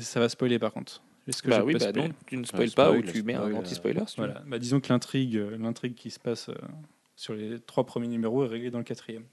ça 0.00 0.20
va 0.20 0.28
spoiler 0.28 0.58
par 0.58 0.72
contre. 0.72 1.02
Est-ce 1.26 1.42
que 1.42 1.48
Bah 1.48 1.58
je 1.60 1.64
oui, 1.64 1.72
peux 1.74 1.78
bah 1.78 1.92
tu 2.26 2.36
ne 2.36 2.40
Ouais, 2.40 2.46
spoil 2.46 2.70
pas 2.72 2.86
spoil, 2.88 2.98
ou 2.98 3.02
tu 3.02 3.22
mets 3.22 3.34
un 3.34 3.42
spoil, 3.42 3.54
anti-spoiler. 3.56 4.02
si. 4.06 4.16
Voilà. 4.16 4.42
Bah, 4.46 4.58
disons 4.58 4.80
que 4.80 4.88
l'intrigue, 4.92 5.36
euh, 5.36 5.56
l'intrigue 5.58 5.94
qui 5.94 6.10
se 6.10 6.18
passe 6.18 6.48
euh, 6.48 6.54
sur 7.16 7.34
les 7.34 7.58
trois 7.60 7.84
premiers 7.86 8.08
numéros 8.08 8.44
est 8.44 8.48
réglée 8.48 8.70
dans 8.70 8.78
le 8.78 8.84
quatrième. 8.84 9.24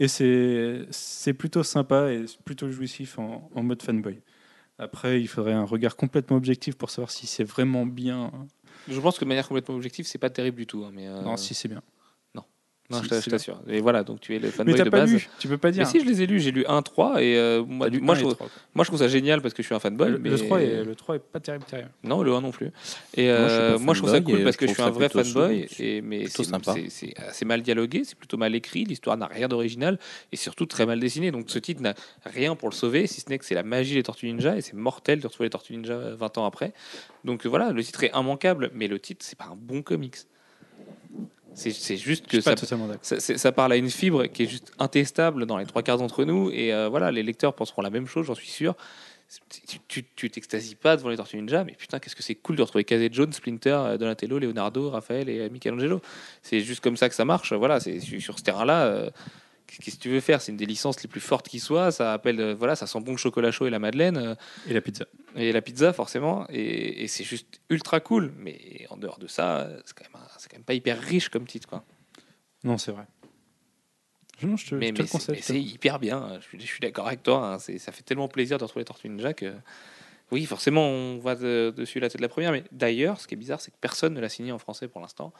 Et 0.00 0.08
c'est, 0.08 0.86
c'est 0.90 1.32
plutôt 1.34 1.62
sympa 1.62 2.12
et 2.12 2.24
plutôt 2.44 2.70
jouissif 2.70 3.18
en, 3.18 3.50
en 3.54 3.62
mode 3.62 3.80
fanboy. 3.82 4.20
Après, 4.78 5.20
il 5.20 5.28
faudrait 5.28 5.52
un 5.52 5.64
regard 5.64 5.96
complètement 5.96 6.36
objectif 6.36 6.76
pour 6.76 6.90
savoir 6.90 7.10
si 7.10 7.26
c'est 7.26 7.44
vraiment 7.44 7.86
bien. 7.86 8.32
Je 8.88 8.98
pense 9.00 9.18
que 9.18 9.24
de 9.24 9.28
manière 9.28 9.46
complètement 9.46 9.76
objective, 9.76 10.06
c'est 10.06 10.18
pas 10.18 10.30
terrible 10.30 10.56
du 10.58 10.66
tout. 10.66 10.84
hein, 10.84 10.90
mais 10.92 11.06
euh, 11.08 11.22
Non, 11.22 11.36
si 11.36 11.54
c'est 11.54 11.68
bien. 11.68 11.82
Non, 12.90 12.98
si, 12.98 13.04
je 13.04 13.08
t'a- 13.08 13.20
je 13.20 13.30
t'assure. 13.30 13.60
Et 13.66 13.80
voilà, 13.80 14.04
donc 14.04 14.20
tu 14.20 14.36
es 14.36 14.38
le 14.38 14.50
fanboy 14.50 14.72
Mais 14.72 14.78
t'as 14.78 14.84
de 14.84 14.90
pas 14.90 15.00
base. 15.00 15.12
lu, 15.12 15.28
tu 15.38 15.48
peux 15.48 15.56
pas 15.56 15.68
Mais 15.68 15.72
dire. 15.72 15.86
si, 15.86 16.00
je 16.00 16.04
les 16.04 16.20
ai 16.22 16.26
lus. 16.26 16.38
J'ai 16.40 16.50
lu 16.50 16.64
1, 16.68 16.82
3 16.82 17.22
et 17.22 17.36
euh, 17.38 17.64
moi, 17.64 17.86
T'as 17.88 17.94
lu 17.96 18.00
moi, 18.02 18.14
un 18.14 18.16
je 18.16 18.20
et 18.20 18.24
trouve, 18.24 18.34
trois, 18.34 18.46
quoi. 18.48 18.62
moi, 18.74 18.84
je 18.84 18.90
trouve 18.90 18.98
ça 19.00 19.08
génial 19.08 19.40
parce 19.40 19.54
que 19.54 19.62
je 19.62 19.66
suis 19.66 19.74
un 19.74 19.78
fanboy. 19.80 20.10
le, 20.10 20.18
mais... 20.18 20.28
le 20.28 20.38
3 20.38 20.60
est, 20.62 20.84
le 20.84 20.94
3 20.94 21.16
est 21.16 21.18
pas 21.18 21.40
terrible, 21.40 21.64
terrible. 21.64 21.88
Non, 22.02 22.22
le 22.22 22.32
1 22.34 22.40
non 22.42 22.50
plus. 22.50 22.66
Et 23.16 23.28
Moi, 23.28 23.38
je 23.38 23.48
suis 23.48 23.58
euh, 23.62 23.72
pas 23.72 23.78
moi, 23.78 23.94
je 23.94 23.98
trouve 24.00 24.10
ça 24.10 24.16
fanboy 24.16 24.32
cool 24.32 24.40
et 24.40 24.44
parce 24.44 24.54
je 24.56 24.58
que 24.58 24.66
je 24.66 24.72
trouve 24.74 24.74
suis 24.74 24.82
un 24.82 24.92
ça 24.92 24.98
vrai 24.98 25.08
plutôt 25.08 25.24
fanboy. 25.24 25.66
sou- 25.68 25.82
Et, 25.82 26.00
mais 26.02 26.24
plutôt 26.24 26.42
c'est- 26.44 26.50
sympa. 26.50 26.74
c'est 26.74 26.90
c'est 26.90 27.14
assez 27.18 27.44
mal 27.46 27.62
dialogué, 27.62 28.02
c'est 28.04 28.18
plutôt 28.18 28.36
mal 28.36 28.54
écrit, 28.54 28.84
l'histoire 28.84 29.16
n'a 29.16 29.26
rien 29.26 29.48
d'original 29.48 29.98
et 30.32 30.36
surtout 30.36 30.66
très 30.66 30.84
mal 30.84 31.00
dessiné. 31.00 31.30
Donc 31.30 31.46
ce 31.48 31.58
titre 31.58 31.80
n'a 31.82 31.94
rien 32.26 32.54
pour 32.54 32.68
le 32.68 32.74
sauver, 32.74 33.06
si 33.06 33.22
ce 33.22 33.30
n'est 33.30 33.38
que 33.38 33.46
c'est 33.46 33.54
la 33.54 33.62
magie 33.62 33.94
des 33.94 34.02
Tortues 34.02 34.26
Ninja 34.26 34.56
et 34.56 34.60
c'est 34.60 34.74
mortel 34.74 35.20
de 35.20 35.26
retrouver 35.26 35.46
les 35.46 35.50
Tortues 35.50 35.72
Ninja 35.74 35.96
20 36.16 36.38
ans 36.38 36.44
après. 36.44 36.74
Donc 37.24 37.46
euh, 37.46 37.48
voilà, 37.48 37.72
le 37.72 37.82
titre 37.82 38.04
est 38.04 38.12
immanquable, 38.14 38.70
mais 38.74 38.88
le 38.88 38.98
titre, 38.98 39.24
c'est 39.26 39.38
pas 39.38 39.46
un 39.50 39.56
bon 39.56 39.80
comics. 39.82 40.16
C'est 41.54 41.96
juste 41.96 42.26
que 42.26 42.40
ça, 42.40 43.52
parle 43.52 43.72
à 43.72 43.76
une 43.76 43.90
fibre 43.90 44.26
qui 44.26 44.42
est 44.42 44.46
juste 44.46 44.72
intestable 44.78 45.46
dans 45.46 45.56
les 45.56 45.66
trois 45.66 45.82
quarts 45.82 45.98
d'entre 45.98 46.24
nous. 46.24 46.50
Et 46.50 46.72
euh, 46.74 46.88
voilà, 46.88 47.10
les 47.10 47.22
lecteurs 47.22 47.54
penseront 47.54 47.82
la 47.82 47.90
même 47.90 48.06
chose, 48.06 48.26
j'en 48.26 48.34
suis 48.34 48.48
sûr. 48.48 48.74
Tu- 49.88 50.30
t'extasies 50.30 50.74
pas 50.74 50.96
devant 50.96 51.08
les 51.08 51.16
Tortues 51.16 51.36
Ninja, 51.38 51.64
mais 51.64 51.72
putain, 51.72 51.98
qu'est-ce 51.98 52.14
que 52.14 52.22
c'est 52.22 52.34
cool 52.34 52.56
de 52.56 52.62
retrouver 52.62 52.84
Casey 52.84 53.08
Jones, 53.10 53.32
Splinter, 53.32 53.70
euh, 53.70 53.96
Donatello, 53.98 54.38
Leonardo, 54.38 54.90
Raphaël 54.90 55.28
et 55.28 55.40
euh, 55.40 55.48
Michelangelo. 55.50 56.00
C'est 56.42 56.60
juste 56.60 56.80
comme 56.80 56.96
ça 56.96 57.08
que 57.08 57.14
ça 57.14 57.24
marche. 57.24 57.52
Voilà, 57.52 57.80
c'est 57.80 58.00
sur 58.00 58.20
sur 58.20 58.38
ce 58.38 58.44
terrain-là. 58.44 58.84
euh, 58.84 59.10
qu'est-ce 59.82 59.96
que 59.96 60.02
tu 60.02 60.10
veux 60.10 60.20
faire? 60.20 60.40
C'est 60.40 60.52
une 60.52 60.56
des 60.58 60.66
licences 60.66 61.02
les 61.02 61.08
plus 61.08 61.20
fortes 61.20 61.48
qui 61.48 61.60
soit. 61.60 61.90
Ça 61.92 62.12
appelle, 62.12 62.40
euh, 62.40 62.54
voilà, 62.54 62.76
ça 62.76 62.86
sent 62.86 63.00
bon 63.00 63.12
le 63.12 63.16
chocolat 63.16 63.50
chaud 63.50 63.66
et 63.66 63.70
la 63.70 63.78
madeleine 63.78 64.16
euh, 64.16 64.34
Et 64.68 64.72
la 64.74 64.80
pizza. 64.80 65.04
et 65.36 65.52
la 65.52 65.62
pizza 65.62 65.92
forcément. 65.92 66.46
Et, 66.50 67.02
et 67.04 67.08
c'est 67.08 67.24
juste 67.24 67.60
ultra 67.70 68.00
cool. 68.00 68.32
Mais 68.38 68.86
en 68.90 68.96
dehors 68.96 69.18
de 69.18 69.26
ça, 69.26 69.60
euh, 69.60 69.80
c'est 69.84 69.96
quand 69.96 70.04
même, 70.12 70.22
un- 70.22 70.28
c'est 70.38 70.50
quand 70.50 70.56
même 70.56 70.64
pas 70.64 70.74
hyper 70.74 71.00
riche 71.00 71.28
comme 71.28 71.46
titre, 71.46 71.68
quoi. 71.68 71.84
Non, 72.62 72.78
c'est 72.78 72.92
vrai. 72.92 73.04
Non, 74.42 74.56
je 74.56 74.66
te, 74.66 74.74
mais 74.74 74.90
mais 74.92 74.98
le 75.02 75.06
c'est 75.40 75.60
hyper 75.62 75.98
bien. 76.00 76.38
Je 76.40 76.44
suis, 76.46 76.60
je 76.60 76.66
suis 76.66 76.80
d'accord 76.80 77.06
avec 77.06 77.22
toi. 77.22 77.54
hein. 77.54 77.58
Ça 77.58 77.92
fait 77.92 78.02
tellement 78.02 78.28
plaisir 78.28 78.58
de 78.58 78.64
retrouver 78.64 78.80
les 78.80 78.86
Tortues 78.86 79.08
Ninja 79.08 79.32
que. 79.32 79.54
Oui, 80.32 80.46
forcément, 80.46 80.86
on 80.88 81.18
voit 81.18 81.34
de- 81.36 81.72
dessus 81.76 82.00
la 82.00 82.08
tête 82.08 82.16
de 82.18 82.22
la 82.22 82.28
première. 82.28 82.50
Mais 82.50 82.64
d'ailleurs, 82.72 83.20
ce 83.20 83.28
qui 83.28 83.34
est 83.34 83.36
bizarre, 83.36 83.60
c'est 83.60 83.70
que 83.70 83.76
personne 83.80 84.14
ne 84.14 84.20
l'a 84.20 84.28
signé 84.28 84.52
en 84.52 84.58
français 84.58 84.88
pour 84.88 85.00
l'instant. 85.00 85.32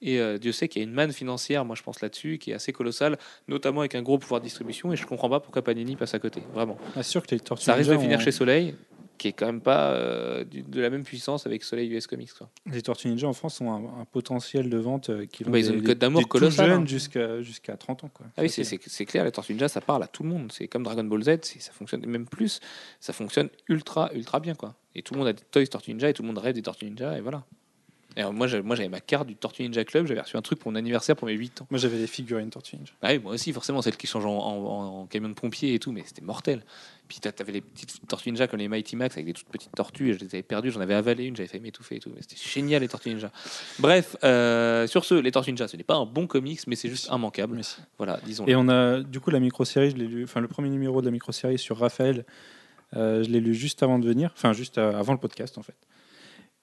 Et 0.00 0.20
euh, 0.20 0.38
Dieu 0.38 0.52
sait 0.52 0.68
qu'il 0.68 0.80
y 0.80 0.84
a 0.84 0.88
une 0.88 0.94
manne 0.94 1.12
financière, 1.12 1.64
moi 1.64 1.74
je 1.76 1.82
pense 1.82 2.00
là-dessus, 2.00 2.38
qui 2.38 2.52
est 2.52 2.54
assez 2.54 2.72
colossale, 2.72 3.18
notamment 3.48 3.80
avec 3.80 3.94
un 3.96 4.02
gros 4.02 4.16
pouvoir 4.18 4.40
de 4.40 4.44
distribution. 4.46 4.92
Et 4.92 4.96
je 4.96 5.04
comprends 5.06 5.28
pas 5.28 5.40
pourquoi 5.40 5.62
Panini 5.62 5.96
passe 5.96 6.14
à 6.14 6.18
côté. 6.18 6.42
Vraiment. 6.54 6.78
Ah, 6.96 7.02
sûr 7.02 7.26
que 7.26 7.34
les 7.34 7.40
Tortues 7.40 7.64
Ça 7.64 7.74
risque 7.74 7.90
de 7.90 7.98
finir 7.98 8.18
ont- 8.18 8.22
chez 8.22 8.30
Soleil, 8.32 8.74
qui 9.18 9.28
est 9.28 9.32
quand 9.32 9.46
même 9.46 9.60
pas 9.60 9.90
euh, 9.92 10.44
de 10.44 10.80
la 10.80 10.90
même 10.90 11.04
puissance 11.04 11.46
avec 11.46 11.62
Soleil 11.64 11.90
US 11.94 12.06
Comics. 12.06 12.32
Quoi. 12.32 12.48
Les 12.66 12.82
Tortues 12.82 13.08
Ninja 13.08 13.28
en 13.28 13.32
France 13.32 13.60
ont 13.60 13.70
un, 13.70 14.00
un 14.00 14.04
potentiel 14.04 14.70
de 14.70 14.78
vente 14.78 15.10
euh, 15.10 15.26
qui 15.26 15.44
Bah, 15.44 15.58
ils 15.58 15.70
ont 15.70 15.74
une 15.74 15.82
cote 15.82 15.98
d'amour 15.98 16.26
colossale, 16.28 16.70
hein. 16.70 16.84
jusqu'à 16.86 17.42
jusqu'à 17.42 17.76
30 17.76 18.04
ans. 18.04 18.10
Quoi. 18.14 18.26
Ah 18.36 18.42
oui, 18.42 18.48
c'est 18.48 19.04
clair, 19.06 19.24
les 19.24 19.32
Tortues 19.32 19.52
Ninja, 19.52 19.68
ça 19.68 19.80
parle 19.80 20.02
à 20.02 20.06
tout 20.06 20.22
le 20.22 20.28
monde. 20.30 20.50
C'est 20.52 20.68
comme 20.68 20.82
Dragon 20.84 21.04
Ball 21.04 21.22
Z, 21.22 21.38
ça 21.42 21.72
fonctionne 21.72 22.06
même 22.06 22.26
plus. 22.26 22.60
Ça 23.00 23.12
fonctionne 23.12 23.48
ultra, 23.68 24.10
ultra 24.14 24.40
bien. 24.40 24.54
quoi. 24.54 24.74
Et 24.94 25.02
tout 25.02 25.14
le 25.14 25.18
monde 25.18 25.28
a 25.28 25.32
des 25.32 25.42
toys 25.50 25.66
Tortues 25.66 25.90
Ninja 25.92 26.08
et 26.08 26.14
tout 26.14 26.22
le 26.22 26.28
monde 26.28 26.38
rêve 26.38 26.54
des 26.54 26.62
Tortues 26.62 26.86
Ninja 26.86 27.18
et 27.18 27.20
voilà. 27.20 27.44
Et 28.18 28.20
alors, 28.20 28.32
moi, 28.34 28.48
j'avais 28.48 28.88
ma 28.88 28.98
carte 29.00 29.28
du 29.28 29.36
Tortue 29.36 29.62
Ninja 29.62 29.84
Club, 29.84 30.06
j'avais 30.06 30.20
reçu 30.20 30.36
un 30.36 30.42
truc 30.42 30.58
pour 30.58 30.72
mon 30.72 30.76
anniversaire 30.76 31.14
pour 31.14 31.26
mes 31.28 31.34
8 31.34 31.62
ans. 31.62 31.68
Moi, 31.70 31.78
j'avais 31.78 31.98
des 31.98 32.08
figurines 32.08 32.50
Tortues 32.50 32.76
Ninja. 32.76 32.92
Ah 33.00 33.10
oui, 33.12 33.20
moi 33.20 33.32
aussi, 33.34 33.52
forcément, 33.52 33.80
celle 33.80 33.96
qui 33.96 34.08
change 34.08 34.26
en, 34.26 34.36
en- 34.36 35.00
en 35.02 35.06
camion 35.06 35.28
de 35.28 35.34
pompier 35.34 35.72
et 35.74 35.78
tout, 35.78 35.92
mais 35.92 36.02
c'était 36.04 36.22
mortel. 36.22 36.64
Puis 37.06 37.20
t'a- 37.20 37.30
t'avais 37.30 37.52
les 37.52 37.60
petites 37.60 38.06
Tortues 38.08 38.30
Ninja 38.32 38.48
comme 38.48 38.58
les 38.58 38.66
Mighty 38.66 38.96
Max 38.96 39.14
avec 39.16 39.26
des 39.26 39.32
toutes 39.34 39.46
petites 39.48 39.70
tortues, 39.74 40.10
et 40.10 40.14
je 40.14 40.18
les 40.18 40.26
avais 40.26 40.42
perdues, 40.42 40.72
j'en 40.72 40.80
avais 40.80 40.94
avalé 40.94 41.26
une, 41.26 41.36
j'avais 41.36 41.48
fait 41.48 41.60
m'étouffer 41.60 41.96
et 41.96 42.00
tout. 42.00 42.10
Mais 42.12 42.20
c'était 42.22 42.34
génial, 42.36 42.82
les 42.82 42.88
Tortues 42.88 43.10
Ninja. 43.10 43.30
Bref, 43.78 44.16
euh, 44.24 44.88
sur 44.88 45.04
ce, 45.04 45.14
les 45.14 45.30
Tortues 45.30 45.52
Ninja, 45.52 45.68
ce 45.68 45.76
n'est 45.76 45.84
pas 45.84 45.94
un 45.94 46.04
bon 46.04 46.26
comics, 46.26 46.60
mais 46.66 46.74
c'est 46.74 46.88
juste 46.88 47.08
immanquable. 47.12 47.62
Si. 47.62 47.76
Voilà, 47.98 48.18
disons 48.26 48.46
Et 48.48 48.56
on 48.56 48.68
a 48.68 49.00
du 49.00 49.20
coup 49.20 49.30
la 49.30 49.38
micro-série, 49.38 49.90
je 49.90 49.96
l'ai 49.96 50.06
lu, 50.08 50.24
enfin 50.24 50.40
le 50.40 50.48
premier 50.48 50.70
numéro 50.70 51.00
de 51.00 51.06
la 51.06 51.12
micro-série 51.12 51.56
sur 51.58 51.78
Raphaël, 51.78 52.24
euh, 52.96 53.22
je 53.22 53.28
l'ai 53.30 53.40
lu 53.40 53.54
juste 53.54 53.82
avant 53.84 54.00
de 54.00 54.06
venir, 54.06 54.30
enfin 54.36 54.52
juste 54.52 54.78
euh, 54.78 54.92
avant 54.98 55.12
le 55.12 55.18
podcast 55.20 55.56
en 55.56 55.62
fait. 55.62 55.76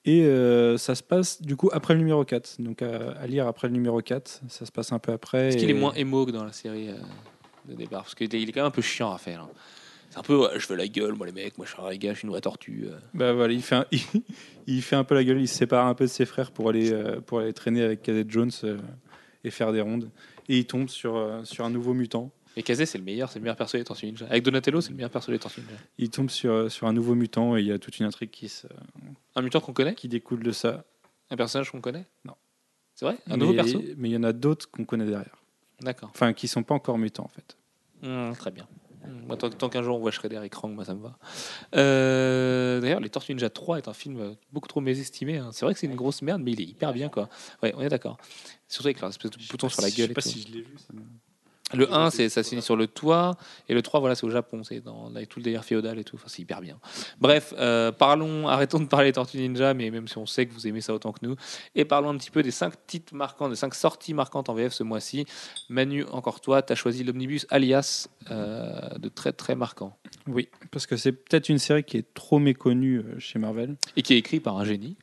Et 0.06 0.22
euh, 0.24 0.78
ça 0.78 0.94
se 0.94 1.02
passe 1.02 1.42
du 1.42 1.56
coup 1.56 1.68
après 1.72 1.94
le 1.94 1.98
numéro 1.98 2.24
4, 2.24 2.56
donc 2.60 2.80
à, 2.80 3.10
à 3.20 3.26
lire 3.26 3.46
après 3.48 3.66
le 3.68 3.74
numéro 3.74 4.00
4, 4.00 4.40
ça 4.48 4.64
se 4.64 4.70
passe 4.72 4.92
un 4.92 4.98
peu 5.00 5.12
après. 5.12 5.48
Est-ce 5.48 5.56
qu'il 5.56 5.68
et- 5.68 5.72
est 5.72 5.74
moins 5.74 5.92
émo 5.94 6.24
que 6.24 6.30
dans 6.30 6.44
la 6.44 6.52
série 6.52 6.90
euh, 6.90 6.94
de 7.68 7.74
départ 7.74 8.02
Parce 8.04 8.14
qu'il 8.14 8.32
est 8.32 8.46
quand 8.52 8.60
même 8.60 8.66
un 8.66 8.70
peu 8.70 8.82
chiant 8.82 9.12
à 9.12 9.18
faire. 9.18 9.42
hein. 9.42 9.50
C'est 10.10 10.18
un 10.18 10.22
peu, 10.22 10.36
ouais, 10.36 10.50
je 10.58 10.66
veux 10.68 10.76
la 10.76 10.86
gueule, 10.86 11.14
moi 11.14 11.26
les 11.26 11.32
mecs, 11.32 11.58
moi 11.58 11.66
je 11.66 11.72
suis 11.72 11.82
un 11.82 11.96
gars, 11.96 12.12
je 12.14 12.18
suis 12.20 12.26
une 12.26 12.30
vraie 12.30 12.40
tortue. 12.40 12.84
euh. 12.86 12.96
Bah 13.14 13.32
voilà, 13.32 13.52
il 13.52 13.60
fait, 13.62 13.74
un, 13.74 13.86
il, 13.92 14.00
il 14.68 14.80
fait 14.82 14.94
un 14.96 15.02
peu 15.04 15.16
la 15.16 15.24
gueule, 15.24 15.40
il 15.40 15.48
se 15.48 15.56
sépare 15.56 15.86
un 15.86 15.94
peu 15.94 16.04
de 16.04 16.10
ses 16.10 16.24
frères 16.24 16.52
pour 16.52 16.68
aller, 16.68 16.94
pour 17.26 17.40
aller 17.40 17.52
traîner 17.52 17.82
avec 17.82 18.02
Cadet 18.02 18.24
Jones 18.28 18.52
et 19.42 19.50
faire 19.50 19.72
des 19.72 19.80
rondes. 19.80 20.08
Et 20.48 20.58
il 20.58 20.66
tombe 20.66 20.88
sur, 20.88 21.40
sur 21.42 21.64
un 21.64 21.70
nouveau 21.70 21.92
mutant. 21.92 22.30
Et 22.58 22.62
Kazé, 22.62 22.86
c'est 22.86 22.96
le 22.98 23.04
meilleur, 23.04 23.30
c'est 23.30 23.38
le 23.38 23.42
meilleur 23.42 23.56
perso 23.56 23.76
des 23.76 23.84
Tortues 23.84 24.06
Ninja. 24.06 24.26
Avec 24.30 24.42
Donatello, 24.42 24.80
c'est 24.80 24.88
le 24.90 24.96
meilleur 24.96 25.10
perso 25.10 25.30
des 25.30 25.38
Tortues 25.38 25.60
Ninja. 25.60 25.74
Il 25.98 26.08
tombe 26.10 26.30
sur, 26.30 26.52
euh, 26.52 26.68
sur 26.70 26.86
un 26.86 26.92
nouveau 26.94 27.14
mutant 27.14 27.56
et 27.56 27.60
il 27.60 27.66
y 27.66 27.72
a 27.72 27.78
toute 27.78 27.98
une 27.98 28.06
intrigue 28.06 28.30
qui, 28.30 28.48
se, 28.48 28.66
Un 29.34 29.42
mutant 29.42 29.60
qu'on 29.60 29.74
connaît 29.74 29.94
qui 29.94 30.08
découle 30.08 30.42
de 30.42 30.52
ça. 30.52 30.84
Un 31.30 31.36
personnage 31.36 31.70
qu'on 31.70 31.80
connaît 31.82 32.06
Non. 32.24 32.34
C'est 32.94 33.04
vrai 33.04 33.18
Un 33.28 33.36
nouveau 33.36 33.52
mais, 33.52 33.62
perso 33.62 33.82
Mais 33.98 34.08
il 34.08 34.12
y 34.12 34.16
en 34.16 34.22
a 34.22 34.32
d'autres 34.32 34.70
qu'on 34.70 34.84
connaît 34.84 35.04
derrière. 35.04 35.36
D'accord. 35.82 36.10
Enfin, 36.14 36.32
qui 36.32 36.48
sont 36.48 36.62
pas 36.62 36.74
encore 36.74 36.96
mutants 36.96 37.24
en 37.24 37.28
fait. 37.28 37.56
Hum, 38.02 38.34
très 38.36 38.50
bien. 38.50 38.66
Moi, 39.26 39.36
tant, 39.36 39.50
tant 39.50 39.68
qu'un 39.68 39.82
jour 39.82 39.96
on 39.96 40.00
voit 40.00 40.10
Shredder 40.10 40.40
et 40.42 40.48
Krang, 40.48 40.72
moi 40.74 40.84
ça 40.84 40.94
me 40.94 41.02
va. 41.02 41.16
Euh, 41.76 42.80
D'ailleurs, 42.80 43.00
Les 43.00 43.10
Tortues 43.10 43.32
Ninja 43.34 43.50
3 43.50 43.78
est 43.78 43.88
un 43.88 43.92
film 43.92 44.18
euh, 44.18 44.32
beaucoup 44.52 44.66
trop 44.66 44.80
mésestimé. 44.80 45.36
hein. 45.38 45.50
C'est 45.52 45.64
vrai 45.64 45.74
que 45.74 45.80
c'est 45.80 45.86
une 45.86 45.94
grosse 45.94 46.22
merde, 46.22 46.42
mais 46.42 46.52
il 46.52 46.60
est 46.60 46.64
hyper 46.64 46.92
bien 46.92 47.08
quoi. 47.08 47.28
Ouais, 47.62 47.72
on 47.76 47.82
est 47.82 47.88
d'accord. 47.88 48.16
Surtout 48.66 48.88
avec 48.88 49.00
leur 49.00 49.10
espèce 49.10 49.30
de 49.30 49.36
bouton 49.50 49.68
sur 49.68 49.82
la 49.82 49.90
gueule. 49.90 50.06
Je 50.06 50.08
sais 50.08 50.14
pas 50.14 50.22
tout. 50.22 50.28
si 50.28 50.42
je 50.42 50.52
l'ai 50.52 50.62
vu. 50.62 50.74
ça 50.78 50.94
Le 51.74 51.92
1, 51.92 52.10
c'est 52.10 52.28
ça 52.28 52.44
se 52.44 52.50
finit 52.50 52.62
sur 52.62 52.76
le 52.76 52.86
toit, 52.86 53.36
et 53.68 53.74
le 53.74 53.82
3, 53.82 53.98
voilà, 53.98 54.14
c'est 54.14 54.24
au 54.24 54.30
Japon, 54.30 54.62
c'est 54.62 54.78
dans 54.80 55.12
avec 55.14 55.28
tout 55.28 55.40
le 55.40 55.44
délire 55.44 55.64
féodal 55.64 55.98
et 55.98 56.04
tout. 56.04 56.14
Enfin, 56.14 56.26
c'est 56.28 56.40
hyper 56.42 56.60
bien. 56.60 56.78
Bref, 57.20 57.54
euh, 57.58 57.90
parlons, 57.90 58.46
arrêtons 58.48 58.78
de 58.78 58.84
parler 58.84 59.08
des 59.08 59.14
Tortues 59.14 59.38
Ninja, 59.38 59.74
mais 59.74 59.90
même 59.90 60.06
si 60.06 60.16
on 60.16 60.26
sait 60.26 60.46
que 60.46 60.52
vous 60.52 60.68
aimez 60.68 60.80
ça 60.80 60.94
autant 60.94 61.10
que 61.10 61.26
nous, 61.26 61.34
et 61.74 61.84
parlons 61.84 62.10
un 62.10 62.16
petit 62.16 62.30
peu 62.30 62.44
des 62.44 62.52
5 62.52 62.72
titres 62.86 63.14
marquants, 63.16 63.48
des 63.48 63.56
5 63.56 63.74
sorties 63.74 64.14
marquantes 64.14 64.48
en 64.48 64.54
VF 64.54 64.72
ce 64.72 64.84
mois-ci. 64.84 65.26
Manu, 65.68 66.04
encore 66.12 66.40
toi, 66.40 66.62
tu 66.62 66.72
as 66.72 66.76
choisi 66.76 67.02
l'omnibus 67.02 67.46
Alias, 67.50 68.08
euh, 68.30 68.96
de 68.98 69.08
très 69.08 69.32
très 69.32 69.56
marquant, 69.56 69.96
Oui, 70.28 70.48
parce 70.70 70.86
que 70.86 70.96
c'est 70.96 71.12
peut-être 71.12 71.48
une 71.48 71.58
série 71.58 71.82
qui 71.82 71.96
est 71.96 72.14
trop 72.14 72.38
méconnue 72.38 72.98
euh, 72.98 73.18
chez 73.18 73.40
Marvel. 73.40 73.74
et 73.96 74.02
qui 74.02 74.14
est 74.14 74.18
écrit 74.18 74.38
par 74.38 74.56
un 74.56 74.64
génie. 74.64 74.96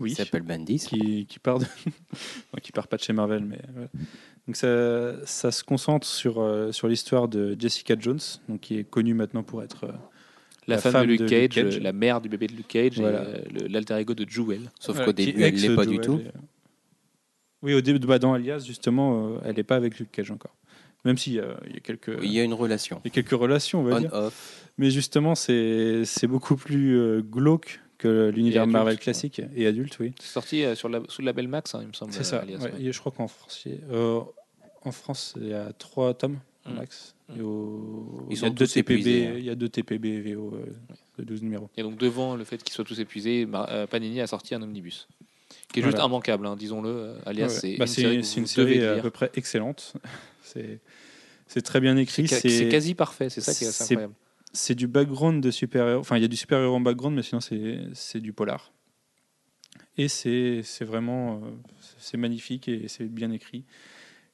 Oui. 0.00 0.12
Il 0.12 0.14
s'appelle 0.14 0.42
Bandis. 0.42 0.78
Qui, 0.88 1.26
qui 1.26 1.38
part 1.38 1.58
de... 1.58 1.66
Qui 2.62 2.72
part 2.72 2.86
pas 2.88 2.96
de 2.96 3.02
chez 3.02 3.12
Marvel, 3.12 3.44
mais 3.44 3.58
voilà. 3.72 3.88
Donc 4.46 4.56
ça, 4.56 5.26
ça 5.26 5.50
se 5.50 5.62
concentre 5.64 6.06
sur, 6.06 6.40
euh, 6.40 6.72
sur 6.72 6.88
l'histoire 6.88 7.28
de 7.28 7.54
Jessica 7.58 7.94
Jones, 7.98 8.20
donc 8.48 8.60
qui 8.60 8.78
est 8.78 8.84
connue 8.84 9.14
maintenant 9.14 9.42
pour 9.42 9.62
être 9.62 9.84
euh, 9.84 9.92
La, 10.66 10.76
La 10.76 10.78
femme, 10.78 10.92
femme 10.92 11.02
de 11.06 11.10
Luke 11.12 11.20
de 11.22 11.28
Cage, 11.28 11.40
Luke 11.42 11.52
Cage. 11.66 11.76
euh, 11.76 11.80
la 11.80 11.92
mère 11.92 12.20
du 12.20 12.28
bébé 12.28 12.46
de 12.46 12.52
Luke 12.54 12.68
Cage, 12.68 12.98
Voilà. 12.98 13.22
et 13.22 13.26
euh, 13.26 13.42
le- 13.62 13.66
l'alter 13.68 13.96
ego 13.98 14.14
de 14.14 14.26
Jewel. 14.28 14.70
Sauf 14.80 14.96
Voilà, 14.96 15.06
qu'au 15.12 15.16
qui 15.16 15.26
début, 15.26 15.42
elle 15.42 15.54
l'est 15.54 15.74
pas 15.76 15.84
du 15.86 15.98
tout. 15.98 16.18
et, 16.18 16.26
euh, 16.28 16.30
Oui, 17.62 17.74
au 17.74 17.80
début, 17.80 17.98
bah, 18.06 18.18
dans 18.18 18.32
Alias, 18.32 18.64
justement, 18.66 19.34
euh, 19.34 19.38
elle 19.44 19.56
n'est 19.56 19.64
pas 19.64 19.76
avec 19.76 19.98
Luke 19.98 20.10
Cage 20.12 20.30
encore. 20.30 20.54
Même 21.04 21.18
s'il 21.18 21.34
y 21.34 21.40
a, 21.40 21.56
il 21.66 21.74
y 21.74 21.76
a 21.76 21.80
quelques, 21.80 22.18
Il 22.22 22.32
y 22.32 22.40
a 22.40 22.44
une 22.44 22.54
relation. 22.54 23.00
il 23.04 23.08
y 23.08 23.10
a 23.10 23.14
quelques 23.14 23.38
relations, 23.38 23.80
on 23.80 23.84
va 23.84 24.00
dire. 24.00 24.30
Mais 24.78 24.90
justement, 24.90 25.34
c'est 25.34 26.04
c'est 26.04 26.26
beaucoup 26.26 26.56
plus 26.56 26.96
euh, 26.98 27.20
glauque 27.22 27.80
que 27.98 28.30
l'univers 28.30 28.62
adulte, 28.62 28.72
Marvel 28.72 28.94
ouais. 28.94 28.98
classique 29.00 29.42
et 29.56 29.66
adulte, 29.66 29.98
oui. 29.98 30.12
C'est 30.20 30.28
sorti 30.32 30.64
euh, 30.64 30.74
sur 30.74 30.88
la, 30.88 31.00
sous 31.08 31.20
le 31.22 31.26
label 31.26 31.48
Max, 31.48 31.74
hein, 31.74 31.80
il 31.82 31.88
me 31.88 31.92
semble. 31.92 32.12
C'est 32.12 32.24
ça. 32.24 32.38
Alias, 32.38 32.58
ouais. 32.58 32.72
ouais. 32.72 32.82
Et 32.82 32.92
je 32.92 32.98
crois 33.00 33.12
qu'en 33.12 33.28
France, 33.28 33.62
il 33.66 33.72
y 33.72 33.74
a- 33.74 33.94
euh, 33.94 34.20
en 34.84 34.92
France, 34.92 35.34
il 35.40 35.48
y 35.48 35.52
a 35.54 35.72
trois 35.76 36.14
tomes 36.14 36.38
Mm. 36.66 36.74
max. 36.74 37.14
Mm. 37.28 37.38
Et 37.38 37.42
au- 37.42 38.26
Ils 38.30 38.32
il 38.32 38.34
y 38.34 38.38
a 38.44 38.48
sont 38.48 38.50
deux 38.54 38.78
épuisés, 38.78 39.22
hein. 39.26 39.30
TPB, 39.30 39.38
il 39.40 39.44
y 39.46 39.50
a 39.50 39.54
deux 39.54 39.68
TPB 39.68 40.04
et 40.08 40.20
VO 40.20 40.52
euh, 40.54 40.66
de 41.18 41.24
12 41.24 41.42
numéros. 41.42 41.68
Et 41.76 41.82
donc 41.82 41.96
devant 41.96 42.36
le 42.36 42.44
fait 42.44 42.62
qu'ils 42.62 42.74
soient 42.74 42.84
tous 42.84 43.00
épuisés, 43.00 43.46
euh, 43.52 43.86
Panini 43.86 44.20
a 44.20 44.26
sorti 44.26 44.54
un 44.54 44.62
omnibus. 44.62 45.08
Qui 45.72 45.80
est 45.80 45.82
juste 45.82 45.94
Voilà. 45.96 46.08
immanquable, 46.08 46.46
hein, 46.46 46.56
disons-le. 46.56 46.88
euh, 46.90 47.18
Alias, 47.26 47.48
c'est 47.48 47.76
Bah, 47.76 47.84
une 47.84 47.86
série, 47.86 48.14
une 48.16 48.46
série 48.46 48.84
à 48.84 49.00
peu 49.00 49.10
près 49.10 49.30
excellente. 49.34 49.94
c'est 50.42 50.78
c'est 51.46 51.62
très 51.62 51.80
bien 51.80 51.96
écrit. 51.96 52.28
C'est 52.28 52.68
quasi 52.68 52.94
parfait, 52.94 53.30
c'est 53.30 53.40
ça 53.40 53.54
qui 53.54 53.64
est 53.64 53.68
assez 53.68 53.84
incroyable. 53.94 54.14
C'est 54.52 54.74
du 54.74 54.86
background 54.86 55.42
de 55.42 55.50
super-héros. 55.50 56.00
Enfin, 56.00 56.16
il 56.16 56.22
y 56.22 56.24
a 56.24 56.28
du 56.28 56.36
super-héros 56.36 56.76
en 56.76 56.80
background, 56.80 57.16
mais 57.16 57.22
sinon, 57.22 57.40
c'est 57.40 58.20
du 58.20 58.32
polar. 58.32 58.72
Et 59.96 60.08
c'est 60.08 60.62
c'est 60.62 60.84
vraiment. 60.84 61.42
euh, 61.44 61.50
c'est 61.98 62.16
magnifique 62.16 62.68
et 62.68 62.88
c'est 62.88 63.06
bien 63.06 63.30
écrit. 63.30 63.64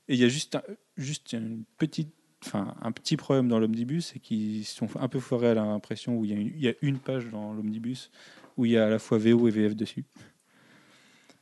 Et 0.09 0.15
il 0.15 0.21
y 0.21 0.25
a 0.25 0.29
juste 0.29 0.57
un, 0.57 0.63
juste 0.97 1.33
une 1.33 1.65
petite. 1.79 2.13
Enfin, 2.47 2.75
un 2.83 2.93
petit 2.93 3.17
problème 3.17 3.49
dans 3.49 3.59
l'omnibus, 3.59 4.13
c'est 4.13 4.19
qu'ils 4.19 4.67
sont 4.67 4.87
un 5.01 5.09
peu 5.09 5.19
foirés 5.19 5.49
à 5.49 5.55
l'impression 5.55 6.19
où 6.19 6.27
il 6.27 6.31
y, 6.31 6.35
a 6.35 6.37
une, 6.37 6.49
il 6.49 6.61
y 6.61 6.69
a 6.69 6.75
une 6.83 6.99
page 6.99 7.31
dans 7.31 7.55
l'omnibus 7.55 8.11
où 8.59 8.67
il 8.67 8.73
y 8.73 8.77
a 8.77 8.85
à 8.85 8.91
la 8.91 8.99
fois 8.99 9.17
VO 9.17 9.49
et 9.49 9.51
VF 9.51 9.75
dessus. 9.75 10.05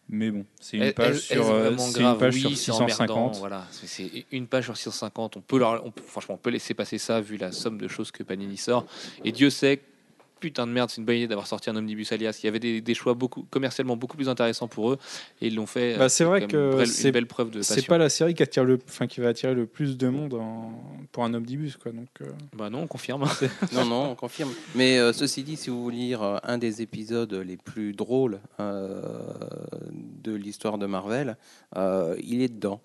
Mais 0.09 0.31
bon, 0.31 0.45
c'est 0.61 0.77
une 0.77 0.93
page 0.93 1.17
est-ce 1.17 1.35
sur, 1.35 1.51
euh, 1.51 1.71
une 1.71 2.19
page 2.19 2.35
Oui, 2.35 2.41
sur 2.41 2.57
c'est 2.57 2.71
emmerdant, 2.73 2.89
650. 3.33 3.37
Voilà, 3.39 3.67
C'est- 3.71 3.87
c'est 3.87 4.27
une 4.33 4.47
page 4.47 4.65
sur 4.65 4.77
650. 4.77 5.37
On 5.37 5.41
peut, 5.41 5.59
leur, 5.59 5.85
on 5.87 5.93
franchement, 6.07 6.35
on 6.35 6.39
peut 6.39 6.51
laisser 6.51 6.75
passer 6.75 6.99
ça 6.99 7.21
vu 7.21 7.37
la 7.39 7.51
somme 7.53 7.79
de 7.79 7.89
choses 7.89 8.11
que 8.11 8.23
Panini 8.23 8.57
sort. 8.59 8.85
Et 9.25 9.33
Dieu 9.33 9.49
sait, 9.49 9.81
putain 10.43 10.67
de 10.67 10.73
merde, 10.73 10.91
c'est 10.91 10.99
une 11.01 11.05
bonne 11.07 11.17
idée 11.17 11.29
d'avoir 11.29 11.47
sorti 11.47 11.71
un 11.71 11.77
omnibus 11.77 12.11
alias. 12.13 12.39
Il 12.43 12.47
y 12.47 12.49
avait 12.49 12.59
des, 12.59 12.81
des 12.81 12.95
choix 12.95 13.15
beaucoup, 13.15 13.45
commercialement 13.51 13.97
beaucoup 13.97 14.17
plus 14.17 14.29
intéressants 14.29 14.67
pour 14.69 14.91
eux 14.93 14.99
et 15.41 15.47
ils 15.47 15.55
l'ont 15.55 15.67
fait. 15.67 15.97
Bah, 15.97 16.09
c'est 16.09 16.25
vrai 16.25 16.41
comme 16.41 16.51
que 16.51 16.85
c'est- 16.85 17.09
une 17.09 17.13
belle 17.13 17.27
preuve 17.27 17.51
de 17.51 17.63
C'est 17.63 17.87
pas 17.87 17.97
la 17.99 18.09
série 18.09 18.35
qui 18.35 18.43
attire 18.43 18.65
le, 18.65 18.79
enfin 18.89 19.07
qui 19.07 19.21
va 19.21 19.29
attirer 19.29 19.55
le 19.55 19.67
plus 19.67 19.97
de 19.97 20.09
monde 20.09 20.35
en- 20.35 20.73
pour 21.13 21.25
un 21.25 21.33
omnibus 21.33 21.77
quoi. 21.77 21.93
Donc 21.93 22.09
euh, 22.21 22.27
Bah 22.57 22.69
non, 22.69 22.81
on 22.83 22.87
confirme. 22.87 23.25
Non, 23.73 23.85
non, 23.87 24.11
on 24.11 24.15
confirme. 24.17 24.51
Mais 24.75 24.99
euh, 24.99 25.13
ceci 25.13 25.43
dit, 25.45 25.57
si 25.57 25.71
vous 25.71 25.83
voulez 25.83 25.97
lire 25.97 26.23
euh, 26.23 26.37
un 26.43 26.59
des 26.59 26.83
épisodes 26.83 27.33
les 27.33 27.57
plus 27.57 27.93
drôles 27.95 28.41
euh, 28.61 29.01
de 30.23 30.33
l'histoire 30.35 30.79
de 30.79 30.87
Marvel, 30.87 31.37
euh, 31.77 32.17
il 32.23 32.43
est 32.43 32.49
dedans. 32.49 32.81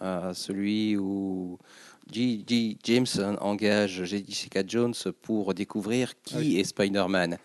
Euh, 0.00 0.32
celui 0.32 0.96
où 0.96 1.58
G. 2.10 2.44
G. 2.46 2.76
Jameson 2.82 3.36
engage 3.40 4.04
Jessica 4.04 4.62
Jones 4.66 4.94
pour 5.22 5.54
découvrir 5.54 6.12
qui 6.22 6.34
Ah 6.36 6.40
oui. 6.40 6.58
est 6.58 6.64
Spider-Man. 6.64 7.38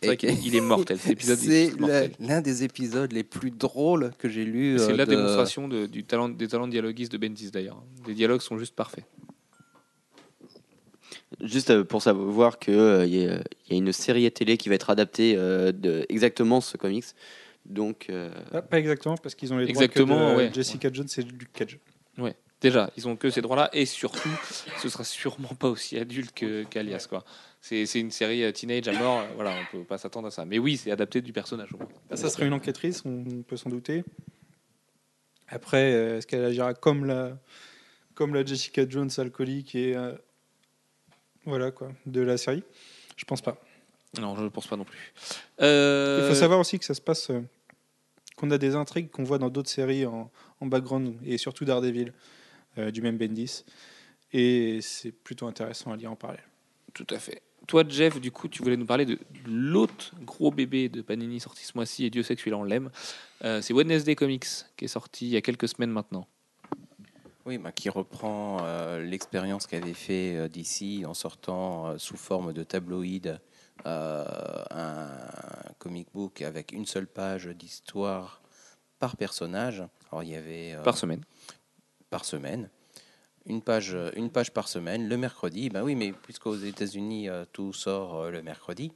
C'est 0.00 0.06
vrai 0.08 0.14
Et 0.14 0.16
qu'il 0.18 0.46
il 0.46 0.54
est 0.56 0.60
mortel. 0.60 0.98
Cet 0.98 1.12
épisode 1.12 1.38
il 1.42 1.48
c'est 1.88 2.20
l'un 2.20 2.40
des 2.42 2.64
épisodes 2.64 3.10
les 3.12 3.24
plus 3.24 3.50
drôles 3.50 4.12
que 4.18 4.28
j'ai 4.28 4.44
lu. 4.44 4.76
C'est 4.78 4.92
euh, 4.92 4.96
la 4.96 5.06
de- 5.06 5.10
démonstration 5.10 5.68
de- 5.68 5.86
du 5.86 6.04
talent, 6.04 6.28
des 6.28 6.48
talents 6.48 6.66
de 6.66 6.72
dialoguistes 6.72 7.10
de 7.12 7.16
Bendis 7.18 7.50
d'ailleurs. 7.50 7.82
Les 8.06 8.14
dialogues 8.14 8.42
sont 8.42 8.58
juste 8.58 8.74
parfaits. 8.74 9.04
Juste 11.42 11.70
euh, 11.70 11.84
pour 11.84 12.02
savoir 12.02 12.58
qu'il 12.58 12.74
y, 12.74 12.78
a 12.78 13.04
il 13.06 13.14
y 13.18 13.28
a 13.28 13.76
une 13.76 13.92
série 13.92 14.26
à 14.26 14.30
télé 14.30 14.56
qui 14.56 14.68
va 14.68 14.74
être 14.76 14.90
adaptée 14.90 15.34
euh, 15.36 15.72
de 15.72 16.06
exactement 16.08 16.60
ce 16.60 16.76
comics. 16.76 17.04
Donc, 17.64 18.06
euh, 18.10 18.30
ah, 18.52 18.62
pas 18.62 18.78
exactement 18.78 19.16
parce 19.16 19.34
qu'ils 19.34 19.52
ont 19.52 19.58
les 19.58 19.64
droits 19.66 19.82
Exactement, 19.84 20.28
que 20.28 20.32
de 20.32 20.36
ouais. 20.36 20.50
Jessica 20.54 20.88
Jones 20.92 21.08
et 21.16 21.22
Luke 21.22 21.52
Cage. 21.52 21.78
Déjà, 22.60 22.90
ils 22.96 23.06
ont 23.06 23.16
que 23.16 23.28
ces 23.30 23.42
droits-là 23.42 23.68
et 23.72 23.84
surtout, 23.86 24.30
ce 24.82 24.88
sera 24.88 25.04
sûrement 25.04 25.54
pas 25.54 25.68
aussi 25.68 25.98
adulte 25.98 26.32
que 26.32 26.64
qu'Alias 26.64 27.06
quoi. 27.08 27.24
C'est 27.60 27.84
une 27.94 28.12
série 28.12 28.44
euh, 28.44 28.52
teenage 28.52 28.86
à 28.86 28.92
mort, 28.92 29.20
euh, 29.20 29.26
voilà, 29.34 29.52
on 29.60 29.76
peut 29.78 29.84
pas 29.84 29.98
s'attendre 29.98 30.28
à 30.28 30.30
ça. 30.30 30.44
Mais 30.44 30.58
oui, 30.58 30.76
c'est 30.76 30.92
adapté 30.92 31.20
du 31.20 31.32
personnage. 31.32 31.70
ça 32.14 32.30
serait 32.30 32.46
une 32.46 32.52
enquêtrice, 32.52 33.02
on 33.04 33.42
peut 33.42 33.56
s'en 33.56 33.70
douter. 33.70 34.04
Après, 35.48 35.92
euh, 35.92 36.18
est-ce 36.18 36.26
qu'elle 36.26 36.44
agira 36.44 36.74
comme 36.74 37.04
la, 37.04 37.38
comme 38.14 38.34
la 38.34 38.44
Jessica 38.44 38.88
Jones 38.88 39.10
alcoolique 39.18 39.74
et 39.74 39.96
euh, 39.96 40.12
voilà 41.44 41.70
quoi 41.70 41.92
de 42.06 42.20
la 42.20 42.36
série? 42.36 42.64
Je 43.16 43.24
pense 43.24 43.42
pas. 43.42 43.56
Non, 44.20 44.34
je 44.36 44.42
ne 44.42 44.48
pense 44.48 44.66
pas 44.66 44.76
non 44.76 44.84
plus. 44.84 45.12
Il 45.60 46.24
faut 46.28 46.34
savoir 46.34 46.58
aussi 46.58 46.78
que 46.78 46.84
ça 46.84 46.94
se 46.94 47.00
passe, 47.00 47.30
euh, 47.30 47.40
qu'on 48.36 48.50
a 48.50 48.58
des 48.58 48.74
intrigues 48.74 49.10
qu'on 49.10 49.24
voit 49.24 49.38
dans 49.38 49.50
d'autres 49.50 49.70
séries 49.70 50.06
en, 50.06 50.30
en 50.60 50.66
background 50.66 51.16
et 51.24 51.38
surtout 51.38 51.64
Daredevil 51.64 52.12
du 52.92 53.02
même 53.02 53.18
Bendis. 53.18 53.64
Et 54.32 54.80
c'est 54.82 55.12
plutôt 55.12 55.46
intéressant 55.46 55.92
à 55.92 55.96
lire 55.96 56.10
en 56.12 56.16
parallèle. 56.16 56.44
Tout 56.94 57.06
à 57.10 57.18
fait. 57.18 57.42
Toi, 57.66 57.84
Jeff, 57.88 58.20
du 58.20 58.30
coup, 58.30 58.48
tu 58.48 58.62
voulais 58.62 58.76
nous 58.76 58.86
parler 58.86 59.04
de 59.06 59.18
l'autre 59.46 60.14
gros 60.22 60.50
bébé 60.50 60.88
de 60.88 61.02
Panini 61.02 61.40
sorti 61.40 61.64
ce 61.64 61.72
mois-ci, 61.74 62.04
et 62.04 62.10
Dieu 62.10 62.22
sait 62.22 62.34
que 62.34 62.40
celui-là, 62.40 62.58
on 62.58 62.64
l'aime. 62.64 62.90
Euh, 63.44 63.60
c'est 63.60 63.72
Wednesday 63.72 64.14
Comics, 64.14 64.46
qui 64.76 64.84
est 64.84 64.88
sorti 64.88 65.26
il 65.26 65.32
y 65.32 65.36
a 65.36 65.40
quelques 65.40 65.68
semaines 65.68 65.90
maintenant. 65.90 66.28
Oui, 67.44 67.58
bah, 67.58 67.72
qui 67.72 67.88
reprend 67.88 68.58
euh, 68.62 69.02
l'expérience 69.02 69.66
qu'avait 69.66 69.94
fait 69.94 70.36
euh, 70.36 70.48
d'ici 70.48 71.04
en 71.06 71.14
sortant 71.14 71.88
euh, 71.88 71.98
sous 71.98 72.16
forme 72.16 72.52
de 72.52 72.62
tabloïd 72.62 73.40
euh, 73.84 74.24
un 74.70 75.08
comic 75.78 76.08
book 76.12 76.42
avec 76.42 76.72
une 76.72 76.86
seule 76.86 77.06
page 77.06 77.46
d'histoire 77.46 78.42
par 78.98 79.16
personnage. 79.16 79.84
Alors 80.10 80.22
il 80.24 80.30
y 80.30 80.34
avait 80.34 80.74
euh, 80.74 80.82
Par 80.82 80.96
semaine. 80.96 81.22
Par 82.10 82.24
semaine. 82.24 82.68
Une 83.48 83.62
page, 83.62 83.96
une 84.16 84.30
page 84.30 84.52
par 84.52 84.66
semaine, 84.68 85.08
le 85.08 85.16
mercredi. 85.16 85.68
Ben 85.70 85.82
oui, 85.84 85.94
mais 85.94 86.12
puisqu'aux 86.12 86.56
États-Unis, 86.56 87.28
euh, 87.28 87.44
tout 87.52 87.72
sort 87.72 88.16
euh, 88.16 88.30
le 88.30 88.42
mercredi. 88.42 88.90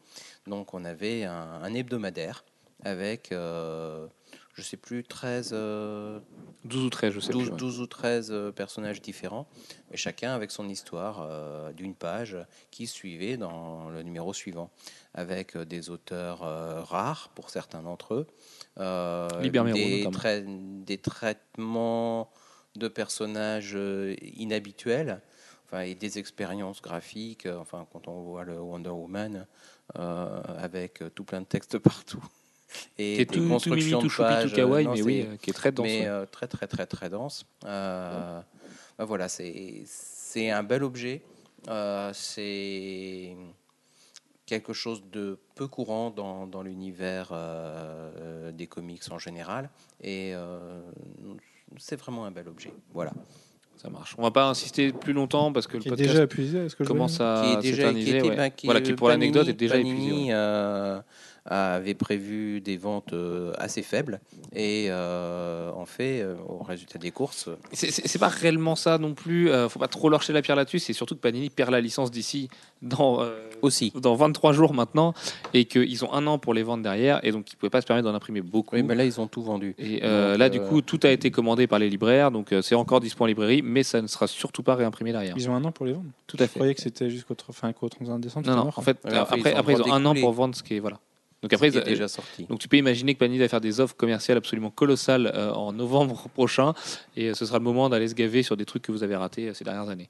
Donc, 0.48 0.74
on 0.74 0.84
avait 0.84 1.22
un, 1.24 1.60
un 1.62 1.72
hebdomadaire 1.72 2.44
avec, 2.82 3.30
euh, 3.30 4.08
je 4.54 4.62
sais 4.62 4.76
plus, 4.76 5.04
13, 5.04 5.50
euh, 5.52 6.18
12 6.64 6.84
ou 6.84 6.90
13, 6.90 7.12
je 7.12 7.20
sais 7.20 7.30
12, 7.32 7.42
plus. 7.44 7.50
ouais. 7.52 7.56
12 7.58 7.80
ou 7.80 7.86
13 7.86 8.28
euh, 8.32 8.50
personnages 8.50 9.00
différents, 9.02 9.46
chacun 9.94 10.32
avec 10.34 10.50
son 10.50 10.68
histoire 10.68 11.20
euh, 11.30 11.72
d'une 11.72 11.94
page 11.94 12.36
qui 12.72 12.88
suivait 12.88 13.36
dans 13.36 13.88
le 13.90 14.02
numéro 14.02 14.32
suivant, 14.32 14.70
avec 15.14 15.54
euh, 15.56 15.64
des 15.64 15.90
auteurs 15.90 16.42
euh, 16.42 16.80
rares 16.82 17.28
pour 17.36 17.50
certains 17.50 17.82
d'entre 17.82 18.14
eux, 18.14 18.26
euh, 18.78 19.28
des, 19.74 20.02
trai- 20.10 20.44
des 20.46 20.98
traitements 20.98 22.30
de 22.76 22.88
personnages 22.88 23.72
euh, 23.74 24.14
inhabituels. 24.36 25.20
Enfin, 25.66 25.82
et 25.82 25.94
des 25.94 26.18
expériences 26.18 26.82
graphiques, 26.82 27.46
euh, 27.46 27.58
enfin, 27.58 27.86
quand 27.92 28.08
on 28.08 28.22
voit 28.22 28.44
le 28.44 28.58
Wonder 28.58 28.90
Woman 28.90 29.46
euh, 29.96 30.42
avec 30.58 31.02
tout 31.14 31.24
plein 31.24 31.40
de 31.40 31.46
textes 31.46 31.78
partout. 31.78 32.22
Et 32.98 33.14
Qui 33.14 33.20
est 33.22 33.24
des 33.24 33.26
tout, 33.26 33.34
tout 33.34 33.40
mimi, 33.40 33.50
constructions 33.50 33.98
tout 33.98 34.06
de 34.06 34.10
choupi, 34.10 34.28
pages, 34.28 34.50
tout 34.50 34.56
kawaii, 34.56 34.86
non, 34.86 34.94
mais 34.94 35.02
oui, 35.02 35.26
qui 35.42 35.50
est 35.50 35.52
très 35.52 35.72
dense. 35.72 35.86
mais 35.86 36.06
euh, 36.06 36.24
très 36.26 36.46
très 36.46 36.66
très 36.66 36.86
très 36.86 37.10
dense. 37.10 37.44
Euh, 37.64 38.40
bah 38.98 39.04
voilà, 39.04 39.28
c'est 39.28 39.82
c'est 39.86 40.50
un 40.50 40.62
bel 40.62 40.84
objet. 40.84 41.22
C'est 42.12 43.36
quelque 44.50 44.72
chose 44.72 45.04
de 45.12 45.38
peu 45.54 45.68
courant 45.68 46.10
dans, 46.10 46.48
dans 46.48 46.62
l'univers 46.62 47.28
euh, 47.32 48.50
des 48.50 48.66
comics 48.66 49.04
en 49.12 49.18
général, 49.18 49.70
et 50.02 50.32
euh, 50.34 50.82
c'est 51.78 51.96
vraiment 51.98 52.24
un 52.24 52.30
bel 52.30 52.48
objet. 52.48 52.72
Voilà. 52.92 53.12
Ça 53.76 53.88
marche. 53.88 54.14
On 54.18 54.22
va 54.22 54.30
pas 54.30 54.46
insister 54.48 54.92
plus 54.92 55.14
longtemps 55.14 55.52
parce 55.52 55.66
que 55.66 55.78
le 55.78 55.82
Qui 55.82 55.88
est 55.88 55.90
podcast 55.92 56.10
déjà 56.10 56.22
épuisé, 56.24 56.58
est-ce 56.66 56.76
que 56.76 56.84
je 56.84 56.88
commence 56.88 57.18
à 57.20 57.42
qui 57.44 57.52
est 57.52 57.72
déjà 57.72 57.92
qui 57.92 58.04
s'éterniser. 58.04 58.18
était 58.18 58.38
ouais. 58.38 58.50
qui, 58.54 58.66
voilà, 58.66 58.80
qui 58.82 58.92
pour 58.92 59.08
l'anecdote 59.08 59.48
est 59.48 59.54
déjà 59.54 59.74
Panini, 59.76 59.96
épuisé. 60.04 60.22
ouais. 60.24 60.30
euh, 60.34 61.00
avait 61.46 61.94
prévu 61.94 62.60
des 62.60 62.76
ventes 62.76 63.12
euh, 63.12 63.52
assez 63.58 63.82
faibles 63.82 64.20
et 64.54 64.86
euh, 64.88 65.70
en 65.72 65.86
fait 65.86 66.20
euh, 66.20 66.34
au 66.48 66.62
résultat 66.62 66.98
des 66.98 67.10
courses 67.10 67.48
C'est- 67.72 68.18
pas 68.18 68.28
réellement 68.28 68.76
ça 68.76 68.98
non 68.98 69.14
plus. 69.14 69.50
euh, 69.50 69.68
faut 69.68 69.78
pas 69.78 69.88
trop 69.88 70.08
leur 70.10 70.20
jeter 70.20 70.32
la 70.34 70.42
pierre 70.42 70.56
là-dessus. 70.56 70.78
C'est 70.78 70.92
surtout 70.92 71.14
que 71.14 71.20
Panini 71.20 71.48
perd 71.48 71.70
la 71.70 71.80
licence 71.80 72.10
d'ici 72.10 72.48
dans, 72.82 73.22
euh, 73.22 73.30
aussi 73.62 73.92
dans 73.96 74.14
23 74.14 74.52
jours 74.52 74.74
maintenant 74.74 75.14
et 75.54 75.64
qu'ils 75.64 76.04
ont 76.04 76.12
un 76.12 76.26
an 76.26 76.38
pour 76.38 76.52
les 76.54 76.62
vendre 76.62 76.82
derrière 76.82 77.20
et 77.24 77.32
donc 77.32 77.50
ils 77.52 77.56
pouvaient 77.56 77.70
pas 77.70 77.80
se 77.80 77.86
permettre 77.86 78.06
d'en 78.08 78.14
imprimer 78.14 78.42
beaucoup. 78.42 78.76
oui 78.76 78.82
mais 78.82 78.94
là 78.94 79.04
ils 79.04 79.20
ont 79.20 79.26
tout 79.26 79.42
vendu 79.42 79.74
Et 79.78 80.00
euh, 80.04 80.32
Donc, 80.32 80.38
là, 80.40 80.48
du 80.50 80.60
coup, 80.60 80.82
tout 80.82 81.00
a 81.04 81.08
été 81.10 81.30
commandé 81.30 81.66
par 81.66 81.78
les 81.78 81.88
libraires, 81.88 82.30
donc 82.30 82.52
euh, 82.52 82.60
c'est 82.62 82.74
encore 82.74 83.00
dispo 83.00 83.24
en 83.24 83.26
librairie, 83.26 83.62
mais 83.62 83.82
ça 83.82 84.02
ne 84.02 84.06
sera 84.06 84.26
surtout 84.26 84.62
pas 84.62 84.74
réimprimé 84.74 85.12
derrière. 85.12 85.34
Ils 85.36 85.48
ont 85.48 85.54
un 85.54 85.64
an 85.64 85.72
pour 85.72 85.86
les 85.86 85.92
vendre. 85.92 86.06
Tout 86.26 86.36
à 86.38 86.42
Je 86.44 86.48
fait. 86.48 86.54
croyais 86.58 86.74
que 86.74 86.80
c'était 86.82 87.08
jusqu'au 87.10 87.34
qu'au 87.34 87.88
31 87.88 88.18
décembre. 88.18 88.46
Non, 88.48 88.56
non, 88.56 88.70
en 88.74 88.82
fait, 88.82 88.98
Ouais, 89.04 89.14
après, 89.14 89.36
après, 89.36 89.50
ils 89.50 89.54
ont 89.54 89.58
après, 89.58 89.72
le 89.72 89.78
ils 89.78 89.82
ont 89.82 89.84
droit 89.86 89.96
un 89.96 90.06
an 90.06 90.14
pour 90.14 90.32
vendre 90.32 90.54
ce 90.54 90.62
qui 90.62 90.76
est 90.76 90.80
voilà. 90.80 90.98
Donc 91.42 91.52
après, 91.54 91.70
qui 91.70 91.78
est 91.78 91.80
ils- 91.80 91.84
déjà 91.84 92.08
sorti 92.08 92.44
donc 92.44 92.58
tu 92.58 92.68
peux 92.68 92.76
imaginer 92.76 93.14
que 93.14 93.18
Panini 93.18 93.38
va 93.38 93.48
faire 93.48 93.60
des 93.62 93.80
offres 93.80 93.96
commerciales 93.96 94.36
absolument 94.38 94.70
colossales 94.70 95.30
euh, 95.34 95.52
en 95.52 95.72
novembre 95.72 96.28
prochain, 96.34 96.74
et 97.16 97.30
euh, 97.30 97.34
ce 97.34 97.46
sera 97.46 97.58
le 97.58 97.64
moment 97.64 97.88
d'aller 97.88 98.08
se 98.08 98.14
gaver 98.14 98.42
sur 98.42 98.56
des 98.56 98.66
trucs 98.66 98.82
que 98.82 98.92
vous 98.92 99.02
avez 99.02 99.16
ratés 99.16 99.48
euh, 99.48 99.54
ces 99.54 99.64
dernières 99.64 99.88
années. 99.88 100.08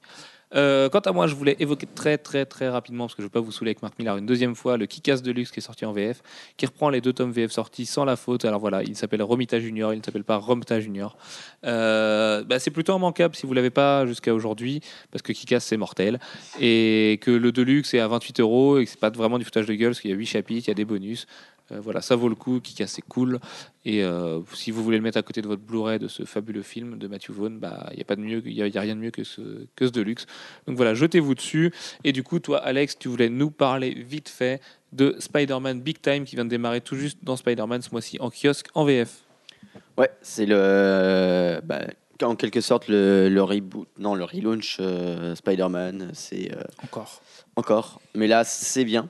Euh, 0.53 0.89
quant 0.89 0.99
à 0.99 1.11
moi, 1.11 1.27
je 1.27 1.35
voulais 1.35 1.55
évoquer 1.59 1.87
très 1.87 2.17
très 2.17 2.45
très 2.45 2.69
rapidement, 2.69 3.05
parce 3.05 3.15
que 3.15 3.21
je 3.21 3.25
ne 3.25 3.27
veux 3.27 3.31
pas 3.31 3.39
vous 3.39 3.51
saouler 3.51 3.69
avec 3.69 3.81
Marc 3.81 3.97
Millar 3.97 4.17
une 4.17 4.25
deuxième 4.25 4.55
fois, 4.55 4.77
le 4.77 4.85
Kick-Ass 4.85 5.21
Deluxe 5.21 5.51
qui 5.51 5.59
est 5.59 5.63
sorti 5.63 5.85
en 5.85 5.93
VF, 5.93 6.21
qui 6.57 6.65
reprend 6.65 6.89
les 6.89 7.01
deux 7.01 7.13
tomes 7.13 7.31
VF 7.31 7.51
sortis 7.51 7.85
sans 7.85 8.05
la 8.05 8.15
faute. 8.15 8.45
Alors 8.45 8.59
voilà, 8.59 8.83
il 8.83 8.95
s'appelle 8.95 9.23
Romita 9.23 9.59
Junior, 9.59 9.93
il 9.93 9.99
ne 9.99 10.03
s'appelle 10.03 10.23
pas 10.23 10.37
Romta 10.37 10.79
Junior. 10.79 11.17
Euh, 11.65 12.43
bah, 12.43 12.59
c'est 12.59 12.71
plutôt 12.71 12.95
immanquable 12.97 13.35
si 13.35 13.45
vous 13.45 13.53
l'avez 13.53 13.69
pas 13.69 14.05
jusqu'à 14.05 14.33
aujourd'hui, 14.33 14.81
parce 15.11 15.21
que 15.21 15.31
Kick-Ass 15.31 15.65
c'est 15.65 15.77
mortel, 15.77 16.19
et 16.59 17.19
que 17.21 17.31
le 17.31 17.51
Deluxe 17.51 17.93
est 17.93 17.99
à 17.99 18.07
28 18.07 18.39
euros, 18.41 18.79
et 18.79 18.85
que 18.85 18.91
c'est 18.91 18.99
pas 18.99 19.09
vraiment 19.09 19.37
du 19.37 19.45
foutage 19.45 19.65
de 19.65 19.73
gueule, 19.73 19.91
parce 19.91 20.01
qu'il 20.01 20.11
y 20.11 20.13
a 20.13 20.17
8 20.17 20.25
chapitres, 20.25 20.67
il 20.67 20.69
y 20.69 20.71
a 20.71 20.75
des 20.75 20.85
bonus. 20.85 21.27
Euh, 21.71 21.79
voilà, 21.81 22.01
ça 22.01 22.15
vaut 22.15 22.29
le 22.29 22.35
coup, 22.35 22.59
Kick-Ass 22.59 22.91
c'est 22.93 23.01
cool. 23.01 23.39
Et 23.85 24.03
euh, 24.03 24.39
si 24.53 24.71
vous 24.71 24.83
voulez 24.83 24.97
le 24.97 25.03
mettre 25.03 25.17
à 25.17 25.21
côté 25.21 25.41
de 25.41 25.47
votre 25.47 25.61
Blu-ray 25.61 25.99
de 25.99 26.07
ce 26.07 26.25
fabuleux 26.25 26.61
film 26.61 26.97
de 26.97 27.07
Matthew 27.07 27.31
Vaughn, 27.31 27.57
bah 27.59 27.87
il 27.91 27.97
y 27.97 28.01
a 28.01 28.05
pas 28.05 28.15
de 28.15 28.21
mieux, 28.21 28.41
il 28.45 28.53
y 28.53 28.61
a, 28.61 28.67
il 28.67 28.73
y 28.73 28.77
a 28.77 28.81
rien 28.81 28.95
de 28.95 29.01
mieux 29.01 29.11
que 29.11 29.23
ce 29.23 29.41
que 29.75 29.87
ce 29.87 29.91
Deluxe. 29.91 30.25
Donc 30.67 30.75
voilà, 30.77 30.93
jetez-vous 30.93 31.35
dessus. 31.35 31.73
Et 32.03 32.11
du 32.11 32.23
coup, 32.23 32.39
toi, 32.39 32.57
Alex, 32.59 32.97
tu 32.99 33.07
voulais 33.07 33.29
nous 33.29 33.51
parler 33.51 33.91
vite 33.93 34.29
fait 34.29 34.61
de 34.91 35.15
Spider-Man 35.19 35.81
Big 35.81 36.01
Time 36.01 36.25
qui 36.25 36.35
vient 36.35 36.45
de 36.45 36.49
démarrer 36.49 36.81
tout 36.81 36.95
juste 36.95 37.19
dans 37.23 37.35
Spider-Man 37.37 37.81
ce 37.81 37.91
mois-ci 37.91 38.17
en 38.19 38.29
kiosque 38.29 38.67
en 38.73 38.83
VF. 38.85 39.23
Ouais, 39.97 40.09
c'est 40.21 40.45
le. 40.45 41.61
bah, 41.63 41.81
en 42.23 42.35
quelque 42.35 42.61
sorte, 42.61 42.87
le, 42.87 43.29
le 43.29 43.41
reboot. 43.43 43.87
Non, 43.97 44.13
le 44.15 44.23
relaunch 44.25 44.77
euh, 44.79 45.33
Spider-Man. 45.35 46.11
C'est. 46.13 46.51
euh, 46.55 46.61
Encore. 46.83 47.21
encore. 47.55 48.01
Mais 48.15 48.27
là, 48.27 48.43
c'est 48.43 48.85
bien. 48.85 49.09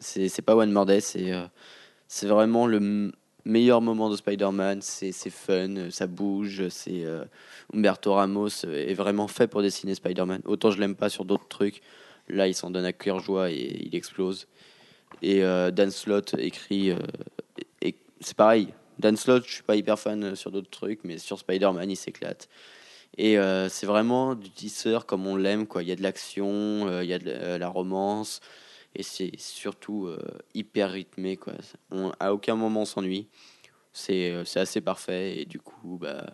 C'est 0.00 0.28
c'est 0.28 0.42
pas 0.42 0.54
One 0.56 0.70
More 0.72 0.86
Day. 0.86 1.00
C'est 1.00 1.32
euh, 1.32 1.44
c'est 2.08 2.26
vraiment 2.26 2.66
le 2.66 3.12
meilleur 3.46 3.80
moment 3.80 4.10
de 4.10 4.16
Spider-Man. 4.16 4.80
C'est 4.82 5.12
fun, 5.30 5.90
ça 5.90 6.06
bouge. 6.06 6.68
C'est 6.68 7.04
euh, 7.04 7.24
Humberto 7.72 8.12
Ramos 8.12 8.64
est 8.64 8.94
vraiment 8.94 9.28
fait 9.28 9.46
pour 9.46 9.62
dessiner 9.62 9.94
Spider-Man. 9.94 10.42
Autant 10.44 10.70
je 10.70 10.78
l'aime 10.78 10.96
pas 10.96 11.08
sur 11.08 11.24
d'autres 11.24 11.48
trucs. 11.48 11.80
Là, 12.28 12.48
il 12.48 12.54
s'en 12.54 12.70
donne 12.70 12.84
à 12.84 12.92
cœur 12.92 13.20
joie 13.20 13.50
et 13.50 13.86
il 13.86 13.94
explose. 13.94 14.48
Et 15.22 15.44
euh, 15.44 15.70
Dan 15.70 15.90
Slott 15.90 16.34
écrit. 16.38 16.90
euh, 16.90 16.98
c'est 18.20 18.36
pareil. 18.36 18.68
Dan 18.98 19.16
Slott, 19.16 19.44
je 19.46 19.52
suis 19.52 19.62
pas 19.62 19.76
hyper 19.76 19.98
fan 19.98 20.34
sur 20.34 20.50
d'autres 20.50 20.70
trucs, 20.70 21.04
mais 21.04 21.18
sur 21.18 21.38
Spider-Man, 21.38 21.90
il 21.90 21.96
s'éclate. 21.96 22.48
Et 23.18 23.36
c'est 23.68 23.86
vraiment 23.86 24.34
du 24.34 24.50
tisseur 24.50 25.06
comme 25.06 25.26
on 25.26 25.36
l'aime. 25.36 25.66
Il 25.80 25.86
y 25.86 25.92
a 25.92 25.96
de 25.96 26.02
l'action, 26.02 27.00
il 27.02 27.06
y 27.06 27.12
a 27.12 27.18
de 27.18 27.56
la 27.56 27.68
romance, 27.68 28.40
et 28.98 29.02
c'est 29.02 29.32
surtout 29.38 30.06
euh, 30.06 30.18
hyper 30.54 30.90
rythmé. 30.90 31.36
Quoi. 31.36 31.54
On, 31.90 32.12
à 32.18 32.32
aucun 32.32 32.56
moment 32.56 32.82
on 32.82 32.84
s'ennuie. 32.84 33.28
C'est 33.92 34.30
euh, 34.30 34.44
c'est 34.44 34.60
assez 34.60 34.80
parfait. 34.80 35.40
Et 35.40 35.44
du 35.44 35.58
coup, 35.58 35.98
bah, 35.98 36.32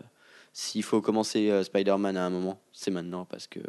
s'il 0.53 0.83
faut 0.83 1.01
commencer 1.01 1.51
euh, 1.51 1.63
Spider-Man 1.63 2.17
à 2.17 2.25
un 2.25 2.31
moment, 2.31 2.61
c'est 2.73 2.91
maintenant 2.91 3.25
parce 3.25 3.47
que 3.47 3.61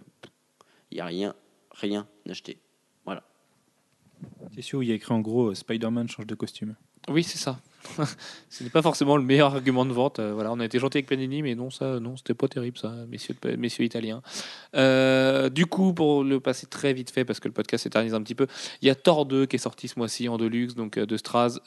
il 0.92 0.96
n'y 0.96 1.02
a 1.02 1.06
rien, 1.06 1.36
rien 1.72 2.08
acheté. 2.30 2.60
C'est 4.54 4.62
sûr, 4.62 4.84
il 4.84 4.90
y 4.90 4.92
a 4.92 4.96
écrit 4.96 5.14
en 5.14 5.20
gros 5.20 5.50
euh, 5.50 5.56
Spider-Man 5.56 6.08
change 6.08 6.28
de 6.28 6.36
costume. 6.36 6.76
Oui, 7.08 7.24
c'est 7.24 7.38
ça. 7.38 7.60
Ce 8.50 8.64
n'est 8.64 8.70
pas 8.70 8.82
forcément 8.82 9.18
le 9.18 9.24
meilleur 9.24 9.54
argument 9.56 9.86
de 9.86 9.92
vente. 9.94 10.20
Euh, 10.20 10.34
voilà, 10.34 10.52
on 10.52 10.60
a 10.60 10.66
été 10.66 10.78
gentil 10.80 10.98
avec 10.98 11.08
Panini, 11.08 11.42
mais 11.42 11.56
non, 11.56 11.70
ça, 11.72 12.00
non, 12.00 12.16
c'était 12.18 12.34
pas 12.36 12.48
terrible, 12.48 12.78
ça, 12.78 12.94
messieurs, 13.10 13.36
messieurs 13.58 13.84
italiens. 13.86 14.22
Euh, 14.76 15.50
du 15.50 15.66
coup, 15.66 15.94
pour 15.94 16.24
le 16.24 16.40
passer 16.40 16.68
très 16.68 16.94
vite 16.94 17.10
fait, 17.12 17.26
parce 17.26 17.40
que 17.40 17.48
le 17.48 17.54
podcast 17.54 17.84
s'éternise 17.84 18.14
un 18.14 18.22
petit 18.22 18.36
peu, 18.36 18.48
il 18.82 18.88
y 18.88 18.92
a 18.92 18.96
Thor 18.96 19.26
2 19.26 19.46
qui 19.48 19.56
est 19.56 19.60
sorti 19.60 19.88
ce 19.88 19.98
mois-ci 19.98 20.30
en 20.30 20.38
Deluxe, 20.38 20.76
donc 20.76 20.98
euh, 20.98 21.06
de 21.06 21.18
Straz, 21.18 21.60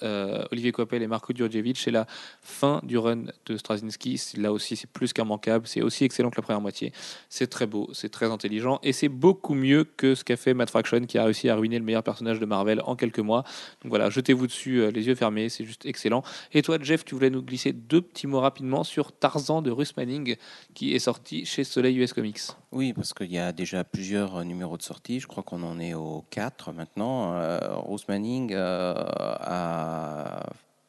Olivier 0.52 0.72
Coppel 0.72 1.02
et 1.02 1.06
Marco 1.06 1.32
Djurdjevic. 1.34 1.76
C'est 1.78 1.90
la 1.90 2.06
fin 2.42 2.80
du 2.84 2.98
run 2.98 3.24
de 3.46 3.56
Straczynski. 3.56 4.18
C'est- 4.18 4.36
Là 4.36 4.52
aussi, 4.52 4.76
c'est 4.76 4.90
plus 4.90 5.12
qu'immanquable. 5.12 5.66
C'est 5.66 5.82
aussi 5.82 6.04
excellent 6.04 6.30
que 6.30 6.36
la 6.36 6.42
première 6.42 6.60
moitié. 6.60 6.92
C'est 7.28 7.46
très 7.48 7.66
beau, 7.66 7.88
c'est 7.92 8.10
très 8.10 8.30
intelligent, 8.30 8.78
et 8.82 8.92
c'est 8.92 9.08
beaucoup 9.08 9.54
mieux 9.54 9.84
que 9.84 10.14
ce 10.14 10.22
qu'a 10.24 10.36
fait 10.36 10.54
Matt 10.54 10.70
Fraction, 10.70 11.00
qui 11.06 11.18
a 11.18 11.24
réussi 11.24 11.48
à 11.48 11.56
ruiner 11.56 11.78
le 11.78 11.84
meilleur 11.84 12.02
personnage 12.02 12.38
de 12.38 12.46
Marvel 12.46 12.80
en 12.84 12.96
quelques 12.96 13.18
mois. 13.18 13.42
Donc 13.82 13.90
voilà, 13.90 14.08
jetez-vous 14.10 14.46
dessus, 14.46 14.90
les 14.92 15.06
yeux 15.06 15.14
fermés, 15.14 15.48
c'est 15.48 15.64
juste 15.64 15.84
excellent. 15.86 16.05
Et 16.52 16.62
toi, 16.62 16.78
Jeff, 16.80 17.04
tu 17.04 17.14
voulais 17.14 17.30
nous 17.30 17.42
glisser 17.42 17.72
deux 17.72 18.00
petits 18.00 18.26
mots 18.26 18.40
rapidement 18.40 18.84
sur 18.84 19.12
Tarzan 19.12 19.62
de 19.62 19.70
Russ 19.70 19.96
Manning, 19.96 20.36
qui 20.74 20.94
est 20.94 20.98
sorti 20.98 21.44
chez 21.44 21.64
Soleil 21.64 21.96
US 21.96 22.12
Comics. 22.12 22.40
Oui, 22.72 22.92
parce 22.92 23.12
qu'il 23.12 23.32
y 23.32 23.38
a 23.38 23.52
déjà 23.52 23.84
plusieurs 23.84 24.36
euh, 24.36 24.44
numéros 24.44 24.76
de 24.76 24.82
sortie. 24.82 25.20
Je 25.20 25.26
crois 25.26 25.42
qu'on 25.42 25.62
en 25.62 25.78
est 25.78 25.94
au 25.94 26.24
4 26.30 26.72
maintenant. 26.72 27.34
Euh, 27.34 27.58
Russ 27.76 28.06
Manning 28.08 28.52
euh, 28.52 28.94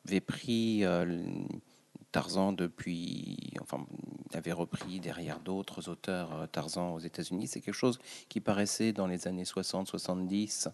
avait 0.06 0.22
pris 0.22 0.84
euh, 0.84 1.24
Tarzan 2.12 2.54
depuis. 2.54 3.38
Enfin, 3.62 3.86
avait 4.34 4.52
repris 4.52 5.00
derrière 5.00 5.40
d'autres 5.40 5.90
auteurs 5.90 6.48
Tarzan 6.52 6.94
aux 6.94 7.00
États-Unis. 7.00 7.48
C'est 7.48 7.62
quelque 7.62 7.74
chose 7.74 8.00
qui 8.30 8.40
paraissait 8.40 8.92
dans 8.92 9.08
les 9.08 9.28
années 9.28 9.44
60-70 9.44 10.68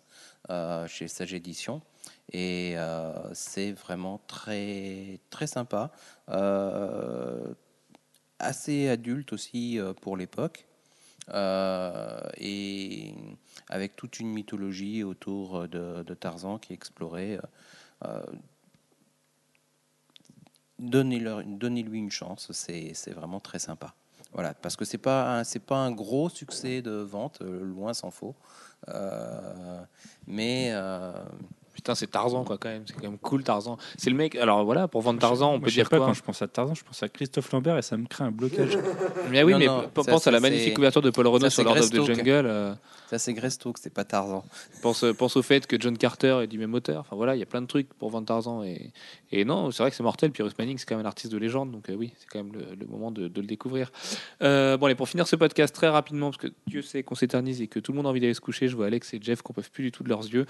euh, 0.50 0.88
chez 0.88 1.08
Sage 1.08 1.34
Édition. 1.34 1.82
Et 2.34 2.74
euh, 2.78 3.14
c'est 3.34 3.72
vraiment 3.72 4.20
très, 4.28 5.20
très 5.30 5.46
sympa. 5.46 5.92
Euh, 6.30 7.54
assez 8.40 8.90
adulte 8.90 9.34
aussi 9.34 9.80
euh, 9.80 9.94
pour 9.94 10.18
l'époque. 10.18 10.66
Et 12.38 13.14
avec 13.70 13.96
toute 13.96 14.20
une 14.20 14.30
mythologie 14.30 15.04
autour 15.04 15.68
de, 15.70 16.14
Tarzan 16.16 16.58
qui 16.58 16.74
est 16.74 16.76
explorée. 16.76 17.40
Euh, 18.04 18.22
Donnez-lui 20.80 22.00
une 22.00 22.12
chance, 22.12 22.52
c'est 22.52 23.14
vraiment 23.14 23.40
très 23.40 23.60
sympa. 23.60 23.94
Voilà, 24.34 24.54
parce 24.56 24.76
que 24.76 24.84
c'est 24.84 24.98
pas 24.98 25.44
pas 25.68 25.78
un 25.78 25.92
gros 25.92 26.28
succès 26.28 26.82
de 26.82 26.92
vente, 26.92 27.42
loin 27.42 27.94
s'en 27.94 28.12
faut. 28.12 28.36
Mais 30.28 30.74
Putain, 31.74 31.96
c'est 31.96 32.08
Tarzan, 32.08 32.44
quoi, 32.44 32.58
quand 32.60 32.70
même. 32.70 32.84
C'est 32.86 32.94
quand 32.94 33.04
même 33.10 33.18
cool, 33.18 33.44
Tarzan. 33.44 33.78
C'est 33.98 34.10
le 34.10 34.16
mec. 34.16 34.36
Alors 34.36 34.64
voilà, 34.64 34.88
pour 34.88 35.02
vendre 35.02 35.20
Tarzan, 35.20 35.48
on 35.48 35.52
Moi, 35.54 35.60
peut 35.62 35.66
je 35.70 35.76
sais 35.76 35.82
dire 35.82 35.90
pas, 35.90 35.98
quoi 35.98 36.06
quand 36.08 36.14
je 36.14 36.22
pense 36.22 36.42
à 36.42 36.48
Tarzan, 36.48 36.76
je 36.76 36.84
pense 36.84 37.02
à 37.02 37.10
Christophe 37.10 37.52
Lambert 37.52 37.78
et 37.78 37.82
ça 37.82 37.98
me 37.98 38.06
crée 38.06 38.24
un 38.24 38.32
blocage. 38.32 38.78
Mais 39.32 39.44
oui, 39.44 39.54
Non, 39.54 39.60
mais 39.60 39.66
non, 39.66 39.82
p- 39.82 40.04
ça, 40.04 40.12
pense 40.12 40.24
ça, 40.24 40.30
à 40.30 40.34
la 40.34 40.38
c'est- 40.38 40.42
magnifique 40.44 40.74
couverture 40.76 41.02
de 41.02 41.10
Paul 41.10 41.26
Renault 41.28 41.46
ça, 41.46 41.50
sur 41.50 41.64
c'est 41.64 41.64
Lord 41.64 41.78
of 41.78 41.90
the 41.90 41.94
Greystoke. 41.96 42.16
Jungle. 42.18 42.46
euh, 42.46 42.74
ça 43.10 43.18
c'est 43.18 43.34
Greystoke, 43.34 43.78
c'est 43.80 43.94
pas 43.94 44.04
Tarzan. 44.04 44.44
pense, 44.84 45.04
pense 45.18 45.36
au 45.36 45.42
fait 45.42 45.66
que 45.66 45.76
John 45.80 45.98
Carter 45.98 46.42
est 46.44 46.48
du 46.48 46.58
même 46.60 46.74
auteur. 46.76 47.00
Enfin 47.02 47.16
voilà, 47.16 47.36
il 47.36 47.40
y 47.40 47.44
a 47.44 47.48
plein 47.48 47.62
de 47.62 47.68
trucs 47.68 47.92
pour 47.96 48.10
vendre 48.12 48.28
Tarzan. 48.28 48.64
Et, 48.64 48.92
et 49.32 49.44
non, 49.46 49.72
c'est 49.72 49.82
vrai 49.82 49.90
que 49.90 49.96
c'est 49.98 50.04
mortel. 50.04 50.32
Puis 50.32 50.44
Russ 50.44 50.54
Manning, 50.60 50.78
c'est 50.78 50.86
quand 50.88 50.96
même 50.96 51.06
un 51.06 51.10
artiste 51.10 51.32
de 51.34 51.38
légende. 51.40 51.72
Donc 51.72 51.90
euh, 51.90 51.96
oui, 51.96 52.14
c'est 52.20 52.28
quand 52.30 52.44
même 52.44 52.54
le, 52.54 52.76
le 52.80 52.86
moment 52.86 53.10
de, 53.10 53.28
de 53.28 53.42
le 53.42 53.48
découvrir. 53.48 53.92
Euh, 54.44 54.78
bon, 54.78 54.86
allez, 54.86 54.96
pour 54.96 55.10
finir 55.10 55.28
ce 55.28 55.36
podcast 55.36 55.74
très 55.74 55.90
rapidement, 55.90 56.30
parce 56.30 56.38
que 56.42 56.54
Dieu 56.68 56.82
sait 56.84 57.02
qu'on 57.04 57.16
s'éternise 57.16 57.62
et 57.62 57.68
que 57.68 57.80
tout 57.80 57.92
le 57.92 57.96
monde 57.98 58.06
a 58.06 58.10
envie 58.10 58.20
d'aller 58.20 58.34
se 58.36 58.42
coucher, 58.42 58.68
je 58.68 58.76
vois 58.76 58.86
Alex 58.86 59.12
et 59.16 59.20
Jeff 59.22 59.42
qu'on 59.42 59.54
peuvent 59.54 59.72
plus 59.72 59.84
du 59.86 59.92
tout 59.92 60.04
de 60.04 60.10
leurs 60.10 60.22
yeux. 60.28 60.46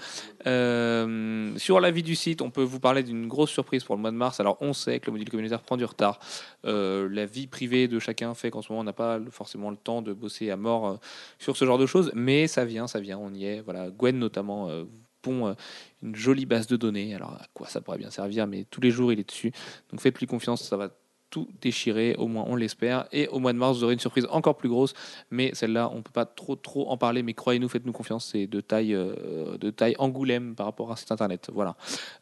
Euh, 0.46 1.12
sur 1.56 1.80
la 1.80 1.90
vie 1.90 2.02
du 2.02 2.14
site, 2.14 2.42
on 2.42 2.50
peut 2.50 2.62
vous 2.62 2.80
parler 2.80 3.02
d'une 3.02 3.26
grosse 3.28 3.50
surprise 3.50 3.84
pour 3.84 3.96
le 3.96 4.00
mois 4.00 4.10
de 4.10 4.16
mars. 4.16 4.40
Alors, 4.40 4.56
on 4.60 4.72
sait 4.72 5.00
que 5.00 5.06
le 5.06 5.12
module 5.12 5.30
communautaire 5.30 5.62
prend 5.62 5.76
du 5.76 5.84
retard. 5.84 6.18
Euh, 6.64 7.08
la 7.10 7.26
vie 7.26 7.46
privée 7.46 7.88
de 7.88 7.98
chacun 7.98 8.34
fait 8.34 8.50
qu'en 8.50 8.62
ce 8.62 8.72
moment, 8.72 8.80
on 8.80 8.84
n'a 8.84 8.92
pas 8.92 9.18
forcément 9.30 9.70
le 9.70 9.76
temps 9.76 10.02
de 10.02 10.12
bosser 10.12 10.50
à 10.50 10.56
mort 10.56 10.86
euh, 10.86 10.96
sur 11.38 11.56
ce 11.56 11.64
genre 11.64 11.78
de 11.78 11.86
choses, 11.86 12.10
mais 12.14 12.46
ça 12.46 12.64
vient, 12.64 12.86
ça 12.86 13.00
vient, 13.00 13.18
on 13.18 13.32
y 13.32 13.44
est. 13.44 13.60
Voilà, 13.60 13.90
Gwen 13.90 14.18
notamment 14.18 14.68
euh, 14.68 14.84
pond 15.22 15.48
euh, 15.48 15.54
une 16.02 16.14
jolie 16.14 16.46
base 16.46 16.66
de 16.66 16.76
données. 16.76 17.14
Alors, 17.14 17.30
à 17.32 17.46
quoi 17.54 17.66
ça 17.66 17.80
pourrait 17.80 17.98
bien 17.98 18.10
servir? 18.10 18.46
Mais 18.46 18.64
tous 18.70 18.80
les 18.80 18.90
jours, 18.90 19.12
il 19.12 19.18
est 19.18 19.28
dessus. 19.28 19.52
Donc, 19.90 20.00
faites-lui 20.00 20.26
confiance, 20.26 20.62
ça 20.62 20.76
va 20.76 20.90
tout 21.34 21.48
déchirer, 21.60 22.14
au 22.16 22.28
moins 22.28 22.44
on 22.46 22.54
l'espère. 22.54 23.06
Et 23.10 23.26
au 23.28 23.40
mois 23.40 23.52
de 23.52 23.58
mars, 23.58 23.78
vous 23.78 23.84
aurez 23.84 23.94
une 23.94 24.00
surprise 24.00 24.26
encore 24.30 24.56
plus 24.56 24.68
grosse, 24.68 24.94
mais 25.32 25.50
celle-là, 25.52 25.90
on 25.92 26.00
peut 26.02 26.12
pas 26.12 26.26
trop 26.26 26.54
trop 26.54 26.88
en 26.90 26.96
parler. 26.96 27.22
Mais 27.24 27.34
croyez-nous, 27.34 27.68
faites-nous 27.68 27.92
confiance, 27.92 28.28
c'est 28.32 28.46
de 28.46 28.60
taille 28.60 28.94
euh, 28.94 29.58
de 29.58 29.70
taille 29.70 29.96
Angoulême 29.98 30.54
par 30.54 30.66
rapport 30.66 30.92
à 30.92 30.96
site 30.96 31.10
internet. 31.10 31.50
Voilà. 31.52 31.74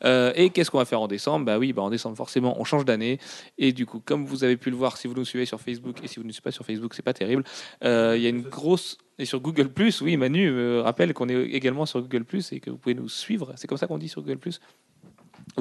Euh, 0.05 0.33
et 0.35 0.49
qu'est-ce 0.51 0.71
qu'on 0.71 0.79
va 0.79 0.87
faire 0.87 1.03
en 1.03 1.09
décembre? 1.09 1.45
Bah 1.45 1.59
oui, 1.59 1.73
bah 1.75 1.83
en 1.83 1.91
décembre 1.91 2.17
forcément, 2.17 2.59
on 2.59 2.65
change 2.65 2.85
d'année. 2.87 3.19
Et 3.59 3.73
du 3.73 3.85
coup, 3.85 4.01
comme 4.05 4.25
vous 4.25 4.45
avez 4.45 4.57
pu 4.57 4.71
le 4.71 4.77
voir, 4.77 4.97
si 4.97 5.07
vous 5.09 5.15
nous 5.15 5.27
suivez 5.27 5.45
sur 5.45 5.61
Facebook 5.61 5.99
et 6.03 6.09
si 6.09 6.17
vous 6.17 6.23
ne 6.23 6.29
nous 6.29 6.33
suivez 6.33 6.45
pas 6.45 6.53
sur 6.53 6.65
Facebook, 6.65 6.95
c'est 6.95 7.03
pas 7.03 7.13
terrible. 7.15 7.45
Euh, 7.85 8.15
Il 8.17 8.23
y 8.23 8.27
a 8.27 8.31
une 8.31 8.43
grosse 8.43 8.97
et 9.19 9.27
sur 9.27 9.41
Google 9.41 9.71
oui, 10.01 10.17
Manu 10.17 10.51
me 10.51 10.81
rappelle 10.81 11.13
qu'on 11.13 11.29
est 11.29 11.43
également 11.43 11.87
sur 11.87 12.01
Google 12.01 12.25
et 12.51 12.61
que 12.61 12.71
vous 12.71 12.79
pouvez 12.79 12.95
nous 12.95 13.09
suivre. 13.09 13.53
C'est 13.57 13.67
comme 13.67 13.79
ça 13.79 13.87
qu'on 13.87 13.99
dit 13.99 14.09
sur 14.09 14.23
Google 14.23 14.39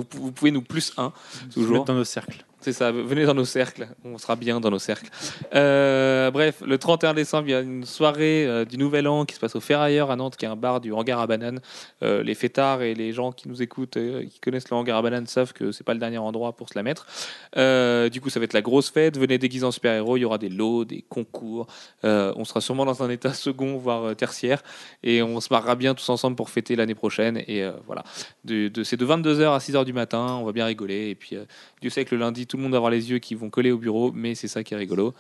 pou- 0.06 0.18
vous 0.18 0.32
pouvez 0.32 0.52
nous 0.52 0.62
plus 0.62 0.94
un 0.98 1.12
toujours. 1.54 1.74
mettre 1.74 1.86
dans 1.86 1.96
nos 1.96 2.04
cercles. 2.04 2.46
C'est 2.62 2.74
ça, 2.74 2.92
venez 2.92 3.26
dans 3.26 3.34
nos 3.34 3.44
cercles, 3.44 3.88
on 4.06 4.20
sera 4.20 4.36
bien 4.36 4.60
dans 4.60 4.70
nos 4.70 4.78
cercles. 4.78 5.10
Euh, 5.56 6.30
bref, 6.30 6.62
le 6.64 6.78
31 6.78 7.16
décembre, 7.16 7.48
il 7.48 7.52
y 7.52 7.56
a 7.56 7.62
une 7.62 7.86
soirée 7.86 8.46
euh, 8.46 8.66
du 8.66 8.78
Nouvel 8.78 9.08
An 9.08 9.26
qui 9.26 9.34
se 9.34 9.40
passe 9.40 9.56
au 9.56 9.60
Ferrailleur 9.60 10.12
à 10.12 10.16
Nantes, 10.16 10.38
qui 10.38 10.46
est 10.46 10.48
un 10.48 10.56
bar 10.56 10.80
du 10.80 10.94
hangar 10.94 11.20
à 11.20 11.26
bananes. 11.26 11.60
Euh, 12.04 12.22
les 12.22 12.36
fêtards 12.36 12.84
et 12.84 12.94
les 12.94 13.14
gens 13.14 13.32
qui 13.32 13.50
nous 13.50 13.64
écoutent, 13.64 13.98
qui 13.98 14.40
connaissent 14.40 14.70
le 14.70 14.78
hangar 14.78 14.96
à 14.96 15.02
bananes, 15.02 15.26
savent 15.26 15.54
que 15.54 15.72
c'est 15.72 15.84
pas 15.84 15.96
le 15.96 16.00
dernier 16.00 16.20
endroit 16.20 16.56
pour 16.56 16.70
se 16.70 16.78
la 16.78 16.84
mettre. 16.84 17.08
Du 18.12 18.22
coup, 18.22 18.30
ça 18.30 18.40
va 18.40 18.44
être 18.44 18.54
la 18.54 18.62
grosse 18.62 18.92
fête. 18.92 19.18
Venez 19.18 19.40
déguisés 19.40 19.66
en 19.66 19.72
super-héros, 19.72 20.18
il 20.18 20.22
y 20.22 20.26
aura 20.26 20.38
des 20.38 20.50
lots, 20.50 20.86
des 20.86 21.04
concours. 21.10 21.66
On 22.04 22.46
sera 22.46 22.62
sûrement 22.62 22.86
dans 22.86 23.02
un 23.02 23.10
état 23.10 23.34
second, 23.34 23.78
voire 23.78 24.16
tertiaire, 24.16 24.62
et 25.02 25.24
on 25.24 25.42
se 25.42 25.48
marrera 25.52 25.76
bien 25.76 25.96
tous 25.96 26.10
ensemble 26.10 26.36
pour 26.36 26.52
fêter 26.52 26.76
l'année 26.76 26.96
prochaine. 26.96 27.38
Et 27.48 27.68
voilà, 27.88 28.04
de, 28.46 28.68
de, 28.68 28.84
c'est 28.84 28.98
de 28.98 29.06
22h 29.06 29.52
à 29.52 29.58
6h 29.58 29.84
du 29.84 29.94
matin, 29.94 30.38
on 30.40 30.46
va 30.46 30.52
bien 30.52 30.66
rigoler. 30.66 31.10
Et 31.10 31.16
puis, 31.16 31.36
Dieu 31.82 31.90
sait 31.90 32.06
que 32.06 32.14
le 32.14 32.22
lundi, 32.22 32.46
tout 32.52 32.58
le 32.58 32.64
monde 32.64 32.74
va 32.74 32.78
avoir 32.78 32.92
les 32.92 33.10
yeux 33.10 33.20
qui 33.20 33.34
vont 33.34 33.50
coller 33.50 33.72
au 33.72 33.78
bureau, 33.78 34.12
mais 34.14 34.36
c'est 34.36 34.50
ça 34.50 34.62
qui 34.64 34.74
est 34.74 34.78
rigolo. 34.78 35.14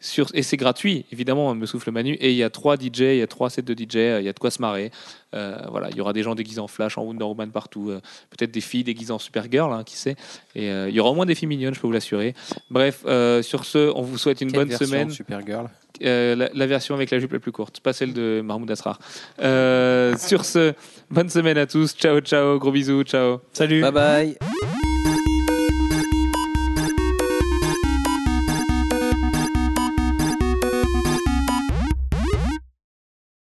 Sur, 0.00 0.28
et 0.32 0.44
c'est 0.44 0.56
gratuit, 0.56 1.06
évidemment, 1.10 1.52
me 1.56 1.66
souffle 1.66 1.90
Manu. 1.90 2.12
Et 2.20 2.30
il 2.30 2.36
y 2.36 2.44
a 2.44 2.50
trois 2.50 2.76
DJ, 2.76 3.00
il 3.00 3.16
y 3.16 3.22
a 3.22 3.26
trois 3.26 3.50
sets 3.50 3.62
de 3.62 3.74
DJ, 3.74 3.96
euh, 3.96 4.20
il 4.20 4.26
y 4.26 4.28
a 4.28 4.32
de 4.32 4.38
quoi 4.38 4.52
se 4.52 4.62
marrer. 4.62 4.92
Euh, 5.34 5.58
voilà, 5.72 5.88
il 5.90 5.96
y 5.96 6.00
aura 6.00 6.12
des 6.12 6.22
gens 6.22 6.36
déguisés 6.36 6.60
en 6.60 6.68
Flash, 6.68 6.96
en 6.98 7.02
Wonder 7.02 7.24
Woman 7.24 7.50
partout, 7.50 7.90
euh, 7.90 8.00
peut-être 8.30 8.52
des 8.52 8.60
filles 8.60 8.84
déguisées 8.84 9.12
en 9.12 9.18
Supergirl, 9.18 9.72
hein, 9.72 9.82
qui 9.82 9.96
sait. 9.96 10.14
Et 10.54 10.70
euh, 10.70 10.88
il 10.88 10.94
y 10.94 11.00
aura 11.00 11.10
au 11.10 11.14
moins 11.16 11.26
des 11.26 11.34
filles 11.34 11.48
mignonnes, 11.48 11.74
je 11.74 11.80
peux 11.80 11.88
vous 11.88 11.92
l'assurer. 11.92 12.34
Bref, 12.70 13.00
euh, 13.06 13.42
sur 13.42 13.64
ce, 13.64 13.90
on 13.96 14.02
vous 14.02 14.18
souhaite 14.18 14.40
une 14.40 14.52
Quelle 14.52 14.60
bonne 14.60 14.68
version 14.68 14.86
semaine. 14.86 15.08
de 15.08 15.12
Supergirl? 15.12 15.68
Euh, 16.04 16.36
la, 16.36 16.48
la 16.54 16.66
version 16.68 16.94
avec 16.94 17.10
la 17.10 17.18
jupe 17.18 17.32
la 17.32 17.40
plus 17.40 17.50
courte, 17.50 17.80
pas 17.80 17.92
celle 17.92 18.12
de 18.12 18.40
Mahmoud 18.44 18.70
Asrar. 18.70 19.00
Euh, 19.42 20.16
sur 20.16 20.44
ce, 20.44 20.74
bonne 21.10 21.28
semaine 21.28 21.58
à 21.58 21.66
tous. 21.66 21.92
Ciao, 21.96 22.20
ciao, 22.20 22.60
gros 22.60 22.70
bisous, 22.70 23.02
ciao. 23.02 23.40
Salut 23.52 23.80
Bye 23.82 23.90
bye. 23.90 24.38